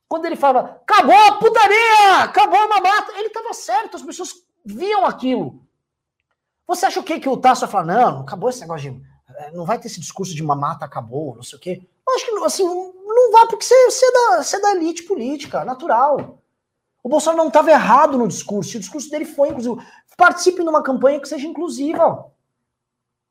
Quando 0.07 0.25
ele 0.25 0.37
falava, 0.37 0.79
acabou 0.81 1.13
a 1.13 1.33
putaria, 1.33 2.23
acabou 2.23 2.57
a 2.57 2.67
mamata, 2.67 3.11
ele 3.17 3.29
tava 3.29 3.53
certo, 3.53 3.97
as 3.97 4.03
pessoas 4.03 4.33
viam 4.63 5.05
aquilo. 5.05 5.61
Você 6.65 6.85
acha 6.85 7.01
o 7.01 7.03
quê? 7.03 7.19
Que 7.19 7.27
o 7.27 7.35
Tasso 7.35 7.61
vai 7.61 7.69
falar, 7.69 7.85
não, 7.85 8.21
acabou 8.21 8.49
esse 8.49 8.61
negócio 8.61 8.91
de. 8.91 9.01
Eh, 9.35 9.51
não 9.51 9.65
vai 9.65 9.77
ter 9.77 9.87
esse 9.87 9.99
discurso 9.99 10.33
de 10.33 10.41
mamata, 10.41 10.85
acabou, 10.85 11.35
não 11.35 11.43
sei 11.43 11.57
o 11.57 11.61
quê. 11.61 11.81
Eu 12.07 12.15
acho 12.15 12.25
que, 12.25 12.45
assim, 12.45 12.63
não 12.63 13.31
vai, 13.33 13.47
porque 13.47 13.65
você, 13.65 13.91
você, 13.91 14.05
é 14.05 14.11
da, 14.11 14.43
você 14.43 14.55
é 14.55 14.61
da 14.61 14.71
elite 14.71 15.03
política, 15.03 15.65
natural. 15.65 16.36
O 17.07 17.09
Bolsonaro 17.09 17.37
não 17.37 17.47
estava 17.47 17.71
errado 17.71 18.17
no 18.17 18.27
discurso. 18.27 18.75
E 18.75 18.77
o 18.77 18.79
discurso 18.81 19.09
dele 19.09 19.23
foi 19.23 19.47
inclusivo. 19.47 19.81
Participe 20.17 20.61
numa 20.61 20.83
campanha 20.83 21.21
que 21.21 21.29
seja 21.29 21.47
inclusiva. 21.47 22.25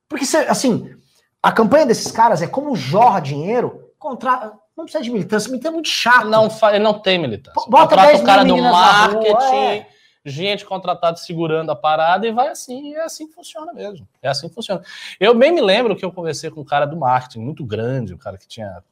Porque, 0.09 0.25
assim, 0.49 0.97
a 1.43 1.53
campanha 1.53 1.85
desses 1.85 2.11
caras 2.11 2.41
é 2.41 2.47
como 2.47 2.75
jorra 2.75 3.21
dinheiro 3.21 3.93
contra. 3.99 4.55
Não 4.75 4.85
precisa 4.85 5.05
de 5.05 5.11
militância, 5.11 5.51
militância 5.51 5.69
é 5.69 5.75
muito 5.75 5.91
chato. 5.91 6.27
Não, 6.27 6.49
ele 6.71 6.79
não 6.79 6.99
tem 6.99 7.19
militância. 7.19 7.61
Bota 7.69 7.89
Contrata 7.89 8.07
10 8.13 8.21
o 8.23 8.25
cara 8.25 8.45
do 8.45 8.57
na 8.57 8.63
rua, 8.63 8.73
marketing, 8.73 9.57
é. 9.57 9.87
gente 10.25 10.65
contratada 10.65 11.19
segurando 11.19 11.71
a 11.71 11.77
parada 11.77 12.27
e 12.27 12.33
vai 12.33 12.49
assim, 12.49 12.93
e 12.93 12.95
é 12.95 13.05
assim 13.05 13.27
que 13.27 13.35
funciona 13.35 13.75
mesmo. 13.75 14.09
É 14.23 14.29
assim 14.31 14.49
que 14.49 14.55
funciona. 14.55 14.81
Eu 15.21 15.35
bem 15.35 15.53
me 15.53 15.61
lembro 15.61 15.95
que 15.95 16.05
eu 16.05 16.11
conversei 16.11 16.51
com 16.51 16.63
um 16.63 16.65
cara 16.65 16.87
do 16.87 16.97
marketing, 16.97 17.41
muito 17.41 17.63
grande, 17.63 18.15
um 18.15 18.19
cara 18.19 18.39
que 18.39 18.49
tinha. 18.49 18.83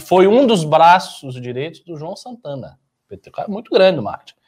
Foi 0.00 0.26
um 0.26 0.46
dos 0.46 0.64
braços 0.64 1.34
direitos 1.34 1.80
do 1.80 1.94
João 1.94 2.16
Santana. 2.16 2.80
PT, 3.16 3.30
muito 3.48 3.70
grande 3.70 3.96
do 3.96 4.02
marketing. 4.02 4.38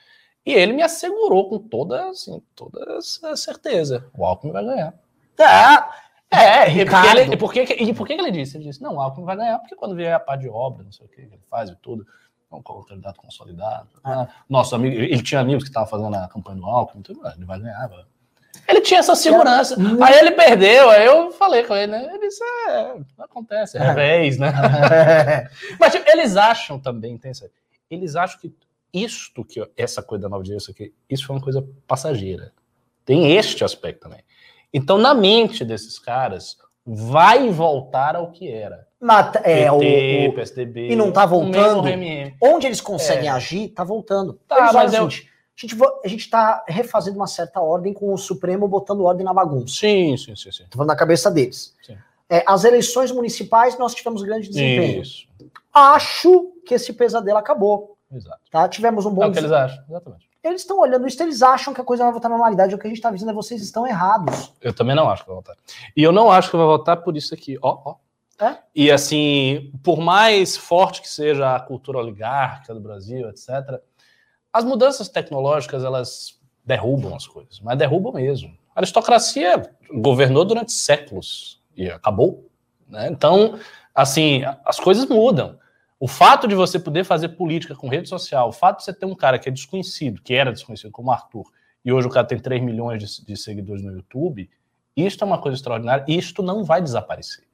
E 0.47 0.53
ele 0.53 0.73
me 0.75 0.83
assegurou 0.83 1.49
com 1.49 1.59
toda, 1.59 2.09
assim, 2.11 2.43
toda 2.55 2.97
essa 2.99 3.35
certeza: 3.37 4.07
o 4.17 4.25
Alckmin 4.25 4.53
vai 4.53 4.65
ganhar. 4.65 4.95
É, 5.39 6.05
É, 6.31 6.69
e 6.71 6.85
porque, 6.85 7.07
ele, 7.09 7.35
e 7.35 7.37
por 7.37 7.53
que, 7.53 7.61
e 7.63 7.95
por 7.95 8.07
que 8.07 8.13
ele 8.15 8.31
disse? 8.31 8.57
Ele 8.57 8.65
disse, 8.65 8.83
não, 8.83 8.97
o 8.97 9.01
Alckmin 9.01 9.25
vai 9.25 9.37
ganhar, 9.37 9.59
porque 9.61 9.77
quando 9.77 9.95
vier 9.95 10.13
a 10.15 10.19
parte 10.21 10.41
de 10.43 10.49
obra, 10.49 10.83
não 10.83 10.91
sei 10.93 11.07
o 11.07 11.09
que, 11.09 11.21
ele 11.21 11.39
faz 11.49 11.71
e 11.71 11.77
tudo, 11.77 12.05
é 12.53 12.57
um 12.57 12.61
candidato 12.83 13.21
consolidado. 13.21 13.89
né? 14.05 14.29
Nosso 14.49 14.75
amigo, 14.75 14.97
ele 14.97 15.23
tinha 15.23 15.41
amigos 15.41 15.63
que 15.65 15.71
estavam 15.71 15.89
fazendo 15.89 16.15
a 16.17 16.27
campanha 16.29 16.57
do 16.59 16.67
Alckmin, 16.67 17.01
então, 17.09 17.23
ah, 17.25 17.33
ele 17.37 17.45
vai 17.45 17.61
ganhar. 17.61 17.87
vai. 17.89 18.05
Ele 18.69 18.81
tinha 18.81 19.01
essa 19.01 19.15
segurança. 19.15 19.77
Muito- 19.79 20.03
Aí 20.03 20.15
ele 20.19 20.33
perdeu, 20.33 20.89
aí 20.91 21.05
eu 21.07 21.31
falei 21.33 21.63
com 21.65 21.75
ele, 21.77 21.93
né? 21.93 22.05
Ele 22.05 22.19
disse, 22.19 22.43
é, 22.69 22.97
acontece, 23.19 23.77
é 23.77 23.81
revés, 23.81 24.39
né? 24.39 24.53
Mas 25.79 25.93
tipo, 25.93 26.09
eles 26.11 26.37
acham 26.37 26.79
também, 26.81 27.17
tem 27.19 27.31
essa, 27.31 27.49
eles 27.95 28.17
acham 28.17 28.41
que 28.41 28.53
isto, 28.93 29.45
que 29.45 29.67
essa 29.77 30.03
coisa 30.03 30.23
da 30.23 30.29
nova 30.29 30.45
direção 30.45 30.73
aqui, 30.73 30.93
isso 31.11 31.27
foi 31.27 31.35
uma 31.37 31.43
coisa 31.43 31.67
passageira. 31.87 32.53
Tem 33.05 33.33
este 33.37 33.65
aspecto 33.65 34.01
também. 34.03 34.21
Então, 34.73 34.99
na 34.99 35.15
mente 35.15 35.65
desses 35.65 35.99
caras, 35.99 36.57
vai 36.87 37.49
voltar 37.51 38.17
ao 38.17 38.31
que 38.31 38.49
era. 38.51 38.87
É, 39.45 39.71
o- 39.71 39.79
PT, 39.79 40.29
o- 40.29 40.33
PSDB. 40.35 40.89
e 40.91 40.97
não 40.97 41.13
tá 41.13 41.25
o 41.25 41.29
voltando? 41.29 41.83
Onde 42.41 42.67
eles 42.67 42.81
conseguem 42.81 43.29
É. 43.29 43.33
agir, 43.33 43.69
tá 43.69 43.85
voltando. 43.85 44.39
Tá, 44.49 44.59
Eles 44.61 44.73
mas 44.73 44.93
o 44.93 44.97
eu- 44.97 45.11
seguinte, 45.11 45.31
a 45.57 45.61
gente, 45.61 45.77
a 46.05 46.09
gente 46.09 46.31
tá 46.31 46.65
refazendo 46.67 47.17
uma 47.17 47.27
certa 47.27 47.61
ordem 47.61 47.93
com 47.93 48.13
o 48.13 48.17
Supremo 48.19 48.67
botando 48.67 49.03
ordem 49.05 49.25
na 49.25 49.35
bagunça. 49.35 49.75
Sim, 49.75 50.17
sim, 50.17 50.35
sim. 50.35 50.51
sim. 50.51 50.65
Tô 50.71 50.79
falando 50.79 50.89
na 50.89 50.97
cabeça 50.97 51.31
deles. 51.31 51.75
Sim. 51.83 51.97
É, 52.31 52.43
as 52.47 52.65
eleições 52.65 53.13
municipais 53.13 53.79
nós 53.79 53.95
tivemos 53.95 54.23
grande 54.23 54.49
desempenho. 54.49 55.03
Isso. 55.03 55.27
Acho 55.75 56.53
que 56.65 56.75
esse 56.75 56.93
pesadelo 56.93 57.37
acabou. 57.39 57.99
Exato. 58.13 58.41
Tá? 58.51 58.69
Tivemos 58.69 59.05
um 59.05 59.11
bom 59.13 59.25
É 59.25 59.27
o 59.27 59.33
que 59.33 59.39
eles 59.39 59.51
acham, 59.51 59.83
exatamente. 59.89 60.31
Eles 60.43 60.61
estão 60.61 60.79
olhando 60.79 61.07
isso, 61.07 61.21
eles 61.23 61.43
acham 61.43 61.73
que 61.73 61.81
a 61.81 61.85
coisa 61.85 62.05
vai 62.05 62.13
voltar 62.13 62.29
à 62.29 62.31
normalidade. 62.31 62.75
O 62.75 62.79
que 62.79 62.87
a 62.87 62.89
gente 62.89 62.99
está 62.99 63.11
dizendo 63.11 63.31
é 63.31 63.35
vocês 63.35 63.63
estão 63.63 63.87
errados. 63.87 64.53
Eu 64.61 64.75
também 64.75 64.95
não 64.95 65.09
acho 65.11 65.23
que 65.23 65.29
vai 65.29 65.37
votar. 65.37 65.57
E 65.97 66.03
eu 66.03 66.13
não 66.13 66.31
acho 66.31 66.51
que 66.51 66.57
vai 66.57 66.67
votar 66.67 66.99
por 66.99 67.17
isso 67.17 67.35
aqui. 67.35 67.59
Ó, 67.63 67.81
ó. 67.85 67.97
É? 68.39 68.59
E 68.75 68.91
assim, 68.91 69.73
por 69.83 70.01
mais 70.01 70.57
forte 70.57 71.01
que 71.01 71.09
seja 71.09 71.57
a 71.57 71.61
cultura 71.61 71.99
oligárquica 71.99 72.75
do 72.75 72.81
Brasil, 72.81 73.29
etc., 73.31 73.81
as 74.53 74.65
mudanças 74.65 75.09
tecnológicas 75.09 75.83
elas 75.83 76.39
derrubam 76.65 77.15
as 77.15 77.27
coisas, 77.27 77.61
mas 77.61 77.79
derrubam 77.79 78.13
mesmo. 78.13 78.57
A 78.75 78.81
aristocracia 78.81 79.63
governou 79.95 80.45
durante 80.45 80.73
séculos 80.73 81.63
e 81.77 81.89
acabou. 81.91 82.49
né? 82.89 83.09
Então, 83.09 83.59
assim, 83.95 84.43
as 84.65 84.79
coisas 84.79 85.07
mudam. 85.07 85.59
O 86.05 86.07
fato 86.07 86.47
de 86.47 86.55
você 86.55 86.79
poder 86.79 87.03
fazer 87.03 87.31
política 87.31 87.75
com 87.75 87.89
rede 87.89 88.11
social, 88.11 88.51
o 88.51 88.53
fato 88.53 88.77
de 88.77 88.85
você 88.85 88.93
ter 88.93 89.07
um 89.07 89.15
cara 89.15 89.39
que 89.39 89.49
é 89.49 89.51
desconhecido, 89.51 90.21
que 90.21 90.35
era 90.35 90.53
desconhecido, 90.53 90.91
como 90.91 91.11
Arthur, 91.11 91.51
e 91.83 91.91
hoje 91.91 92.07
o 92.07 92.11
cara 92.11 92.27
tem 92.27 92.39
3 92.39 92.63
milhões 92.63 93.03
de, 93.03 93.25
de 93.25 93.35
seguidores 93.39 93.83
no 93.83 93.91
YouTube, 93.91 94.51
isto 94.95 95.25
é 95.25 95.27
uma 95.27 95.41
coisa 95.41 95.57
extraordinária 95.57 96.05
e 96.07 96.15
isto 96.15 96.43
não 96.43 96.63
vai 96.63 96.83
desaparecer. 96.83 97.47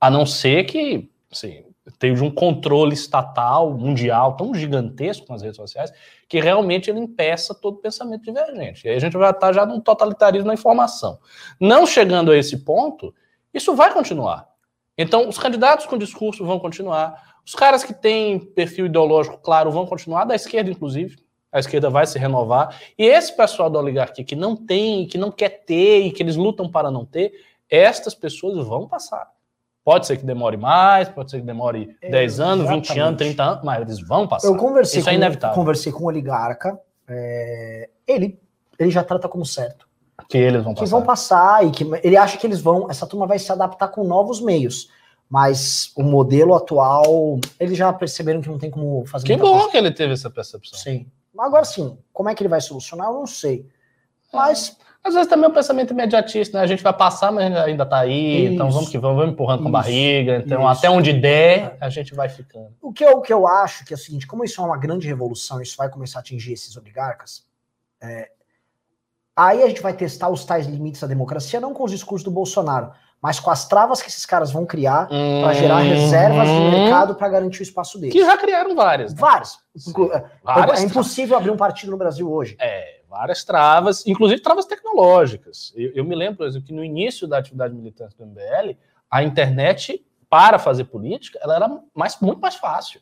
A 0.00 0.10
não 0.10 0.26
ser 0.26 0.64
que, 0.64 1.08
assim, 1.30 1.62
tenha 2.00 2.20
um 2.24 2.30
controle 2.32 2.92
estatal, 2.92 3.72
mundial, 3.72 4.36
tão 4.36 4.52
gigantesco 4.52 5.30
nas 5.30 5.40
redes 5.40 5.58
sociais, 5.58 5.92
que 6.28 6.40
realmente 6.40 6.90
ele 6.90 6.98
impeça 6.98 7.54
todo 7.54 7.76
pensamento 7.76 8.24
divergente. 8.24 8.84
E 8.84 8.90
aí 8.90 8.96
a 8.96 9.00
gente 9.00 9.16
vai 9.16 9.30
estar 9.30 9.52
já 9.52 9.64
num 9.64 9.80
totalitarismo 9.80 10.48
na 10.48 10.54
informação. 10.54 11.20
Não 11.60 11.86
chegando 11.86 12.32
a 12.32 12.36
esse 12.36 12.64
ponto, 12.64 13.14
isso 13.54 13.76
vai 13.76 13.94
continuar. 13.94 14.50
Então, 14.98 15.28
os 15.28 15.38
candidatos 15.38 15.86
com 15.86 15.96
discurso 15.96 16.44
vão 16.44 16.58
continuar, 16.58 17.31
os 17.44 17.54
caras 17.54 17.82
que 17.84 17.92
têm 17.92 18.38
perfil 18.38 18.86
ideológico 18.86 19.38
claro 19.38 19.70
vão 19.70 19.86
continuar, 19.86 20.24
da 20.24 20.34
esquerda, 20.34 20.70
inclusive. 20.70 21.16
A 21.50 21.58
esquerda 21.58 21.90
vai 21.90 22.06
se 22.06 22.18
renovar. 22.18 22.80
E 22.98 23.04
esse 23.04 23.36
pessoal 23.36 23.68
da 23.68 23.78
oligarquia 23.78 24.24
que 24.24 24.34
não 24.34 24.56
tem, 24.56 25.06
que 25.06 25.18
não 25.18 25.30
quer 25.30 25.64
ter 25.66 26.00
e 26.06 26.10
que 26.10 26.22
eles 26.22 26.34
lutam 26.36 26.70
para 26.70 26.90
não 26.90 27.04
ter, 27.04 27.32
estas 27.68 28.14
pessoas 28.14 28.66
vão 28.66 28.88
passar. 28.88 29.30
Pode 29.84 30.06
ser 30.06 30.16
que 30.16 30.24
demore 30.24 30.56
mais, 30.56 31.08
pode 31.08 31.30
ser 31.30 31.40
que 31.40 31.46
demore 31.46 31.96
10 32.00 32.40
anos, 32.40 32.68
20 32.68 32.70
anos, 32.70 32.90
Exatamente. 32.90 33.18
30 33.18 33.42
anos, 33.42 33.64
mas 33.64 33.80
eles 33.82 34.00
vão 34.00 34.26
passar. 34.28 34.46
Eu 34.48 34.56
conversei, 34.56 35.00
Isso 35.00 35.08
é 35.08 35.12
com, 35.12 35.18
inevitável. 35.18 35.54
conversei 35.56 35.92
com 35.92 36.04
um 36.04 36.06
oligarca. 36.06 36.80
é, 37.08 37.90
ele, 38.06 38.40
ele 38.78 38.90
já 38.90 39.02
trata 39.04 39.28
como 39.28 39.44
certo. 39.44 39.86
Que 40.28 40.38
eles 40.38 40.62
vão 40.62 40.72
Que 40.72 40.80
passar. 40.80 40.96
vão 40.96 41.02
passar 41.04 41.66
e 41.66 41.70
que 41.72 41.84
ele 42.02 42.16
acha 42.16 42.38
que 42.38 42.46
eles 42.46 42.60
vão. 42.60 42.88
Essa 42.88 43.06
turma 43.06 43.26
vai 43.26 43.38
se 43.38 43.50
adaptar 43.52 43.88
com 43.88 44.04
novos 44.04 44.40
meios. 44.40 44.88
Mas 45.32 45.90
o 45.96 46.02
modelo 46.02 46.54
atual, 46.54 47.40
eles 47.58 47.78
já 47.78 47.90
perceberam 47.90 48.42
que 48.42 48.50
não 48.50 48.58
tem 48.58 48.70
como 48.70 49.06
fazer 49.06 49.24
Que 49.24 49.32
muita 49.32 49.48
coisa. 49.48 49.64
bom 49.64 49.70
que 49.70 49.78
ele 49.78 49.90
teve 49.90 50.12
essa 50.12 50.28
percepção. 50.28 50.78
Sim. 50.78 51.06
Agora 51.38 51.64
sim, 51.64 51.96
como 52.12 52.28
é 52.28 52.34
que 52.34 52.42
ele 52.42 52.50
vai 52.50 52.60
solucionar, 52.60 53.06
eu 53.08 53.14
não 53.14 53.26
sei. 53.26 53.66
Mas 54.30 54.76
Às 55.02 55.14
vezes 55.14 55.30
também 55.30 55.46
é 55.46 55.48
um 55.48 55.52
pensamento 55.54 55.90
imediatista, 55.94 56.58
né? 56.58 56.62
A 56.64 56.66
gente 56.66 56.82
vai 56.82 56.92
passar, 56.92 57.32
mas 57.32 57.50
ainda 57.56 57.86
tá 57.86 58.00
aí, 58.00 58.44
então 58.44 58.68
Isso. 58.68 58.74
vamos 58.76 58.90
que 58.90 58.98
vamos, 58.98 59.16
vamos 59.16 59.32
empurrando 59.32 59.60
com 59.62 59.68
a 59.68 59.70
Isso. 59.70 59.72
barriga. 59.72 60.36
Então, 60.44 60.60
Isso. 60.60 60.68
até 60.78 60.90
onde 60.90 61.14
der, 61.14 61.78
a 61.80 61.88
gente 61.88 62.14
vai 62.14 62.28
ficando. 62.28 62.68
o 62.82 62.92
que, 62.92 63.02
eu, 63.02 63.16
o 63.16 63.22
que 63.22 63.32
eu 63.32 63.46
acho 63.48 63.86
que 63.86 63.94
é 63.94 63.96
o 63.96 63.98
seguinte, 63.98 64.26
como 64.26 64.44
isso 64.44 64.60
é 64.60 64.64
uma 64.66 64.76
grande 64.76 65.08
revolução, 65.08 65.62
isso 65.62 65.78
vai 65.78 65.88
começar 65.88 66.18
a 66.18 66.20
atingir 66.20 66.52
esses 66.52 66.76
oligarcas, 66.76 67.42
é, 68.02 68.30
aí 69.34 69.62
a 69.62 69.66
gente 69.66 69.80
vai 69.80 69.94
testar 69.94 70.28
os 70.28 70.44
tais 70.44 70.66
limites 70.66 71.00
da 71.00 71.06
democracia, 71.06 71.58
não 71.58 71.72
com 71.72 71.84
os 71.84 71.90
discursos 71.90 72.22
do 72.22 72.30
Bolsonaro, 72.30 72.92
mas 73.22 73.38
com 73.38 73.50
as 73.50 73.68
travas 73.68 74.02
que 74.02 74.08
esses 74.08 74.26
caras 74.26 74.50
vão 74.50 74.66
criar 74.66 75.06
para 75.08 75.52
gerar 75.54 75.78
reservas 75.78 76.48
de 76.48 76.54
Uhum. 76.54 76.70
mercado 76.72 77.14
para 77.14 77.28
garantir 77.28 77.60
o 77.60 77.62
espaço 77.62 77.98
deles. 77.98 78.12
Que 78.12 78.24
já 78.24 78.36
criaram 78.36 78.74
várias. 78.74 79.14
né? 79.14 79.20
Vários. 79.20 79.58
Inclu- 79.88 80.12
é, 80.12 80.24
Várias 80.42 80.80
é 80.80 80.84
impossível 80.86 81.36
abrir 81.36 81.50
um 81.52 81.56
partido 81.56 81.92
no 81.92 81.96
Brasil 81.96 82.30
hoje. 82.30 82.56
É, 82.60 83.00
várias 83.08 83.44
travas, 83.44 84.04
inclusive 84.06 84.40
travas 84.42 84.66
tecnológicas. 84.66 85.72
Eu, 85.76 85.92
eu 85.94 86.04
me 86.04 86.14
lembro, 86.16 86.38
por 86.38 86.46
exemplo, 86.46 86.66
que 86.66 86.72
no 86.74 86.84
início 86.84 87.28
da 87.28 87.38
atividade 87.38 87.72
militante 87.74 88.16
do 88.16 88.24
MBL, 88.26 88.76
a 89.10 89.22
internet, 89.22 90.04
para 90.28 90.58
fazer 90.58 90.84
política, 90.84 91.38
ela 91.42 91.54
era 91.54 91.70
mais, 91.94 92.18
muito 92.20 92.40
mais 92.40 92.54
fácil. 92.56 93.00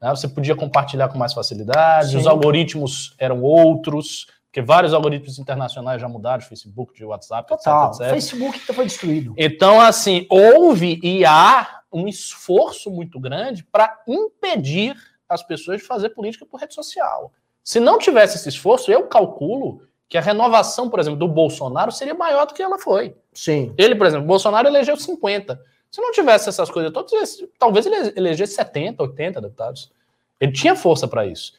né? 0.00 0.10
Você 0.10 0.28
podia 0.28 0.54
compartilhar 0.56 1.08
com 1.08 1.16
mais 1.16 1.32
facilidade, 1.32 2.10
Sim. 2.10 2.18
os 2.18 2.26
algoritmos 2.26 3.14
eram 3.18 3.40
outros, 3.42 4.26
porque 4.52 4.60
vários 4.60 4.92
algoritmos 4.92 5.38
internacionais 5.38 5.98
já 5.98 6.06
mudaram, 6.06 6.40
de 6.40 6.46
Facebook, 6.46 6.94
de 6.94 7.06
WhatsApp, 7.06 7.48
Total. 7.48 7.88
etc, 7.88 8.00
etc. 8.02 8.12
Facebook 8.12 8.58
foi 8.74 8.84
destruído. 8.84 9.34
Então, 9.38 9.80
assim, 9.80 10.26
houve 10.28 11.00
e 11.02 11.24
há 11.24 11.80
um 11.90 12.06
esforço 12.06 12.90
muito 12.90 13.18
grande 13.18 13.64
para 13.64 13.98
impedir 14.06 14.94
as 15.26 15.42
pessoas 15.42 15.80
de 15.80 15.86
fazer 15.86 16.10
política 16.10 16.44
por 16.44 16.60
rede 16.60 16.74
social. 16.74 17.32
Se 17.64 17.80
não 17.80 17.96
tivesse 17.98 18.36
esse 18.36 18.50
esforço, 18.50 18.92
eu 18.92 19.06
calculo 19.06 19.80
que 20.06 20.18
a 20.18 20.20
renovação, 20.20 20.90
por 20.90 21.00
exemplo, 21.00 21.18
do 21.18 21.28
Bolsonaro 21.28 21.90
seria 21.90 22.12
maior 22.12 22.46
do 22.46 22.52
que 22.52 22.62
ela 22.62 22.78
foi. 22.78 23.16
Sim. 23.32 23.72
Ele, 23.78 23.94
por 23.94 24.06
exemplo, 24.06 24.26
Bolsonaro 24.26 24.68
elegeu 24.68 24.98
50. 24.98 25.58
Se 25.90 25.98
não 25.98 26.12
tivesse 26.12 26.50
essas 26.50 26.70
coisas 26.70 26.92
todas, 26.92 27.42
talvez 27.58 27.86
ele 27.86 28.12
elegesse 28.16 28.52
70, 28.52 29.02
80 29.02 29.40
deputados. 29.40 29.90
Ele 30.38 30.52
tinha 30.52 30.76
força 30.76 31.08
para 31.08 31.24
isso. 31.24 31.54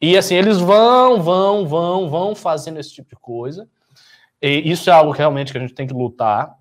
E 0.00 0.16
assim, 0.16 0.34
eles 0.34 0.58
vão, 0.58 1.22
vão, 1.22 1.66
vão, 1.66 2.08
vão 2.08 2.34
fazendo 2.34 2.78
esse 2.78 2.92
tipo 2.92 3.08
de 3.08 3.16
coisa. 3.16 3.68
E 4.40 4.70
isso 4.70 4.90
é 4.90 4.92
algo 4.92 5.12
que 5.12 5.18
realmente 5.18 5.52
que 5.52 5.58
a 5.58 5.60
gente 5.60 5.74
tem 5.74 5.86
que 5.86 5.94
lutar. 5.94 6.56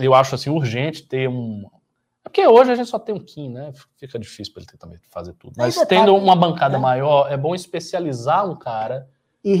Eu 0.00 0.14
acho 0.14 0.34
assim 0.34 0.50
urgente 0.50 1.06
ter 1.06 1.28
um. 1.28 1.64
É 2.24 2.28
porque 2.28 2.46
hoje 2.46 2.70
a 2.70 2.74
gente 2.74 2.90
só 2.90 2.98
tem 2.98 3.14
um 3.14 3.20
Kim, 3.20 3.50
né? 3.50 3.72
Fica 3.96 4.18
difícil 4.18 4.52
para 4.52 4.62
ele 4.62 4.70
ter, 4.70 4.76
também 4.76 4.98
fazer 5.10 5.32
tudo. 5.34 5.54
Mas 5.56 5.74
detalhe- 5.74 5.88
tendo 5.88 6.16
uma 6.16 6.36
bancada 6.36 6.76
é. 6.76 6.80
maior, 6.80 7.30
é 7.32 7.36
bom 7.36 7.54
especializar 7.54 8.48
um 8.48 8.56
cara 8.56 9.08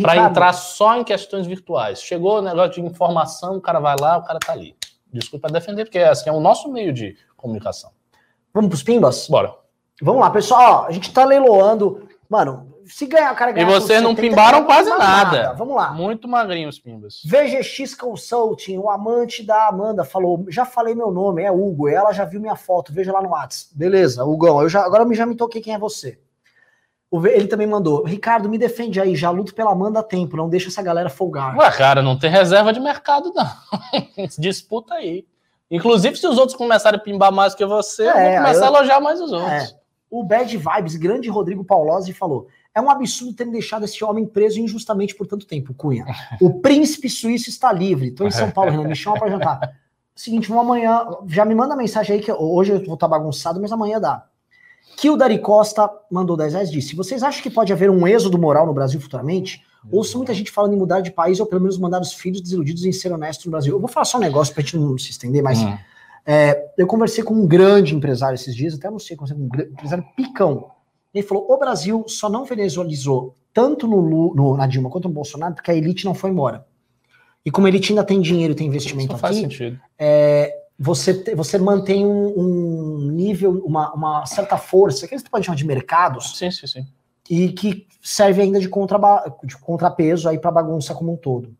para 0.02 0.16
entrar 0.16 0.52
só 0.52 0.96
em 0.96 1.04
questões 1.04 1.46
virtuais. 1.46 2.02
Chegou 2.02 2.38
o 2.38 2.42
negócio 2.42 2.72
de 2.72 2.80
informação, 2.80 3.56
o 3.56 3.60
cara 3.60 3.80
vai 3.80 3.96
lá, 3.98 4.18
o 4.18 4.22
cara 4.22 4.38
tá 4.38 4.52
ali. 4.52 4.76
Desculpa 5.10 5.48
defender, 5.48 5.84
porque 5.84 5.98
assim, 5.98 6.28
é 6.28 6.32
o 6.32 6.40
nosso 6.40 6.70
meio 6.70 6.92
de 6.92 7.16
comunicação. 7.36 7.90
Vamos 8.52 8.68
pros 8.68 8.82
pimbas? 8.82 9.28
Bora. 9.28 9.54
Vamos 10.02 10.20
lá, 10.20 10.30
pessoal. 10.30 10.82
Ó, 10.82 10.86
a 10.86 10.90
gente 10.90 11.12
tá 11.12 11.24
leiloando. 11.24 12.06
Mano, 12.28 12.77
se 12.88 13.06
ganhar, 13.06 13.32
o 13.32 13.36
cara 13.36 13.50
E 13.50 13.54
ganhar. 13.54 13.66
com 13.66 13.72
vocês 13.74 14.02
não 14.02 14.10
70, 14.10 14.28
pimbaram 14.28 14.64
quase 14.64 14.90
pimba 14.90 15.02
nada. 15.04 15.52
Vamos 15.54 15.76
lá. 15.76 15.92
Muito 15.92 16.26
magrinho 16.26 16.68
os 16.68 16.78
pimbas. 16.78 17.20
VGX 17.24 17.94
Consulting, 17.94 18.78
o 18.78 18.90
amante 18.90 19.42
da 19.44 19.68
Amanda, 19.68 20.04
falou: 20.04 20.44
já 20.48 20.64
falei 20.64 20.94
meu 20.94 21.10
nome, 21.10 21.42
é 21.42 21.50
Hugo. 21.52 21.88
Ela 21.88 22.12
já 22.12 22.24
viu 22.24 22.40
minha 22.40 22.56
foto, 22.56 22.92
veja 22.92 23.12
lá 23.12 23.22
no 23.22 23.30
WhatsApp. 23.30 23.70
Beleza, 23.76 24.24
Hugão, 24.24 24.60
eu 24.62 24.68
já, 24.68 24.84
agora 24.84 25.04
eu 25.04 25.14
já 25.14 25.26
me 25.26 25.36
toquei 25.36 25.60
quem 25.60 25.74
é 25.74 25.78
você. 25.78 26.18
Ele 27.10 27.46
também 27.46 27.66
mandou, 27.66 28.04
Ricardo, 28.04 28.50
me 28.50 28.58
defende 28.58 29.00
aí, 29.00 29.16
já 29.16 29.30
luto 29.30 29.54
pela 29.54 29.72
Amanda 29.72 30.00
há 30.00 30.02
tempo, 30.02 30.36
não 30.36 30.46
deixa 30.46 30.68
essa 30.68 30.82
galera 30.82 31.08
folgar. 31.08 31.56
Ué, 31.56 31.70
cara, 31.70 32.02
não 32.02 32.18
tem 32.18 32.30
reserva 32.30 32.70
de 32.70 32.78
mercado, 32.80 33.32
não. 33.34 33.46
Disputa 34.38 34.92
aí. 34.94 35.24
Inclusive, 35.70 36.16
se 36.16 36.26
os 36.26 36.36
outros 36.36 36.56
começarem 36.56 37.00
a 37.00 37.02
pimbar 37.02 37.32
mais 37.32 37.54
que 37.54 37.64
você, 37.64 38.02
eu 38.02 38.10
É, 38.10 38.12
vou 38.34 38.42
começar 38.42 38.60
aí 38.66 38.68
eu- 38.70 38.74
a 38.74 38.78
elogiar 38.78 39.00
mais 39.00 39.20
os 39.22 39.32
outros. 39.32 39.50
É. 39.52 39.78
O 40.10 40.22
Bad 40.22 40.54
Vibes, 40.56 40.96
grande 40.96 41.28
Rodrigo 41.30 41.64
Paulosi, 41.64 42.12
falou: 42.12 42.46
é 42.74 42.80
um 42.80 42.90
absurdo 42.90 43.34
terem 43.34 43.52
deixado 43.52 43.84
esse 43.84 44.02
homem 44.04 44.24
preso 44.24 44.60
injustamente 44.60 45.14
por 45.14 45.26
tanto 45.26 45.46
tempo, 45.46 45.74
Cunha. 45.74 46.04
O 46.40 46.60
príncipe 46.60 47.08
suíço 47.08 47.50
está 47.50 47.72
livre. 47.72 48.08
Estou 48.08 48.26
em 48.26 48.30
São 48.30 48.50
Paulo, 48.50 48.70
Renan, 48.70 48.84
me 48.88 48.94
chama 48.94 49.18
para 49.18 49.30
jantar. 49.30 49.76
Seguinte, 50.14 50.48
vamos 50.48 50.64
amanhã. 50.64 51.04
Já 51.26 51.44
me 51.44 51.54
manda 51.54 51.74
mensagem 51.76 52.16
aí 52.16 52.22
que 52.22 52.30
hoje 52.32 52.72
eu 52.72 52.84
vou 52.84 52.94
estar 52.94 53.08
bagunçado, 53.08 53.60
mas 53.60 53.72
amanhã 53.72 54.00
dá. 54.00 54.24
Que 54.96 55.10
o 55.10 55.16
Dari 55.16 55.38
Costa 55.38 55.88
mandou 56.10 56.36
10 56.36 56.52
reais 56.54 56.70
disse: 56.70 56.96
Vocês 56.96 57.22
acham 57.22 57.42
que 57.42 57.50
pode 57.50 57.72
haver 57.72 57.90
um 57.90 58.06
êxodo 58.06 58.38
moral 58.38 58.66
no 58.66 58.74
Brasil 58.74 59.00
futuramente? 59.00 59.62
Ouço 59.92 60.16
muita 60.16 60.34
gente 60.34 60.50
falando 60.50 60.74
em 60.74 60.76
mudar 60.76 61.00
de 61.00 61.12
país 61.12 61.38
ou 61.38 61.46
pelo 61.46 61.60
menos 61.60 61.78
mandar 61.78 62.00
os 62.00 62.12
filhos 62.12 62.40
desiludidos 62.40 62.84
em 62.84 62.90
ser 62.92 63.12
honesto 63.12 63.44
no 63.44 63.52
Brasil. 63.52 63.74
Eu 63.74 63.78
vou 63.80 63.88
falar 63.88 64.04
só 64.04 64.18
um 64.18 64.20
negócio 64.20 64.52
pra 64.52 64.62
gente 64.62 64.76
não 64.76 64.98
se 64.98 65.10
estender, 65.10 65.42
mas 65.42 65.60
Hum. 65.60 65.76
é, 66.26 66.66
eu 66.76 66.86
conversei 66.86 67.22
com 67.22 67.34
um 67.34 67.46
grande 67.46 67.94
empresário 67.94 68.34
esses 68.34 68.54
dias, 68.54 68.74
até 68.74 68.90
não 68.90 68.98
sei, 68.98 69.16
conversei 69.16 69.36
com 69.36 69.56
um 69.56 69.60
empresário 69.72 70.04
picão. 70.16 70.70
Ele 71.14 71.26
falou: 71.26 71.46
o 71.48 71.56
Brasil 71.58 72.04
só 72.06 72.28
não 72.28 72.44
venezuelizou 72.44 73.34
tanto 73.52 73.86
no, 73.86 74.34
no- 74.34 74.56
na 74.56 74.66
Dilma 74.66 74.90
quanto 74.90 75.08
no 75.08 75.14
Bolsonaro 75.14 75.54
porque 75.54 75.70
a 75.70 75.74
elite 75.74 76.04
não 76.04 76.14
foi 76.14 76.30
embora. 76.30 76.66
E 77.44 77.50
como 77.50 77.66
a 77.66 77.70
elite 77.70 77.92
ainda 77.92 78.04
tem 78.04 78.20
dinheiro 78.20 78.52
e 78.52 78.56
tem 78.56 78.66
investimento 78.66 79.12
Isso 79.12 79.20
faz 79.20 79.36
aqui, 79.36 79.42
sentido. 79.42 79.80
é, 79.98 80.54
você, 80.78 81.34
você 81.34 81.56
mantém 81.58 82.04
um, 82.06 82.38
um 82.38 82.98
nível, 83.10 83.62
uma, 83.64 83.92
uma 83.94 84.26
certa 84.26 84.56
força, 84.58 85.08
que 85.08 85.14
a 85.14 85.18
gente 85.18 85.30
pode 85.30 85.46
chamar 85.46 85.56
de 85.56 85.66
mercados, 85.66 86.36
Sim, 86.36 86.50
sim, 86.50 86.66
sim. 86.66 86.86
e 87.28 87.48
que 87.50 87.86
serve 88.02 88.42
ainda 88.42 88.60
de, 88.60 88.68
contraba- 88.68 89.24
de 89.42 89.56
contrapeso 89.56 90.28
aí 90.28 90.38
para 90.38 90.50
bagunça 90.50 90.94
como 90.94 91.12
um 91.12 91.16
todo. 91.16 91.54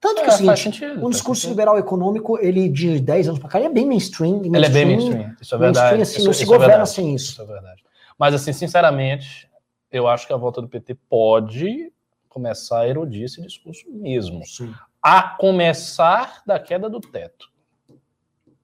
Tanto 0.00 0.16
que 0.22 0.28
é 0.28 0.30
o 0.30 0.34
É, 0.34 0.36
seguinte, 0.36 0.62
sentido. 0.62 1.06
um 1.06 1.10
discurso 1.10 1.48
liberal 1.48 1.78
econômico, 1.78 2.38
ele 2.38 2.68
de 2.68 3.00
10 3.00 3.28
anos 3.28 3.40
para 3.40 3.48
cá, 3.48 3.58
ele 3.58 3.68
é 3.68 3.72
bem 3.72 3.86
mainstream. 3.86 4.42
e 4.44 4.48
Ele 4.48 4.64
é 4.66 4.68
bem 4.68 4.86
mainstream- 4.86 5.16
mainstream. 5.18 5.36
Isso 5.40 5.54
é 5.54 5.58
mainstream, 5.58 5.84
verdade. 5.88 6.02
assim, 6.02 6.16
isso, 6.18 6.26
não 6.26 6.32
se 6.32 6.42
isso 6.42 6.52
é 6.52 6.54
governa 6.56 6.74
verdade. 6.74 6.90
sem 6.90 7.14
isso. 7.14 7.32
Isso 7.32 7.42
é 7.42 7.46
verdade. 7.46 7.84
Mas, 8.18 8.34
assim, 8.34 8.52
sinceramente, 8.52 9.50
eu 9.90 10.06
acho 10.06 10.26
que 10.26 10.32
a 10.32 10.36
volta 10.36 10.60
do 10.60 10.68
PT 10.68 10.94
pode 11.08 11.92
começar 12.28 12.80
a 12.80 12.88
erodir 12.88 13.24
esse 13.24 13.40
discurso 13.40 13.84
mesmo. 13.90 14.44
Sim. 14.44 14.74
A 15.02 15.22
começar 15.22 16.42
da 16.46 16.58
queda 16.58 16.88
do 16.88 17.00
teto. 17.00 17.52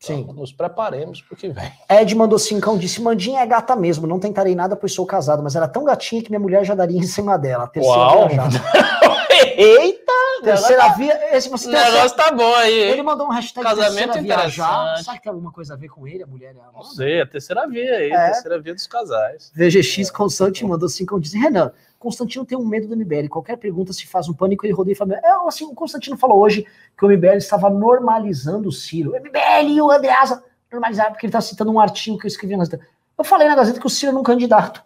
Sim. 0.01 0.21
Então, 0.21 0.35
nos 0.35 0.51
preparemos 0.51 1.21
para 1.21 1.35
o 1.35 1.37
que 1.37 1.49
vem. 1.51 1.71
Ed 1.89 2.15
mandou 2.15 2.39
cincão, 2.39 2.79
disse, 2.79 3.03
Mandinha 3.03 3.41
é 3.41 3.47
gata 3.47 3.77
mesmo, 3.77 4.07
não 4.07 4.19
tentarei 4.19 4.55
nada 4.55 4.75
pois 4.75 4.95
sou 4.95 5.05
casado, 5.05 5.43
mas 5.43 5.55
era 5.55 5.69
tão 5.69 5.85
gatinha 5.85 6.23
que 6.23 6.31
minha 6.31 6.41
mulher 6.41 6.65
já 6.65 6.75
daria 6.75 6.99
em 6.99 7.03
cima 7.03 7.37
dela. 7.37 7.69
Terceira 7.69 7.99
Uau! 7.99 8.29
Eita! 9.63 10.13
Terceira 10.43 10.89
via, 10.95 11.37
esse 11.37 11.49
você 11.51 11.69
O 11.69 11.71
tem 11.71 11.81
negócio 11.85 12.17
tá 12.17 12.33
bom 12.33 12.55
aí. 12.55 12.73
Ele 12.73 13.03
mandou 13.03 13.27
um 13.27 13.31
hashtag 13.31 13.63
Casamento 13.63 14.19
viajar. 14.23 14.23
interessante. 14.23 15.05
Será 15.05 15.17
que 15.19 15.23
tem 15.23 15.31
alguma 15.31 15.53
coisa 15.53 15.75
a 15.75 15.77
ver 15.77 15.89
com 15.89 16.09
ele, 16.09 16.23
a 16.23 16.27
mulher 16.27 16.55
e 16.55 16.59
a 16.59 16.63
Não 16.63 16.69
Amanda? 16.71 16.85
sei, 16.95 17.21
a 17.21 17.27
terceira 17.27 17.67
via 17.69 17.95
aí, 17.97 18.11
É. 18.11 18.17
a 18.17 18.31
terceira 18.33 18.59
via 18.61 18.75
dos 18.75 18.87
casais. 18.87 19.53
VGX 19.55 20.11
Constante 20.11 20.65
mandou 20.65 20.89
cincão, 20.89 21.21
disse, 21.21 21.37
Renan, 21.39 21.73
Constantino 21.99 22.47
tem 22.47 22.57
um 22.57 22.65
medo 22.65 22.89
do 22.89 22.97
MBL, 22.97 23.29
qualquer 23.29 23.59
pergunta 23.59 23.93
se 23.93 24.07
faz 24.07 24.27
um 24.31 24.33
pânico, 24.33 24.65
ele 24.65 24.73
rodeia 24.73 24.95
e 24.95 24.97
fala, 24.97 25.15
é, 25.17 25.31
assim, 25.47 25.67
o 25.67 25.75
Constantino 25.75 26.17
falou 26.17 26.39
hoje 26.41 26.67
que 26.97 27.05
o 27.05 27.09
MBL 27.11 27.37
estava 27.37 27.69
normalizando 27.69 28.71
o 28.71 28.73
Ciro. 28.73 29.11
O 29.13 29.17
MBL 29.21 29.69
e 29.69 29.83
o 29.83 29.91
Andreasa 29.91 30.43
normalizaram, 30.73 31.13
porque 31.13 31.27
ele 31.27 31.31
está 31.31 31.41
citando 31.43 31.71
um 31.71 31.79
artigo 31.79 32.17
que 32.17 32.25
eu 32.25 32.29
escrevi 32.29 32.55
na 32.57 32.65
Gazeta. 32.65 32.81
Eu 33.19 33.25
falei 33.25 33.47
na 33.47 33.55
Gazeta 33.57 33.79
que 33.79 33.87
o 33.87 33.91
Ciro 33.91 34.13
era 34.13 34.19
um 34.19 34.23
candidato. 34.23 34.83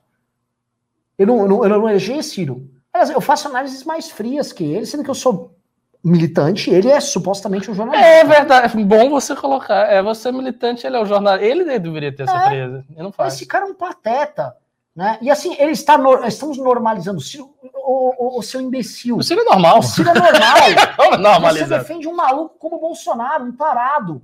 Eu 1.16 1.29
não, 1.29 1.39
eu 1.43 1.49
não, 1.49 1.62
eu 1.62 1.68
não 1.70 1.89
elegei 1.89 2.20
Ciro. 2.25 2.68
Aliás, 2.95 3.11
eu 3.11 3.20
faço 3.20 3.49
análises 3.49 3.82
mais 3.84 4.09
frias 4.11 4.53
que 4.53 4.62
ele, 4.64 4.86
sendo 4.86 5.03
que 5.05 5.11
eu 5.11 5.14
sou 5.14 5.53
militante, 6.03 6.70
ele 6.70 6.88
é 6.90 7.01
supostamente 7.01 7.70
um 7.70 7.74
jornalista. 7.74 8.07
É 8.07 8.22
verdade, 8.24 8.84
bom 8.84 9.11
você 9.11 9.34
colocar. 9.34 9.90
É 9.90 10.01
você 10.03 10.28
é 10.28 10.32
militante, 10.32 10.86
ele 10.86 10.97
é 10.97 11.01
o 11.01 11.05
jornalista. 11.07 11.45
Ele 11.47 11.78
deveria 11.78 12.14
ter 12.14 12.22
essa 12.22 12.36
É. 12.45 12.49
presa. 12.49 12.84
Ele 12.90 13.03
não 13.03 13.11
faz. 13.12 13.34
Esse 13.34 13.47
cara 13.47 13.64
é 13.66 13.68
um 13.68 13.74
pateta. 13.74 14.55
Né? 14.95 15.18
E 15.20 15.28
assim, 15.28 15.57
ele 15.59 15.72
está 15.72 15.99
nor- 15.99 16.24
estamos 16.24 16.57
normalizando 16.57 17.18
o 17.18 17.55
o, 17.86 18.38
o- 18.38 18.42
seu 18.42 18.61
imbecil. 18.61 19.16
O 19.18 19.22
Ciro 19.22 19.40
é 19.40 19.45
normal. 19.45 19.80
O 19.80 19.82
Ciro 19.82 20.09
é 20.09 20.14
normal. 20.14 20.57
Vamos 21.20 21.53
Você 21.59 21.64
defende 21.66 22.07
um 22.09 22.14
maluco 22.14 22.55
como 22.61 22.76
o 22.76 22.80
Bolsonaro, 22.80 23.45
um 23.45 23.53
tarado. 23.53 24.22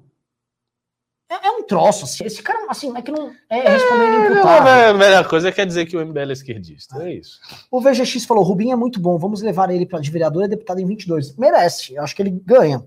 É, 1.30 1.46
é 1.46 1.50
um 1.52 1.62
troço, 1.62 2.04
assim. 2.04 2.24
Esse 2.24 2.42
cara, 2.42 2.66
assim, 2.68 2.92
é 2.96 3.00
que 3.00 3.12
não 3.12 3.30
é 3.48 3.60
respondendo 3.68 4.16
A 4.16 4.30
imputável. 4.32 4.94
melhor 4.98 5.28
coisa 5.28 5.52
quer 5.52 5.64
dizer 5.64 5.86
que 5.86 5.96
o 5.96 6.04
MBL 6.04 6.30
é 6.30 6.32
esquerdista. 6.32 7.02
É 7.04 7.12
isso. 7.14 7.38
O 7.70 7.80
VGX 7.80 8.24
falou: 8.24 8.42
Rubinho 8.42 8.72
é 8.72 8.76
muito 8.76 8.98
bom, 8.98 9.16
vamos 9.16 9.40
levar 9.40 9.70
ele 9.70 9.86
para 9.86 10.00
de 10.00 10.10
vereador 10.10 10.44
e 10.44 10.48
deputado 10.48 10.80
em 10.80 10.86
22. 10.86 11.36
Merece, 11.36 11.94
eu 11.94 12.02
acho 12.02 12.16
que 12.16 12.22
ele 12.22 12.30
ganha. 12.44 12.84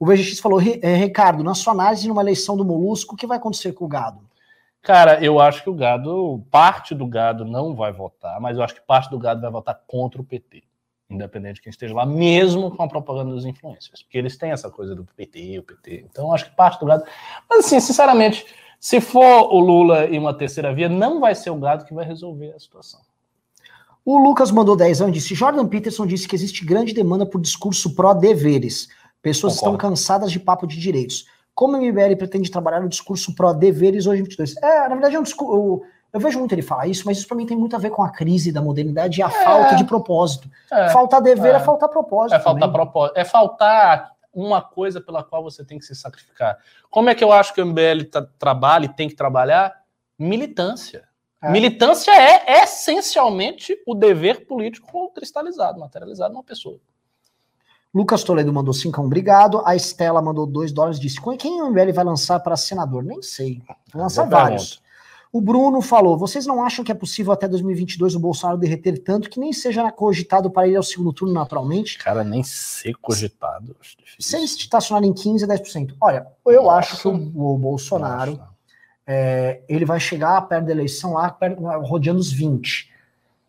O 0.00 0.06
VGX 0.06 0.40
falou: 0.40 0.58
"Ri- 0.58 0.80
eh, 0.82 0.96
Ricardo, 0.96 1.44
na 1.44 1.54
sua 1.54 1.74
análise, 1.74 2.08
numa 2.08 2.22
eleição 2.22 2.56
do 2.56 2.64
Molusco, 2.64 3.14
o 3.14 3.16
que 3.16 3.26
vai 3.26 3.36
acontecer 3.36 3.72
com 3.72 3.84
o 3.84 3.88
gado? 3.88 4.20
Cara, 4.80 5.22
eu 5.22 5.38
acho 5.38 5.62
que 5.62 5.70
o 5.70 5.74
gado, 5.74 6.42
parte 6.50 6.92
do 6.94 7.06
gado 7.06 7.44
não 7.44 7.72
vai 7.76 7.92
votar, 7.92 8.40
mas 8.40 8.56
eu 8.56 8.64
acho 8.64 8.74
que 8.74 8.80
parte 8.80 9.08
do 9.10 9.18
gado 9.18 9.40
vai 9.40 9.50
votar 9.50 9.78
contra 9.86 10.20
o 10.20 10.24
PT. 10.24 10.64
Independente 11.14 11.56
de 11.56 11.62
quem 11.62 11.70
esteja 11.70 11.94
lá, 11.94 12.06
mesmo 12.06 12.70
com 12.70 12.82
a 12.82 12.88
propaganda 12.88 13.32
dos 13.32 13.44
influencers. 13.44 14.02
Porque 14.02 14.18
eles 14.18 14.36
têm 14.36 14.50
essa 14.50 14.70
coisa 14.70 14.94
do 14.94 15.04
PT, 15.16 15.58
o 15.58 15.62
PT. 15.62 16.06
Então, 16.10 16.32
acho 16.32 16.46
que 16.46 16.56
parte 16.56 16.80
do 16.80 16.86
gado. 16.86 17.04
Mas, 17.48 17.66
assim, 17.66 17.78
sinceramente, 17.80 18.46
se 18.80 19.00
for 19.00 19.52
o 19.52 19.60
Lula 19.60 20.06
e 20.06 20.18
uma 20.18 20.34
terceira 20.34 20.74
via, 20.74 20.88
não 20.88 21.20
vai 21.20 21.34
ser 21.34 21.50
o 21.50 21.56
gado 21.56 21.84
que 21.84 21.94
vai 21.94 22.04
resolver 22.04 22.52
a 22.52 22.58
situação. 22.58 23.00
O 24.04 24.18
Lucas 24.18 24.50
mandou 24.50 24.76
10 24.76 25.02
anos 25.02 25.16
e 25.16 25.20
disse: 25.20 25.34
Jordan 25.34 25.66
Peterson 25.68 26.06
disse 26.06 26.26
que 26.26 26.34
existe 26.34 26.64
grande 26.64 26.92
demanda 26.92 27.24
por 27.24 27.40
discurso 27.40 27.94
pró-deveres. 27.94 28.88
Pessoas 29.22 29.54
Concordo. 29.54 29.76
estão 29.76 29.90
cansadas 29.90 30.32
de 30.32 30.40
papo 30.40 30.66
de 30.66 30.76
direitos. 30.80 31.26
Como 31.54 31.76
o 31.76 31.80
MBL 31.80 32.16
pretende 32.16 32.50
trabalhar 32.50 32.80
no 32.80 32.88
discurso 32.88 33.34
pró-deveres 33.34 34.06
hoje 34.06 34.20
em 34.20 34.24
22? 34.24 34.56
É, 34.56 34.88
na 34.88 34.94
verdade, 34.94 35.14
é 35.14 35.20
um 35.20 35.22
discurso. 35.22 35.82
Eu, 36.12 36.20
vejo 36.20 36.38
muito 36.38 36.52
ele 36.52 36.62
falar 36.62 36.86
isso, 36.86 37.04
mas 37.06 37.18
isso 37.18 37.26
para 37.26 37.36
mim 37.36 37.46
tem 37.46 37.56
muito 37.56 37.74
a 37.74 37.78
ver 37.78 37.90
com 37.90 38.02
a 38.02 38.10
crise 38.10 38.52
da 38.52 38.60
modernidade 38.60 39.20
e 39.20 39.22
a 39.22 39.30
falta 39.30 39.76
de 39.76 39.84
propósito. 39.84 40.50
É, 40.70 40.90
faltar 40.90 41.22
dever 41.22 41.54
é, 41.54 41.56
é. 41.56 41.60
faltar 41.60 41.88
propósito. 41.88 42.34
é 42.34 42.40
faltar 42.40 42.60
também. 42.60 42.72
propósito. 42.72 43.16
É 43.16 43.24
faltar 43.24 44.12
uma 44.32 44.60
coisa 44.60 45.00
pela 45.00 45.22
qual 45.22 45.42
você 45.42 45.64
tem 45.64 45.78
que 45.78 45.84
se 45.84 45.94
sacrificar. 45.94 46.58
Como 46.90 47.08
é 47.08 47.14
que 47.14 47.22
eu 47.22 47.32
acho 47.32 47.52
que 47.54 47.60
o 47.60 47.66
MBL 47.66 48.04
tá- 48.10 48.26
trabalha 48.38 48.86
e 48.86 48.88
tem 48.88 49.08
que 49.08 49.14
trabalhar? 49.14 49.82
Militância. 50.18 51.08
É. 51.42 51.50
Militância 51.50 52.12
é 52.12 52.62
essencialmente 52.62 53.76
o 53.86 53.94
dever 53.94 54.46
político 54.46 55.10
cristalizado, 55.12 55.80
materializado 55.80 56.32
numa 56.32 56.44
pessoa. 56.44 56.78
Lucas 57.92 58.24
Toledo 58.24 58.52
mandou 58.52 58.72
5 58.72 59.02
obrigado. 59.02 59.60
A 59.66 59.76
Estela 59.76 60.22
mandou 60.22 60.46
2 60.46 60.72
dólares 60.72 60.98
disse: 60.98 61.20
quem 61.36 61.60
o 61.60 61.70
MBL 61.70 61.92
vai 61.92 62.04
lançar 62.04 62.40
para 62.40 62.56
senador? 62.56 63.02
Nem 63.02 63.20
sei. 63.20 63.60
Boa 63.92 64.08
vários. 64.08 64.80
O 65.32 65.40
Bruno 65.40 65.80
falou: 65.80 66.18
vocês 66.18 66.44
não 66.44 66.62
acham 66.62 66.84
que 66.84 66.92
é 66.92 66.94
possível 66.94 67.32
até 67.32 67.48
2022 67.48 68.14
o 68.14 68.20
Bolsonaro 68.20 68.58
derreter 68.58 68.98
tanto 68.98 69.30
que 69.30 69.40
nem 69.40 69.50
seja 69.52 69.90
cogitado 69.90 70.50
para 70.50 70.68
ir 70.68 70.76
ao 70.76 70.82
segundo 70.82 71.10
turno 71.12 71.32
naturalmente? 71.32 71.96
Cara, 71.98 72.22
nem 72.22 72.42
ser 72.42 72.94
cogitado. 73.00 73.74
Sem 74.20 74.44
estacionar 74.44 75.02
em 75.04 75.14
15% 75.14 75.44
a 75.44 75.46
10%. 75.46 75.94
Olha, 75.98 76.26
eu 76.44 76.64
Nossa. 76.64 76.76
acho 76.76 77.00
que 77.00 77.08
o, 77.08 77.14
o 77.14 77.56
Bolsonaro 77.56 78.38
é, 79.06 79.62
ele 79.68 79.86
vai 79.86 79.98
chegar 79.98 80.40
perto 80.42 80.66
da 80.66 80.72
eleição 80.72 81.14
lá, 81.14 81.30
perto, 81.30 81.62
rodeando 81.80 82.20
os 82.20 82.30
20. 82.30 82.92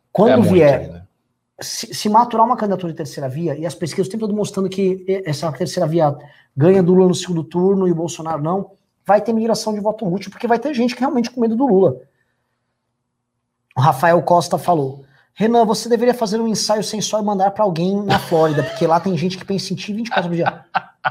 Quando 0.09 0.31
É 0.31 0.37
muito 0.37 0.53
vier, 0.53 0.79
ainda. 0.79 1.07
se, 1.59 1.93
se 1.93 2.07
maturar 2.07 2.45
uma 2.45 2.55
candidatura 2.55 2.93
de 2.93 2.97
terceira 2.97 3.27
via, 3.27 3.57
e 3.57 3.65
as 3.65 3.75
pesquisas 3.75 4.07
o 4.07 4.11
tempo 4.11 4.25
todo 4.25 4.35
mostrando 4.35 4.69
que 4.69 5.03
essa 5.25 5.51
terceira 5.51 5.85
via 5.85 6.15
ganha 6.55 6.81
do 6.81 6.93
Lula 6.93 7.09
no 7.09 7.15
segundo 7.15 7.43
turno 7.43 7.87
e 7.87 7.91
o 7.91 7.95
Bolsonaro 7.95 8.41
não, 8.41 8.71
vai 9.05 9.21
ter 9.21 9.33
migração 9.33 9.73
de 9.73 9.79
voto 9.79 10.05
útil, 10.11 10.31
porque 10.31 10.47
vai 10.47 10.59
ter 10.59 10.73
gente 10.73 10.93
que 10.95 11.01
realmente 11.01 11.29
com 11.29 11.41
medo 11.41 11.55
do 11.55 11.67
Lula. 11.67 11.97
O 13.75 13.81
Rafael 13.81 14.21
Costa 14.21 14.57
falou: 14.57 15.03
Renan, 15.33 15.65
você 15.65 15.89
deveria 15.89 16.13
fazer 16.13 16.39
um 16.39 16.47
ensaio 16.47 16.83
sem 16.83 17.01
só 17.01 17.19
e 17.19 17.23
mandar 17.23 17.51
para 17.51 17.63
alguém 17.63 18.03
na 18.03 18.19
Flórida, 18.19 18.63
porque 18.63 18.85
lá 18.85 18.99
tem 18.99 19.17
gente 19.17 19.37
que 19.37 19.45
pensa 19.45 19.73
em 19.73 19.75
ti 19.75 19.93
24 19.93 20.29
por 20.29 20.35
dia. 20.35 20.65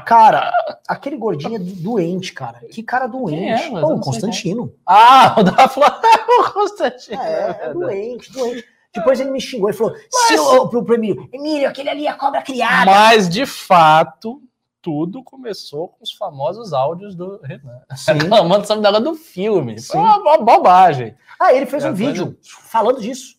Cara, 0.05 0.51
aquele 0.87 1.17
gordinho 1.17 1.55
é 1.55 1.59
do- 1.59 1.75
doente, 1.75 2.33
cara. 2.33 2.59
Que 2.71 2.81
cara 2.81 3.05
doente. 3.05 3.43
é? 3.43 3.69
Mas 3.69 3.81
eu 3.83 3.87
Pô, 3.89 3.93
o 3.95 3.99
Constantino. 3.99 4.73
Ah, 4.85 5.35
o 5.37 5.43
da 5.43 5.67
Flávia, 5.67 5.99
o 6.39 6.51
Constantino. 6.51 7.21
É, 7.21 7.59
é 7.61 7.73
doente, 7.73 8.31
doente. 8.31 8.65
Depois 8.95 9.19
ele 9.19 9.29
me 9.31 9.41
xingou, 9.41 9.69
ele 9.69 9.77
falou: 9.77 9.93
se 10.09 10.35
o, 10.39 10.67
pro, 10.67 10.83
pro 10.83 10.95
Emílio, 10.95 11.27
Emílio, 11.33 11.67
aquele 11.69 11.89
ali 11.89 12.07
é 12.07 12.13
cobra 12.13 12.41
criada. 12.41 12.89
Mas, 12.89 13.27
de 13.29 13.45
fato, 13.45 14.41
tudo 14.83 15.23
começou 15.23 15.87
com 15.87 16.03
os 16.03 16.11
famosos 16.11 16.73
áudios 16.73 17.15
do 17.15 17.39
Renan. 17.41 17.79
Reclamando 18.05 18.67
sobre 18.67 18.83
negócio 18.83 19.03
do 19.05 19.15
filme. 19.15 19.79
Sim. 19.79 19.93
Foi 19.93 20.01
uma, 20.01 20.17
uma 20.17 20.37
bobagem. 20.37 21.15
Ah, 21.39 21.53
ele 21.53 21.65
fez 21.65 21.83
É, 21.85 21.89
um 21.89 21.95
coisa- 21.95 22.11
vídeo 22.11 22.37
falando 22.43 23.01
disso. 23.01 23.37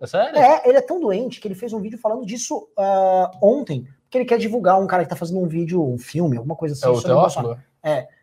É 0.00 0.06
sério? 0.06 0.36
É, 0.36 0.68
ele 0.68 0.78
é 0.78 0.80
tão 0.80 1.00
doente 1.00 1.40
que 1.40 1.46
ele 1.46 1.54
fez 1.54 1.72
um 1.72 1.80
vídeo 1.80 1.98
falando 1.98 2.26
disso 2.26 2.68
ah, 2.76 3.30
ontem, 3.40 3.86
porque 4.02 4.18
ele 4.18 4.24
quer 4.24 4.38
divulgar 4.38 4.80
um 4.80 4.86
cara 4.86 5.04
que 5.04 5.08
tá 5.10 5.16
fazendo 5.16 5.38
um 5.40 5.46
vídeo, 5.46 5.82
um 5.82 5.96
filme, 5.98 6.36
alguma 6.36 6.56
coisa 6.56 6.74
assim. 6.74 6.84
É 6.86 6.88
o. 6.88 7.00
Teófilo? 7.00 7.56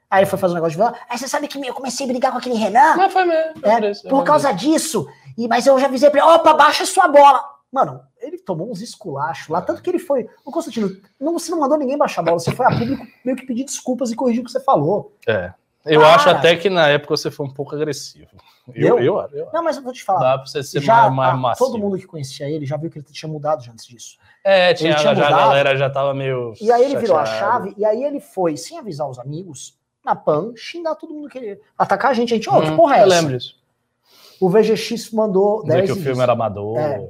Aí 0.10 0.19
ele 0.22 0.26
foi 0.26 0.39
fazer 0.39 0.53
um 0.53 0.56
negócio 0.56 0.72
de 0.72 0.77
vilão. 0.77 0.94
Aí 1.10 1.18
você 1.18 1.27
sabe 1.27 1.48
que 1.48 1.57
eu 1.65 1.73
comecei 1.73 2.06
a 2.06 2.10
brigar 2.10 2.31
com 2.31 2.38
aquele 2.38 2.56
Renan? 2.56 2.95
Mas 2.95 3.11
foi 3.14 3.26
mesmo. 3.26 3.61
É, 3.64 4.10
por 4.10 4.23
causa 4.23 4.52
disso. 4.52 5.07
E, 5.38 5.48
mas 5.48 5.65
eu 5.68 5.77
já 5.80 5.85
avisei 5.88 6.10
pra 6.10 6.19
ele, 6.22 6.30
opa, 6.30 6.53
baixa 6.53 6.85
sua 6.85 7.07
bola. 7.07 7.41
Mano, 7.72 8.02
ele 8.27 8.37
tomou 8.37 8.69
uns 8.71 8.81
esculachos 8.81 9.47
lá, 9.47 9.61
tanto 9.61 9.81
que 9.81 9.89
ele 9.89 9.99
foi. 9.99 10.27
Ô, 10.45 10.51
Constantino, 10.51 10.89
não, 11.19 11.33
você 11.33 11.51
não 11.51 11.59
mandou 11.59 11.77
ninguém 11.77 11.97
baixar 11.97 12.21
a 12.21 12.25
bola, 12.25 12.39
você 12.39 12.51
foi 12.51 12.65
a 12.65 12.69
público 12.77 13.05
meio 13.23 13.37
que 13.37 13.45
pedir 13.45 13.63
desculpas 13.63 14.11
e 14.11 14.15
corrigir 14.15 14.41
o 14.41 14.45
que 14.45 14.51
você 14.51 14.59
falou. 14.59 15.15
É. 15.27 15.53
Eu 15.85 16.05
acho 16.05 16.29
até 16.29 16.55
que 16.55 16.69
na 16.69 16.87
época 16.89 17.15
você 17.15 17.31
foi 17.31 17.45
um 17.45 17.53
pouco 17.53 17.73
agressivo. 17.73 18.27
Eu, 18.75 18.99
Eu? 18.99 18.99
eu, 18.99 19.19
eu, 19.19 19.29
eu 19.31 19.49
Não, 19.53 19.63
mas 19.63 19.77
eu 19.77 19.83
vou 19.83 19.93
te 19.93 20.03
falar. 20.03 20.19
Dá 20.19 20.37
pra 20.39 20.47
você 20.47 20.61
ser 20.61 20.81
já, 20.81 21.09
mais, 21.09 21.39
mais 21.39 21.57
todo 21.57 21.77
mundo 21.77 21.97
que 21.97 22.05
conhecia 22.05 22.49
ele 22.49 22.65
já 22.65 22.75
viu 22.75 22.89
que 22.89 22.99
ele 22.99 23.05
tinha 23.09 23.31
mudado 23.31 23.63
já 23.63 23.71
antes 23.71 23.85
disso. 23.85 24.17
É, 24.43 24.73
tinha, 24.73 24.95
tinha 24.95 25.15
já, 25.15 25.27
a 25.27 25.31
galera 25.31 25.77
já 25.77 25.89
tava 25.89 26.13
meio. 26.13 26.53
E 26.59 26.71
aí 26.71 26.83
ele 26.83 26.97
virou 26.97 27.17
a 27.17 27.25
chave, 27.25 27.73
e 27.77 27.85
aí 27.85 28.03
ele 28.03 28.19
foi, 28.19 28.57
sem 28.57 28.77
avisar 28.77 29.09
os 29.09 29.17
amigos, 29.17 29.77
na 30.03 30.15
PAN, 30.15 30.53
xingar 30.55 30.95
todo 30.95 31.13
mundo 31.13 31.29
que 31.29 31.37
ele. 31.37 31.61
Atacar 31.77 32.11
a 32.11 32.13
gente. 32.13 32.33
A 32.33 32.37
gente, 32.37 32.49
ó, 32.49 32.61
que 32.61 32.69
Hum, 32.69 32.75
porra 32.75 32.97
é 32.97 32.99
Eu 32.99 33.07
essa? 33.07 33.15
lembro 33.15 33.37
disso. 33.37 33.55
O 34.39 34.49
VGX 34.49 35.11
mandou 35.11 35.61
Dizer 35.64 35.77
10 35.77 35.85
que 35.91 35.97
o 35.99 36.01
filme 36.03 36.22
era 36.22 36.34
amador, 36.34 36.77
É. 36.77 37.09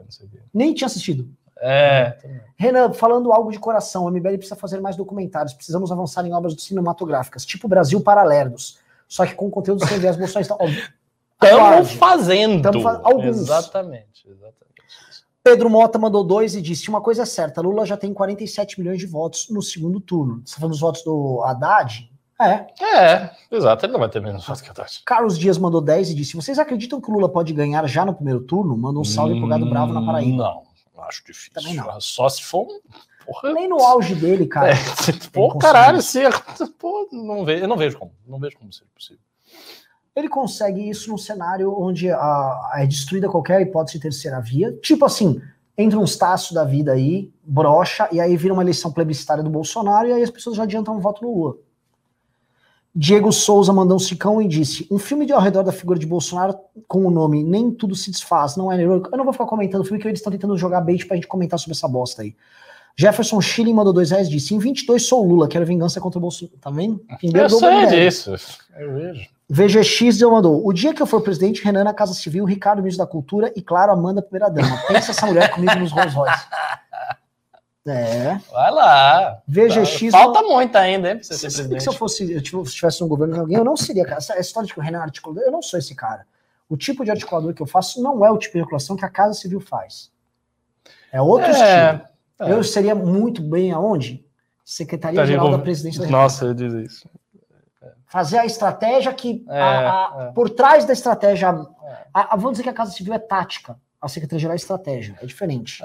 Nem 0.54 0.74
tinha 0.74 0.86
assistido. 0.86 1.28
É. 1.60 2.18
Renan, 2.56 2.94
falando 2.94 3.32
algo 3.34 3.52
de 3.52 3.60
coração, 3.60 4.06
o 4.06 4.12
MBL 4.12 4.38
precisa 4.38 4.56
fazer 4.56 4.80
mais 4.80 4.95
documentários, 4.95 5.54
precisamos 5.54 5.91
avançar 5.91 6.26
em 6.26 6.34
obras 6.34 6.56
cinematográficas, 6.62 7.45
tipo 7.45 7.68
Brasil 7.68 7.99
Paralelos, 8.02 8.78
só 9.08 9.26
que 9.26 9.34
com 9.36 9.49
conteúdo 9.49 9.86
sem 9.88 9.99
viés 9.99 10.16
bolsonarista. 10.16 10.56
Óbvio. 10.56 10.84
Estamos 11.44 11.91
fazendo. 11.94 12.62
Tamo 12.64 12.82
fa- 12.82 12.99
alguns. 13.04 13.26
Exatamente, 13.41 14.28
exatamente. 14.28 14.58
Pedro 15.44 15.70
Mota 15.70 15.98
mandou 15.99 16.24
dois 16.24 16.56
e 16.56 16.62
disse: 16.62 16.90
uma 16.90 16.99
coisa 16.99 17.22
é 17.24 17.26
certa, 17.26 17.62
Lula 17.62 17.86
já 17.86 17.95
tem 17.95 18.12
47 18.14 18.80
milhões 18.80 18.98
de 18.99 19.06
votos 19.06 19.48
no 19.49 19.62
segundo 19.62 19.99
turno. 19.99 20.41
Você 20.44 20.56
tá 20.56 20.60
falando 20.62 20.72
dos 20.72 20.82
votos 20.82 21.04
do 21.04 21.41
Haddad? 21.44 22.12
É. 22.40 22.68
É, 22.84 23.32
exato, 23.52 23.86
ele 23.86 23.94
não 23.94 24.00
vai 24.00 24.10
ter 24.10 24.22
menos 24.22 24.46
votos 24.46 24.62
que 24.62 24.72
Tati. 24.74 25.02
Carlos 25.04 25.38
Dias 25.40 25.58
mandou 25.58 25.82
10 25.82 26.12
e 26.12 26.16
disse: 26.16 26.36
Vocês 26.36 26.60
acreditam 26.60 27.02
que 27.02 27.10
o 27.10 27.14
Lula 27.14 27.28
pode 27.30 27.52
ganhar 27.54 27.88
já 27.88 28.06
no 28.06 28.14
primeiro 28.14 28.42
turno? 28.42 28.78
Manda 28.78 29.00
um 29.00 29.04
salve 29.04 29.40
pro 29.40 29.48
Gado 29.48 29.68
Bravo 29.70 29.92
na 29.94 30.06
Paraíba. 30.06 30.38
Não, 30.96 31.04
acho 31.04 31.24
difícil. 31.26 31.52
Também 31.54 31.74
não. 31.76 32.00
Só 32.00 32.30
se 32.30 32.44
for. 32.44 32.68
um- 32.68 32.80
Porra. 33.26 33.52
Nem 33.54 33.68
no 33.68 33.78
auge 33.82 34.16
dele, 34.16 34.46
cara. 34.48 34.70
É, 34.72 35.30
pô, 35.34 35.58
caralho, 35.58 36.02
se, 36.02 36.22
pô, 36.80 37.10
não 37.12 37.44
vejo, 37.44 37.64
eu 37.64 37.68
não 37.68 37.76
vejo 37.76 37.98
como. 38.00 38.12
Não 38.26 38.40
vejo 38.40 38.58
como 38.58 38.72
seja 38.72 38.86
possível. 38.96 39.20
Ele 40.16 40.30
consegue 40.30 40.90
isso 40.90 41.10
num 41.12 41.18
cenário 41.18 41.74
onde 41.78 42.10
a, 42.10 42.72
é 42.76 42.88
destruída 42.88 43.28
qualquer 43.30 43.62
hipótese 43.62 43.98
de 43.98 44.04
terceira 44.04 44.40
via. 44.40 44.72
Tipo 44.82 45.04
assim, 45.06 45.42
entra 45.78 46.00
uns 46.00 46.16
taços 46.16 46.54
da 46.54 46.64
vida 46.64 46.94
aí, 46.94 47.30
brocha, 47.44 48.08
e 48.12 48.20
aí 48.22 48.36
vira 48.38 48.54
uma 48.54 48.64
eleição 48.64 48.92
plebiscitária 48.92 49.44
do 49.44 49.50
Bolsonaro, 49.50 50.08
e 50.08 50.14
aí 50.14 50.24
as 50.24 50.32
pessoas 50.32 50.56
já 50.56 50.64
adiantam 50.64 50.96
um 50.96 51.00
voto 51.00 51.22
no 51.24 51.32
Lula. 51.36 51.56
Diego 52.99 53.32
Souza 53.32 53.72
mandou 53.72 53.98
um 53.98 53.99
cicão 53.99 54.41
e 54.41 54.48
disse: 54.48 54.88
um 54.90 54.98
filme 54.98 55.24
de 55.24 55.32
ao 55.32 55.40
redor 55.40 55.61
da 55.61 55.72
figura 55.72 55.99
de 55.99 56.07
Bolsonaro 56.07 56.57
com 56.88 57.06
o 57.06 57.11
nome 57.11 57.44
Nem 57.44 57.69
Tudo 57.69 57.94
Se 57.94 58.10
Desfaz, 58.10 58.56
não 58.56 58.72
é 58.72 58.82
heróico. 58.82 59.10
Eu 59.11 59.18
não 59.19 59.24
vou 59.24 59.32
ficar 59.32 59.45
comentando 59.45 59.82
o 59.82 59.84
filme 59.84 60.02
que 60.02 60.07
eles 60.07 60.18
estão 60.19 60.32
tentando 60.32 60.57
jogar 60.57 60.82
bait 60.82 61.06
pra 61.06 61.15
gente 61.15 61.28
comentar 61.28 61.60
sobre 61.60 61.78
essa 61.78 61.88
bosta 61.88 62.24
aí. 62.24 62.36
Jefferson 62.95 63.40
Schilling 63.40 63.76
mandou 63.76 63.94
dois 63.94 64.10
reais 64.10 64.28
e 64.28 64.32
disse: 64.32 64.56
em 64.56 64.57
22 64.57 65.06
sou 65.06 65.24
o 65.24 65.30
Lula, 65.30 65.48
quero 65.48 65.64
vingança 65.64 66.02
contra 66.02 66.18
o 66.18 66.22
Bolsonaro. 66.22 66.57
Tá 66.60 66.72
vendo? 66.72 66.99
Primeiro 67.19 67.45
Eu 67.45 67.49
sei 67.52 67.86
MBL. 67.86 67.90
disso. 67.95 68.36
Eu 68.76 68.94
vejo. 68.95 69.28
VGX 69.48 70.22
mandou. 70.24 70.65
O 70.65 70.74
dia 70.74 70.91
que 70.91 71.02
eu 71.02 71.06
for 71.06 71.22
presidente, 71.22 71.64
Renan 71.64 71.84
na 71.84 71.94
Casa 71.94 72.15
Civil, 72.15 72.45
Ricardo 72.45 72.80
Ministro 72.80 73.06
da 73.06 73.10
Cultura 73.11 73.53
e, 73.56 73.61
claro, 73.61 73.91
Amanda 73.91 74.24
Primeira 74.24 74.49
Dama. 74.49 74.76
Pensa 74.88 75.11
essa 75.11 75.26
mulher 75.28 75.52
comigo 75.52 75.76
nos 75.76 75.91
Rolls 75.91 76.15
Royce. 76.15 76.45
É. 77.92 78.40
Vai 78.52 78.72
lá. 78.72 79.42
VGX. 79.48 80.12
Falta 80.12 80.42
muito 80.44 80.76
ainda, 80.76 81.10
hein, 81.12 81.16
pra 81.16 81.24
você 81.24 81.36
que 81.36 81.42
presidente. 81.54 81.84
se 81.84 81.90
eu 81.90 81.94
fosse, 81.94 82.32
eu 82.32 82.42
tivesse- 82.42 82.98
se 82.98 83.04
um 83.04 83.08
governo 83.08 83.34
de 83.34 83.40
alguém, 83.40 83.58
eu 83.58 83.64
não 83.64 83.78
seria, 83.78 84.04
cara. 84.04 84.18
Essa 84.18 84.38
história 84.40 84.68
de 84.68 84.74
que 84.74 84.80
o 84.80 84.84
Renan 84.84 85.00
é 85.00 85.02
articulador, 85.04 85.44
eu 85.44 85.52
não 85.52 85.62
sou 85.62 85.80
esse 85.80 85.96
cara. 85.96 86.26
O 86.70 86.76
tipo 86.76 87.06
de 87.06 87.12
articulador 87.12 87.54
que 87.54 87.62
eu 87.62 87.66
faço 87.68 88.02
não 88.02 88.26
é 88.26 88.30
o 88.32 88.38
tipo 88.38 88.54
de 88.54 88.60
articulação 88.60 88.96
que 88.98 89.06
a 89.06 89.10
Casa 89.10 89.34
Civil 89.34 89.60
faz. 89.62 90.12
É 91.12 91.22
outro 91.22 91.50
estilo. 91.50 91.68
é, 91.70 92.02
é. 92.42 92.52
Eu 92.52 92.64
seria 92.64 92.94
muito 92.94 93.42
bem 93.42 93.72
aonde? 93.72 94.26
Secretaria-Geral 94.66 95.46
Tá 95.52 95.58
da 95.58 95.64
Presidência 95.64 96.02
da 96.02 96.06
República. 96.08 96.24
Nossa, 96.24 96.46
eu 96.46 96.54
diz 96.54 96.74
isso. 96.74 97.10
Fazer 98.06 98.38
a 98.38 98.46
estratégia 98.46 99.14
que. 99.14 99.46
É, 99.50 99.62
a- 99.62 99.90
a- 99.90 100.24
é. 100.30 100.32
Por 100.34 100.50
trás 100.50 100.84
da 100.86 100.92
estratégia. 100.94 101.50
A, 102.14 102.34
a- 102.34 102.36
vamos 102.36 102.52
dizer 102.52 102.64
que 102.64 102.70
a 102.70 102.74
Casa 102.74 102.92
Civil 102.92 103.14
é 103.14 103.20
tática. 103.20 103.78
A 104.02 104.08
Secretaria-Geral 104.08 104.54
é 104.54 104.56
estratégia. 104.58 105.16
É 105.22 105.26
diferente. 105.26 105.82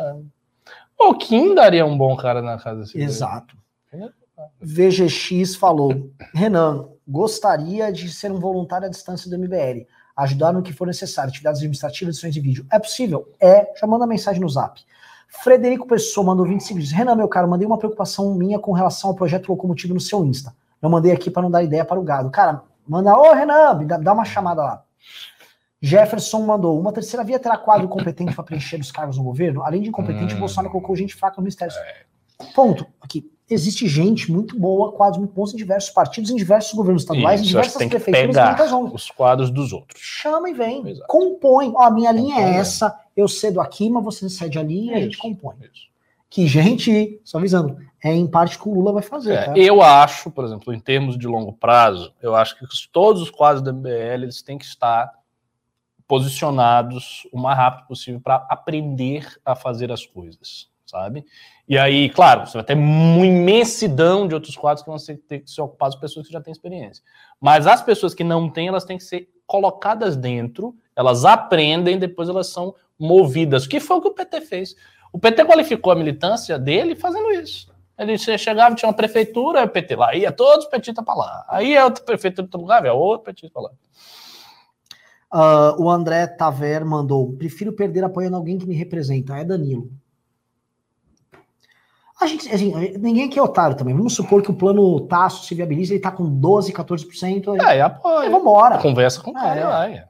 O 1.09 1.15
Kim 1.15 1.55
daria 1.55 1.85
um 1.85 1.97
bom 1.97 2.17
cara 2.17 2.41
na 2.41 2.59
casa. 2.59 2.85
Exato. 2.95 3.57
É. 3.93 4.09
VGX 4.61 5.57
falou: 5.57 6.11
Renan, 6.35 6.89
gostaria 7.07 7.93
de 7.93 8.11
ser 8.11 8.31
um 8.31 8.39
voluntário 8.39 8.87
à 8.87 8.91
distância 8.91 9.31
do 9.31 9.39
MBL. 9.39 9.87
Ajudar 10.17 10.53
no 10.53 10.63
que 10.63 10.73
for 10.73 10.87
necessário, 10.87 11.31
atividades 11.31 11.61
administrativas, 11.61 12.15
edições 12.15 12.35
de 12.35 12.41
vídeo. 12.41 12.67
É 12.71 12.79
possível? 12.79 13.29
É. 13.41 13.73
Já 13.79 13.87
manda 13.87 14.07
mensagem 14.07 14.41
no 14.41 14.49
zap. 14.49 14.81
Frederico 15.43 15.87
Pessoa 15.87 16.27
mandou 16.27 16.47
25 16.47 16.79
dias. 16.79 16.93
Renan, 16.93 17.17
meu 17.17 17.29
caro, 17.29 17.49
mandei 17.49 17.67
uma 17.67 17.79
preocupação 17.79 18.35
minha 18.35 18.59
com 18.59 18.73
relação 18.73 19.11
ao 19.11 19.17
projeto 19.17 19.49
Locomotivo 19.49 19.95
no 19.95 20.01
seu 20.01 20.25
Insta. 20.25 20.55
Eu 20.81 20.91
mandei 20.91 21.11
aqui 21.11 21.31
para 21.31 21.43
não 21.43 21.51
dar 21.51 21.63
ideia 21.63 21.85
para 21.85 21.99
o 21.99 22.03
gado. 22.03 22.31
Cara, 22.31 22.63
manda, 22.87 23.17
ô 23.17 23.33
Renan, 23.33 23.85
dá 23.85 24.13
uma 24.13 24.25
chamada 24.25 24.63
lá. 24.63 24.85
Jefferson 25.83 26.41
mandou: 26.47 26.79
uma 26.79 26.93
terceira 26.93 27.25
via 27.25 27.39
terá 27.41 27.59
quadro 27.59 27.89
competente 27.89 28.35
para 28.35 28.45
preencher 28.45 28.81
os 28.81 28.93
cargos 28.93 29.19
no 29.19 29.25
governo? 29.25 29.63
Além 29.65 29.83
de 29.83 29.89
incompetente, 29.89 30.33
Hum. 30.35 30.37
o 30.37 30.41
Bolsonaro 30.41 30.71
colocou 30.71 30.95
gente 30.95 31.15
fraca 31.15 31.37
no 31.39 31.43
ministério. 31.43 31.75
Ponto. 32.55 32.87
Aqui. 33.01 33.31
Existe 33.51 33.87
gente 33.87 34.33
muito 34.33 34.59
boa, 34.59 34.93
quadros 34.93 35.19
muito 35.19 35.35
bons 35.35 35.53
em 35.53 35.57
diversos 35.57 35.91
partidos, 35.91 36.31
em 36.31 36.37
diversos 36.37 36.73
governos 36.73 37.03
estaduais, 37.03 37.41
em 37.41 37.45
Isso, 37.45 37.53
que 37.53 37.61
diversas 37.63 37.87
prefeituras 37.89 38.27
pegar 38.57 38.77
os 38.95 39.11
quadros 39.11 39.51
dos 39.51 39.75
outros. 39.75 40.01
Chama 40.01 40.49
e 40.49 40.55
vem. 40.55 40.89
Exato. 40.89 41.07
Compõe. 41.07 41.71
Ó, 41.77 41.83
a 41.83 41.91
minha 41.91 42.11
linha 42.13 42.37
é 42.37 42.45
Compõe, 42.45 42.57
essa, 42.57 42.99
eu 43.15 43.29
cedo 43.29 43.61
aqui, 43.61 43.91
mas 43.91 44.03
você 44.03 44.27
cede 44.31 44.59
ali 44.59 44.87
e 44.87 44.95
a 44.95 45.01
gente 45.01 45.19
compõe. 45.19 45.57
isso. 45.61 45.89
Que 46.31 46.47
gente, 46.47 47.21
só 47.25 47.37
avisando, 47.37 47.77
é 48.03 48.15
em 48.15 48.27
parte 48.27 48.59
que 48.59 48.67
o 48.67 48.73
Lula 48.73 48.91
vai 48.95 49.03
fazer, 49.03 49.35
É, 49.35 49.45
tá? 49.45 49.53
eu 49.59 49.83
acho, 49.83 50.31
por 50.31 50.45
exemplo, 50.47 50.73
em 50.73 50.81
termos 50.81 51.19
de 51.19 51.27
longo 51.27 51.53
prazo, 51.53 52.15
eu 52.23 52.35
acho 52.35 52.57
que 52.59 52.65
os- 52.65 52.87
todos 52.91 53.21
os 53.21 53.29
quadros 53.31 53.63
da 53.63 53.71
MBL 53.71 54.23
eles 54.25 54.41
têm 54.41 54.57
que 54.57 54.65
estar 54.65 55.13
posicionados 56.13 57.27
o 57.33 57.41
mais 57.41 57.57
rápido 57.57 57.87
possível 57.87 58.21
para 58.21 58.47
aprender 58.51 59.27
a 59.47 59.57
fazer 59.57 59.91
as 59.91 60.05
coisas, 60.05 60.69
sabe? 60.85 61.25
E 61.67 61.79
aí, 61.79 62.11
claro, 62.11 62.47
você 62.47 62.59
vai 62.59 62.65
ter 62.65 62.75
uma 62.75 63.25
imensidão 63.25 64.29
de 64.29 64.35
outros 64.35 64.55
quadros 64.55 64.85
que 64.85 64.91
vão 64.91 64.99
ter 65.27 65.39
que 65.41 65.51
ser 65.51 65.63
ocupados 65.63 65.97
por 65.97 66.03
pessoas 66.03 66.27
que 66.27 66.33
já 66.35 66.39
têm 66.39 66.53
experiência. 66.53 67.03
Mas 67.41 67.67
as 67.67 67.81
pessoas 67.81 68.13
que 68.13 68.23
não 68.23 68.51
têm, 68.51 68.69
elas 68.69 68.85
têm 68.85 68.99
que 68.99 69.05
ser 69.05 69.27
colocadas 69.47 70.15
dentro, 70.15 70.77
elas 70.95 71.25
aprendem, 71.25 71.99
depois 71.99 72.29
elas 72.29 72.49
são 72.49 72.75
movidas. 72.99 73.67
Que 73.67 73.81
foi 73.81 73.97
o 73.97 74.03
que 74.03 74.09
o 74.09 74.15
PT 74.15 74.43
fez. 74.43 74.77
O 75.15 75.19
PT 75.19 75.47
qualificou 75.47 75.95
a 75.95 75.97
militância 75.97 76.59
dele 76.59 76.95
fazendo 76.95 77.31
isso. 77.31 77.73
Ele 77.97 78.19
che- 78.19 78.37
chegava, 78.37 78.75
tinha 78.75 78.87
uma 78.91 78.95
prefeitura, 78.95 79.65
o 79.65 79.69
PT 79.69 79.97
lá, 79.97 80.15
ia 80.15 80.31
todos 80.31 80.67
os 80.67 80.71
petistas 80.71 81.03
para 81.03 81.15
lá. 81.15 81.47
Aí 81.49 81.75
é 81.75 81.83
outro 81.83 82.05
prefeito 82.05 82.35
de 82.35 82.41
outro 82.43 82.61
lugar, 82.61 82.85
ia 82.85 82.93
outro 82.93 83.25
petista 83.25 83.51
para 83.51 83.63
lá. 83.63 83.71
Ah, 85.33 85.75
o 85.79 85.89
André 85.91 86.27
Taver 86.27 86.85
mandou: 86.85 87.33
prefiro 87.33 87.73
perder 87.73 88.05
apoiando 88.05 88.37
alguém 88.37 88.59
que 88.59 88.67
me 88.67 88.75
representa. 88.75 89.37
É 89.39 89.45
Danilo. 89.45 89.91
A 92.21 92.27
gente, 92.27 92.49
assim, 92.55 92.73
ninguém 92.99 93.25
aqui 93.27 93.39
é 93.39 93.43
otário 93.43 93.77
também. 93.77 93.97
Vamos 93.97 94.15
supor 94.15 94.43
que 94.43 94.51
o 94.51 94.55
plano 94.55 95.01
Tasso 95.09 95.45
se 95.45 95.55
viabiliza, 95.57 95.93
ele 95.93 96.01
tá 96.01 96.13
com 96.13 96.25
12, 96.25 96.73
14%. 96.73 97.49
A 97.49 97.53
gente... 97.57 97.67
É, 97.67 97.79
e 97.79 97.81
apoia. 97.81 98.31
Vambora. 98.31 98.79
Conversa 98.79 99.21
com 99.21 99.33
o 99.33 99.39
É. 99.39 99.41
cara, 99.41 99.67
vai. 99.71 100.05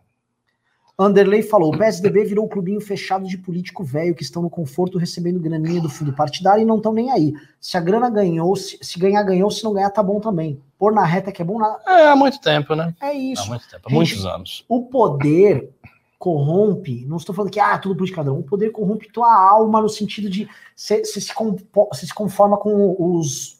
Anderley 1.02 1.42
falou: 1.42 1.74
o 1.74 1.78
PSDB 1.78 2.24
virou 2.24 2.44
um 2.44 2.48
clubinho 2.48 2.80
fechado 2.80 3.26
de 3.26 3.36
político 3.38 3.82
velho 3.84 4.14
que 4.14 4.22
estão 4.22 4.42
no 4.42 4.50
conforto 4.50 4.98
recebendo 4.98 5.38
graninha 5.40 5.80
do 5.80 5.88
fundo 5.88 6.12
partidário 6.12 6.62
e 6.62 6.64
não 6.64 6.76
estão 6.76 6.92
nem 6.92 7.10
aí. 7.10 7.34
Se 7.60 7.76
a 7.76 7.80
grana 7.80 8.08
ganhou, 8.10 8.54
se, 8.56 8.78
se 8.80 8.98
ganhar, 8.98 9.22
ganhou, 9.22 9.50
se 9.50 9.62
não 9.64 9.72
ganhar, 9.72 9.90
tá 9.90 10.02
bom 10.02 10.20
também. 10.20 10.60
Pôr 10.78 10.92
na 10.92 11.04
reta 11.04 11.30
que 11.32 11.40
é 11.40 11.44
bom, 11.44 11.58
nada. 11.58 11.78
É, 11.86 12.08
há 12.08 12.16
muito 12.16 12.40
tempo, 12.40 12.74
né? 12.74 12.94
É 13.00 13.06
Há 13.06 13.14
isso. 13.14 13.48
muito 13.48 13.68
tempo, 13.68 13.82
há 13.86 13.88
Gente, 13.90 13.96
muitos 13.96 14.26
anos. 14.26 14.64
O 14.68 14.82
poder 14.86 15.70
corrompe, 16.18 17.04
não 17.08 17.16
estou 17.16 17.34
falando 17.34 17.50
que 17.50 17.58
ah, 17.58 17.76
tudo 17.78 17.96
politicadão, 17.96 18.38
o 18.38 18.42
poder 18.44 18.70
corrompe 18.70 19.10
tua 19.12 19.32
alma 19.34 19.80
no 19.82 19.88
sentido 19.88 20.30
de 20.30 20.48
você 20.74 21.04
se, 21.04 21.20
se 21.20 22.14
conforma 22.14 22.56
com 22.56 22.94
os, 23.18 23.58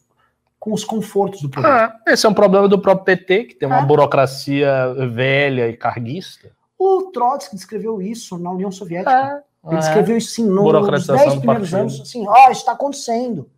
com 0.61 0.73
os 0.73 0.85
confortos 0.85 1.43
do 1.43 1.49
poder. 1.51 1.67
Ah, 1.67 1.97
esse 2.07 2.25
é 2.25 2.29
um 2.29 2.35
problema 2.35 2.69
do 2.69 2.79
próprio 2.81 3.05
PT, 3.05 3.45
que 3.45 3.55
tem 3.57 3.67
uma 3.69 3.81
É. 3.81 3.85
burocracia 3.85 4.95
velha 5.11 5.69
e 5.69 5.77
carguista. 5.77 6.51
O 6.85 7.11
Trotsky 7.13 7.55
descreveu 7.55 8.03
isso 8.03 8.39
na 8.39 8.51
União 8.51 8.71
Soviética. 8.73 9.45
É. 9.65 9.71
Ele 9.71 9.79
escreveu 9.79 10.17
isso 10.17 10.31
sim 10.33 10.45
no- 10.45 10.55
nos 10.55 10.63
Burocratização 10.65 11.17
10 11.25 11.35
do 11.35 11.41
primeiros 11.41 11.71
partido. 11.71 11.81
anos, 11.81 12.01
assim, 12.01 12.27
ó, 12.27 12.51
isso 12.51 12.61
está 12.61 12.73
acontecendo. 12.73 13.49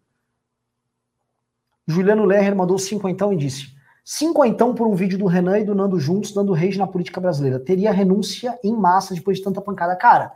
Juliano 1.86 2.24
Lerner 2.24 2.54
mandou 2.56 2.78
cinquentão 2.78 3.32
e 3.32 3.36
disse: 3.36 3.68
cinquentão 4.04 4.74
por 4.74 4.86
um 4.86 4.94
vídeo 4.94 5.18
do 5.18 5.26
Renan 5.26 5.58
e 5.58 5.64
do 5.64 5.74
Nando 5.74 5.98
juntos 5.98 6.32
dando 6.32 6.52
rage 6.52 6.78
na 6.78 6.86
política 6.86 7.20
brasileira. 7.20 7.58
Teria 7.58 7.90
renúncia 7.92 8.58
em 8.62 8.74
massa 8.74 9.14
depois 9.14 9.38
de 9.38 9.44
tanta 9.44 9.60
pancada. 9.60 9.94
Cara, 9.96 10.32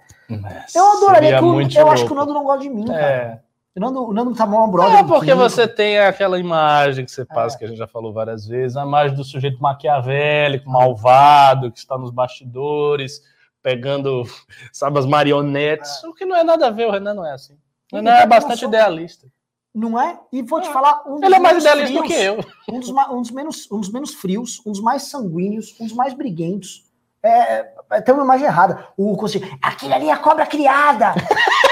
eu 0.75 0.93
adoraria 0.97 1.39
que 1.39 1.45
o, 1.45 1.61
eu 1.79 1.91
acho 1.91 2.07
que 2.07 2.13
o. 2.13 2.15
Nando 2.17 2.33
não 2.35 2.45
gosta 2.45 2.63
de 2.63 2.71
mim, 2.71 2.85
cara. 2.87 3.43
É. 3.79 3.81
O 3.81 3.91
Nando, 3.91 4.09
o 4.09 4.13
Nando 4.13 4.35
tá 4.35 4.47
mó 4.47 4.67
brother. 4.67 4.99
É 4.99 5.03
do 5.03 5.09
porque 5.09 5.35
você 5.35 5.67
tem 5.69 5.99
aquela 5.99 6.39
imagem 6.39 7.05
que 7.05 7.11
você 7.11 7.25
passa, 7.25 7.57
É. 7.57 7.59
que 7.59 7.65
a 7.65 7.69
gente 7.69 7.79
já 7.79 7.87
falou 7.87 8.13
várias 8.13 8.47
vezes, 8.47 8.77
a 8.77 8.83
imagem 8.85 9.17
do 9.17 9.25
sujeito 9.25 9.61
maquiavélico, 9.63 10.69
malvado, 10.71 11.71
que 11.71 11.79
está 11.79 11.97
nos 11.97 12.11
bastidores, 12.11 13.23
pegando, 13.63 14.23
sabe, 14.73 14.99
as 14.99 15.07
marionetes, 15.07 16.03
o 16.05 16.13
que 16.15 16.25
não 16.25 16.37
é 16.37 16.45
nada 16.45 16.67
a 16.69 16.71
ver, 16.71 16.87
o 16.87 16.91
Renan 16.91 17.15
não 17.15 17.27
é 17.27 17.33
assim. 17.33 17.57
O 17.93 17.97
Renan 17.97 18.13
é 18.13 18.27
bastante 18.27 18.65
idealista. 18.65 19.27
Não 19.75 20.01
é? 20.01 20.19
E 20.33 20.43
vou 20.43 20.61
te 20.61 20.69
É. 20.69 20.73
falar. 20.73 21.03
Um 21.07 21.17
dos 21.17 21.23
Ele 21.23 21.35
é 21.35 21.39
mais 21.39 21.59
idealista 21.59 21.93
do 21.93 21.99
frios, 22.07 22.17
que 22.17 22.23
eu. 22.25 22.45
Um 22.75 22.81
dos, 22.81 22.89
um 22.89 23.21
dos 23.23 23.31
menos, 23.31 23.71
um 23.71 23.81
dos 23.81 23.93
menos 23.93 24.15
frios, 24.15 24.61
um 24.67 24.73
dos 24.73 24.81
mais 24.81 25.03
sanguíneos, 25.03 25.75
um 25.81 25.85
dos 25.85 25.95
mais 25.95 26.15
briguentos. 26.15 26.85
É, 27.23 27.67
é, 27.93 28.01
tem 28.01 28.15
uma 28.15 28.25
imagem 28.25 28.47
errada. 28.47 28.89
O 28.97 29.17
assim, 29.25 29.41
aquele 29.63 29.93
ali 29.95 30.09
é 30.09 30.13
a 30.13 30.17
cobra 30.17 30.47
criada. 30.47 31.15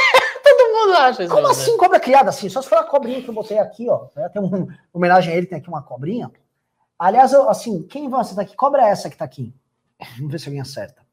Como 1.29 1.47
né? 1.47 1.51
assim 1.51 1.77
cobra 1.77 2.01
criada 2.01 2.31
assim? 2.31 2.49
Só 2.49 2.63
se 2.63 2.69
for 2.69 2.79
a 2.79 2.85
cobrinha 2.85 3.23
que 3.23 3.29
eu 3.29 3.35
botei 3.35 3.59
aqui, 3.59 3.89
ó. 3.89 4.07
né? 4.15 4.29
Tem 4.29 4.43
uma 4.43 4.69
homenagem 4.93 5.33
a 5.33 5.37
ele, 5.37 5.47
tem 5.47 5.59
aqui 5.59 5.69
uma 5.69 5.83
cobrinha. 5.83 6.31
Aliás, 6.99 7.33
eu, 7.33 7.49
assim, 7.49 7.83
quem 7.83 8.09
vai 8.09 8.21
acertar 8.21 8.45
aqui? 8.45 8.57
Cobra 8.57 8.83
é 8.83 8.91
essa 8.91 9.11
que 9.11 9.17
tá 9.17 9.25
aqui. 9.25 9.55
Vamos 10.17 10.33
ver 10.33 10.41
se 10.41 10.49
alguém 10.49 10.61
acerta. 10.61 11.07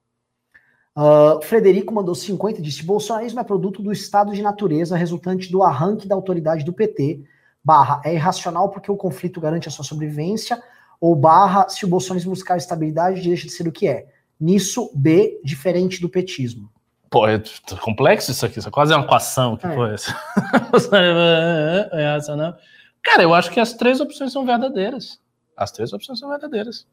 Ah, 0.95 1.39
Frederico 1.41 1.93
mandou 1.93 2.15
50 2.15 2.59
e 2.59 2.63
disse: 2.63 2.83
Bolsonarismo 2.83 3.39
é 3.39 3.43
produto 3.43 3.81
do 3.81 3.91
estado 3.91 4.33
de 4.33 4.41
natureza 4.41 4.95
resultante 4.95 5.51
do 5.51 5.63
arranque 5.63 6.07
da 6.07 6.15
autoridade 6.15 6.63
do 6.63 6.73
PT. 6.73 7.23
Barra, 7.63 8.01
é 8.03 8.13
irracional 8.13 8.69
porque 8.69 8.91
o 8.91 8.97
conflito 8.97 9.39
garante 9.39 9.67
a 9.67 9.71
sua 9.71 9.85
sobrevivência. 9.85 10.61
Ou 10.99 11.15
barra, 11.15 11.67
se 11.69 11.85
o 11.85 11.87
bolsonarismo 11.87 12.31
buscar 12.31 12.57
estabilidade, 12.57 13.21
deixa 13.21 13.47
de 13.47 13.53
ser 13.53 13.67
o 13.67 13.71
que 13.71 13.87
é. 13.87 14.07
Nisso, 14.39 14.91
B, 14.93 15.39
diferente 15.43 16.01
do 16.01 16.09
petismo. 16.09 16.69
Pô, 17.13 17.27
é 17.27 17.39
complexo 17.79 18.31
isso 18.31 18.43
aqui, 18.43 18.57
isso 18.57 18.67
é 18.67 18.71
quase 18.71 18.91
uma 18.91 19.03
equação. 19.03 19.55
Que 19.55 19.67
É. 19.67 19.75
foi 19.75 19.93
essa? 19.93 20.19
é 21.93 22.35
não? 22.35 22.55
Cara, 23.03 23.21
eu 23.21 23.35
acho 23.35 23.51
que 23.51 23.59
as 23.59 23.73
três 23.73 24.01
opções 24.01 24.33
são 24.33 24.43
verdadeiras. 24.43 25.19
As 25.55 25.71
três 25.71 25.93
opções 25.93 26.17
são 26.17 26.27
verdadeiras. 26.27 26.87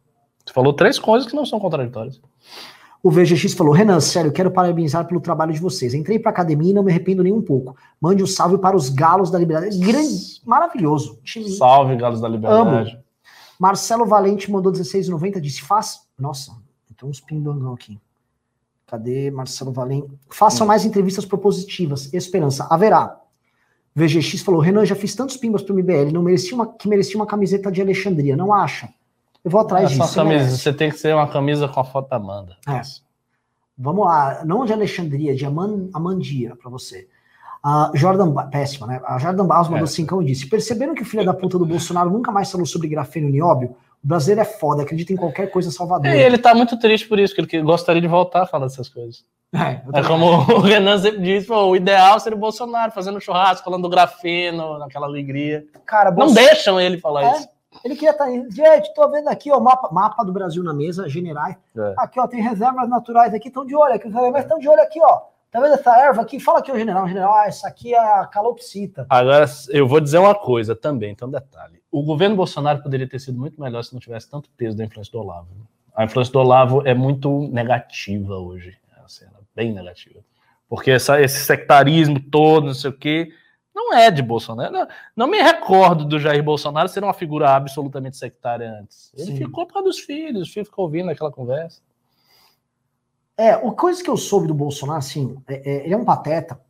Você 0.45 0.53
falou 0.53 0.75
três 0.75 0.99
coisas 0.99 1.27
que 1.27 1.35
não 1.35 1.47
são 1.47 1.59
contraditórias. 1.59 2.21
O 3.03 3.11
VGX 3.11 3.55
falou: 3.55 3.73
Renan, 3.73 3.99
sério, 3.99 4.31
quero 4.31 4.51
parabenizar 4.51 5.07
pelo 5.07 5.23
trabalho 5.23 5.55
de 5.55 5.59
vocês. 5.59 5.95
Entrei 5.95 6.19
pra 6.19 6.31
academia 6.31 6.73
e 6.73 6.75
não 6.75 6.83
me 6.83 6.91
arrependo 6.91 7.23
nem 7.23 7.33
um 7.33 7.41
pouco. 7.41 7.75
Mande 7.99 8.23
um 8.23 8.27
salve 8.27 8.59
para 8.59 8.77
os 8.77 8.91
galos 8.91 9.31
da 9.31 9.39
liberdade. 9.39 9.79
Grande, 9.79 10.43
maravilhoso. 10.45 11.19
Salve, 11.57 11.97
Galos 11.97 12.21
da 12.21 12.29
Liberdade. 12.29 13.01
Marcelo 13.59 14.05
Valente 14.05 14.51
mandou 14.51 14.71
16,90, 14.71 15.41
disse: 15.41 15.63
faz. 15.63 16.01
Nossa, 16.19 16.53
tem 16.95 17.09
uns 17.09 17.21
pindongão 17.23 17.73
aqui. 17.73 17.99
Cadê 18.91 19.31
Marcelo 19.31 19.71
Valente? 19.73 20.09
Façam 20.29 20.67
mais 20.67 20.85
entrevistas 20.85 21.25
propositivas. 21.25 22.13
Esperança. 22.13 22.67
Haverá. 22.69 23.21
VGX 23.95 24.43
falou: 24.43 24.61
Renan, 24.61 24.85
já 24.85 24.97
fiz 24.97 25.15
tantos 25.15 25.37
pimbas 25.37 25.63
pro 25.63 25.75
MBL, 25.75 26.11
não 26.13 26.23
merecia 26.23 26.55
uma, 26.57 26.67
que 26.67 26.89
merecia 26.89 27.17
uma 27.17 27.27
camiseta 27.27 27.71
de 27.71 27.81
Alexandria. 27.81 28.37
Não 28.37 28.53
acha? 28.53 28.89
Eu 29.45 29.51
vou 29.51 29.61
atrás 29.61 29.85
Essa 29.87 29.95
disso. 29.95 30.09
você 30.09 30.15
camisa, 30.17 30.39
merece. 30.45 30.59
você 30.59 30.73
tem 30.73 30.91
que 30.91 30.99
ser 30.99 31.15
uma 31.15 31.29
camisa 31.29 31.69
com 31.69 31.79
a 31.81 31.85
foto 31.85 32.09
da 32.09 32.17
Amanda. 32.17 32.57
É. 32.69 32.81
Vamos 33.79 34.05
lá, 34.05 34.43
não 34.45 34.65
de 34.67 34.73
Alexandria, 34.73 35.35
de 35.35 35.47
Aman, 35.47 35.89
Amandia, 35.95 36.55
pra 36.57 36.69
você. 36.71 37.09
A 37.63 37.91
Jordan, 37.95 38.33
péssima, 38.51 38.87
né? 38.87 39.01
A 39.05 39.19
Jordan 39.19 39.47
Barros 39.47 39.69
mandou 39.69 39.85
É. 39.85 39.87
cincão 39.89 40.21
e 40.21 40.27
disse: 40.27 40.49
Perceberam 40.49 40.95
que 40.95 41.03
o 41.03 41.07
filho 41.07 41.25
da 41.25 41.33
puta 41.35 41.59
do 41.59 41.65
Bolsonaro 41.67 42.11
nunca 42.11 42.33
mais 42.33 42.51
falou 42.51 42.67
sobre 42.67 42.89
grafeno 42.89 43.29
e 43.29 43.33
nióbio? 43.33 43.77
O 44.03 44.07
brasileiro 44.09 44.41
é 44.41 44.45
foda, 44.45 44.83
acredita 44.83 45.13
em 45.13 45.17
qualquer 45.17 45.51
coisa 45.51 45.71
salvadora. 45.71 46.15
E 46.17 46.21
ele 46.21 46.39
tá 46.39 46.55
muito 46.55 46.79
triste 46.79 47.07
por 47.07 47.19
isso, 47.19 47.35
porque 47.37 47.57
ele 47.57 47.65
gostaria 47.65 48.01
de 48.01 48.09
voltar 48.09 48.43
a 48.43 48.47
falar 48.47 48.67
dessas 48.67 48.89
coisas. 48.89 49.25
É, 49.55 49.83
É 49.99 50.03
como 50.05 50.27
o 50.27 50.61
Renan 50.61 50.99
sempre 50.99 51.21
diz, 51.21 51.47
pô, 51.47 51.65
o 51.67 51.77
ideal 51.77 52.19
seria 52.21 52.37
o 52.37 52.41
Bolsonaro 52.41 52.93
fazendo 52.93 53.21
churrasco, 53.21 53.65
falando 53.65 53.83
do 53.83 53.89
grafeno, 53.89 54.79
naquela 54.79 55.07
alegria. 55.07 55.65
Cara, 55.85 56.11
Não 56.13 56.33
deixam 56.33 56.81
ele 56.81 56.99
falar 56.99 57.25
É? 57.25 57.31
isso. 57.33 57.49
Ele 57.85 57.95
queria 57.95 58.11
estar. 58.11 58.27
Gente, 58.29 58.93
tô 58.95 59.09
vendo 59.11 59.29
aqui, 59.29 59.51
ó, 59.53 59.61
mapa, 59.61 59.91
mapa 59.93 60.25
do 60.25 60.33
Brasil 60.33 60.63
na 60.63 60.75
mesa, 60.75 61.09
generais. 61.09 61.57
É. 61.77 61.95
Aqui, 61.99 62.19
ó, 62.19 62.27
tem 62.27 62.41
reservas 62.43 62.89
naturais 62.89 63.33
aqui, 63.33 63.49
estão 63.49 63.65
de 63.65 63.77
olho 63.77 63.95
aqui, 63.95 64.09
os 64.09 64.15
reservas 64.15 64.43
estão 64.43 64.59
de 64.59 64.69
olho 64.69 64.83
aqui, 64.83 64.99
ó. 65.01 65.21
Tá 65.53 65.61
vendo 65.61 65.75
essa 65.75 65.97
erva 65.99 66.23
aqui? 66.23 66.39
Fala 66.41 66.61
aqui, 66.61 66.71
o 66.71 66.79
general. 66.79 67.07
General, 67.09 67.33
ah, 67.35 67.47
essa 67.47 67.67
aqui 67.69 67.93
é 67.95 67.99
a 67.99 68.25
calopsita. 68.27 69.05
Agora, 69.09 69.47
eu 69.71 69.87
vou 69.87 70.01
dizer 70.01 70.19
uma 70.19 70.35
coisa 70.35 70.75
também, 70.77 71.11
então 71.13 71.29
detalhe. 71.31 71.80
O 71.91 72.03
governo 72.03 72.37
Bolsonaro 72.37 72.83
poderia 72.83 73.09
ter 73.09 73.19
sido 73.19 73.39
muito 73.39 73.61
melhor 73.61 73.83
se 73.83 73.93
não 73.93 74.01
tivesse 74.01 74.31
tanto 74.31 74.49
peso 74.57 74.77
da 74.77 74.85
influência 74.85 75.11
do 75.13 75.19
Olavo. 75.19 75.49
A 75.95 76.05
influência 76.05 76.33
do 76.33 76.39
Olavo 76.39 76.87
é 76.87 76.95
muito 76.95 77.49
negativa 77.49 78.39
hoje, 78.39 78.77
assim, 79.05 79.25
ela 79.25 79.39
é 79.39 79.45
bem 79.55 79.73
negativa. 79.73 80.21
Porque 80.69 80.93
essa- 80.93 81.21
esse 81.21 81.45
sectarismo 81.45 82.21
todo, 82.21 82.67
não 82.69 82.75
sei 82.75 82.91
o 82.91 82.97
quê, 82.97 83.33
não 83.75 83.93
é 83.93 84.09
de 84.09 84.23
Bolsonaro. 84.23 84.73
Não, 84.73 84.87
não 85.17 85.27
me 85.27 85.43
recordo 85.43 86.05
do 86.05 86.21
Jair 86.21 86.43
Bolsonaro 86.45 86.89
ser 86.89 87.03
uma 87.03 87.13
figura 87.13 87.51
absolutamente 87.51 88.17
sectária 88.17 88.71
antes. 88.81 89.13
Ele 89.17 89.27
Sim. 89.27 89.37
ficou 89.37 89.67
por 89.67 89.73
causa 89.73 89.89
dos 89.89 89.99
filhos, 89.99 90.43
os 90.43 90.53
filhos 90.53 90.69
ficam 90.69 90.85
ouvindo 90.85 91.11
aquela 91.11 91.33
conversa. 91.33 91.81
É, 93.37 93.57
o 93.57 93.73
coisa 93.73 94.03
que 94.03 94.11
eu 94.11 94.17
soube 94.17 94.47
do 94.47 94.55
Bolsonaro, 94.55 94.99
assim, 94.99 95.37
é- 95.49 95.69
é- 95.69 95.85
ele 95.85 95.95
é 95.95 95.97
um 95.97 96.05
pateta, 96.05 96.61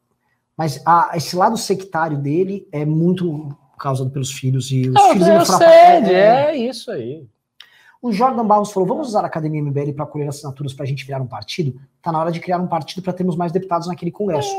mas 0.56 0.80
a- 0.86 1.10
esse 1.14 1.36
lado 1.36 1.56
sectário 1.58 2.16
dele 2.16 2.66
é 2.72 2.86
muito 2.86 3.54
causado 3.80 4.10
pelos 4.10 4.30
filhos 4.30 4.70
e 4.70 4.82
os 4.88 4.94
Não, 4.94 5.12
filhos 5.12 5.26
eu 5.28 5.34
indo 5.36 5.46
pra- 5.46 5.56
sei, 5.58 5.66
é. 5.66 6.50
é 6.50 6.56
isso 6.56 6.90
aí. 6.90 7.24
O 8.02 8.12
Jordan 8.12 8.46
Barros 8.46 8.72
falou: 8.72 8.88
vamos 8.88 9.08
usar 9.08 9.22
a 9.22 9.26
Academia 9.26 9.60
MBL 9.62 9.92
para 9.94 10.06
colher 10.06 10.28
assinaturas 10.28 10.72
para 10.72 10.84
a 10.84 10.88
gente 10.88 11.04
criar 11.04 11.20
um 11.20 11.26
partido? 11.26 11.78
Tá 12.02 12.12
na 12.12 12.18
hora 12.20 12.30
de 12.30 12.40
criar 12.40 12.58
um 12.58 12.66
partido 12.66 13.02
para 13.02 13.12
termos 13.12 13.36
mais 13.36 13.52
deputados 13.52 13.88
naquele 13.88 14.10
congresso. 14.10 14.50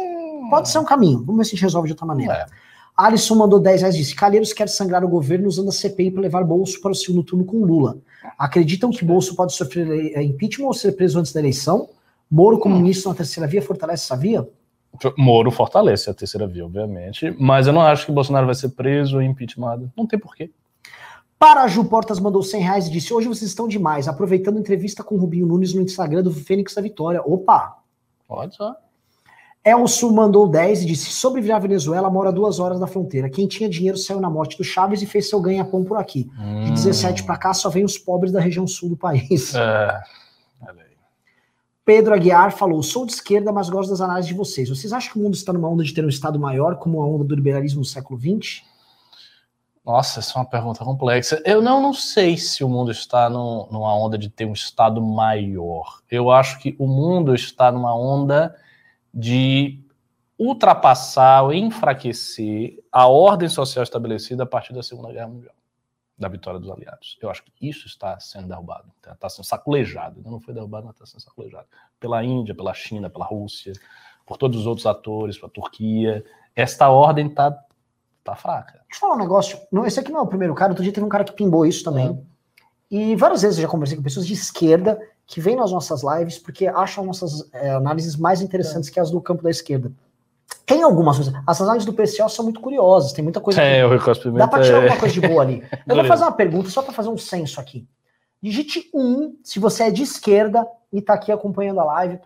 Pode 0.49 0.69
ser 0.69 0.80
um 0.80 0.84
caminho, 0.84 1.19
vamos 1.23 1.38
ver 1.38 1.43
se 1.45 1.49
a 1.49 1.56
gente 1.56 1.64
resolve 1.64 1.88
de 1.88 1.93
outra 1.93 2.06
maneira. 2.06 2.34
É. 2.34 2.45
Alisson 2.98 3.35
mandou 3.35 3.60
10 3.60 3.81
reais 3.81 3.95
e 3.95 3.99
disse: 3.99 4.14
Calheiros 4.15 4.53
quer 4.53 4.68
sangrar 4.69 5.03
o 5.03 5.07
governo 5.07 5.48
usando 5.48 5.69
a 5.69 5.72
CPI 5.72 6.11
para 6.11 6.22
levar 6.22 6.43
Bolso 6.43 6.80
para 6.81 6.91
o 6.91 6.95
segundo 6.95 7.23
turno 7.23 7.45
com 7.45 7.57
Lula. 7.65 7.98
Acreditam 8.38 8.89
que 8.91 9.03
Bolso 9.03 9.35
pode 9.35 9.53
sofrer 9.53 9.88
eh, 10.15 10.22
impeachment 10.22 10.68
ou 10.68 10.73
ser 10.73 10.91
preso 10.91 11.18
antes 11.19 11.31
da 11.31 11.39
eleição? 11.39 11.89
Moro, 12.30 12.60
como 12.60 12.76
ministro 12.76 13.10
na 13.10 13.15
terceira 13.15 13.48
via, 13.48 13.61
fortalece 13.61 14.03
essa 14.06 14.15
via? 14.15 14.48
Moro 15.18 15.49
fortalece 15.51 16.09
a 16.09 16.13
terceira 16.13 16.47
via, 16.47 16.65
obviamente, 16.65 17.35
mas 17.39 17.68
eu 17.68 17.73
não 17.73 17.81
acho 17.81 18.05
que 18.05 18.11
Bolsonaro 18.11 18.45
vai 18.45 18.55
ser 18.55 18.69
preso 18.69 19.15
ou 19.15 19.22
impeachmentado. 19.22 19.91
Não 19.97 20.05
tem 20.05 20.19
porquê. 20.19 20.51
Paraju 21.39 21.85
Portas 21.85 22.19
mandou 22.19 22.43
100 22.43 22.61
reais 22.61 22.88
e 22.88 22.91
disse: 22.91 23.13
Hoje 23.13 23.27
vocês 23.27 23.49
estão 23.49 23.68
demais, 23.68 24.07
aproveitando 24.07 24.57
a 24.57 24.59
entrevista 24.59 25.03
com 25.03 25.15
o 25.15 25.18
Rubinho 25.18 25.47
Nunes 25.47 25.73
no 25.73 25.81
Instagram 25.81 26.22
do 26.22 26.31
Fênix 26.31 26.76
da 26.76 26.81
Vitória. 26.81 27.22
Opa! 27.26 27.77
Pode 28.27 28.55
só. 28.55 28.76
Elcio 29.63 30.11
mandou 30.11 30.47
10 30.47 30.84
e 30.84 30.85
disse: 30.85 31.11
Sobre 31.11 31.41
virar 31.41 31.59
Venezuela, 31.59 32.09
mora 32.09 32.31
duas 32.31 32.59
horas 32.59 32.80
da 32.80 32.88
fronteira. 32.88 33.30
Quem 33.30 33.47
tinha 33.47 33.69
dinheiro 33.69 33.97
saiu 33.97 34.19
na 34.19 34.30
morte 34.30 34.57
do 34.57 34.63
Chaves 34.63 35.01
e 35.01 35.05
fez 35.05 35.30
seu 35.30 35.39
ganha-pão 35.39 35.84
por 35.84 35.97
aqui. 35.97 36.30
De 36.65 36.72
17 36.72 37.23
pra 37.23 37.38
cá, 37.38 37.53
só 37.53 37.69
vem 37.69 37.84
os 37.84 37.97
pobres 37.97 38.31
da 38.31 38.39
região 38.39 38.68
sul 38.68 38.89
do 38.89 38.97
país. 38.97 39.53
É. 39.55 39.99
Pedro 41.84 42.14
Aguiar 42.14 42.52
falou: 42.52 42.82
Sou 42.84 43.06
de 43.06 43.14
esquerda, 43.14 43.52
mas 43.52 43.70
gosto 43.70 43.90
das 43.90 44.02
análises 44.02 44.30
de 44.30 44.38
vocês. 44.38 44.70
Vocês 44.70 44.94
acham 44.94 45.14
que 45.14 45.20
o 45.20 45.22
mundo 45.22 45.34
está 45.34 45.52
numa 45.52 45.68
onda 45.70 45.84
de 45.84 45.94
ter 45.94 46.06
um 46.06 46.10
Estado 46.10 46.40
maior, 46.40 46.76
como 46.78 47.02
a 47.02 47.08
onda 47.08 47.24
do 47.24 47.36
liberalismo 47.36 47.80
no 47.80 47.86
século 47.86 48.20
XX? 48.20 48.64
Nossa, 49.84 50.20
essa 50.20 50.38
é 50.38 50.41
uma 50.41 50.45
pergunta 50.49 50.86
complexa. 50.86 51.41
Eu 51.44 51.60
não, 51.60 51.82
não 51.82 51.91
sei 51.94 52.38
se 52.38 52.64
o 52.64 52.70
mundo 52.70 52.91
está 52.91 53.28
num- 53.30 53.68
numa 53.72 53.95
onda 53.95 54.16
de 54.16 54.30
ter 54.30 54.45
um 54.45 54.53
Estado 54.53 55.02
maior. 55.02 56.02
Eu 56.10 56.30
acho 56.30 56.60
que 56.60 56.76
o 56.78 56.86
mundo 56.86 57.34
está 57.34 57.72
numa 57.72 57.95
onda 57.95 58.56
de 59.12 59.80
ultrapassar 60.38 61.52
enfraquecer 61.53 62.80
a 62.91 63.08
ordem 63.08 63.49
social 63.49 63.84
estabelecida 63.84 64.44
a 64.44 64.45
partir 64.45 64.74
da 64.74 64.84
Segunda 64.84 65.12
Guerra 65.12 65.28
Mundial, 65.28 65.53
da 66.17 66.27
vitória 66.27 66.59
dos 66.59 66.69
aliados. 66.69 67.17
Eu 67.21 67.29
acho 67.29 67.43
que 67.43 67.51
isso 67.61 67.88
está 67.88 68.19
sendo 68.19 68.47
derrubado, 68.47 68.91
está 68.97 69.13
está 69.13 69.29
sendo 69.29 69.45
sacolejado. 69.45 70.17
Ainda 70.17 70.29
Não 70.29 70.39
foi 70.39 70.53
derrubado, 70.53 70.85
mas 70.85 70.95
está 70.95 71.05
sendo 71.05 71.21
sacolejado. 71.21 71.67
Pela 71.99 72.23
Índia, 72.23 72.53
pela 72.53 72.73
China, 72.73 73.09
pela 73.09 73.25
Rússia, 73.25 73.73
por 74.25 74.38
todos 74.38 74.59
os 74.59 74.67
outros 74.67 74.85
atores, 74.85 75.38
pela 75.38 75.51
Turquia. 75.51 76.23
Esta 76.55 76.89
ordem 76.89 77.27
está 77.27 77.57
tá 78.23 78.35
fraca. 78.35 78.73
Deixa 78.88 78.97
eu 78.97 78.99
falar 78.99 79.15
um 79.15 79.19
negócio. 79.19 79.59
Não, 79.71 79.85
esse 79.85 79.99
aqui 79.99 80.11
não 80.11 80.19
é 80.19 80.23
o 80.23 80.27
primeiro 80.27 80.53
cara. 80.53 80.71
Outro 80.71 80.83
dia 80.83 80.93
teve 80.93 81.05
um 81.05 81.09
cara 81.09 81.23
que 81.23 81.33
pimbou 81.33 81.65
isso 81.65 81.83
também. 81.83 82.25
E 82.89 83.15
várias 83.15 83.41
vezes 83.41 83.57
eu 83.57 83.63
já 83.63 83.67
conversei 83.69 83.97
com 83.97 84.03
pessoas 84.03 84.27
de 84.27 84.33
esquerda 84.33 84.99
que 85.25 85.39
vêm 85.39 85.55
nas 85.55 85.71
nossas 85.71 86.01
lives 86.03 86.38
porque 86.38 86.67
acham 86.67 87.05
nossas 87.05 87.49
é, 87.53 87.71
análises 87.71 88.17
mais 88.17 88.41
interessantes 88.41 88.89
que 88.89 88.99
as 88.99 89.09
do 89.09 89.21
campo 89.21 89.41
da 89.41 89.49
esquerda. 89.49 89.91
Tem 90.72 90.84
algumas 90.84 91.18
coisas. 91.18 91.34
As 91.45 91.61
análises 91.61 91.85
do 91.85 91.91
PCO 91.93 92.30
são 92.30 92.45
muito 92.45 92.61
curiosas. 92.61 93.11
Tem 93.11 93.22
muita 93.23 93.41
coisa. 93.41 93.60
que- 93.60 93.65
É, 93.68 93.85
o 93.85 93.89
Ricardo 93.91 94.31
Dá 94.31 94.48
pra 94.48 94.61
tirar 94.61 94.77
é- 94.77 94.81
alguma 94.84 94.98
coisa 94.99 95.14
de 95.14 95.27
boa 95.27 95.41
ali. 95.41 95.64
Eu 95.88 95.95
vou 95.95 96.06
fazer 96.06 96.23
uma 96.23 96.31
pergunta 96.31 96.69
só 96.69 96.81
pra 96.81 96.93
fazer 96.93 97.10
um 97.10 97.18
censo 97.18 97.60
aqui. 97.60 97.85
Digite 98.41 98.89
um 98.93 99.35
se 99.43 99.60
você 99.60 99.84
é 99.84 99.91
de 99.91 100.02
esquerda 100.03 100.65
e 100.91 101.02
tá 101.02 101.14
aqui 101.14 101.31
acompanhando 101.31 101.80
a 101.81 101.84
live 101.84 102.19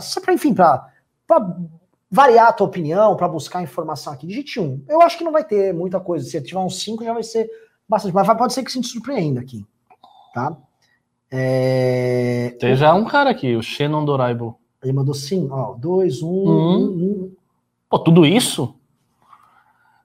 só 0.00 0.20
pra 0.20 0.32
enfim, 0.34 0.54
pra 0.54 0.88
variar 2.10 2.48
a 2.48 2.52
tua 2.52 2.66
opinião, 2.66 3.14
pra 3.14 3.28
buscar 3.28 3.62
informação 3.62 4.12
aqui. 4.12 4.26
Digite 4.26 4.58
um. 4.58 4.82
Eu 4.88 5.02
acho 5.02 5.18
que 5.18 5.24
não 5.24 5.30
vai 5.32 5.44
ter 5.44 5.72
muita 5.74 6.00
coisa. 6.00 6.24
Se 6.28 6.40
tiver 6.40 6.58
uns 6.60 6.80
cinco, 6.82 7.04
já 7.04 7.12
vai 7.12 7.22
ser 7.22 7.48
bastante. 7.88 8.14
Mas 8.14 8.26
pode 8.38 8.54
ser 8.54 8.62
que 8.64 8.72
se 8.72 8.80
te 8.80 8.86
surpreenda 8.88 9.40
aqui. 9.40 9.64
Tá? 10.32 10.56
É, 11.30 12.56
Tem 12.58 12.74
já 12.74 12.94
um 12.94 13.04
cara 13.04 13.30
aqui, 13.30 13.54
o 13.54 13.62
Shannon 13.62 14.04
Doraibo. 14.04 14.58
Ele 14.84 14.92
mandou 14.92 15.14
sim, 15.14 15.48
ó. 15.50 15.72
Dois, 15.74 16.22
um, 16.22 16.28
Uhum. 16.28 16.76
um, 16.76 16.84
um. 16.86 17.32
Pô, 17.88 17.98
tudo 17.98 18.24
isso? 18.26 18.74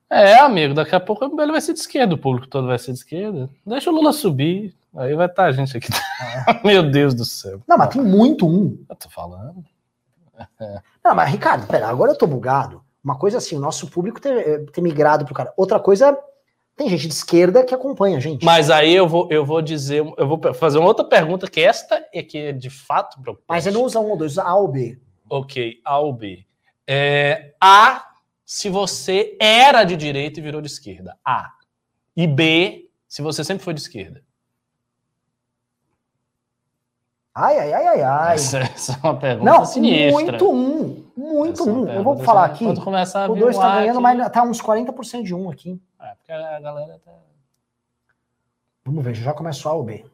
É, 0.09 0.39
amigo, 0.39 0.73
daqui 0.73 0.95
a 0.95 0.99
pouco 0.99 1.25
ele 1.39 1.51
vai 1.51 1.61
ser 1.61 1.73
de 1.73 1.79
esquerda, 1.79 2.15
o 2.15 2.17
público 2.17 2.47
todo 2.47 2.65
vai 2.67 2.79
ser 2.79 2.93
de 2.93 2.97
esquerda. 2.97 3.47
Deixa 3.65 3.91
o 3.91 3.93
Lula 3.93 4.11
subir, 4.11 4.75
aí 4.95 5.13
vai 5.13 5.27
estar 5.27 5.45
a 5.45 5.51
gente 5.51 5.77
aqui. 5.77 5.87
Meu 6.65 6.89
Deus 6.89 7.13
do 7.13 7.23
céu. 7.25 7.61
Não, 7.67 7.77
mas 7.77 7.89
tem 7.89 8.01
muito 8.01 8.47
um. 8.47 8.83
Eu 8.89 8.95
tô 8.95 9.07
falando. 9.09 9.63
Não, 11.03 11.13
mas 11.13 11.29
Ricardo, 11.29 11.67
pera, 11.67 11.87
agora 11.87 12.11
eu 12.11 12.17
tô 12.17 12.25
bugado. 12.25 12.81
Uma 13.03 13.17
coisa 13.17 13.37
assim, 13.37 13.55
o 13.55 13.59
nosso 13.59 13.87
público 13.87 14.19
ter, 14.19 14.35
eh, 14.35 14.65
ter 14.71 14.81
migrado 14.81 15.25
pro 15.25 15.33
cara. 15.33 15.53
Outra 15.55 15.79
coisa, 15.79 16.17
tem 16.79 16.87
gente 16.87 17.09
de 17.09 17.13
esquerda 17.13 17.65
que 17.65 17.75
acompanha 17.75 18.15
a 18.15 18.19
gente. 18.21 18.45
Mas 18.45 18.69
aí 18.69 18.95
eu 18.95 19.05
vou, 19.05 19.27
eu 19.29 19.45
vou 19.45 19.61
dizer, 19.61 20.01
eu 20.17 20.25
vou 20.25 20.39
fazer 20.53 20.77
uma 20.77 20.87
outra 20.87 21.03
pergunta, 21.03 21.45
que 21.49 21.59
esta 21.59 22.07
é 22.13 22.23
que 22.23 22.37
é 22.37 22.51
de 22.53 22.69
fato 22.69 23.19
preocupante. 23.21 23.47
Mas 23.49 23.67
ele 23.67 23.75
não 23.75 23.83
usa 23.83 23.99
um 23.99 24.09
ou 24.09 24.15
dois, 24.15 24.31
usa 24.31 24.43
A 24.43 24.55
ou 24.55 24.65
B. 24.69 24.97
Ok, 25.29 25.81
A 25.83 25.99
ou 25.99 26.13
B. 26.13 26.45
É, 26.87 27.53
A, 27.59 28.05
se 28.45 28.69
você 28.69 29.35
era 29.41 29.83
de 29.83 29.97
direita 29.97 30.39
e 30.39 30.41
virou 30.41 30.61
de 30.61 30.67
esquerda. 30.67 31.17
A. 31.23 31.51
E 32.15 32.25
B, 32.25 32.89
se 33.09 33.21
você 33.21 33.43
sempre 33.43 33.61
foi 33.61 33.73
de 33.73 33.81
esquerda. 33.81 34.23
Ai, 37.35 37.59
ai, 37.59 37.73
ai, 37.73 37.87
ai, 37.87 38.01
ai. 38.01 38.35
Essa, 38.35 38.59
essa 38.59 38.93
é 38.93 38.95
uma 39.03 39.17
pergunta 39.19 39.51
Não, 39.51 39.65
sinistra. 39.65 40.11
muito 40.13 40.49
um. 40.49 41.05
Muito 41.17 41.61
Essa 41.61 41.69
é 41.69 41.73
um. 41.73 41.79
Eu 41.79 41.85
pergunta 41.87 42.03
vou 42.03 42.17
falar 42.19 42.45
aqui. 42.45 42.63
Quando 42.63 42.81
começar 42.81 43.25
a 43.25 43.29
O 43.29 43.33
vir 43.33 43.41
2 43.41 43.57
um 43.57 43.59
tá 43.59 43.67
A 43.67 43.75
ganhando, 43.81 44.05
aqui- 44.07 44.17
mas 44.17 44.31
tá 44.31 44.43
uns 44.43 44.61
40% 44.61 45.23
de 45.23 45.35
um 45.35 45.49
aqui. 45.49 45.77
É, 46.09 46.15
porque 46.15 46.31
a 46.31 46.59
galera 46.59 46.99
tá... 46.99 47.11
Vamos 48.83 49.03
ver, 49.03 49.13
já 49.13 49.33
começou 49.33 49.79
A 49.79 49.85
B. 49.85 50.09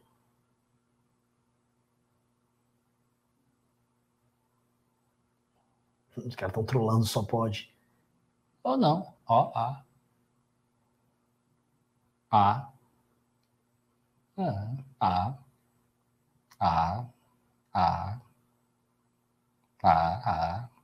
Os 6.17 6.35
caras 6.35 6.51
estão 6.51 6.65
trolando, 6.65 7.05
só 7.05 7.23
pode. 7.23 7.73
Ou 8.63 8.77
não. 8.77 9.13
Ó, 9.25 9.51
A. 9.55 9.85
A. 12.31 12.73
Ah, 14.37 14.75
A. 14.99 15.37
A. 16.59 17.05
A. 17.73 18.19
A. 19.83 20.65
A. 20.65 20.74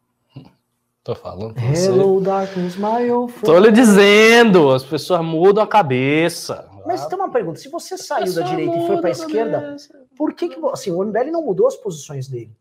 Tô 1.03 1.15
falando 1.15 1.55
com 1.55 1.61
você. 1.61 1.87
Hello, 1.87 2.21
darkness, 2.21 2.75
my 2.75 3.09
old 3.09 3.33
friend. 3.33 3.45
Tô 3.45 3.57
lhe 3.57 3.71
dizendo, 3.71 4.69
as 4.69 4.83
pessoas 4.83 5.25
mudam 5.25 5.63
a 5.63 5.67
cabeça. 5.67 6.69
Mas 6.85 7.07
tem 7.07 7.17
uma 7.17 7.31
pergunta: 7.31 7.59
se 7.59 7.69
você 7.69 7.97
saiu 7.97 8.33
da 8.35 8.43
direita 8.43 8.77
e 8.77 8.87
foi 8.87 8.97
pra 8.97 9.09
a 9.09 9.11
esquerda, 9.11 9.77
por 10.15 10.33
que, 10.33 10.49
que 10.49 10.59
assim, 10.71 10.91
o 10.91 11.03
MBL 11.03 11.31
não 11.31 11.43
mudou 11.43 11.67
as 11.67 11.75
posições 11.75 12.27
dele? 12.27 12.55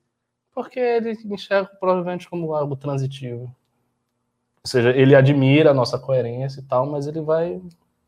Porque 0.55 0.81
ele 0.81 1.19
enxerga 1.27 1.71
provavelmente 1.79 2.29
como 2.31 2.55
algo 2.55 2.77
transitivo. 2.77 3.43
Ou 3.43 4.69
seja, 4.69 4.91
ele 4.91 5.15
admira 5.15 5.73
a 5.73 5.75
nossa 5.75 5.99
coerência 5.99 6.61
e 6.61 6.65
tal, 6.65 6.87
mas 6.87 7.07
ele 7.07 7.21
vai 7.21 7.61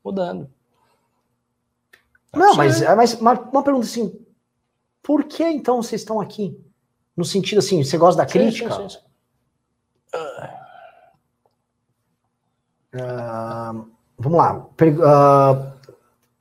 mudando. 0.02 0.50
Não, 2.34 2.54
mas, 2.54 2.80
é, 2.80 2.94
mas 2.94 3.12
uma, 3.20 3.36
pergunta 3.36 3.84
assim: 3.84 4.18
por 5.02 5.24
que 5.24 5.44
então 5.44 5.82
vocês 5.82 6.00
estão 6.00 6.22
aqui? 6.22 6.58
No 7.14 7.24
sentido 7.26 7.58
assim, 7.58 7.84
você 7.84 7.98
gosta 7.98 8.22
da 8.22 8.26
crítica? 8.26 8.70
sim, 8.72 8.88
sim, 8.88 8.98
sim. 8.98 9.11
Ah, 12.94 13.72
vamos 14.18 14.38
lá. 14.38 14.66
Ah, 15.04 15.72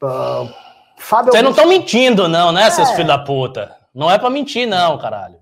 ah, 0.03 0.53
Fábio 0.98 1.32
Vocês 1.32 1.44
não 1.44 1.52
estão 1.52 1.68
mentindo, 1.68 2.28
não, 2.28 2.52
né, 2.52 2.69
seus 2.69 2.90
É. 2.90 2.95
filhos 2.95 3.07
da 3.07 3.18
puta? 3.19 3.76
Não 3.94 4.10
é 4.10 4.18
pra 4.18 4.30
mentir, 4.30 4.68
não, 4.68 4.98
caralho. 4.98 5.40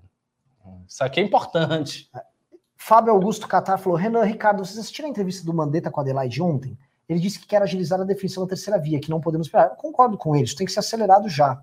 Isso 0.88 1.04
aqui 1.04 1.20
é 1.20 1.22
importante. 1.22 2.10
Fábio 2.76 3.12
Augusto 3.12 3.46
Catar 3.46 3.78
falou: 3.78 3.96
Renan, 3.96 4.24
Ricardo, 4.24 4.64
vocês 4.64 4.78
assistiram 4.78 5.08
a 5.08 5.10
entrevista 5.10 5.44
do 5.44 5.54
Mandetta 5.54 5.90
com 5.90 6.00
a 6.00 6.02
Adelaide 6.02 6.42
ontem? 6.42 6.76
Ele 7.08 7.20
disse 7.20 7.38
que 7.38 7.46
quer 7.46 7.62
agilizar 7.62 8.00
a 8.00 8.04
definição 8.04 8.42
da 8.44 8.48
terceira 8.48 8.78
via, 8.78 9.00
que 9.00 9.10
não 9.10 9.20
podemos 9.20 9.46
esperar. 9.46 9.68
Eu 9.70 9.76
concordo 9.76 10.16
com 10.16 10.34
ele, 10.34 10.44
isso 10.44 10.56
tem 10.56 10.66
que 10.66 10.72
ser 10.72 10.80
acelerado 10.80 11.28
já. 11.28 11.60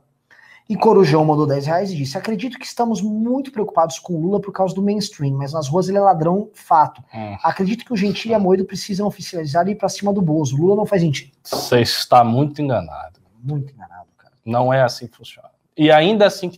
E 0.70 0.76
Corujão 0.76 1.24
mandou 1.24 1.48
10 1.48 1.66
reais 1.66 1.92
e 1.92 1.96
disse: 1.96 2.18
Acredito 2.18 2.60
que 2.60 2.66
estamos 2.66 3.02
muito 3.02 3.52
preocupados 3.52 4.00
com 4.00 4.14
o 4.14 4.22
Lula 4.22 4.42
por 4.42 4.52
causa 4.52 4.76
do 4.76 4.82
mainstream, 4.82 5.34
mas 5.34 5.54
nas 5.54 5.70
ruas 5.70 5.88
ele 5.88 5.98
é 5.98 6.02
ladrão, 6.02 6.50
fato. 6.54 7.02
Hum. 7.14 7.38
Acredito 7.42 7.86
que 7.86 7.94
o 7.94 7.96
Gentili 7.96 8.34
e 8.34 8.36
a 8.36 8.40
Moedo 8.40 8.66
precisam 8.66 9.08
oficializar 9.08 9.68
e 9.68 9.72
ir 9.72 9.76
pra 9.76 9.88
cima 9.88 10.12
do 10.12 10.22
Bozo. 10.22 10.58
Lula 10.58 10.76
não 10.76 10.86
faz 10.86 11.02
sentido. 11.02 11.32
Você 11.44 11.80
está 11.80 12.24
muito 12.24 12.62
enganado. 12.62 13.20
Muito 13.42 13.74
enganado, 13.74 14.10
cara. 14.18 14.34
Não 14.46 14.74
é 14.74 14.82
assim 14.82 15.08
que 15.08 15.16
funciona. 15.16 15.50
E 15.78 15.90
ainda 15.92 16.26
assim, 16.26 16.52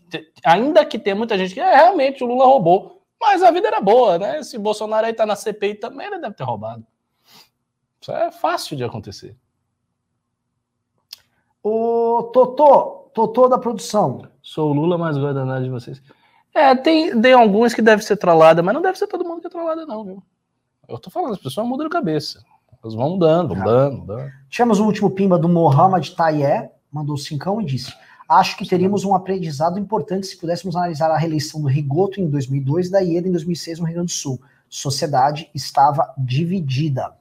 ainda 0.43 0.83
que 0.85 0.97
tem 0.97 1.13
muita 1.13 1.37
gente 1.37 1.53
que 1.53 1.59
é 1.59 1.75
realmente 1.75 2.23
o 2.23 2.27
Lula 2.27 2.45
roubou, 2.45 3.03
mas 3.19 3.43
a 3.43 3.51
vida 3.51 3.67
era 3.67 3.81
boa, 3.81 4.17
né? 4.17 4.41
Se 4.41 4.57
Bolsonaro 4.57 5.05
aí 5.05 5.13
tá 5.13 5.25
na 5.25 5.35
CPI 5.35 5.75
também, 5.75 6.07
ele 6.07 6.19
deve 6.19 6.33
ter 6.33 6.43
roubado. 6.43 6.85
Isso 8.01 8.11
é 8.11 8.31
fácil 8.31 8.77
de 8.77 8.83
acontecer. 8.83 9.35
Ô, 11.61 12.31
Totô, 12.33 13.08
Totô 13.13 13.47
da 13.47 13.57
produção. 13.57 14.23
Sou 14.41 14.71
o 14.71 14.73
Lula 14.73 14.97
mais 14.97 15.17
guardanado 15.17 15.63
de 15.63 15.69
vocês. 15.69 16.01
É, 16.53 16.75
tem, 16.75 17.19
tem 17.21 17.33
alguns 17.33 17.73
que 17.73 17.81
deve 17.81 18.03
ser 18.03 18.17
trollada, 18.17 18.61
mas 18.61 18.73
não 18.73 18.81
deve 18.81 18.97
ser 18.97 19.07
todo 19.07 19.23
mundo 19.23 19.41
que 19.41 19.47
é 19.47 19.49
trollada, 19.49 19.85
não, 19.85 20.03
viu? 20.03 20.23
Eu 20.87 20.97
tô 20.97 21.09
falando, 21.09 21.33
as 21.33 21.39
pessoas 21.39 21.67
mudam 21.67 21.85
de 21.85 21.91
cabeça. 21.91 22.43
Elas 22.83 22.95
vão 22.95 23.11
mudando, 23.11 23.55
mudando, 23.55 23.97
mudando. 23.99 24.31
Tivemos 24.49 24.79
o 24.79 24.85
último 24.85 25.11
pimba 25.11 25.37
do 25.37 25.49
Mohamed 25.49 26.15
Tayé, 26.15 26.71
mandou 26.91 27.17
cincão 27.17 27.61
e 27.61 27.65
disse: 27.65 27.93
Acho 28.27 28.57
que 28.57 28.67
teríamos 28.67 29.03
um 29.03 29.13
aprendizado 29.13 29.77
importante 29.77 30.27
se 30.27 30.37
pudéssemos 30.37 30.75
analisar 30.75 31.11
a 31.11 31.17
reeleição 31.17 31.61
do 31.61 31.67
Rigoto 31.67 32.21
em 32.21 32.29
2002 32.29 32.87
e 32.87 32.91
da 32.91 32.99
Ieda 32.99 33.27
em 33.27 33.31
2006 33.31 33.79
no 33.79 33.85
Rio 33.85 33.95
Grande 33.95 34.13
do 34.13 34.15
Sul. 34.15 34.41
Sociedade 34.69 35.49
estava 35.53 36.13
dividida. 36.17 37.13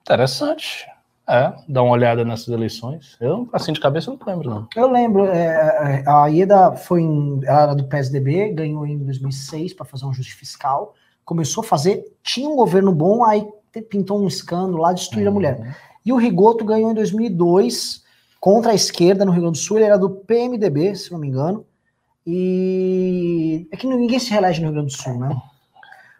Interessante. 0.00 0.86
É, 1.28 1.52
dá 1.68 1.82
uma 1.82 1.92
olhada 1.92 2.24
nessas 2.24 2.48
eleições. 2.48 3.16
Eu, 3.20 3.48
assim, 3.52 3.72
de 3.72 3.80
cabeça, 3.80 4.10
não 4.10 4.18
lembro, 4.24 4.48
não. 4.48 4.68
Eu 4.76 4.90
lembro, 4.90 5.26
é, 5.26 6.02
é, 6.04 6.04
a 6.08 6.26
Ieda 6.26 6.76
foi 6.76 7.02
em, 7.02 7.40
ela 7.44 7.62
era 7.62 7.74
do 7.74 7.84
PSDB, 7.84 8.52
ganhou 8.52 8.86
em 8.86 8.98
2006 8.98 9.74
para 9.74 9.84
fazer 9.84 10.04
um 10.04 10.10
ajuste 10.10 10.34
fiscal, 10.34 10.94
começou 11.24 11.64
a 11.64 11.66
fazer, 11.66 12.04
tinha 12.22 12.48
um 12.48 12.54
governo 12.54 12.92
bom, 12.92 13.24
aí 13.24 13.44
pintou 13.90 14.22
um 14.22 14.28
escândalo 14.28 14.78
lá, 14.78 14.92
destruir 14.92 15.26
a 15.26 15.30
mulher. 15.30 15.76
E 16.04 16.12
o 16.12 16.16
Rigoto 16.16 16.64
ganhou 16.64 16.92
em 16.92 16.94
2002 16.94 18.04
contra 18.38 18.70
a 18.70 18.74
esquerda 18.74 19.24
no 19.24 19.32
Rio 19.32 19.42
Grande 19.42 19.58
do 19.58 19.62
Sul. 19.62 19.78
Ele 19.78 19.86
era 19.86 19.98
do 19.98 20.08
PMDB, 20.08 20.94
se 20.94 21.10
não 21.10 21.18
me 21.18 21.26
engano. 21.26 21.66
E 22.24 23.66
é 23.72 23.76
que 23.76 23.86
ninguém 23.86 24.18
se 24.20 24.30
reelege 24.30 24.60
no 24.60 24.66
Rio 24.66 24.74
Grande 24.74 24.94
do 24.94 25.02
Sul, 25.02 25.18
né? 25.18 25.36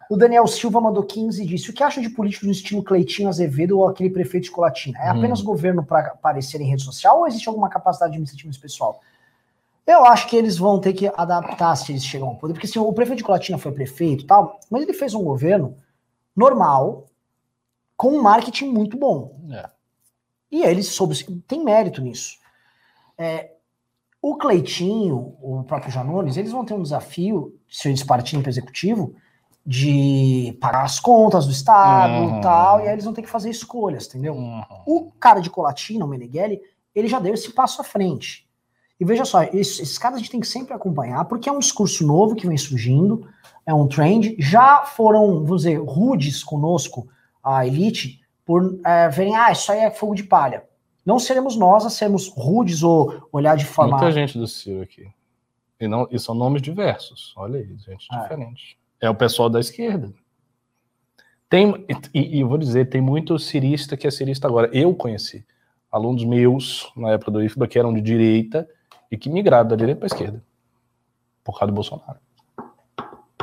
O 0.09 0.17
Daniel 0.17 0.47
Silva 0.47 0.81
mandou 0.81 1.03
15 1.03 1.43
e 1.43 1.47
disse: 1.47 1.71
O 1.71 1.73
que 1.73 1.83
acha 1.83 2.01
de 2.01 2.09
políticos 2.09 2.47
no 2.47 2.53
estilo 2.53 2.83
Cleitinho 2.83 3.29
Azevedo 3.29 3.79
ou 3.79 3.89
aquele 3.89 4.11
prefeito 4.11 4.45
de 4.45 4.51
Colatina? 4.51 4.99
É 5.01 5.09
apenas 5.09 5.41
governo 5.41 5.85
para 5.85 6.09
aparecer 6.09 6.61
em 6.61 6.69
rede 6.69 6.83
social 6.83 7.19
ou 7.19 7.27
existe 7.27 7.49
alguma 7.49 7.69
capacidade 7.69 8.11
administrativa 8.11 8.49
nesse 8.49 8.61
pessoal? 8.61 9.01
Eu 9.87 10.05
acho 10.05 10.29
que 10.29 10.37
eles 10.37 10.59
vão 10.59 10.81
ter 10.81 10.93
que 10.93 11.07
adaptar 11.17 11.77
se 11.77 11.93
eles 11.93 12.05
chegam 12.05 12.29
ao 12.29 12.37
poder, 12.37 12.55
porque 12.55 12.67
assim, 12.67 12.79
o 12.79 12.93
prefeito 12.93 13.19
de 13.19 13.25
Colatina 13.25 13.57
foi 13.57 13.71
prefeito 13.71 14.25
e 14.25 14.27
tal, 14.27 14.59
mas 14.69 14.83
ele 14.83 14.93
fez 14.93 15.15
um 15.15 15.23
governo 15.23 15.77
normal, 16.35 17.07
com 17.97 18.11
um 18.11 18.23
marketing 18.23 18.69
muito 18.69 18.97
bom. 18.97 19.41
É. 19.51 19.71
E 20.51 20.63
ele 20.65 20.83
soube, 20.83 21.15
tem 21.47 21.65
mérito 21.65 22.03
nisso. 22.03 22.39
É, 23.17 23.53
o 24.21 24.37
Cleitinho, 24.37 25.37
o 25.41 25.63
próprio 25.65 25.93
Janones, 25.93 26.37
eles 26.37 26.51
vão 26.51 26.65
ter 26.65 26.75
um 26.75 26.83
desafio, 26.83 27.57
se 27.69 27.89
eles 27.89 28.03
partirem 28.03 28.43
para 28.43 28.49
o 28.49 28.53
executivo, 28.53 29.15
de 29.67 30.57
pagar 30.61 30.85
as 30.85 31.01
contas 31.01 31.45
do 31.47 31.53
Estado 31.53 32.13
Uhum. 32.13 32.39
e 32.39 32.41
tal, 32.41 32.81
e 32.81 32.83
aí 32.85 32.93
eles 32.93 33.05
vão 33.05 33.13
ter 33.13 33.23
que 33.23 33.29
fazer 33.29 33.51
escolhas, 33.51 34.07
entendeu? 34.07 34.35
Uhum. 34.35 34.63
O 34.87 35.11
cara 35.19 35.41
de 35.41 35.51
Colatina, 35.51 36.05
o 36.05 36.09
Meneghelli, 36.09 36.61
ele 36.95 37.09
já 37.09 37.19
deu 37.19 37.35
esse 37.35 37.51
passo 37.53 37.81
à 37.81 37.85
frente. 37.85 38.47
E 38.99 39.05
veja 39.05 39.25
só, 39.25 39.43
esses, 39.43 39.81
esses 39.81 39.99
caras 39.99 40.17
a 40.17 40.19
gente 40.21 40.31
tem 40.31 40.41
que 40.41 40.47
sempre 40.47 40.73
acompanhar, 40.73 41.25
porque 41.27 41.49
é 41.49 41.53
um 41.53 41.59
discurso 41.59 42.07
novo 42.07 42.35
que 42.37 42.47
vem 42.47 42.57
surgindo, 42.57 43.29
é 43.67 43.75
um 43.75 43.87
trend. 43.89 44.37
Já 44.39 44.85
foram, 44.85 45.43
vamos 45.45 45.63
dizer, 45.63 45.79
rudes 45.83 46.43
conosco, 46.45 47.09
a 47.43 47.67
elite, 47.67 48.21
por 48.45 48.79
é, 48.85 49.09
verem, 49.09 49.35
ah, 49.37 49.51
isso 49.51 49.71
aí 49.73 49.81
é 49.81 49.91
fogo 49.91 50.15
de 50.15 50.23
palha. 50.23 50.65
Não 51.05 51.19
seremos 51.19 51.57
nós 51.57 51.85
a 51.85 51.91
sermos 51.91 52.29
rudes 52.29 52.83
ou 52.83 53.29
olhar 53.33 53.57
de 53.57 53.65
forma. 53.65 53.97
Muita 53.97 54.13
gente 54.13 54.39
do 54.39 54.47
Ciro 54.47 54.83
aqui. 54.83 55.09
E, 55.79 55.87
não, 55.87 56.09
e 56.11 56.19
são 56.19 56.35
nomes 56.35 56.63
diversos. 56.63 57.35
Olha 57.37 57.59
aí, 57.59 57.77
gente 57.77 58.07
É. 58.13 58.23
diferente. 58.23 58.79
É 59.01 59.11
o 59.11 59.15
pessoal 59.15 59.49
da 59.49 59.61
esquerda. 59.61 60.13
Tem, 61.49 61.87
e, 62.13 62.39
e 62.39 62.41
eu 62.41 62.49
vou 62.49 62.59
dizer, 62.59 62.89
tem 62.89 63.01
muito 63.01 63.39
cirista 63.39 63.97
que 63.97 64.07
é 64.07 64.11
cirista 64.11 64.49
agora. 64.49 64.69
Eu 64.73 64.95
conheci 64.95 65.45
alunos 65.91 66.25
meus, 66.25 66.91
na 66.97 67.11
época 67.13 67.31
do 67.31 67.43
IFBA, 67.43 67.69
que 67.69 67.79
eram 67.79 67.95
de 67.95 68.01
direita 68.01 68.69
e 69.11 69.17
que 69.17 69.31
migraram 69.31 69.69
da 69.69 69.77
direita 69.77 70.01
para 70.01 70.07
a 70.07 70.13
esquerda. 70.13 70.43
Por 71.45 71.59
causa 71.59 71.73
do 71.73 71.75
Bolsonaro. 71.75 72.19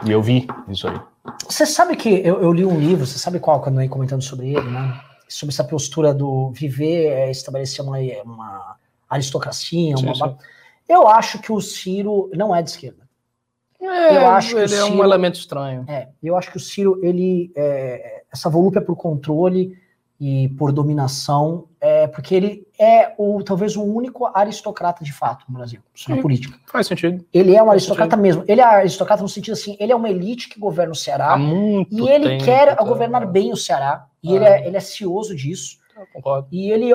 E 0.05 0.11
eu 0.11 0.21
vi 0.21 0.47
isso 0.67 0.87
aí. 0.87 0.99
Você 1.47 1.65
sabe 1.65 1.95
que 1.95 2.09
eu, 2.09 2.41
eu 2.41 2.51
li 2.51 2.65
um 2.65 2.77
livro, 2.79 3.05
você 3.05 3.17
sabe 3.17 3.39
qual, 3.39 3.61
quando 3.61 3.77
eu 3.77 3.83
ia 3.83 3.89
comentando 3.89 4.21
sobre 4.21 4.49
ele, 4.49 4.69
né? 4.69 4.99
Sobre 5.29 5.53
essa 5.53 5.63
postura 5.63 6.13
do 6.13 6.51
viver, 6.51 7.07
é, 7.07 7.31
estabelecer 7.31 7.83
uma, 7.83 7.97
uma 8.23 8.75
aristocracia, 9.09 9.95
Sim, 9.95 10.05
uma. 10.05 10.15
sim. 10.15 10.35
Eu 10.87 11.07
acho 11.07 11.39
que 11.39 11.51
o 11.51 11.61
Ciro 11.61 12.29
não 12.33 12.53
é 12.53 12.61
de 12.61 12.71
esquerda. 12.71 13.02
É, 13.83 14.17
Eu 14.17 14.27
acho 14.27 14.55
que 14.55 14.61
ele 14.61 14.73
o 14.73 14.77
é 14.77 14.83
um 14.83 14.87
Ciro- 14.87 15.03
elemento 15.03 15.35
estranho. 15.35 15.85
É, 15.87 16.07
eu 16.21 16.35
acho 16.37 16.49
que 16.51 16.57
o 16.57 16.59
Ciro, 16.59 16.99
ele. 17.03 17.51
é, 17.55 18.23
essa 18.31 18.49
volúpia 18.49 18.81
por 18.81 18.95
controle 18.95 19.77
e 20.19 20.47
por 20.57 20.71
dominação, 20.71 21.67
é 21.81 22.07
porque 22.07 22.33
ele 22.33 22.65
é 22.79 23.13
o 23.17 23.43
talvez 23.43 23.75
o 23.75 23.83
único 23.83 24.25
aristocrata 24.33 25.03
de 25.03 25.11
fato 25.11 25.43
no 25.49 25.55
Brasil, 25.57 25.81
na 26.07 26.15
Sim. 26.15 26.21
política. 26.21 26.57
Faz 26.65 26.87
sentido. 26.87 27.25
Ele 27.33 27.51
é 27.55 27.61
um 27.61 27.65
Faz 27.65 27.71
aristocrata 27.71 28.15
mesmo. 28.15 28.43
Ele 28.47 28.61
é 28.61 28.63
aristocrata 28.63 29.21
no 29.21 29.27
sentido 29.29 29.53
assim, 29.53 29.75
ele 29.79 29.91
é 29.91 29.95
uma 29.95 30.09
elite 30.09 30.47
que 30.49 30.59
governa 30.59 30.93
o 30.93 30.95
Ceará 30.95 31.33
Há 31.33 31.37
muito 31.37 31.93
e 31.93 32.09
ele 32.09 32.29
tempo, 32.29 32.45
quer 32.45 32.75
governar 32.77 33.25
bem 33.27 33.51
o 33.51 33.57
Ceará. 33.57 34.05
E 34.23 34.31
Ah. 34.31 34.35
ele, 34.35 34.45
é, 34.45 34.67
ele 34.67 34.77
é 34.77 34.79
cioso 34.79 35.35
disso. 35.35 35.77
Eu 35.97 36.07
concordo. 36.13 36.47
E 36.51 36.71
ele 36.71 36.89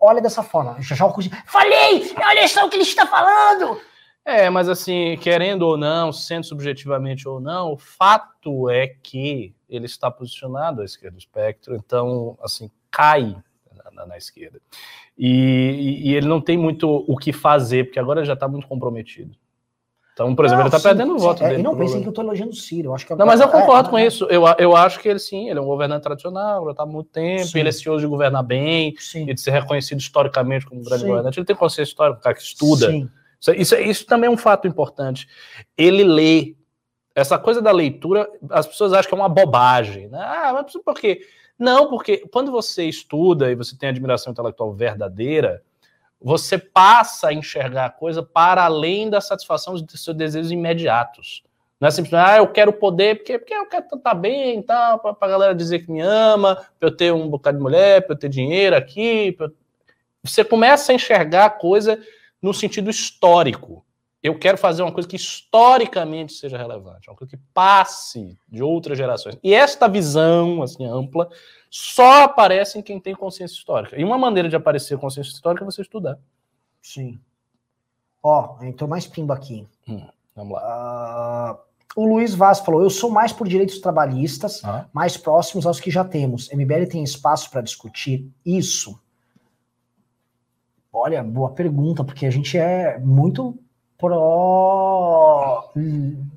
olha 0.00 0.20
dessa 0.20 0.42
forma. 0.42 0.76
Já 0.80 0.96
já 0.96 1.08
Falei! 1.46 2.12
Olha 2.16 2.48
só 2.48 2.66
o 2.66 2.68
que 2.68 2.76
ele 2.76 2.82
está 2.82 3.06
falando! 3.06 3.78
É, 4.24 4.48
mas 4.48 4.68
assim, 4.68 5.16
querendo 5.20 5.62
ou 5.62 5.76
não, 5.76 6.12
sendo 6.12 6.44
subjetivamente 6.44 7.28
ou 7.28 7.40
não, 7.40 7.72
o 7.72 7.76
fato 7.76 8.70
é 8.70 8.86
que 8.86 9.52
ele 9.68 9.86
está 9.86 10.10
posicionado 10.10 10.80
à 10.80 10.84
esquerda 10.84 11.16
do 11.16 11.20
espectro, 11.20 11.74
então, 11.74 12.38
assim, 12.40 12.70
cai 12.90 13.36
na, 13.92 14.06
na- 14.06 14.16
esquerda. 14.16 14.60
E, 15.18 16.02
e- 16.04 16.14
ele 16.14 16.28
não 16.28 16.40
tem 16.40 16.56
muito 16.56 16.88
o 16.88 17.16
que 17.16 17.32
fazer, 17.32 17.86
porque 17.86 17.98
agora 17.98 18.20
ele 18.20 18.26
já 18.26 18.34
está 18.34 18.46
muito 18.46 18.66
comprometido. 18.68 19.34
Então, 20.12 20.34
por 20.36 20.44
exemplo, 20.44 20.60
Não, 20.64 20.68
ele 20.68 20.76
está 20.76 20.78
sim, 20.78 20.96
perdendo 20.96 21.14
o 21.14 21.18
sim, 21.18 21.24
voto 21.24 21.42
é, 21.42 21.48
dele. 21.48 21.62
Não 21.62 21.72
Lula. 21.72 21.86
que 22.00 22.04
eu 22.06 22.08
estou 22.10 22.22
elogiando 22.22 22.52
o 22.52 22.54
Ciro. 22.56 22.90
Eu 22.90 22.94
acho 22.94 23.06
que 23.06 23.12
é- 23.14 23.16
Não, 23.16 23.24
mas 23.26 23.40
eu 23.40 23.48
é, 23.48 23.50
concordo 23.50 23.88
é, 23.88 23.90
com 23.90 23.98
é, 23.98 24.06
isso. 24.06 24.24
Eu, 24.26 24.42
eu 24.58 24.76
acho 24.76 25.00
que 25.00 25.08
ele 25.08 25.18
sim, 25.18 25.48
ele 25.48 25.58
é 25.58 25.62
um 25.62 25.66
governante 25.66 26.02
tradicional, 26.02 26.64
já 26.66 26.70
está 26.72 26.82
há 26.82 26.86
muito 26.86 27.08
tempo, 27.10 27.46
Sim. 27.46 27.58
ele 27.58 27.70
é 27.70 27.72
cioso 27.72 28.02
de 28.02 28.06
governar 28.06 28.42
bem, 28.42 28.94
Sim. 28.98 29.28
e 29.28 29.32
de 29.34 29.40
ser 29.40 29.50
reconhecido 29.52 29.98
historicamente 29.98 30.66
como 30.66 30.80
um 30.82 30.84
grande 30.84 31.02
Sim. 31.02 31.08
governante. 31.08 31.38
Ele 31.40 31.46
tem 31.46 31.56
consciência 31.56 31.90
histórica, 31.90 32.18
um 32.18 32.22
cara 32.22 32.36
que 32.36 32.42
estuda. 32.42 32.90
Sim. 32.90 33.10
Isso, 33.42 33.52
isso, 33.52 33.74
isso 33.76 34.06
também 34.06 34.28
é 34.28 34.30
um 34.30 34.36
fato 34.36 34.68
importante. 34.68 35.28
Ele 35.76 36.04
lê. 36.04 36.54
Essa 37.14 37.38
coisa 37.38 37.60
da 37.60 37.70
leitura, 37.70 38.26
as 38.48 38.66
pessoas 38.66 38.94
acham 38.94 39.08
que 39.10 39.14
é 39.14 39.18
uma 39.18 39.28
bobagem. 39.28 40.08
Né? 40.08 40.18
Ah, 40.18 40.52
mas 40.54 40.72
por 40.82 40.94
quê? 40.94 41.26
Não, 41.58 41.90
porque 41.90 42.18
quando 42.32 42.50
você 42.50 42.84
estuda 42.84 43.50
e 43.50 43.54
você 43.54 43.76
tem 43.76 43.88
admiração 43.90 44.32
intelectual 44.32 44.72
verdadeira, 44.72 45.62
você 46.20 46.56
passa 46.56 47.28
a 47.28 47.34
enxergar 47.34 47.86
a 47.86 47.90
coisa 47.90 48.22
para 48.22 48.64
além 48.64 49.10
da 49.10 49.20
satisfação 49.20 49.74
dos 49.74 50.02
seus 50.02 50.16
desejos 50.16 50.50
imediatos. 50.50 51.42
Não 51.78 51.88
é 51.88 51.90
simplesmente, 51.90 52.30
ah, 52.30 52.36
eu 52.38 52.46
quero 52.46 52.72
poder 52.72 53.16
porque, 53.16 53.38
porque 53.38 53.52
eu 53.54 53.66
quero 53.66 53.84
estar 53.92 54.14
bem, 54.14 54.62
tá, 54.62 54.96
para 54.96 55.16
a 55.20 55.28
galera 55.28 55.54
dizer 55.54 55.80
que 55.80 55.90
me 55.90 56.00
ama, 56.00 56.54
para 56.78 56.88
eu 56.88 56.96
ter 56.96 57.12
um 57.12 57.28
bocado 57.28 57.58
de 57.58 57.62
mulher, 57.62 58.06
para 58.06 58.14
eu 58.14 58.18
ter 58.18 58.28
dinheiro 58.28 58.74
aqui. 58.76 59.36
eu- 59.38 59.52
Você 60.22 60.44
começa 60.44 60.92
a 60.92 60.94
enxergar 60.94 61.46
a 61.46 61.50
coisa 61.50 62.00
no 62.42 62.52
sentido 62.52 62.90
histórico. 62.90 63.84
Eu 64.22 64.38
quero 64.38 64.56
fazer 64.58 64.82
uma 64.82 64.92
coisa 64.92 65.08
que 65.08 65.16
historicamente 65.16 66.32
seja 66.34 66.56
relevante, 66.56 67.08
uma 67.10 67.16
coisa 67.16 67.36
que 67.36 67.42
passe 67.52 68.38
de 68.48 68.62
outras 68.62 68.96
gerações. 68.96 69.36
E 69.42 69.52
esta 69.52 69.88
visão 69.88 70.62
assim 70.62 70.84
ampla 70.86 71.28
só 71.70 72.22
aparece 72.24 72.78
em 72.78 72.82
quem 72.82 73.00
tem 73.00 73.14
consciência 73.14 73.54
histórica. 73.56 73.98
E 74.00 74.04
uma 74.04 74.16
maneira 74.18 74.48
de 74.48 74.54
aparecer 74.54 74.96
consciência 74.98 75.32
histórica 75.32 75.64
é 75.64 75.66
você 75.66 75.82
estudar. 75.82 76.18
Sim. 76.80 77.18
Ó, 78.22 78.62
entrou 78.62 78.88
mais 78.88 79.06
pimba 79.06 79.34
aqui. 79.34 79.66
Vamos 80.36 80.52
lá. 80.54 80.60
Ah, 80.64 81.58
o 81.96 82.06
Luiz 82.06 82.32
Vaz 82.34 82.60
falou: 82.60 82.80
Eu 82.80 82.90
sou 82.90 83.10
mais 83.10 83.32
por 83.32 83.48
direitos 83.48 83.80
trabalhistas, 83.80 84.64
Ah. 84.64 84.86
mais 84.92 85.16
próximos 85.16 85.66
aos 85.66 85.80
que 85.80 85.90
já 85.90 86.04
temos. 86.04 86.48
MBL 86.52 86.86
tem 86.88 87.02
espaço 87.02 87.50
para 87.50 87.60
discutir 87.60 88.30
isso? 88.46 89.01
Olha, 90.92 91.22
boa 91.22 91.50
pergunta, 91.50 92.04
porque 92.04 92.26
a 92.26 92.30
gente 92.30 92.58
é 92.58 92.98
muito 92.98 93.58
pró 93.96 95.70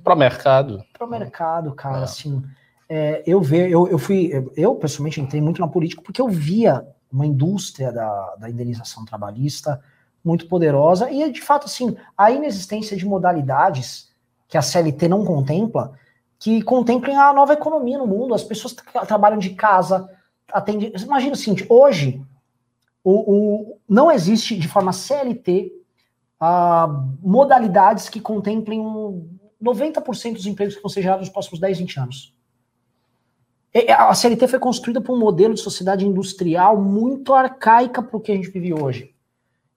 Para 0.04 0.14
o 0.14 0.18
mercado. 0.18 0.84
pro 0.94 1.08
mercado, 1.08 1.74
cara. 1.74 2.00
É. 2.00 2.04
Assim, 2.04 2.44
é, 2.88 3.24
eu 3.26 3.42
ve, 3.42 3.70
eu, 3.72 3.88
eu 3.88 3.98
fui, 3.98 4.32
eu 4.56 4.76
pessoalmente 4.76 5.20
entrei 5.20 5.42
muito 5.42 5.60
na 5.60 5.68
política 5.68 6.02
porque 6.02 6.22
eu 6.22 6.28
via 6.30 6.86
uma 7.12 7.26
indústria 7.26 7.92
da, 7.92 8.36
da 8.36 8.50
indenização 8.50 9.04
trabalhista 9.06 9.82
muito 10.24 10.48
poderosa 10.48 11.10
e 11.12 11.32
de 11.32 11.42
fato 11.42 11.66
assim 11.66 11.96
a 12.18 12.32
inexistência 12.32 12.98
de 12.98 13.06
modalidades 13.06 14.10
que 14.48 14.58
a 14.58 14.62
CLT 14.62 15.08
não 15.08 15.24
contempla 15.26 15.94
que 16.40 16.62
contemplem 16.62 17.16
a 17.16 17.34
nova 17.34 17.54
economia 17.54 17.98
no 17.98 18.06
mundo. 18.08 18.34
As 18.34 18.44
pessoas 18.44 18.74
tra- 18.74 19.06
trabalham 19.06 19.40
de 19.40 19.52
casa, 19.52 20.10
atendem. 20.52 20.92
Imagina 21.02 21.34
o 21.34 21.38
seguinte: 21.38 21.66
hoje 21.70 22.22
o, 23.06 23.34
o- 23.72 23.78
não 23.88 24.12
existe 24.12 24.58
de 24.58 24.68
forma 24.68 24.92
CLT 24.92 25.72
ah, 26.40 26.88
modalidades 27.22 28.10
que 28.10 28.20
contemplem 28.20 28.82
um 28.82 29.30
90% 29.64 30.34
dos 30.34 30.46
empregos 30.48 30.76
que 30.76 30.82
vão 30.82 30.90
ser 30.90 31.02
gerados 31.02 31.28
nos 31.28 31.34
próximos 31.34 31.60
10, 31.62 31.78
20 31.80 32.00
anos. 32.00 32.36
E- 33.74 33.90
A 33.92 34.14
CLT 34.14 34.48
foi 34.48 34.60
construída 34.60 35.00
por 35.00 35.16
um 35.16 35.20
modelo 35.20 35.54
de 35.54 35.62
sociedade 35.62 36.06
industrial 36.06 36.82
muito 36.82 37.34
arcaica 37.34 38.02
para 38.02 38.18
o 38.18 38.20
que 38.20 38.32
a 38.32 38.36
gente 38.36 38.50
vive 38.50 38.74
hoje. 38.74 39.14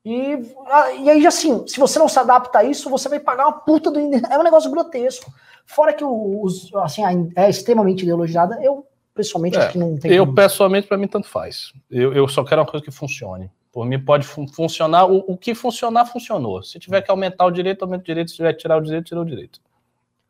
E, 0.05 0.41
ah, 0.67 0.93
e 0.93 1.11
aí, 1.11 1.27
assim, 1.27 1.67
se 1.67 1.79
você 1.79 1.99
não 1.99 2.09
se 2.09 2.19
adapta 2.19 2.61
a 2.61 2.65
isso, 2.65 2.89
você 2.89 3.09
vai 3.09 3.21
pagar 3.21 3.47
uma 3.47 3.61
puta 3.61 3.91
do. 3.91 3.99
É 4.01 4.39
um 4.39 4.43
negócio 4.43 4.71
grotesco. 4.71 5.31
Fora 5.67 5.93
que 5.93 6.03
os, 6.05 6.75
assim, 6.77 7.03
é 7.37 7.51
extremamente 7.51 8.03
ideologizada, 8.05 8.59
eu 8.63 8.87
pessoalmente 9.19 9.57
É, 9.57 9.61
acho 9.61 9.73
que 9.73 9.79
não 9.79 9.97
tem. 9.99 10.13
Eu, 10.13 10.25
como- 10.25 10.35
pessoalmente, 10.37 10.87
para 10.87 10.97
mim, 10.97 11.09
tanto 11.09 11.27
faz. 11.29 11.73
Eu, 11.91 12.13
eu 12.13 12.27
só 12.29 12.45
quero 12.45 12.61
uma 12.63 12.67
coisa 12.67 12.85
que 12.85 12.91
funcione. 12.93 13.51
Por 13.73 13.85
mim, 13.85 13.99
pode 13.99 14.27
fun- 14.27 14.47
funcionar. 14.49 15.05
O, 15.07 15.25
o 15.27 15.37
que 15.37 15.55
funcionar, 15.55 16.07
funcionou. 16.07 16.63
Se 16.63 16.79
tiver 16.79 17.03
que 17.03 17.11
aumentar 17.11 17.45
o 17.47 17.51
direito, 17.51 17.83
aumenta 17.83 18.03
o 18.03 18.07
direito. 18.07 18.31
Se 18.31 18.37
tiver 18.37 18.53
que 18.55 18.61
tirar 18.61 18.77
o 18.79 18.81
direito, 18.81 19.05
tira 19.07 19.21
o 19.21 19.25
direito. 19.25 19.61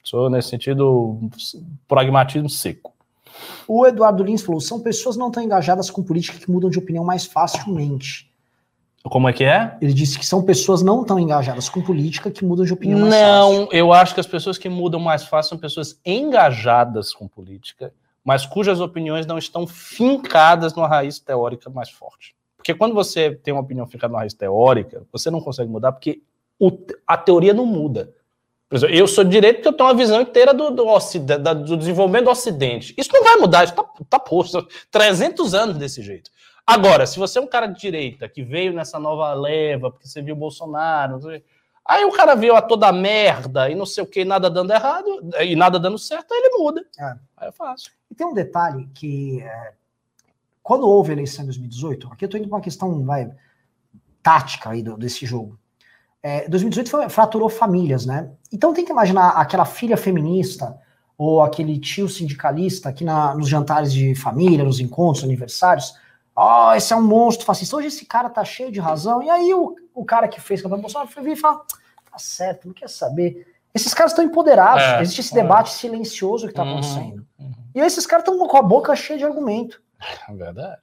Sou, 0.02 0.28
nesse 0.31 0.48
sentido, 0.48 1.19
pragmatismo 1.86 2.48
seco. 2.48 2.93
O 3.69 3.86
Eduardo 3.86 4.24
Lins 4.24 4.43
falou: 4.43 4.60
são 4.60 4.81
pessoas 4.81 5.16
não 5.16 5.31
tão 5.31 5.43
engajadas 5.43 5.90
com 5.90 6.02
política 6.02 6.39
que 6.39 6.51
mudam 6.51 6.69
de 6.70 6.78
opinião 6.78 7.05
mais 7.05 7.24
facilmente. 7.27 8.27
Como 9.05 9.28
é 9.28 9.32
que 9.32 9.44
é? 9.44 9.77
Ele 9.81 9.94
disse 9.94 10.19
que 10.19 10.27
são 10.27 10.43
pessoas 10.43 10.82
não 10.82 11.05
tão 11.05 11.19
engajadas 11.19 11.69
com 11.69 11.81
política 11.81 12.31
que 12.31 12.44
mudam 12.44 12.65
de 12.66 12.73
opinião 12.73 12.98
mais 12.98 13.15
fácil. 13.15 13.60
Não, 13.60 13.69
eu 13.73 13.93
acho 13.93 14.12
que 14.12 14.20
as 14.20 14.27
pessoas 14.27 14.59
que 14.59 14.69
mudam 14.69 15.01
mais 15.01 15.23
fácil 15.24 15.51
são 15.51 15.59
pessoas 15.59 15.98
engajadas 16.05 17.15
com 17.15 17.27
política, 17.28 17.93
mas 18.29 18.45
cujas 18.45 18.79
opiniões 18.79 19.25
não 19.25 19.39
estão 19.39 19.67
fincadas 19.67 20.75
numa 20.75 20.87
raiz 20.87 21.19
teórica 21.19 21.71
mais 21.71 21.89
forte. 21.89 22.37
Porque 22.59 22.75
quando 22.75 22.95
você 22.95 23.31
tem 23.35 23.55
uma 23.55 23.63
opinião 23.63 23.87
fincada 23.87 24.13
numa 24.13 24.21
raiz 24.21 24.35
teórica, 24.35 25.03
você 25.11 25.31
não 25.31 25.41
consegue 25.41 25.71
mudar 25.71 25.93
porque 25.93 26.21
o- 26.61 26.71
a 27.07 27.17
teoria 27.17 27.55
não 27.55 27.65
muda. 27.65 28.13
Por 28.69 28.77
exemplo, 28.77 28.95
eu 28.95 29.09
sou 29.09 29.25
de 29.25 29.31
direito 29.31 29.57
porque 29.57 29.69
eu 29.69 29.73
tenho 29.73 29.89
uma 29.89 29.95
visão 29.95 30.21
inteira 30.21 30.53
do, 30.53 30.71
do, 30.71 30.85
da- 31.39 31.55
do 31.55 31.75
desenvolvimento 31.75 32.25
do 32.27 32.31
Ocidente. 32.31 32.95
Isso 32.99 33.09
não 33.15 33.25
vai 33.25 33.37
mudar, 33.37 33.65
isso 33.65 33.73
tá, 33.75 33.83
tá 34.11 34.19
posto. 34.19 34.69
300 34.91 35.55
anos 35.55 35.79
desse 35.79 36.03
jeito. 36.03 36.31
Agora, 36.67 37.07
se 37.07 37.19
você 37.19 37.39
é 37.39 37.41
um 37.41 37.47
cara 37.47 37.67
de 37.67 37.81
direita 37.81 38.29
que 38.29 38.43
veio 38.43 38.75
nessa 38.75 38.99
nova 38.99 39.33
leva, 39.33 39.91
porque 39.91 40.07
você 40.07 40.21
viu 40.21 40.35
o 40.35 40.39
Bolsonaro, 40.39 41.19
aí 41.83 42.05
o 42.05 42.13
cara 42.13 42.35
viu 42.35 42.55
a 42.55 42.61
toda 42.61 42.93
merda 42.93 43.71
e 43.71 43.75
não 43.75 43.87
sei 43.87 44.05
o 44.05 44.07
que, 44.07 44.23
nada 44.23 44.51
dando 44.51 44.71
errado 44.71 45.07
e 45.41 45.57
nada 45.57 45.79
dando 45.81 45.97
certo, 45.97 46.31
aí 46.35 46.39
ele 46.45 46.59
muda. 46.59 46.85
É. 47.01 47.15
Aí 47.39 47.49
é 47.49 47.53
fácil. 47.53 47.91
Tem 48.19 48.27
um 48.27 48.35
detalhe 48.35 48.89
que 48.93 49.40
é, 49.40 49.73
quando 50.62 50.86
houve 50.86 51.11
a 51.11 51.15
eleição 51.15 51.43
em 51.45 51.47
2018, 51.47 52.09
aqui 52.12 52.24
eu 52.24 52.27
estou 52.27 52.39
indo 52.39 52.49
para 52.49 52.57
uma 52.59 52.62
questão 52.62 53.03
vai, 53.05 53.31
tática 54.23 54.70
aí 54.70 54.82
do- 54.82 54.97
desse 54.99 55.24
jogo. 55.24 55.59
É, 56.23 56.49
2018 56.49 56.90
foi- 56.90 57.09
fraturou 57.09 57.49
famílias, 57.49 58.05
né? 58.05 58.28
Então 58.53 58.74
tenta 58.74 58.90
imaginar 58.90 59.28
aquela 59.31 59.65
filha 59.65 59.97
feminista 59.97 60.77
ou 61.16 61.40
aquele 61.43 61.78
tio 61.78 62.09
sindicalista 62.09 62.93
que 62.93 63.05
na- 63.05 63.35
nos 63.36 63.49
jantares 63.49 63.93
de 63.93 64.15
família, 64.16 64.65
nos 64.65 64.81
encontros, 64.81 65.23
aniversários, 65.24 65.95
ó, 66.35 66.74
esse 66.74 66.93
é 66.93 66.97
um 66.97 67.03
monstro 67.07 67.47
fascista. 67.47 67.77
Hoje 67.77 67.86
esse 67.86 68.05
cara 68.05 68.28
tá 68.28 68.45
cheio 68.45 68.73
de 68.73 68.81
razão. 68.81 69.23
E 69.23 69.31
aí 69.31 69.55
o, 69.55 69.77
o 69.95 70.05
cara 70.05 70.27
que 70.27 70.40
fez 70.40 70.61
campanha 70.61 70.82
Bolsonaro 70.82 71.09
foi 71.11 71.23
vir 71.23 71.32
e 71.32 71.36
falar, 71.36 71.59
tá 72.11 72.19
certo, 72.19 72.66
não 72.66 72.74
quer 72.74 72.89
saber. 72.90 73.47
Esses 73.73 73.95
caras 73.95 74.11
estão 74.12 74.24
empoderados. 74.24 74.82
É, 74.82 75.01
Existe 75.03 75.20
esse 75.20 75.39
é. 75.39 75.43
debate 75.43 75.70
silencioso 75.70 76.47
que 76.47 76.53
está 76.53 76.65
Uhum, 76.65 76.70
acontecendo. 76.73 77.27
uhum. 77.39 77.53
E 77.79 77.81
esses 77.81 78.05
caras 78.05 78.27
estão 78.27 78.45
com 78.45 78.57
a 78.57 78.63
boca 78.63 78.97
cheia 78.97 79.17
de 79.17 79.25
argumento. 79.25 79.81
É 80.29 80.35
verdade. 80.35 80.81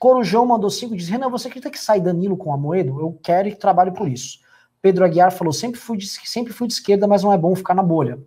Corujão 0.00 0.44
mandou 0.44 0.68
cinco, 0.68 0.96
diz, 0.96 1.08
Renan, 1.08 1.30
você 1.30 1.46
acredita 1.46 1.70
que 1.70 1.78
sai 1.78 2.00
Danilo 2.00 2.36
com 2.36 2.52
Amoedo? 2.52 3.00
Eu 3.00 3.16
quero 3.22 3.46
e 3.46 3.54
trabalho 3.54 3.92
por 3.92 4.08
isso. 4.08 4.40
Pedro 4.82 5.04
Aguiar 5.04 5.30
falou, 5.30 5.52
sempre 5.52 5.78
fui, 5.78 5.96
de, 5.96 6.06
sempre 6.06 6.52
fui 6.52 6.66
de 6.66 6.74
esquerda, 6.74 7.06
mas 7.06 7.22
não 7.22 7.32
é 7.32 7.38
bom 7.38 7.54
ficar 7.54 7.72
na 7.72 7.84
bolha. 7.84 8.18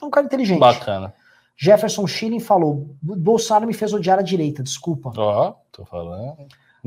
É 0.00 0.04
um 0.04 0.10
cara 0.10 0.26
inteligente. 0.26 0.60
Bacana. 0.60 1.14
Jefferson 1.56 2.06
Schilling 2.06 2.40
falou, 2.40 2.94
Bolsonaro 3.00 3.66
me 3.66 3.72
fez 3.72 3.94
odiar 3.94 4.18
a 4.18 4.22
direita, 4.22 4.62
desculpa. 4.62 5.10
Ó, 5.16 5.54
tô 5.72 5.86
falando. 5.86 6.36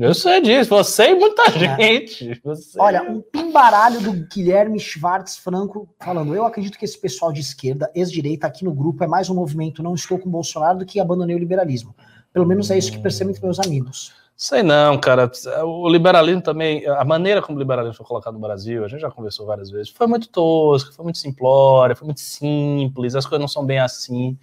Eu 0.00 0.14
sei 0.14 0.40
disso, 0.40 0.70
você 0.70 1.10
e 1.10 1.14
muita 1.14 1.42
É. 1.50 1.52
gente. 1.52 2.40
Você... 2.42 2.80
Olha, 2.80 3.02
um 3.02 3.20
pimbaralho 3.20 4.00
do 4.00 4.12
Guilherme 4.12 4.80
Schwartz 4.80 5.36
Franco 5.36 5.88
falando, 6.00 6.34
eu 6.34 6.44
acredito 6.46 6.78
que 6.78 6.84
esse 6.84 6.98
pessoal 6.98 7.32
de 7.32 7.40
esquerda, 7.40 7.90
ex-direita, 7.94 8.46
aqui 8.46 8.64
no 8.64 8.72
grupo, 8.72 9.04
é 9.04 9.06
mais 9.06 9.28
um 9.28 9.34
movimento 9.34 9.82
não 9.82 9.94
estou 9.94 10.18
com 10.18 10.30
Bolsonaro 10.30 10.78
do 10.78 10.86
que 10.86 10.98
abandonei 10.98 11.36
o 11.36 11.38
liberalismo. 11.38 11.94
Pelo 12.32 12.46
menos 12.46 12.70
é 12.70 12.78
isso 12.78 12.90
que 12.90 12.98
percebo 12.98 13.30
entre 13.30 13.42
meus 13.42 13.60
amigos. 13.60 14.14
Sei 14.36 14.62
não, 14.62 14.96
cara. 14.98 15.30
O 15.64 15.86
liberalismo 15.86 16.40
também, 16.40 16.86
a 16.86 17.04
maneira 17.04 17.42
como 17.42 17.58
o 17.58 17.60
liberalismo 17.60 17.94
foi 17.94 18.06
colocado 18.06 18.32
no 18.34 18.40
Brasil, 18.40 18.82
a 18.82 18.88
gente 18.88 19.00
já 19.00 19.10
conversou 19.10 19.44
várias 19.44 19.70
vezes, 19.70 19.90
foi 19.90 20.06
muito 20.06 20.30
tosca, 20.30 20.92
foi 20.92 21.02
muito 21.02 21.18
simplória, 21.18 21.94
foi 21.94 22.06
muito 22.06 22.20
simples, 22.20 23.14
as 23.14 23.26
coisas 23.26 23.40
não 23.40 23.48
são 23.48 23.66
bem 23.66 23.80
assim. 23.80 24.38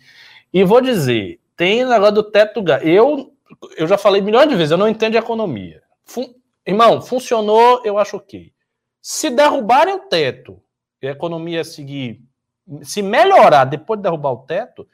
E 0.54 0.64
vou 0.64 0.82
dizer, 0.82 1.40
tem 1.56 1.84
o 1.84 1.90
negócio 1.90 2.14
do 2.14 2.24
teto 2.24 2.62
do 2.62 2.64
gasto. 2.64 2.86
Eu, 2.86 3.34
eu 3.78 3.88
já 3.88 3.98
falei 3.98 4.22
milhões 4.22 4.48
de 4.50 4.56
vezes, 4.56 4.72
eu 4.72 4.78
não 4.78 4.88
entendo 4.88 5.16
economia. 5.16 5.82
Fun- 6.06 6.34
Irmão, 6.66 7.02
funcionou, 7.02 7.82
eu 7.86 7.98
acho 7.98 8.18
ok. 8.18 8.52
Se 9.02 9.30
derrubarem 9.30 9.94
o 9.96 10.00
teto 10.00 10.62
e 11.02 11.08
a 11.08 11.12
economia 11.12 11.64
seguir, 11.64 12.22
se 12.84 13.02
melhorar 13.02 13.64
depois 13.66 13.98
de 14.00 14.04
derrubar 14.04 14.32
o 14.34 14.40
teto, 14.46 14.86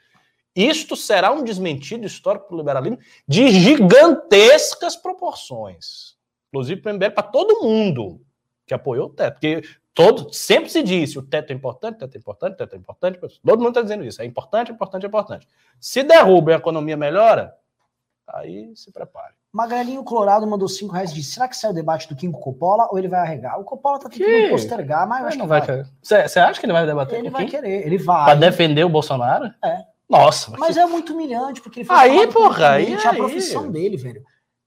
isto 0.54 0.94
será 0.94 1.32
um 1.32 1.42
desmentido 1.42 2.06
histórico 2.06 2.46
para 2.46 2.54
o 2.54 2.58
liberalismo 2.58 2.98
de 3.26 3.48
gigantescas 3.50 4.94
proporções. 4.96 6.14
Inclusive 6.48 6.80
para 6.80 6.92
o 6.92 6.94
MBL, 6.94 7.10
para 7.10 7.24
todo 7.24 7.62
mundo 7.62 8.20
que 8.66 8.72
apoiou 8.72 9.06
o 9.08 9.10
teto. 9.10 9.34
Porque 9.34 9.62
todo, 9.92 10.32
sempre 10.32 10.70
se 10.70 10.80
disse, 10.82 11.18
o 11.18 11.22
teto 11.22 11.50
é 11.50 11.54
importante, 11.54 11.98
teto 11.98 12.14
é 12.14 12.18
importante, 12.18 12.56
teto 12.56 12.74
é 12.74 12.78
importante. 12.78 13.18
Todo 13.44 13.58
mundo 13.58 13.68
está 13.70 13.82
dizendo 13.82 14.04
isso. 14.04 14.22
É 14.22 14.24
importante, 14.24 14.70
é 14.70 14.74
importante, 14.74 15.02
é 15.04 15.08
importante. 15.08 15.48
Se 15.80 16.04
derruba 16.04 16.52
e 16.52 16.54
a 16.54 16.58
economia 16.58 16.96
melhora, 16.96 17.52
aí 18.28 18.72
se 18.74 18.90
prepare. 18.92 19.32
Magrelinho 19.52 20.02
Colorado 20.02 20.46
mandou 20.46 20.68
5 20.68 20.92
reais 20.92 21.10
e 21.10 21.14
disse: 21.14 21.32
será 21.34 21.46
que 21.48 21.56
sai 21.56 21.70
o 21.70 21.74
debate 21.74 22.08
do 22.08 22.16
Kim 22.16 22.30
com 22.32 22.38
o 22.38 22.42
Coppola 22.42 22.88
ou 22.90 22.98
ele 22.98 23.08
vai 23.08 23.20
arregar? 23.20 23.58
O 23.60 23.64
Coppola 23.64 23.98
tá 24.00 24.08
tentando 24.08 24.26
Que? 24.28 24.48
postergar, 24.48 25.06
mas 25.06 25.20
eu 25.20 25.26
acho 25.28 25.38
não 25.38 25.44
que 25.44 25.48
vai. 25.48 25.84
Você 26.02 26.38
acha 26.40 26.58
que 26.58 26.66
ele 26.66 26.72
vai 26.72 26.86
debater 26.86 27.18
Ele 27.20 27.30
vai 27.30 27.42
quem? 27.42 27.50
querer, 27.50 27.86
ele 27.86 27.98
vai. 27.98 28.24
Para 28.24 28.34
defender 28.34 28.84
o 28.84 28.88
Bolsonaro? 28.88 29.52
É. 29.64 29.84
Nossa, 30.08 30.50
Mas 30.58 30.76
é 30.76 30.84
muito 30.84 31.14
humilhante, 31.14 31.60
porque 31.62 31.80
ele 31.80 31.86
foi 31.86 31.96
Aí, 31.96 32.26
porra, 32.26 32.72
aí- 32.72 32.92
é 32.92 33.06
a 33.06 33.10
aí. 33.12 33.16
profissão 33.16 33.70
dele, 33.70 33.96
velho. 33.96 34.22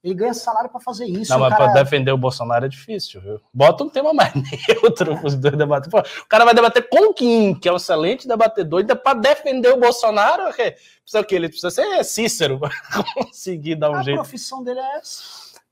Ele 0.07 0.15
ganha 0.15 0.33
salário 0.33 0.69
pra 0.69 0.79
fazer 0.79 1.05
isso. 1.05 1.31
Não, 1.31 1.39
mas 1.39 1.49
cara- 1.49 1.71
para 1.71 1.83
defender 1.83 2.11
o 2.11 2.17
Bolsonaro 2.17 2.65
é 2.65 2.69
difícil, 2.69 3.19
viu? 3.21 3.41
Bota 3.53 3.83
um 3.83 3.89
tema 3.89 4.13
mais 4.13 4.31
neutro 4.67 5.17
para 5.17 5.27
os 5.27 5.35
dois 5.35 5.57
debater. 5.57 5.89
Pô, 5.91 5.99
o 5.99 6.25
cara 6.29 6.45
vai 6.45 6.53
debater 6.53 6.87
com 6.87 7.09
o 7.09 7.13
Kim, 7.13 7.53
que 7.55 7.67
é 7.67 7.73
um 7.73 7.75
excelente 7.77 8.27
debatedor, 8.27 8.79
ainda 8.79 8.95
para 8.95 9.19
defender 9.19 9.73
o 9.73 9.77
Bolsonaro, 9.79 10.53
que 10.53 10.71
precisa 11.01 11.19
o 11.21 11.25
quê? 11.25 11.35
Ele 11.35 11.49
precisa 11.49 11.69
ser 11.69 12.03
Cícero 12.03 12.59
para 12.59 12.69
conseguir 13.13 13.75
dar 13.75 13.91
um 13.91 13.95
a 13.95 14.03
jeito. 14.03 14.17
profissão 14.17 14.63
dele 14.63 14.79
é 14.79 14.97
essa. 14.97 15.23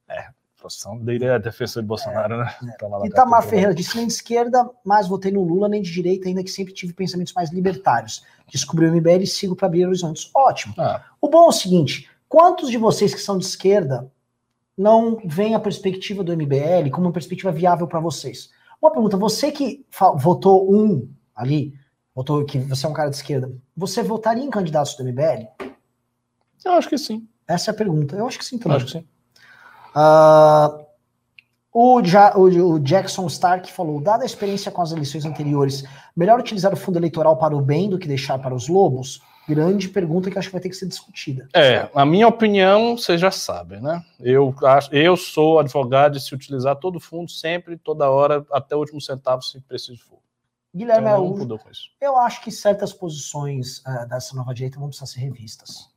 A 0.10 0.68
profissão 0.68 0.98
dele 0.98 1.26
é 1.26 1.38
defensor 1.38 1.84
de 1.84 1.88
Bolsonaro, 1.88 2.38
né? 2.40 2.56
Toma 2.80 2.98
lá, 2.98 3.06
Itamar 3.06 3.44
tá, 3.44 3.48
Ferreira 3.50 3.74
disse 3.74 3.96
nem 3.98 4.08
de 4.08 4.14
esquerda, 4.14 4.68
mas 4.84 5.08
votei 5.08 5.32
no 5.32 5.44
Lula, 5.44 5.70
nem 5.70 5.80
de 5.82 5.92
direita, 5.92 6.28
ainda 6.28 6.44
que 6.44 6.50
sempre 6.50 6.74
tive 6.74 6.92
pensamentos 6.92 7.34
mais 7.34 7.52
libertários. 7.52 8.24
Descobri 8.52 8.86
o 8.88 8.92
MBL 8.92 9.22
e 9.22 9.28
sigo 9.28 9.56
para 9.56 9.68
abrir 9.68 9.86
horizontes. 9.86 10.30
Ótimo. 10.36 10.74
Ah, 10.78 11.04
O 11.22 11.30
bom 11.30 11.46
é 11.46 11.50
o 11.50 11.52
seguinte: 11.52 12.10
quantos 12.28 12.72
de 12.72 12.78
vocês 12.78 13.14
que 13.14 13.22
são 13.22 13.38
de 13.38 13.46
esquerda 13.46 14.12
não 14.78 15.18
veem 15.26 15.56
a 15.56 15.60
perspectiva 15.60 16.24
do 16.24 16.34
MBL 16.34 16.90
como 16.92 17.08
uma 17.08 17.14
perspectiva 17.14 17.52
viável 17.52 17.88
para 17.88 18.00
vocês? 18.00 18.50
Uma 18.82 18.92
pergunta: 18.92 19.18
você 19.18 19.52
que 19.52 19.86
votou 20.18 20.72
um 20.74 21.10
ali, 21.36 21.74
votou 22.14 22.44
que 22.46 22.60
você 22.60 22.86
é 22.86 22.90
um 22.90 22.94
cara 22.94 23.10
de 23.10 23.16
esquerda, 23.16 23.52
você 23.76 24.04
votaria 24.04 24.44
em 24.44 24.50
candidatos 24.50 24.96
do 24.96 25.04
MBL? 25.04 25.48
eu 26.66 26.72
acho 26.74 26.90
que 26.90 26.98
sim. 26.98 27.28
Essa 27.48 27.70
é 27.70 27.74
a 27.74 27.78
pergunta. 27.78 28.16
Eu 28.16 28.26
acho 28.28 28.40
que 28.40 28.46
sim 28.46 28.56
Eu 28.56 28.62
também. 28.62 28.78
acho 28.78 28.86
que 28.88 28.92
sim. 28.94 29.06
Ah, 29.94 30.78
o, 31.72 32.02
Ja- 32.04 32.34
o- 32.36 32.74
o 32.74 32.80
Jackson 32.80 33.28
Stark 33.28 33.72
falou: 33.72 34.02
dada 34.02 34.24
a 34.24 34.26
experiência 34.26 34.72
com 34.72 34.82
as 34.82 34.92
eleições 34.92 35.26
anteriores, 35.26 35.84
melhor 36.16 36.40
utilizar 36.40 36.74
o 36.74 36.78
fundo 36.78 36.98
eleitoral 36.98 37.38
para 37.38 37.56
o 37.56 37.62
bem 37.62 37.90
do 37.90 38.00
que 38.00 38.08
deixar 38.08 38.40
para 38.40 38.54
os 38.56 38.68
lobos? 38.68 39.22
Grande 39.48 39.88
pergunta 39.90 40.32
que 40.32 40.40
acho 40.40 40.48
que 40.48 40.54
vai 40.54 40.62
ter 40.62 40.70
que 40.70 40.76
ser 40.76 40.88
discutida. 40.88 41.48
É, 41.54 41.88
a 41.94 42.06
minha 42.06 42.28
opinião, 42.28 42.98
vocês 42.98 43.22
já 43.22 43.30
sabem, 43.30 43.80
né? 43.80 44.04
Eu, 44.20 44.54
acho, 44.64 44.94
eu 44.94 45.16
sou 45.16 45.60
advogado 45.60 46.14
de 46.14 46.24
se 46.24 46.34
utilizar 46.34 46.76
todo 46.78 46.96
o 46.96 47.00
fundo 47.00 47.30
sempre, 47.30 47.78
toda 47.78 48.10
hora, 48.10 48.46
até 48.52 48.76
o 48.76 48.80
último 48.80 49.00
centavo, 49.00 49.44
se 49.44 49.60
preciso 49.62 50.04
for. 50.04 50.20
Guilherme 50.76 51.08
Eu 51.08 51.18
não 51.20 51.34
Araújo, 51.36 51.60
eu 52.02 52.18
acho 52.18 52.42
que 52.42 52.52
certas 52.52 52.92
posições 52.92 53.82
ah, 53.86 54.06
dessa 54.06 54.36
nova 54.36 54.54
direita 54.54 54.78
vão 54.80 54.90
precisar 54.90 55.06
ser 55.06 55.20
revistas. 55.22 55.90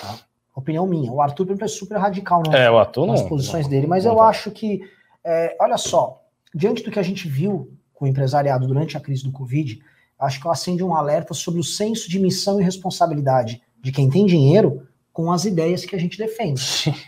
tá? 0.00 0.18
Opinião 0.54 0.86
minha. 0.86 1.10
O 1.12 1.20
Arthur, 1.20 1.46
é 1.60 1.68
super 1.68 1.96
radical 1.98 2.42
né, 2.48 2.64
É, 2.64 2.70
o 2.70 2.78
ator 2.78 3.06
nas 3.06 3.22
não. 3.22 3.28
posições 3.28 3.64
não- 3.64 3.70
dele, 3.70 3.86
mas 3.86 4.04
não 4.04 4.12
eu 4.12 4.20
acho 4.20 4.50
que, 4.50 4.80
é, 5.24 5.56
olha 5.60 5.78
só, 5.78 6.22
diante 6.54 6.82
do 6.82 6.90
que 6.90 6.98
a 6.98 7.02
gente 7.02 7.28
viu 7.28 7.72
com 7.94 8.04
o 8.04 8.08
empresariado 8.08 8.66
durante 8.66 8.96
a 8.96 9.00
crise 9.00 9.22
do 9.24 9.32
Covid, 9.32 9.80
acho 10.18 10.40
que 10.40 10.46
eu 10.46 10.50
acende 10.50 10.82
um 10.82 10.94
alerta 10.94 11.34
sobre 11.34 11.60
o 11.60 11.64
senso 11.64 12.08
de 12.08 12.18
missão 12.18 12.60
e 12.60 12.64
responsabilidade 12.64 13.60
de 13.80 13.92
quem 13.92 14.08
tem 14.08 14.26
dinheiro 14.26 14.86
com 15.12 15.32
as 15.32 15.44
ideias 15.44 15.84
que 15.84 15.96
a 15.96 15.98
gente 15.98 16.18
defende. 16.18 16.62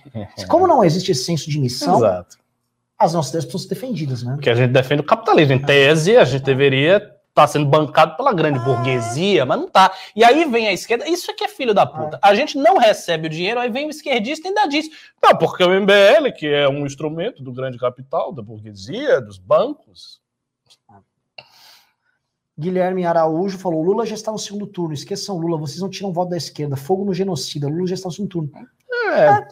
Como 0.49 0.67
não 0.67 0.83
existe 0.83 1.13
esse 1.13 1.25
senso 1.25 1.51
de 1.51 1.59
missão, 1.59 1.99
Exato. 1.99 2.39
as 2.99 3.13
nossas 3.13 3.31
ideias 3.31 3.45
precisam 3.45 3.69
ser 3.69 3.75
defendidas, 3.75 4.23
né? 4.23 4.33
Porque 4.35 4.51
a 4.51 4.55
gente 4.55 4.73
defende 4.73 5.03
o 5.03 5.05
capitalismo. 5.05 5.55
Em 5.55 5.59
tese, 5.59 6.17
a 6.17 6.25
gente 6.25 6.43
deveria 6.43 7.19
estar 7.39 7.47
sendo 7.47 7.67
bancado 7.67 8.17
pela 8.17 8.33
grande 8.33 8.59
burguesia, 8.59 9.47
mas 9.47 9.61
não 9.61 9.69
tá. 9.69 9.93
E 10.17 10.25
aí 10.25 10.45
vem 10.47 10.69
a 10.69 10.73
esquerda, 10.73 11.09
isso 11.09 11.31
é 11.31 11.35
que 11.35 11.45
é 11.45 11.49
filho 11.49 11.73
da 11.73 11.87
puta. 11.87 12.19
A 12.23 12.35
gente 12.35 12.59
não 12.59 12.79
recebe 12.79 13.29
o 13.29 13.31
dinheiro, 13.31 13.61
aí 13.61 13.71
vem 13.71 13.87
o 13.87 13.91
esquerdista 13.91 14.47
e 14.47 14.49
ainda 14.49 14.67
diz, 14.67 14.89
não, 15.23 15.37
porque 15.37 15.63
o 15.63 15.81
MBL, 15.81 16.33
que 16.37 16.47
é 16.47 16.69
um 16.69 16.85
instrumento 16.85 17.43
do 17.43 17.53
grande 17.53 17.79
capital, 17.79 18.33
da 18.33 18.43
burguesia, 18.43 19.21
dos 19.21 19.39
bancos. 19.39 20.21
Guilherme 22.59 23.07
Araújo 23.07 23.57
falou: 23.59 23.83
Lula 23.83 24.05
já 24.05 24.15
está 24.15 24.33
no 24.33 24.39
segundo 24.39 24.67
turno. 24.67 24.93
Esqueçam 24.93 25.37
Lula, 25.39 25.57
vocês 25.57 25.81
não 25.81 25.89
tiram 25.89 26.13
voto 26.13 26.31
da 26.31 26.37
esquerda. 26.37 26.77
Fogo 26.77 27.05
no 27.05 27.15
genocida. 27.15 27.69
Lula 27.69 27.87
já 27.87 27.95
está 27.95 28.09
no 28.09 28.13
segundo 28.13 28.31
turno. 28.31 28.51
É, 29.15 29.47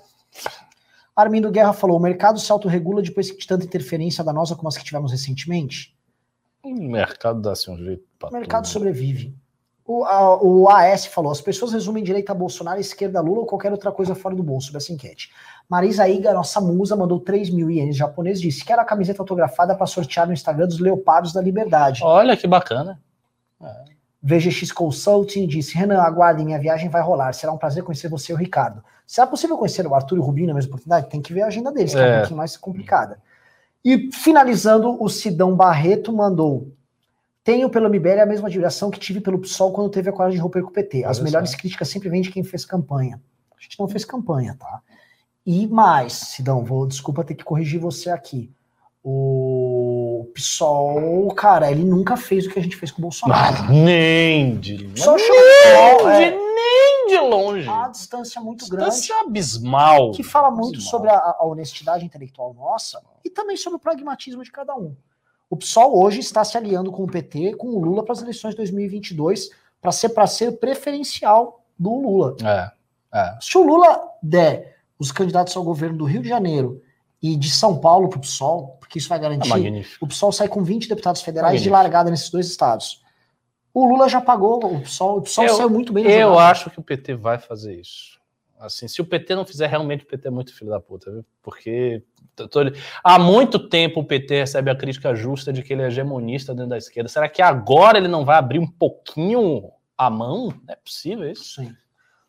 Armindo 1.14 1.50
Guerra 1.50 1.72
falou: 1.72 1.96
o 1.96 2.00
mercado 2.02 2.38
se 2.38 2.50
autorregula 2.50 3.00
depois 3.02 3.28
de 3.28 3.46
tanta 3.46 3.64
interferência 3.64 4.22
danosa 4.24 4.54
como 4.56 4.68
as 4.68 4.76
que 4.76 4.84
tivemos 4.84 5.12
recentemente. 5.12 5.94
o 6.62 6.74
mercado 6.74 7.40
dá 7.40 7.52
assim 7.52 7.70
um 7.70 7.78
jeito 7.78 8.04
pra 8.18 8.28
O 8.28 8.32
mercado 8.32 8.64
tudo. 8.64 8.72
sobrevive. 8.72 9.34
O, 9.88 10.04
a- 10.04 10.42
o 10.42 10.68
AS 10.68 11.06
falou: 11.06 11.30
as 11.30 11.40
pessoas 11.40 11.72
resumem 11.72 12.02
direita 12.02 12.32
a 12.32 12.34
Bolsonaro, 12.34 12.80
esquerda 12.80 13.20
a 13.20 13.22
Lula 13.22 13.40
ou 13.42 13.46
qualquer 13.46 13.70
outra 13.70 13.92
coisa 13.92 14.16
fora 14.16 14.34
do 14.34 14.42
bolso 14.42 14.66
sobre 14.66 14.78
essa 14.78 14.92
enquete. 14.92 15.30
Marisa 15.68 16.08
Iga, 16.08 16.32
nossa 16.32 16.60
musa, 16.60 16.94
mandou 16.94 17.18
3 17.18 17.50
mil 17.50 17.70
ienes 17.70 17.96
japonês 17.96 18.40
disse: 18.40 18.64
quero 18.64 18.80
a 18.80 18.84
camiseta 18.84 19.20
autografada 19.22 19.74
para 19.74 19.86
sortear 19.86 20.26
no 20.26 20.32
Instagram 20.32 20.66
dos 20.66 20.78
Leopardos 20.78 21.32
da 21.32 21.40
Liberdade. 21.40 22.02
Olha 22.04 22.36
que 22.36 22.46
bacana. 22.46 23.00
VGX 24.22 24.72
Consulting 24.72 25.46
disse: 25.46 25.76
Renan, 25.76 26.00
aguardem, 26.00 26.44
minha 26.44 26.58
viagem 26.58 26.88
vai 26.88 27.02
rolar. 27.02 27.32
Será 27.32 27.52
um 27.52 27.58
prazer 27.58 27.82
conhecer 27.82 28.08
você 28.08 28.32
e 28.32 28.34
o 28.34 28.38
Ricardo. 28.38 28.82
Será 29.06 29.26
possível 29.26 29.56
conhecer 29.56 29.86
o 29.86 29.94
Arthur 29.94 30.16
e 30.16 30.18
o 30.18 30.22
Rubinho 30.22 30.48
na 30.48 30.54
mesma 30.54 30.70
oportunidade? 30.70 31.08
Tem 31.08 31.22
que 31.22 31.32
ver 31.32 31.42
a 31.42 31.46
agenda 31.46 31.70
deles, 31.70 31.92
que 31.94 32.00
é, 32.00 32.02
um 32.02 32.06
É. 32.06 32.18
pouquinho 32.18 32.36
mais 32.38 32.56
complicada. 32.56 33.18
E 33.84 34.10
finalizando, 34.12 35.00
o 35.00 35.08
Sidão 35.08 35.54
Barreto 35.54 36.12
mandou. 36.12 36.72
Tenho 37.44 37.70
pelo 37.70 37.88
MBL 37.88 38.20
a 38.22 38.26
mesma 38.26 38.48
admiração 38.48 38.90
que 38.90 38.98
tive 38.98 39.20
pelo 39.20 39.38
PSOL 39.38 39.72
quando 39.72 39.88
teve 39.90 40.10
a 40.10 40.12
coragem 40.12 40.36
de 40.36 40.42
romper 40.42 40.62
com 40.62 40.70
o 40.70 40.72
PT. 40.72 41.04
As 41.04 41.20
melhores 41.20 41.54
críticas 41.54 41.88
sempre 41.88 42.08
vêm 42.08 42.20
de 42.20 42.32
quem 42.32 42.42
fez 42.42 42.64
campanha. 42.64 43.20
A 43.56 43.62
gente 43.62 43.78
não 43.78 43.86
fez 43.86 44.04
campanha, 44.04 44.56
tá? 44.58 44.80
E 45.46 45.66
mais, 45.68 46.12
Sidão, 46.12 46.64
vou, 46.64 46.86
desculpa 46.86 47.22
ter 47.22 47.34
que 47.36 47.44
corrigir 47.44 47.78
você 47.80 48.10
aqui. 48.10 48.50
O 49.04 50.28
PSOL, 50.34 51.32
cara, 51.34 51.70
ele 51.70 51.84
nunca 51.84 52.16
fez 52.16 52.44
o 52.46 52.50
que 52.50 52.58
a 52.58 52.62
gente 52.62 52.76
fez 52.76 52.90
com 52.90 52.98
o 52.98 53.02
Bolsonaro. 53.02 53.62
Mas 53.62 53.70
nem 53.70 54.56
de 54.58 55.00
Só 55.00 55.12
longe. 55.12 55.24
chamou, 55.24 56.08
Nem, 56.08 56.24
é. 56.24 56.30
nem 56.36 57.06
de 57.08 57.18
longe. 57.18 57.68
Uma 57.68 57.88
distância 57.88 58.40
muito 58.40 58.68
grande 58.68 58.90
Distância 58.90 59.20
abismal. 59.20 60.10
que 60.10 60.24
fala 60.24 60.50
muito 60.50 60.74
Abismal. 60.74 60.90
sobre 60.90 61.10
a, 61.10 61.36
a 61.38 61.44
honestidade 61.46 62.04
intelectual 62.04 62.52
nossa 62.52 63.00
e 63.24 63.30
também 63.30 63.56
sobre 63.56 63.76
o 63.76 63.80
pragmatismo 63.80 64.42
de 64.42 64.50
cada 64.50 64.74
um. 64.74 64.96
O 65.48 65.56
PSOL 65.56 65.96
hoje 66.02 66.18
está 66.18 66.42
se 66.44 66.58
aliando 66.58 66.90
com 66.90 67.04
o 67.04 67.06
PT, 67.06 67.54
com 67.54 67.68
o 67.68 67.78
Lula 67.84 68.02
para 68.02 68.12
as 68.14 68.22
eleições 68.22 68.50
de 68.50 68.56
2022 68.56 69.50
para 69.80 69.92
ser 69.92 70.08
para 70.08 70.26
ser 70.26 70.58
preferencial 70.58 71.64
do 71.78 71.94
Lula. 71.94 72.34
É, 72.42 72.72
é. 73.16 73.38
Se 73.40 73.56
o 73.56 73.62
Lula 73.62 74.00
der 74.20 74.75
os 74.98 75.12
candidatos 75.12 75.56
ao 75.56 75.62
governo 75.64 75.98
do 75.98 76.04
Rio 76.04 76.22
de 76.22 76.28
Janeiro 76.28 76.82
e 77.22 77.36
de 77.36 77.50
São 77.50 77.78
Paulo 77.78 78.08
para 78.08 78.18
o 78.18 78.20
PSOL, 78.20 78.76
porque 78.78 78.98
isso 78.98 79.08
vai 79.08 79.18
É 79.18 79.20
garantir, 79.22 79.48
magnífico. 79.48 80.04
o 80.04 80.08
PSOL 80.08 80.32
sai 80.32 80.48
com 80.48 80.62
20 80.62 80.88
deputados 80.88 81.22
federais 81.22 81.62
de 81.62 81.70
largada 81.70 82.10
nesses 82.10 82.30
dois 82.30 82.46
estados. 82.46 83.02
O 83.72 83.84
Lula 83.86 84.08
já 84.08 84.20
pagou 84.20 84.64
o 84.64 84.80
PSOL, 84.80 85.18
o 85.18 85.22
PSOL 85.22 85.44
Eu- 85.44 85.54
saiu 85.54 85.70
muito 85.70 85.92
bem 85.92 86.04
Eu 86.06 86.30
jogada. 86.30 86.50
acho 86.50 86.70
que 86.70 86.78
o 86.78 86.82
PT 86.82 87.14
vai 87.14 87.38
fazer 87.38 87.78
isso. 87.78 88.16
Assim, 88.58 88.88
se 88.88 89.02
o 89.02 89.04
PT 89.04 89.34
não 89.34 89.44
fizer, 89.44 89.66
realmente 89.66 90.04
o 90.04 90.06
PT 90.06 90.28
é 90.28 90.30
muito 90.30 90.54
filho 90.54 90.70
da 90.70 90.80
puta, 90.80 91.10
viu? 91.10 91.24
Porque 91.42 92.02
tô- 92.34 92.48
há 93.04 93.18
muito 93.18 93.58
tempo 93.68 94.00
o 94.00 94.04
PT 94.04 94.40
recebe 94.40 94.70
a 94.70 94.74
crítica 94.76 95.14
justa 95.14 95.52
de 95.52 95.62
que 95.62 95.74
ele 95.74 95.82
é 95.82 95.86
hegemonista 95.88 96.54
dentro 96.54 96.70
da 96.70 96.78
esquerda. 96.78 97.08
Será 97.08 97.28
que 97.28 97.42
agora 97.42 97.98
ele 97.98 98.08
não 98.08 98.24
vai 98.24 98.38
abrir 98.38 98.58
um 98.58 98.66
pouquinho 98.66 99.70
a 99.96 100.08
mão? 100.08 100.46
Não 100.66 100.72
é 100.72 100.76
possível 100.76 101.30
isso? 101.30 101.60
Sim. 101.62 101.74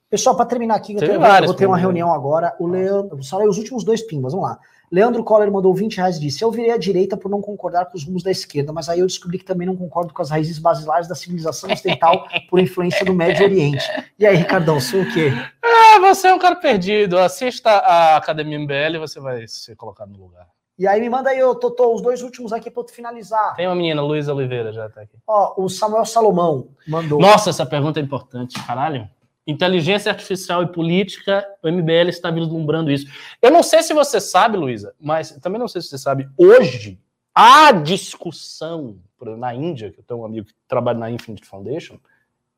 Pessoal, 0.10 0.36
para 0.36 0.46
terminar 0.46 0.76
aqui, 0.76 0.94
eu, 0.94 1.00
tenho- 1.00 1.14
eu 1.14 1.46
vou 1.46 1.54
ter 1.54 1.66
uma 1.66 1.76
mim. 1.76 1.82
reunião 1.82 2.14
agora. 2.14 2.56
O 2.60 2.68
Leandro, 2.68 3.22
só 3.24 3.44
os 3.44 3.58
últimos 3.58 3.84
dois 3.84 4.02
pimbas, 4.02 4.32
vamos 4.34 4.48
lá. 4.50 4.58
Leandro 4.90 5.22
Coller 5.22 5.52
mandou 5.52 5.74
20 5.74 5.98
reais 5.98 6.16
e 6.16 6.22
disse: 6.22 6.42
Eu 6.42 6.50
virei 6.50 6.72
à 6.72 6.78
direita 6.78 7.18
por 7.18 7.30
não 7.30 7.42
concordar 7.42 7.88
com 7.88 7.98
os 7.98 8.06
rumos 8.06 8.24
da 8.24 8.32
esquerda, 8.32 8.72
mas 8.72 8.88
aí 8.88 9.00
eu 9.02 9.06
descobri 9.06 9.38
que 9.38 9.44
também 9.44 9.68
não 9.68 9.76
concordo 9.76 10.14
com 10.14 10.22
as 10.22 10.30
raízes 10.30 10.60
basilares 10.60 11.10
da 11.10 11.16
civilização 11.16 11.70
ocidental 11.70 12.26
por 12.50 12.58
influência 12.58 13.04
do 13.04 13.14
Médio 13.14 13.44
Oriente. 13.44 13.84
E 14.18 14.26
aí, 14.26 14.38
Ricardão, 14.38 14.80
sou 14.80 15.02
o 15.02 15.14
quê? 15.14 15.34
Ah, 15.62 16.00
você 16.00 16.30
é 16.30 16.34
um 16.34 16.40
cara 16.40 16.56
perdido. 16.56 17.18
Assista 17.20 17.70
a 17.70 18.16
Academia 18.16 18.58
MBL 18.58 18.96
e 18.96 19.00
você 19.00 19.20
vai 19.20 19.46
ser 19.46 19.76
colocado 19.76 20.10
no 20.10 20.20
lugar. 20.20 20.48
E 20.80 20.88
aí, 20.88 21.02
me 21.02 21.10
manda 21.10 21.32
aí, 21.32 21.44
ô, 21.44 21.54
Totô, 21.54 21.94
os 21.94 22.02
dois 22.02 22.22
últimos 22.22 22.54
aqui 22.54 22.72
para 22.72 22.84
eu 22.84 22.88
finalizar. 22.88 23.56
Tem 23.58 23.68
uma 23.68 23.76
menina, 23.76 24.02
Luísa 24.02 24.34
Oliveira, 24.34 24.72
já 24.72 24.88
tá 24.88 25.02
aqui. 25.02 25.18
Ó, 25.28 25.66
o 25.66 25.68
Samuel 25.68 26.06
Salomão 26.06 26.70
mandou. 26.88 27.20
Nossa, 27.20 27.50
essa 27.50 27.66
pergunta 27.66 28.00
é 28.00 28.04
importante. 28.04 28.56
Caralho. 28.66 29.10
Inteligência 29.48 30.12
artificial 30.12 30.62
e 30.62 30.68
política, 30.68 31.48
o 31.64 31.72
MBL 31.72 32.10
está 32.10 32.30
vislumbrando 32.30 32.92
isso. 32.92 33.08
Eu 33.42 33.50
não 33.50 33.64
sei 33.64 33.82
se 33.82 33.94
você 33.94 34.20
sabe, 34.20 34.58
Luísa, 34.58 34.94
mas 35.00 35.32
também 35.42 35.58
não 35.58 35.70
sei 35.70 35.82
se 35.82 35.88
você 35.88 35.98
sabe, 35.98 36.30
hoje, 36.38 37.00
a 37.34 37.72
discussão 37.72 39.00
na 39.38 39.56
Índia, 39.56 39.92
que 39.92 40.00
eu 40.00 40.04
tenho 40.04 40.20
um 40.20 40.26
amigo 40.26 40.48
que 40.48 40.54
trabalha 40.68 41.00
na 41.00 41.10
Infinite 41.10 41.48
Foundation, 41.48 41.98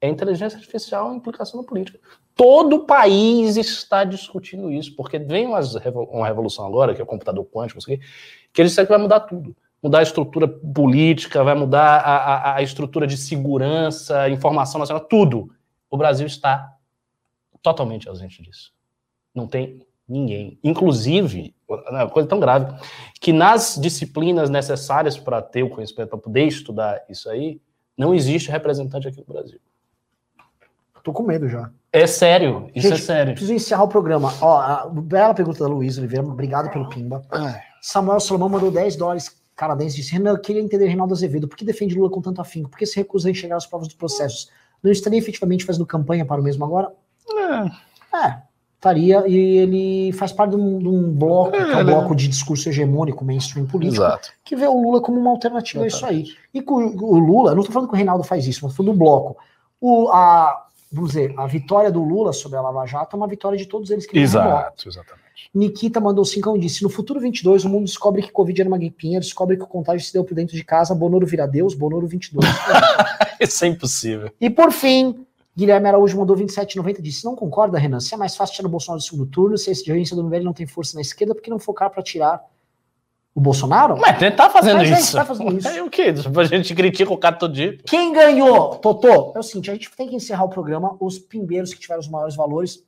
é 0.01 0.07
inteligência 0.07 0.57
artificial 0.57 1.13
e 1.13 1.17
implicação 1.17 1.61
na 1.61 1.67
política. 1.67 1.99
Todo 2.35 2.77
o 2.77 2.85
país 2.85 3.57
está 3.57 4.03
discutindo 4.03 4.71
isso, 4.71 4.95
porque 4.95 5.19
vem 5.19 5.45
uma 5.47 6.25
revolução 6.25 6.65
agora, 6.65 6.95
que 6.95 7.01
é 7.01 7.03
o 7.03 7.07
computador 7.07 7.45
quântico, 7.45 7.81
que 7.85 7.99
eles 8.57 8.71
disseram 8.71 8.87
que 8.87 8.93
vai 8.93 9.01
mudar 9.01 9.19
tudo. 9.21 9.55
Mudar 9.83 9.99
a 9.99 10.03
estrutura 10.03 10.47
política, 10.47 11.43
vai 11.43 11.55
mudar 11.55 11.99
a, 11.99 12.15
a, 12.15 12.55
a 12.55 12.61
estrutura 12.61 13.05
de 13.05 13.17
segurança, 13.17 14.29
informação 14.29 14.79
nacional, 14.79 15.03
tudo. 15.05 15.51
O 15.89 15.97
Brasil 15.97 16.27
está 16.27 16.73
totalmente 17.61 18.07
ausente 18.07 18.41
disso. 18.41 18.73
Não 19.33 19.47
tem 19.47 19.85
ninguém. 20.07 20.59
Inclusive, 20.63 21.53
uma 21.67 22.09
coisa 22.09 22.27
tão 22.27 22.39
grave, 22.39 22.73
que 23.21 23.31
nas 23.31 23.77
disciplinas 23.79 24.49
necessárias 24.49 25.17
para 25.17 25.41
ter 25.41 25.63
o 25.63 25.69
conhecimento, 25.69 26.09
para 26.09 26.17
poder 26.17 26.45
estudar 26.45 27.03
isso 27.09 27.29
aí, 27.29 27.61
não 27.97 28.13
existe 28.15 28.49
representante 28.49 29.07
aqui 29.07 29.19
no 29.19 29.33
Brasil. 29.33 29.59
Tô 31.03 31.13
com 31.13 31.23
medo 31.23 31.47
já. 31.47 31.71
É 31.91 32.05
sério, 32.05 32.69
isso 32.75 32.87
Gente, 32.87 33.01
é 33.01 33.03
sério. 33.03 33.33
Preciso 33.33 33.53
encerrar 33.53 33.83
o 33.83 33.87
programa. 33.87 34.33
Ó, 34.41 34.59
a 34.59 34.87
bela 34.87 35.33
pergunta 35.33 35.59
da 35.59 35.67
Luísa 35.67 36.01
Oliveira, 36.01 36.25
obrigado 36.25 36.71
pelo 36.71 36.89
Pimba. 36.89 37.23
Ai. 37.31 37.59
Samuel 37.81 38.19
Salomão 38.19 38.49
mandou 38.49 38.69
10 38.69 38.95
dólares 38.95 39.39
canadenses. 39.55 39.95
Disse: 39.95 40.13
Renan, 40.13 40.31
eu 40.31 40.39
queria 40.39 40.61
entender 40.61 40.85
Reinaldo 40.85 41.13
Azevedo. 41.13 41.47
Por 41.47 41.57
que 41.57 41.65
defende 41.65 41.95
Lula 41.95 42.09
com 42.09 42.21
tanto 42.21 42.41
afinco? 42.41 42.69
Por 42.69 42.77
que 42.77 42.85
se 42.85 42.95
recusa 42.95 43.27
a 43.27 43.31
enxergar 43.31 43.57
as 43.57 43.65
provas 43.65 43.87
dos 43.87 43.97
processos? 43.97 44.49
Não 44.83 44.91
estaria 44.91 45.19
efetivamente 45.19 45.65
fazendo 45.65 45.85
campanha 45.85 46.25
para 46.25 46.39
o 46.39 46.43
mesmo 46.43 46.63
agora? 46.63 46.91
É. 47.27 48.17
É, 48.17 48.41
estaria. 48.75 49.27
E 49.27 49.35
ele 49.35 50.11
faz 50.13 50.31
parte 50.31 50.51
de 50.51 50.57
um, 50.57 50.79
de 50.79 50.87
um 50.87 51.11
bloco, 51.11 51.55
é, 51.55 51.65
que 51.65 51.71
é 51.71 51.77
um 51.77 51.85
bloco 51.85 52.15
de 52.15 52.27
discurso 52.27 52.69
hegemônico, 52.69 53.23
mainstream 53.23 53.65
político, 53.65 54.03
Exato. 54.03 54.29
que 54.43 54.55
vê 54.55 54.67
o 54.67 54.81
Lula 54.81 55.01
como 55.01 55.19
uma 55.19 55.31
alternativa 55.31 55.85
Exato. 55.85 56.05
a 56.05 56.11
isso 56.11 56.31
aí. 56.31 56.35
E 56.53 56.61
com 56.61 56.75
o 56.75 57.19
Lula, 57.19 57.53
não 57.53 57.61
estou 57.61 57.73
falando 57.73 57.89
que 57.89 57.95
o 57.95 57.97
Reinaldo 57.97 58.23
faz 58.23 58.47
isso, 58.47 58.61
mas 58.63 58.71
estou 58.71 58.85
falando 58.85 58.97
do 58.97 58.99
bloco. 59.03 59.37
O, 59.79 60.09
a, 60.09 60.67
vamos 60.91 61.11
dizer, 61.11 61.33
a 61.37 61.45
vitória 61.45 61.91
do 61.91 62.03
Lula 62.03 62.33
sobre 62.33 62.57
a 62.57 62.61
Lava 62.61 62.85
Jato 62.85 63.15
é 63.15 63.17
uma 63.17 63.27
vitória 63.27 63.57
de 63.57 63.65
todos 63.65 63.89
eles 63.91 64.05
que 64.05 64.17
Exato, 64.17 64.89
exatamente. 64.89 65.29
Nikita 65.53 65.99
mandou 65.99 66.25
5 66.25 66.57
e 66.57 66.59
disse: 66.59 66.83
No 66.83 66.89
futuro 66.89 67.19
22, 67.19 67.63
o 67.65 67.69
mundo 67.69 67.85
descobre 67.85 68.21
que 68.21 68.31
Covid 68.31 68.59
era 68.59 68.67
uma 68.67 68.77
gripinha, 68.77 69.19
descobre 69.19 69.57
que 69.57 69.63
o 69.63 69.67
contágio 69.67 70.05
se 70.05 70.13
deu 70.13 70.23
por 70.23 70.35
dentro 70.35 70.55
de 70.55 70.63
casa, 70.63 70.93
Bonoro 70.93 71.25
vira 71.25 71.47
Deus, 71.47 71.73
Bonoro 71.73 72.07
22. 72.07 72.45
Isso 73.39 73.65
é 73.65 73.67
impossível. 73.67 74.31
E 74.39 74.49
por 74.49 74.71
fim, 74.71 75.25
Guilherme 75.59 75.89
Araújo 75.89 76.17
mandou 76.17 76.37
27,90 76.37 77.01
disse: 77.01 77.25
Não 77.25 77.35
concorda, 77.35 77.77
Renan? 77.77 77.99
Se 77.99 78.13
é 78.13 78.17
mais 78.17 78.33
fácil 78.33 78.55
tirar 78.55 78.67
o 78.69 78.71
Bolsonaro 78.71 79.01
do 79.01 79.03
segundo 79.03 79.25
turno, 79.25 79.57
se 79.57 79.69
a 79.69 79.73
exigência 79.73 80.15
do 80.15 80.23
MBL 80.23 80.41
não 80.41 80.53
tem 80.53 80.65
força 80.65 80.95
na 80.95 81.01
esquerda, 81.01 81.35
por 81.35 81.43
que 81.43 81.49
não 81.49 81.59
focar 81.59 81.89
para 81.89 82.01
tirar 82.01 82.41
o 83.35 83.41
Bolsonaro? 83.41 83.97
Mas 83.99 84.21
ele 84.21 84.31
tá 84.31 84.49
fazendo 84.49 84.77
Mas 84.77 84.97
isso. 84.97 85.17
Tá 85.17 85.25
fazendo 85.25 85.57
isso. 85.57 85.67
É 85.75 85.83
o 85.83 85.89
quê? 85.89 86.13
A 86.37 86.43
gente 86.45 86.73
critica 86.73 87.11
o 87.11 87.17
cara 87.17 87.35
todo 87.35 87.53
dia. 87.53 87.77
Quem 87.85 88.13
ganhou? 88.13 88.75
Totô? 88.77 89.33
É 89.35 89.39
o 89.39 89.43
seguinte: 89.43 89.69
a 89.69 89.73
gente 89.73 89.91
tem 89.97 90.07
que 90.07 90.15
encerrar 90.15 90.45
o 90.45 90.49
programa. 90.49 90.95
Os 90.97 91.19
pimbeiros 91.19 91.73
que 91.73 91.79
tiveram 91.81 91.99
os 91.99 92.07
maiores 92.07 92.37
valores, 92.37 92.81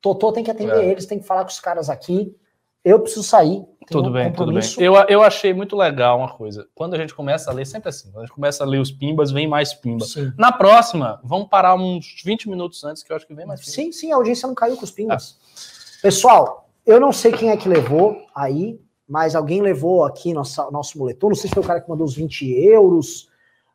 Totô 0.00 0.32
tem 0.32 0.42
que 0.42 0.50
atender 0.50 0.82
é. 0.82 0.90
eles, 0.90 1.04
tem 1.04 1.18
que 1.18 1.26
falar 1.26 1.42
com 1.42 1.50
os 1.50 1.60
caras 1.60 1.90
aqui. 1.90 2.34
Eu 2.82 3.00
preciso 3.00 3.22
sair. 3.22 3.62
Tudo 3.90 4.08
um 4.08 4.12
bem, 4.12 4.32
tudo 4.32 4.52
bem. 4.52 4.62
Eu, 4.78 4.94
eu 5.08 5.22
achei 5.22 5.52
muito 5.52 5.76
legal 5.76 6.18
uma 6.18 6.28
coisa. 6.28 6.66
Quando 6.74 6.94
a 6.94 6.98
gente 6.98 7.14
começa 7.14 7.50
a 7.50 7.54
ler, 7.54 7.66
sempre 7.66 7.88
assim, 7.88 8.10
quando 8.10 8.22
a 8.22 8.26
gente 8.26 8.34
começa 8.34 8.64
a 8.64 8.66
ler 8.66 8.78
os 8.78 8.90
pimbas, 8.90 9.30
vem 9.30 9.46
mais 9.46 9.74
pimba. 9.74 10.04
Sim. 10.04 10.32
Na 10.38 10.52
próxima, 10.52 11.20
vamos 11.22 11.48
parar 11.48 11.74
uns 11.74 12.22
20 12.24 12.48
minutos 12.48 12.82
antes, 12.84 13.02
que 13.02 13.12
eu 13.12 13.16
acho 13.16 13.26
que 13.26 13.34
vem 13.34 13.46
mais 13.46 13.60
pimba. 13.60 13.72
Sim, 13.72 13.92
sim, 13.92 14.12
a 14.12 14.16
audiência 14.16 14.46
não 14.46 14.54
caiu 14.54 14.76
com 14.76 14.84
os 14.84 14.90
pimbas. 14.90 15.38
Ah. 15.38 16.00
Pessoal, 16.02 16.68
eu 16.86 17.00
não 17.00 17.12
sei 17.12 17.32
quem 17.32 17.50
é 17.50 17.56
que 17.56 17.68
levou 17.68 18.16
aí, 18.34 18.80
mas 19.08 19.34
alguém 19.34 19.60
levou 19.60 20.04
aqui 20.04 20.32
nossa, 20.32 20.70
nosso 20.70 20.98
moletom. 20.98 21.28
Não 21.28 21.36
sei 21.36 21.48
se 21.48 21.54
foi 21.54 21.62
o 21.62 21.66
cara 21.66 21.80
que 21.80 21.88
mandou 21.88 22.06
os 22.06 22.14
20 22.14 22.50
euros. 22.52 23.28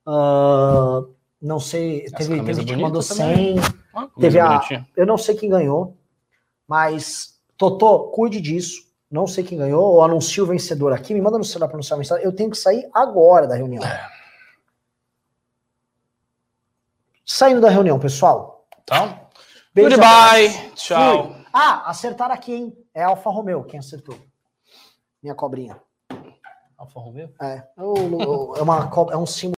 Uh, 0.08 1.14
não 1.42 1.60
sei, 1.60 2.06
Essa 2.06 2.18
teve, 2.18 2.36
teve 2.38 2.54
gente 2.54 2.76
que 2.76 2.82
mandou 2.82 3.02
100. 3.02 3.56
Ah, 3.94 4.08
teve 4.20 4.40
a, 4.40 4.62
eu 4.96 5.06
não 5.06 5.18
sei 5.18 5.36
quem 5.36 5.50
ganhou, 5.50 5.98
mas 6.68 7.40
Totô, 7.58 8.12
cuide 8.12 8.40
disso 8.40 8.89
não 9.10 9.26
sei 9.26 9.44
quem 9.44 9.58
ganhou, 9.58 9.84
ou 9.84 10.04
anuncio 10.04 10.44
o 10.44 10.48
vencedor 10.48 10.94
aqui, 10.94 11.14
me 11.14 11.22
manda 11.22 11.38
no 11.38 11.44
celular 11.44 11.68
para 11.68 11.78
anunciar 11.78 11.98
o 11.98 12.02
vencedor. 12.02 12.22
Eu 12.22 12.36
tenho 12.36 12.52
que 12.52 12.58
sair 12.58 12.88
agora 12.94 13.48
da 13.48 13.56
reunião. 13.56 13.84
É. 13.84 14.10
Saindo 17.26 17.62
da 17.62 17.70
reunião, 17.70 18.00
pessoal. 18.00 18.68
Então, 18.84 19.20
Beijo 19.74 19.92
goodbye. 19.92 20.72
Tchau. 20.76 21.34
Fui. 21.34 21.46
Ah, 21.54 21.90
acertaram 21.90 22.34
aqui, 22.34 22.54
hein? 22.54 22.78
É 22.94 23.04
Alfa 23.04 23.30
Romeo 23.30 23.64
quem 23.64 23.80
acertou. 23.80 24.16
Minha 25.22 25.36
cobrinha. 25.36 25.80
Alfa 26.78 27.00
Romeo? 27.00 27.32
É. 27.42 27.64
É, 27.78 28.62
uma, 28.62 28.90
é 29.12 29.18
um 29.18 29.26
símbolo. 29.26 29.48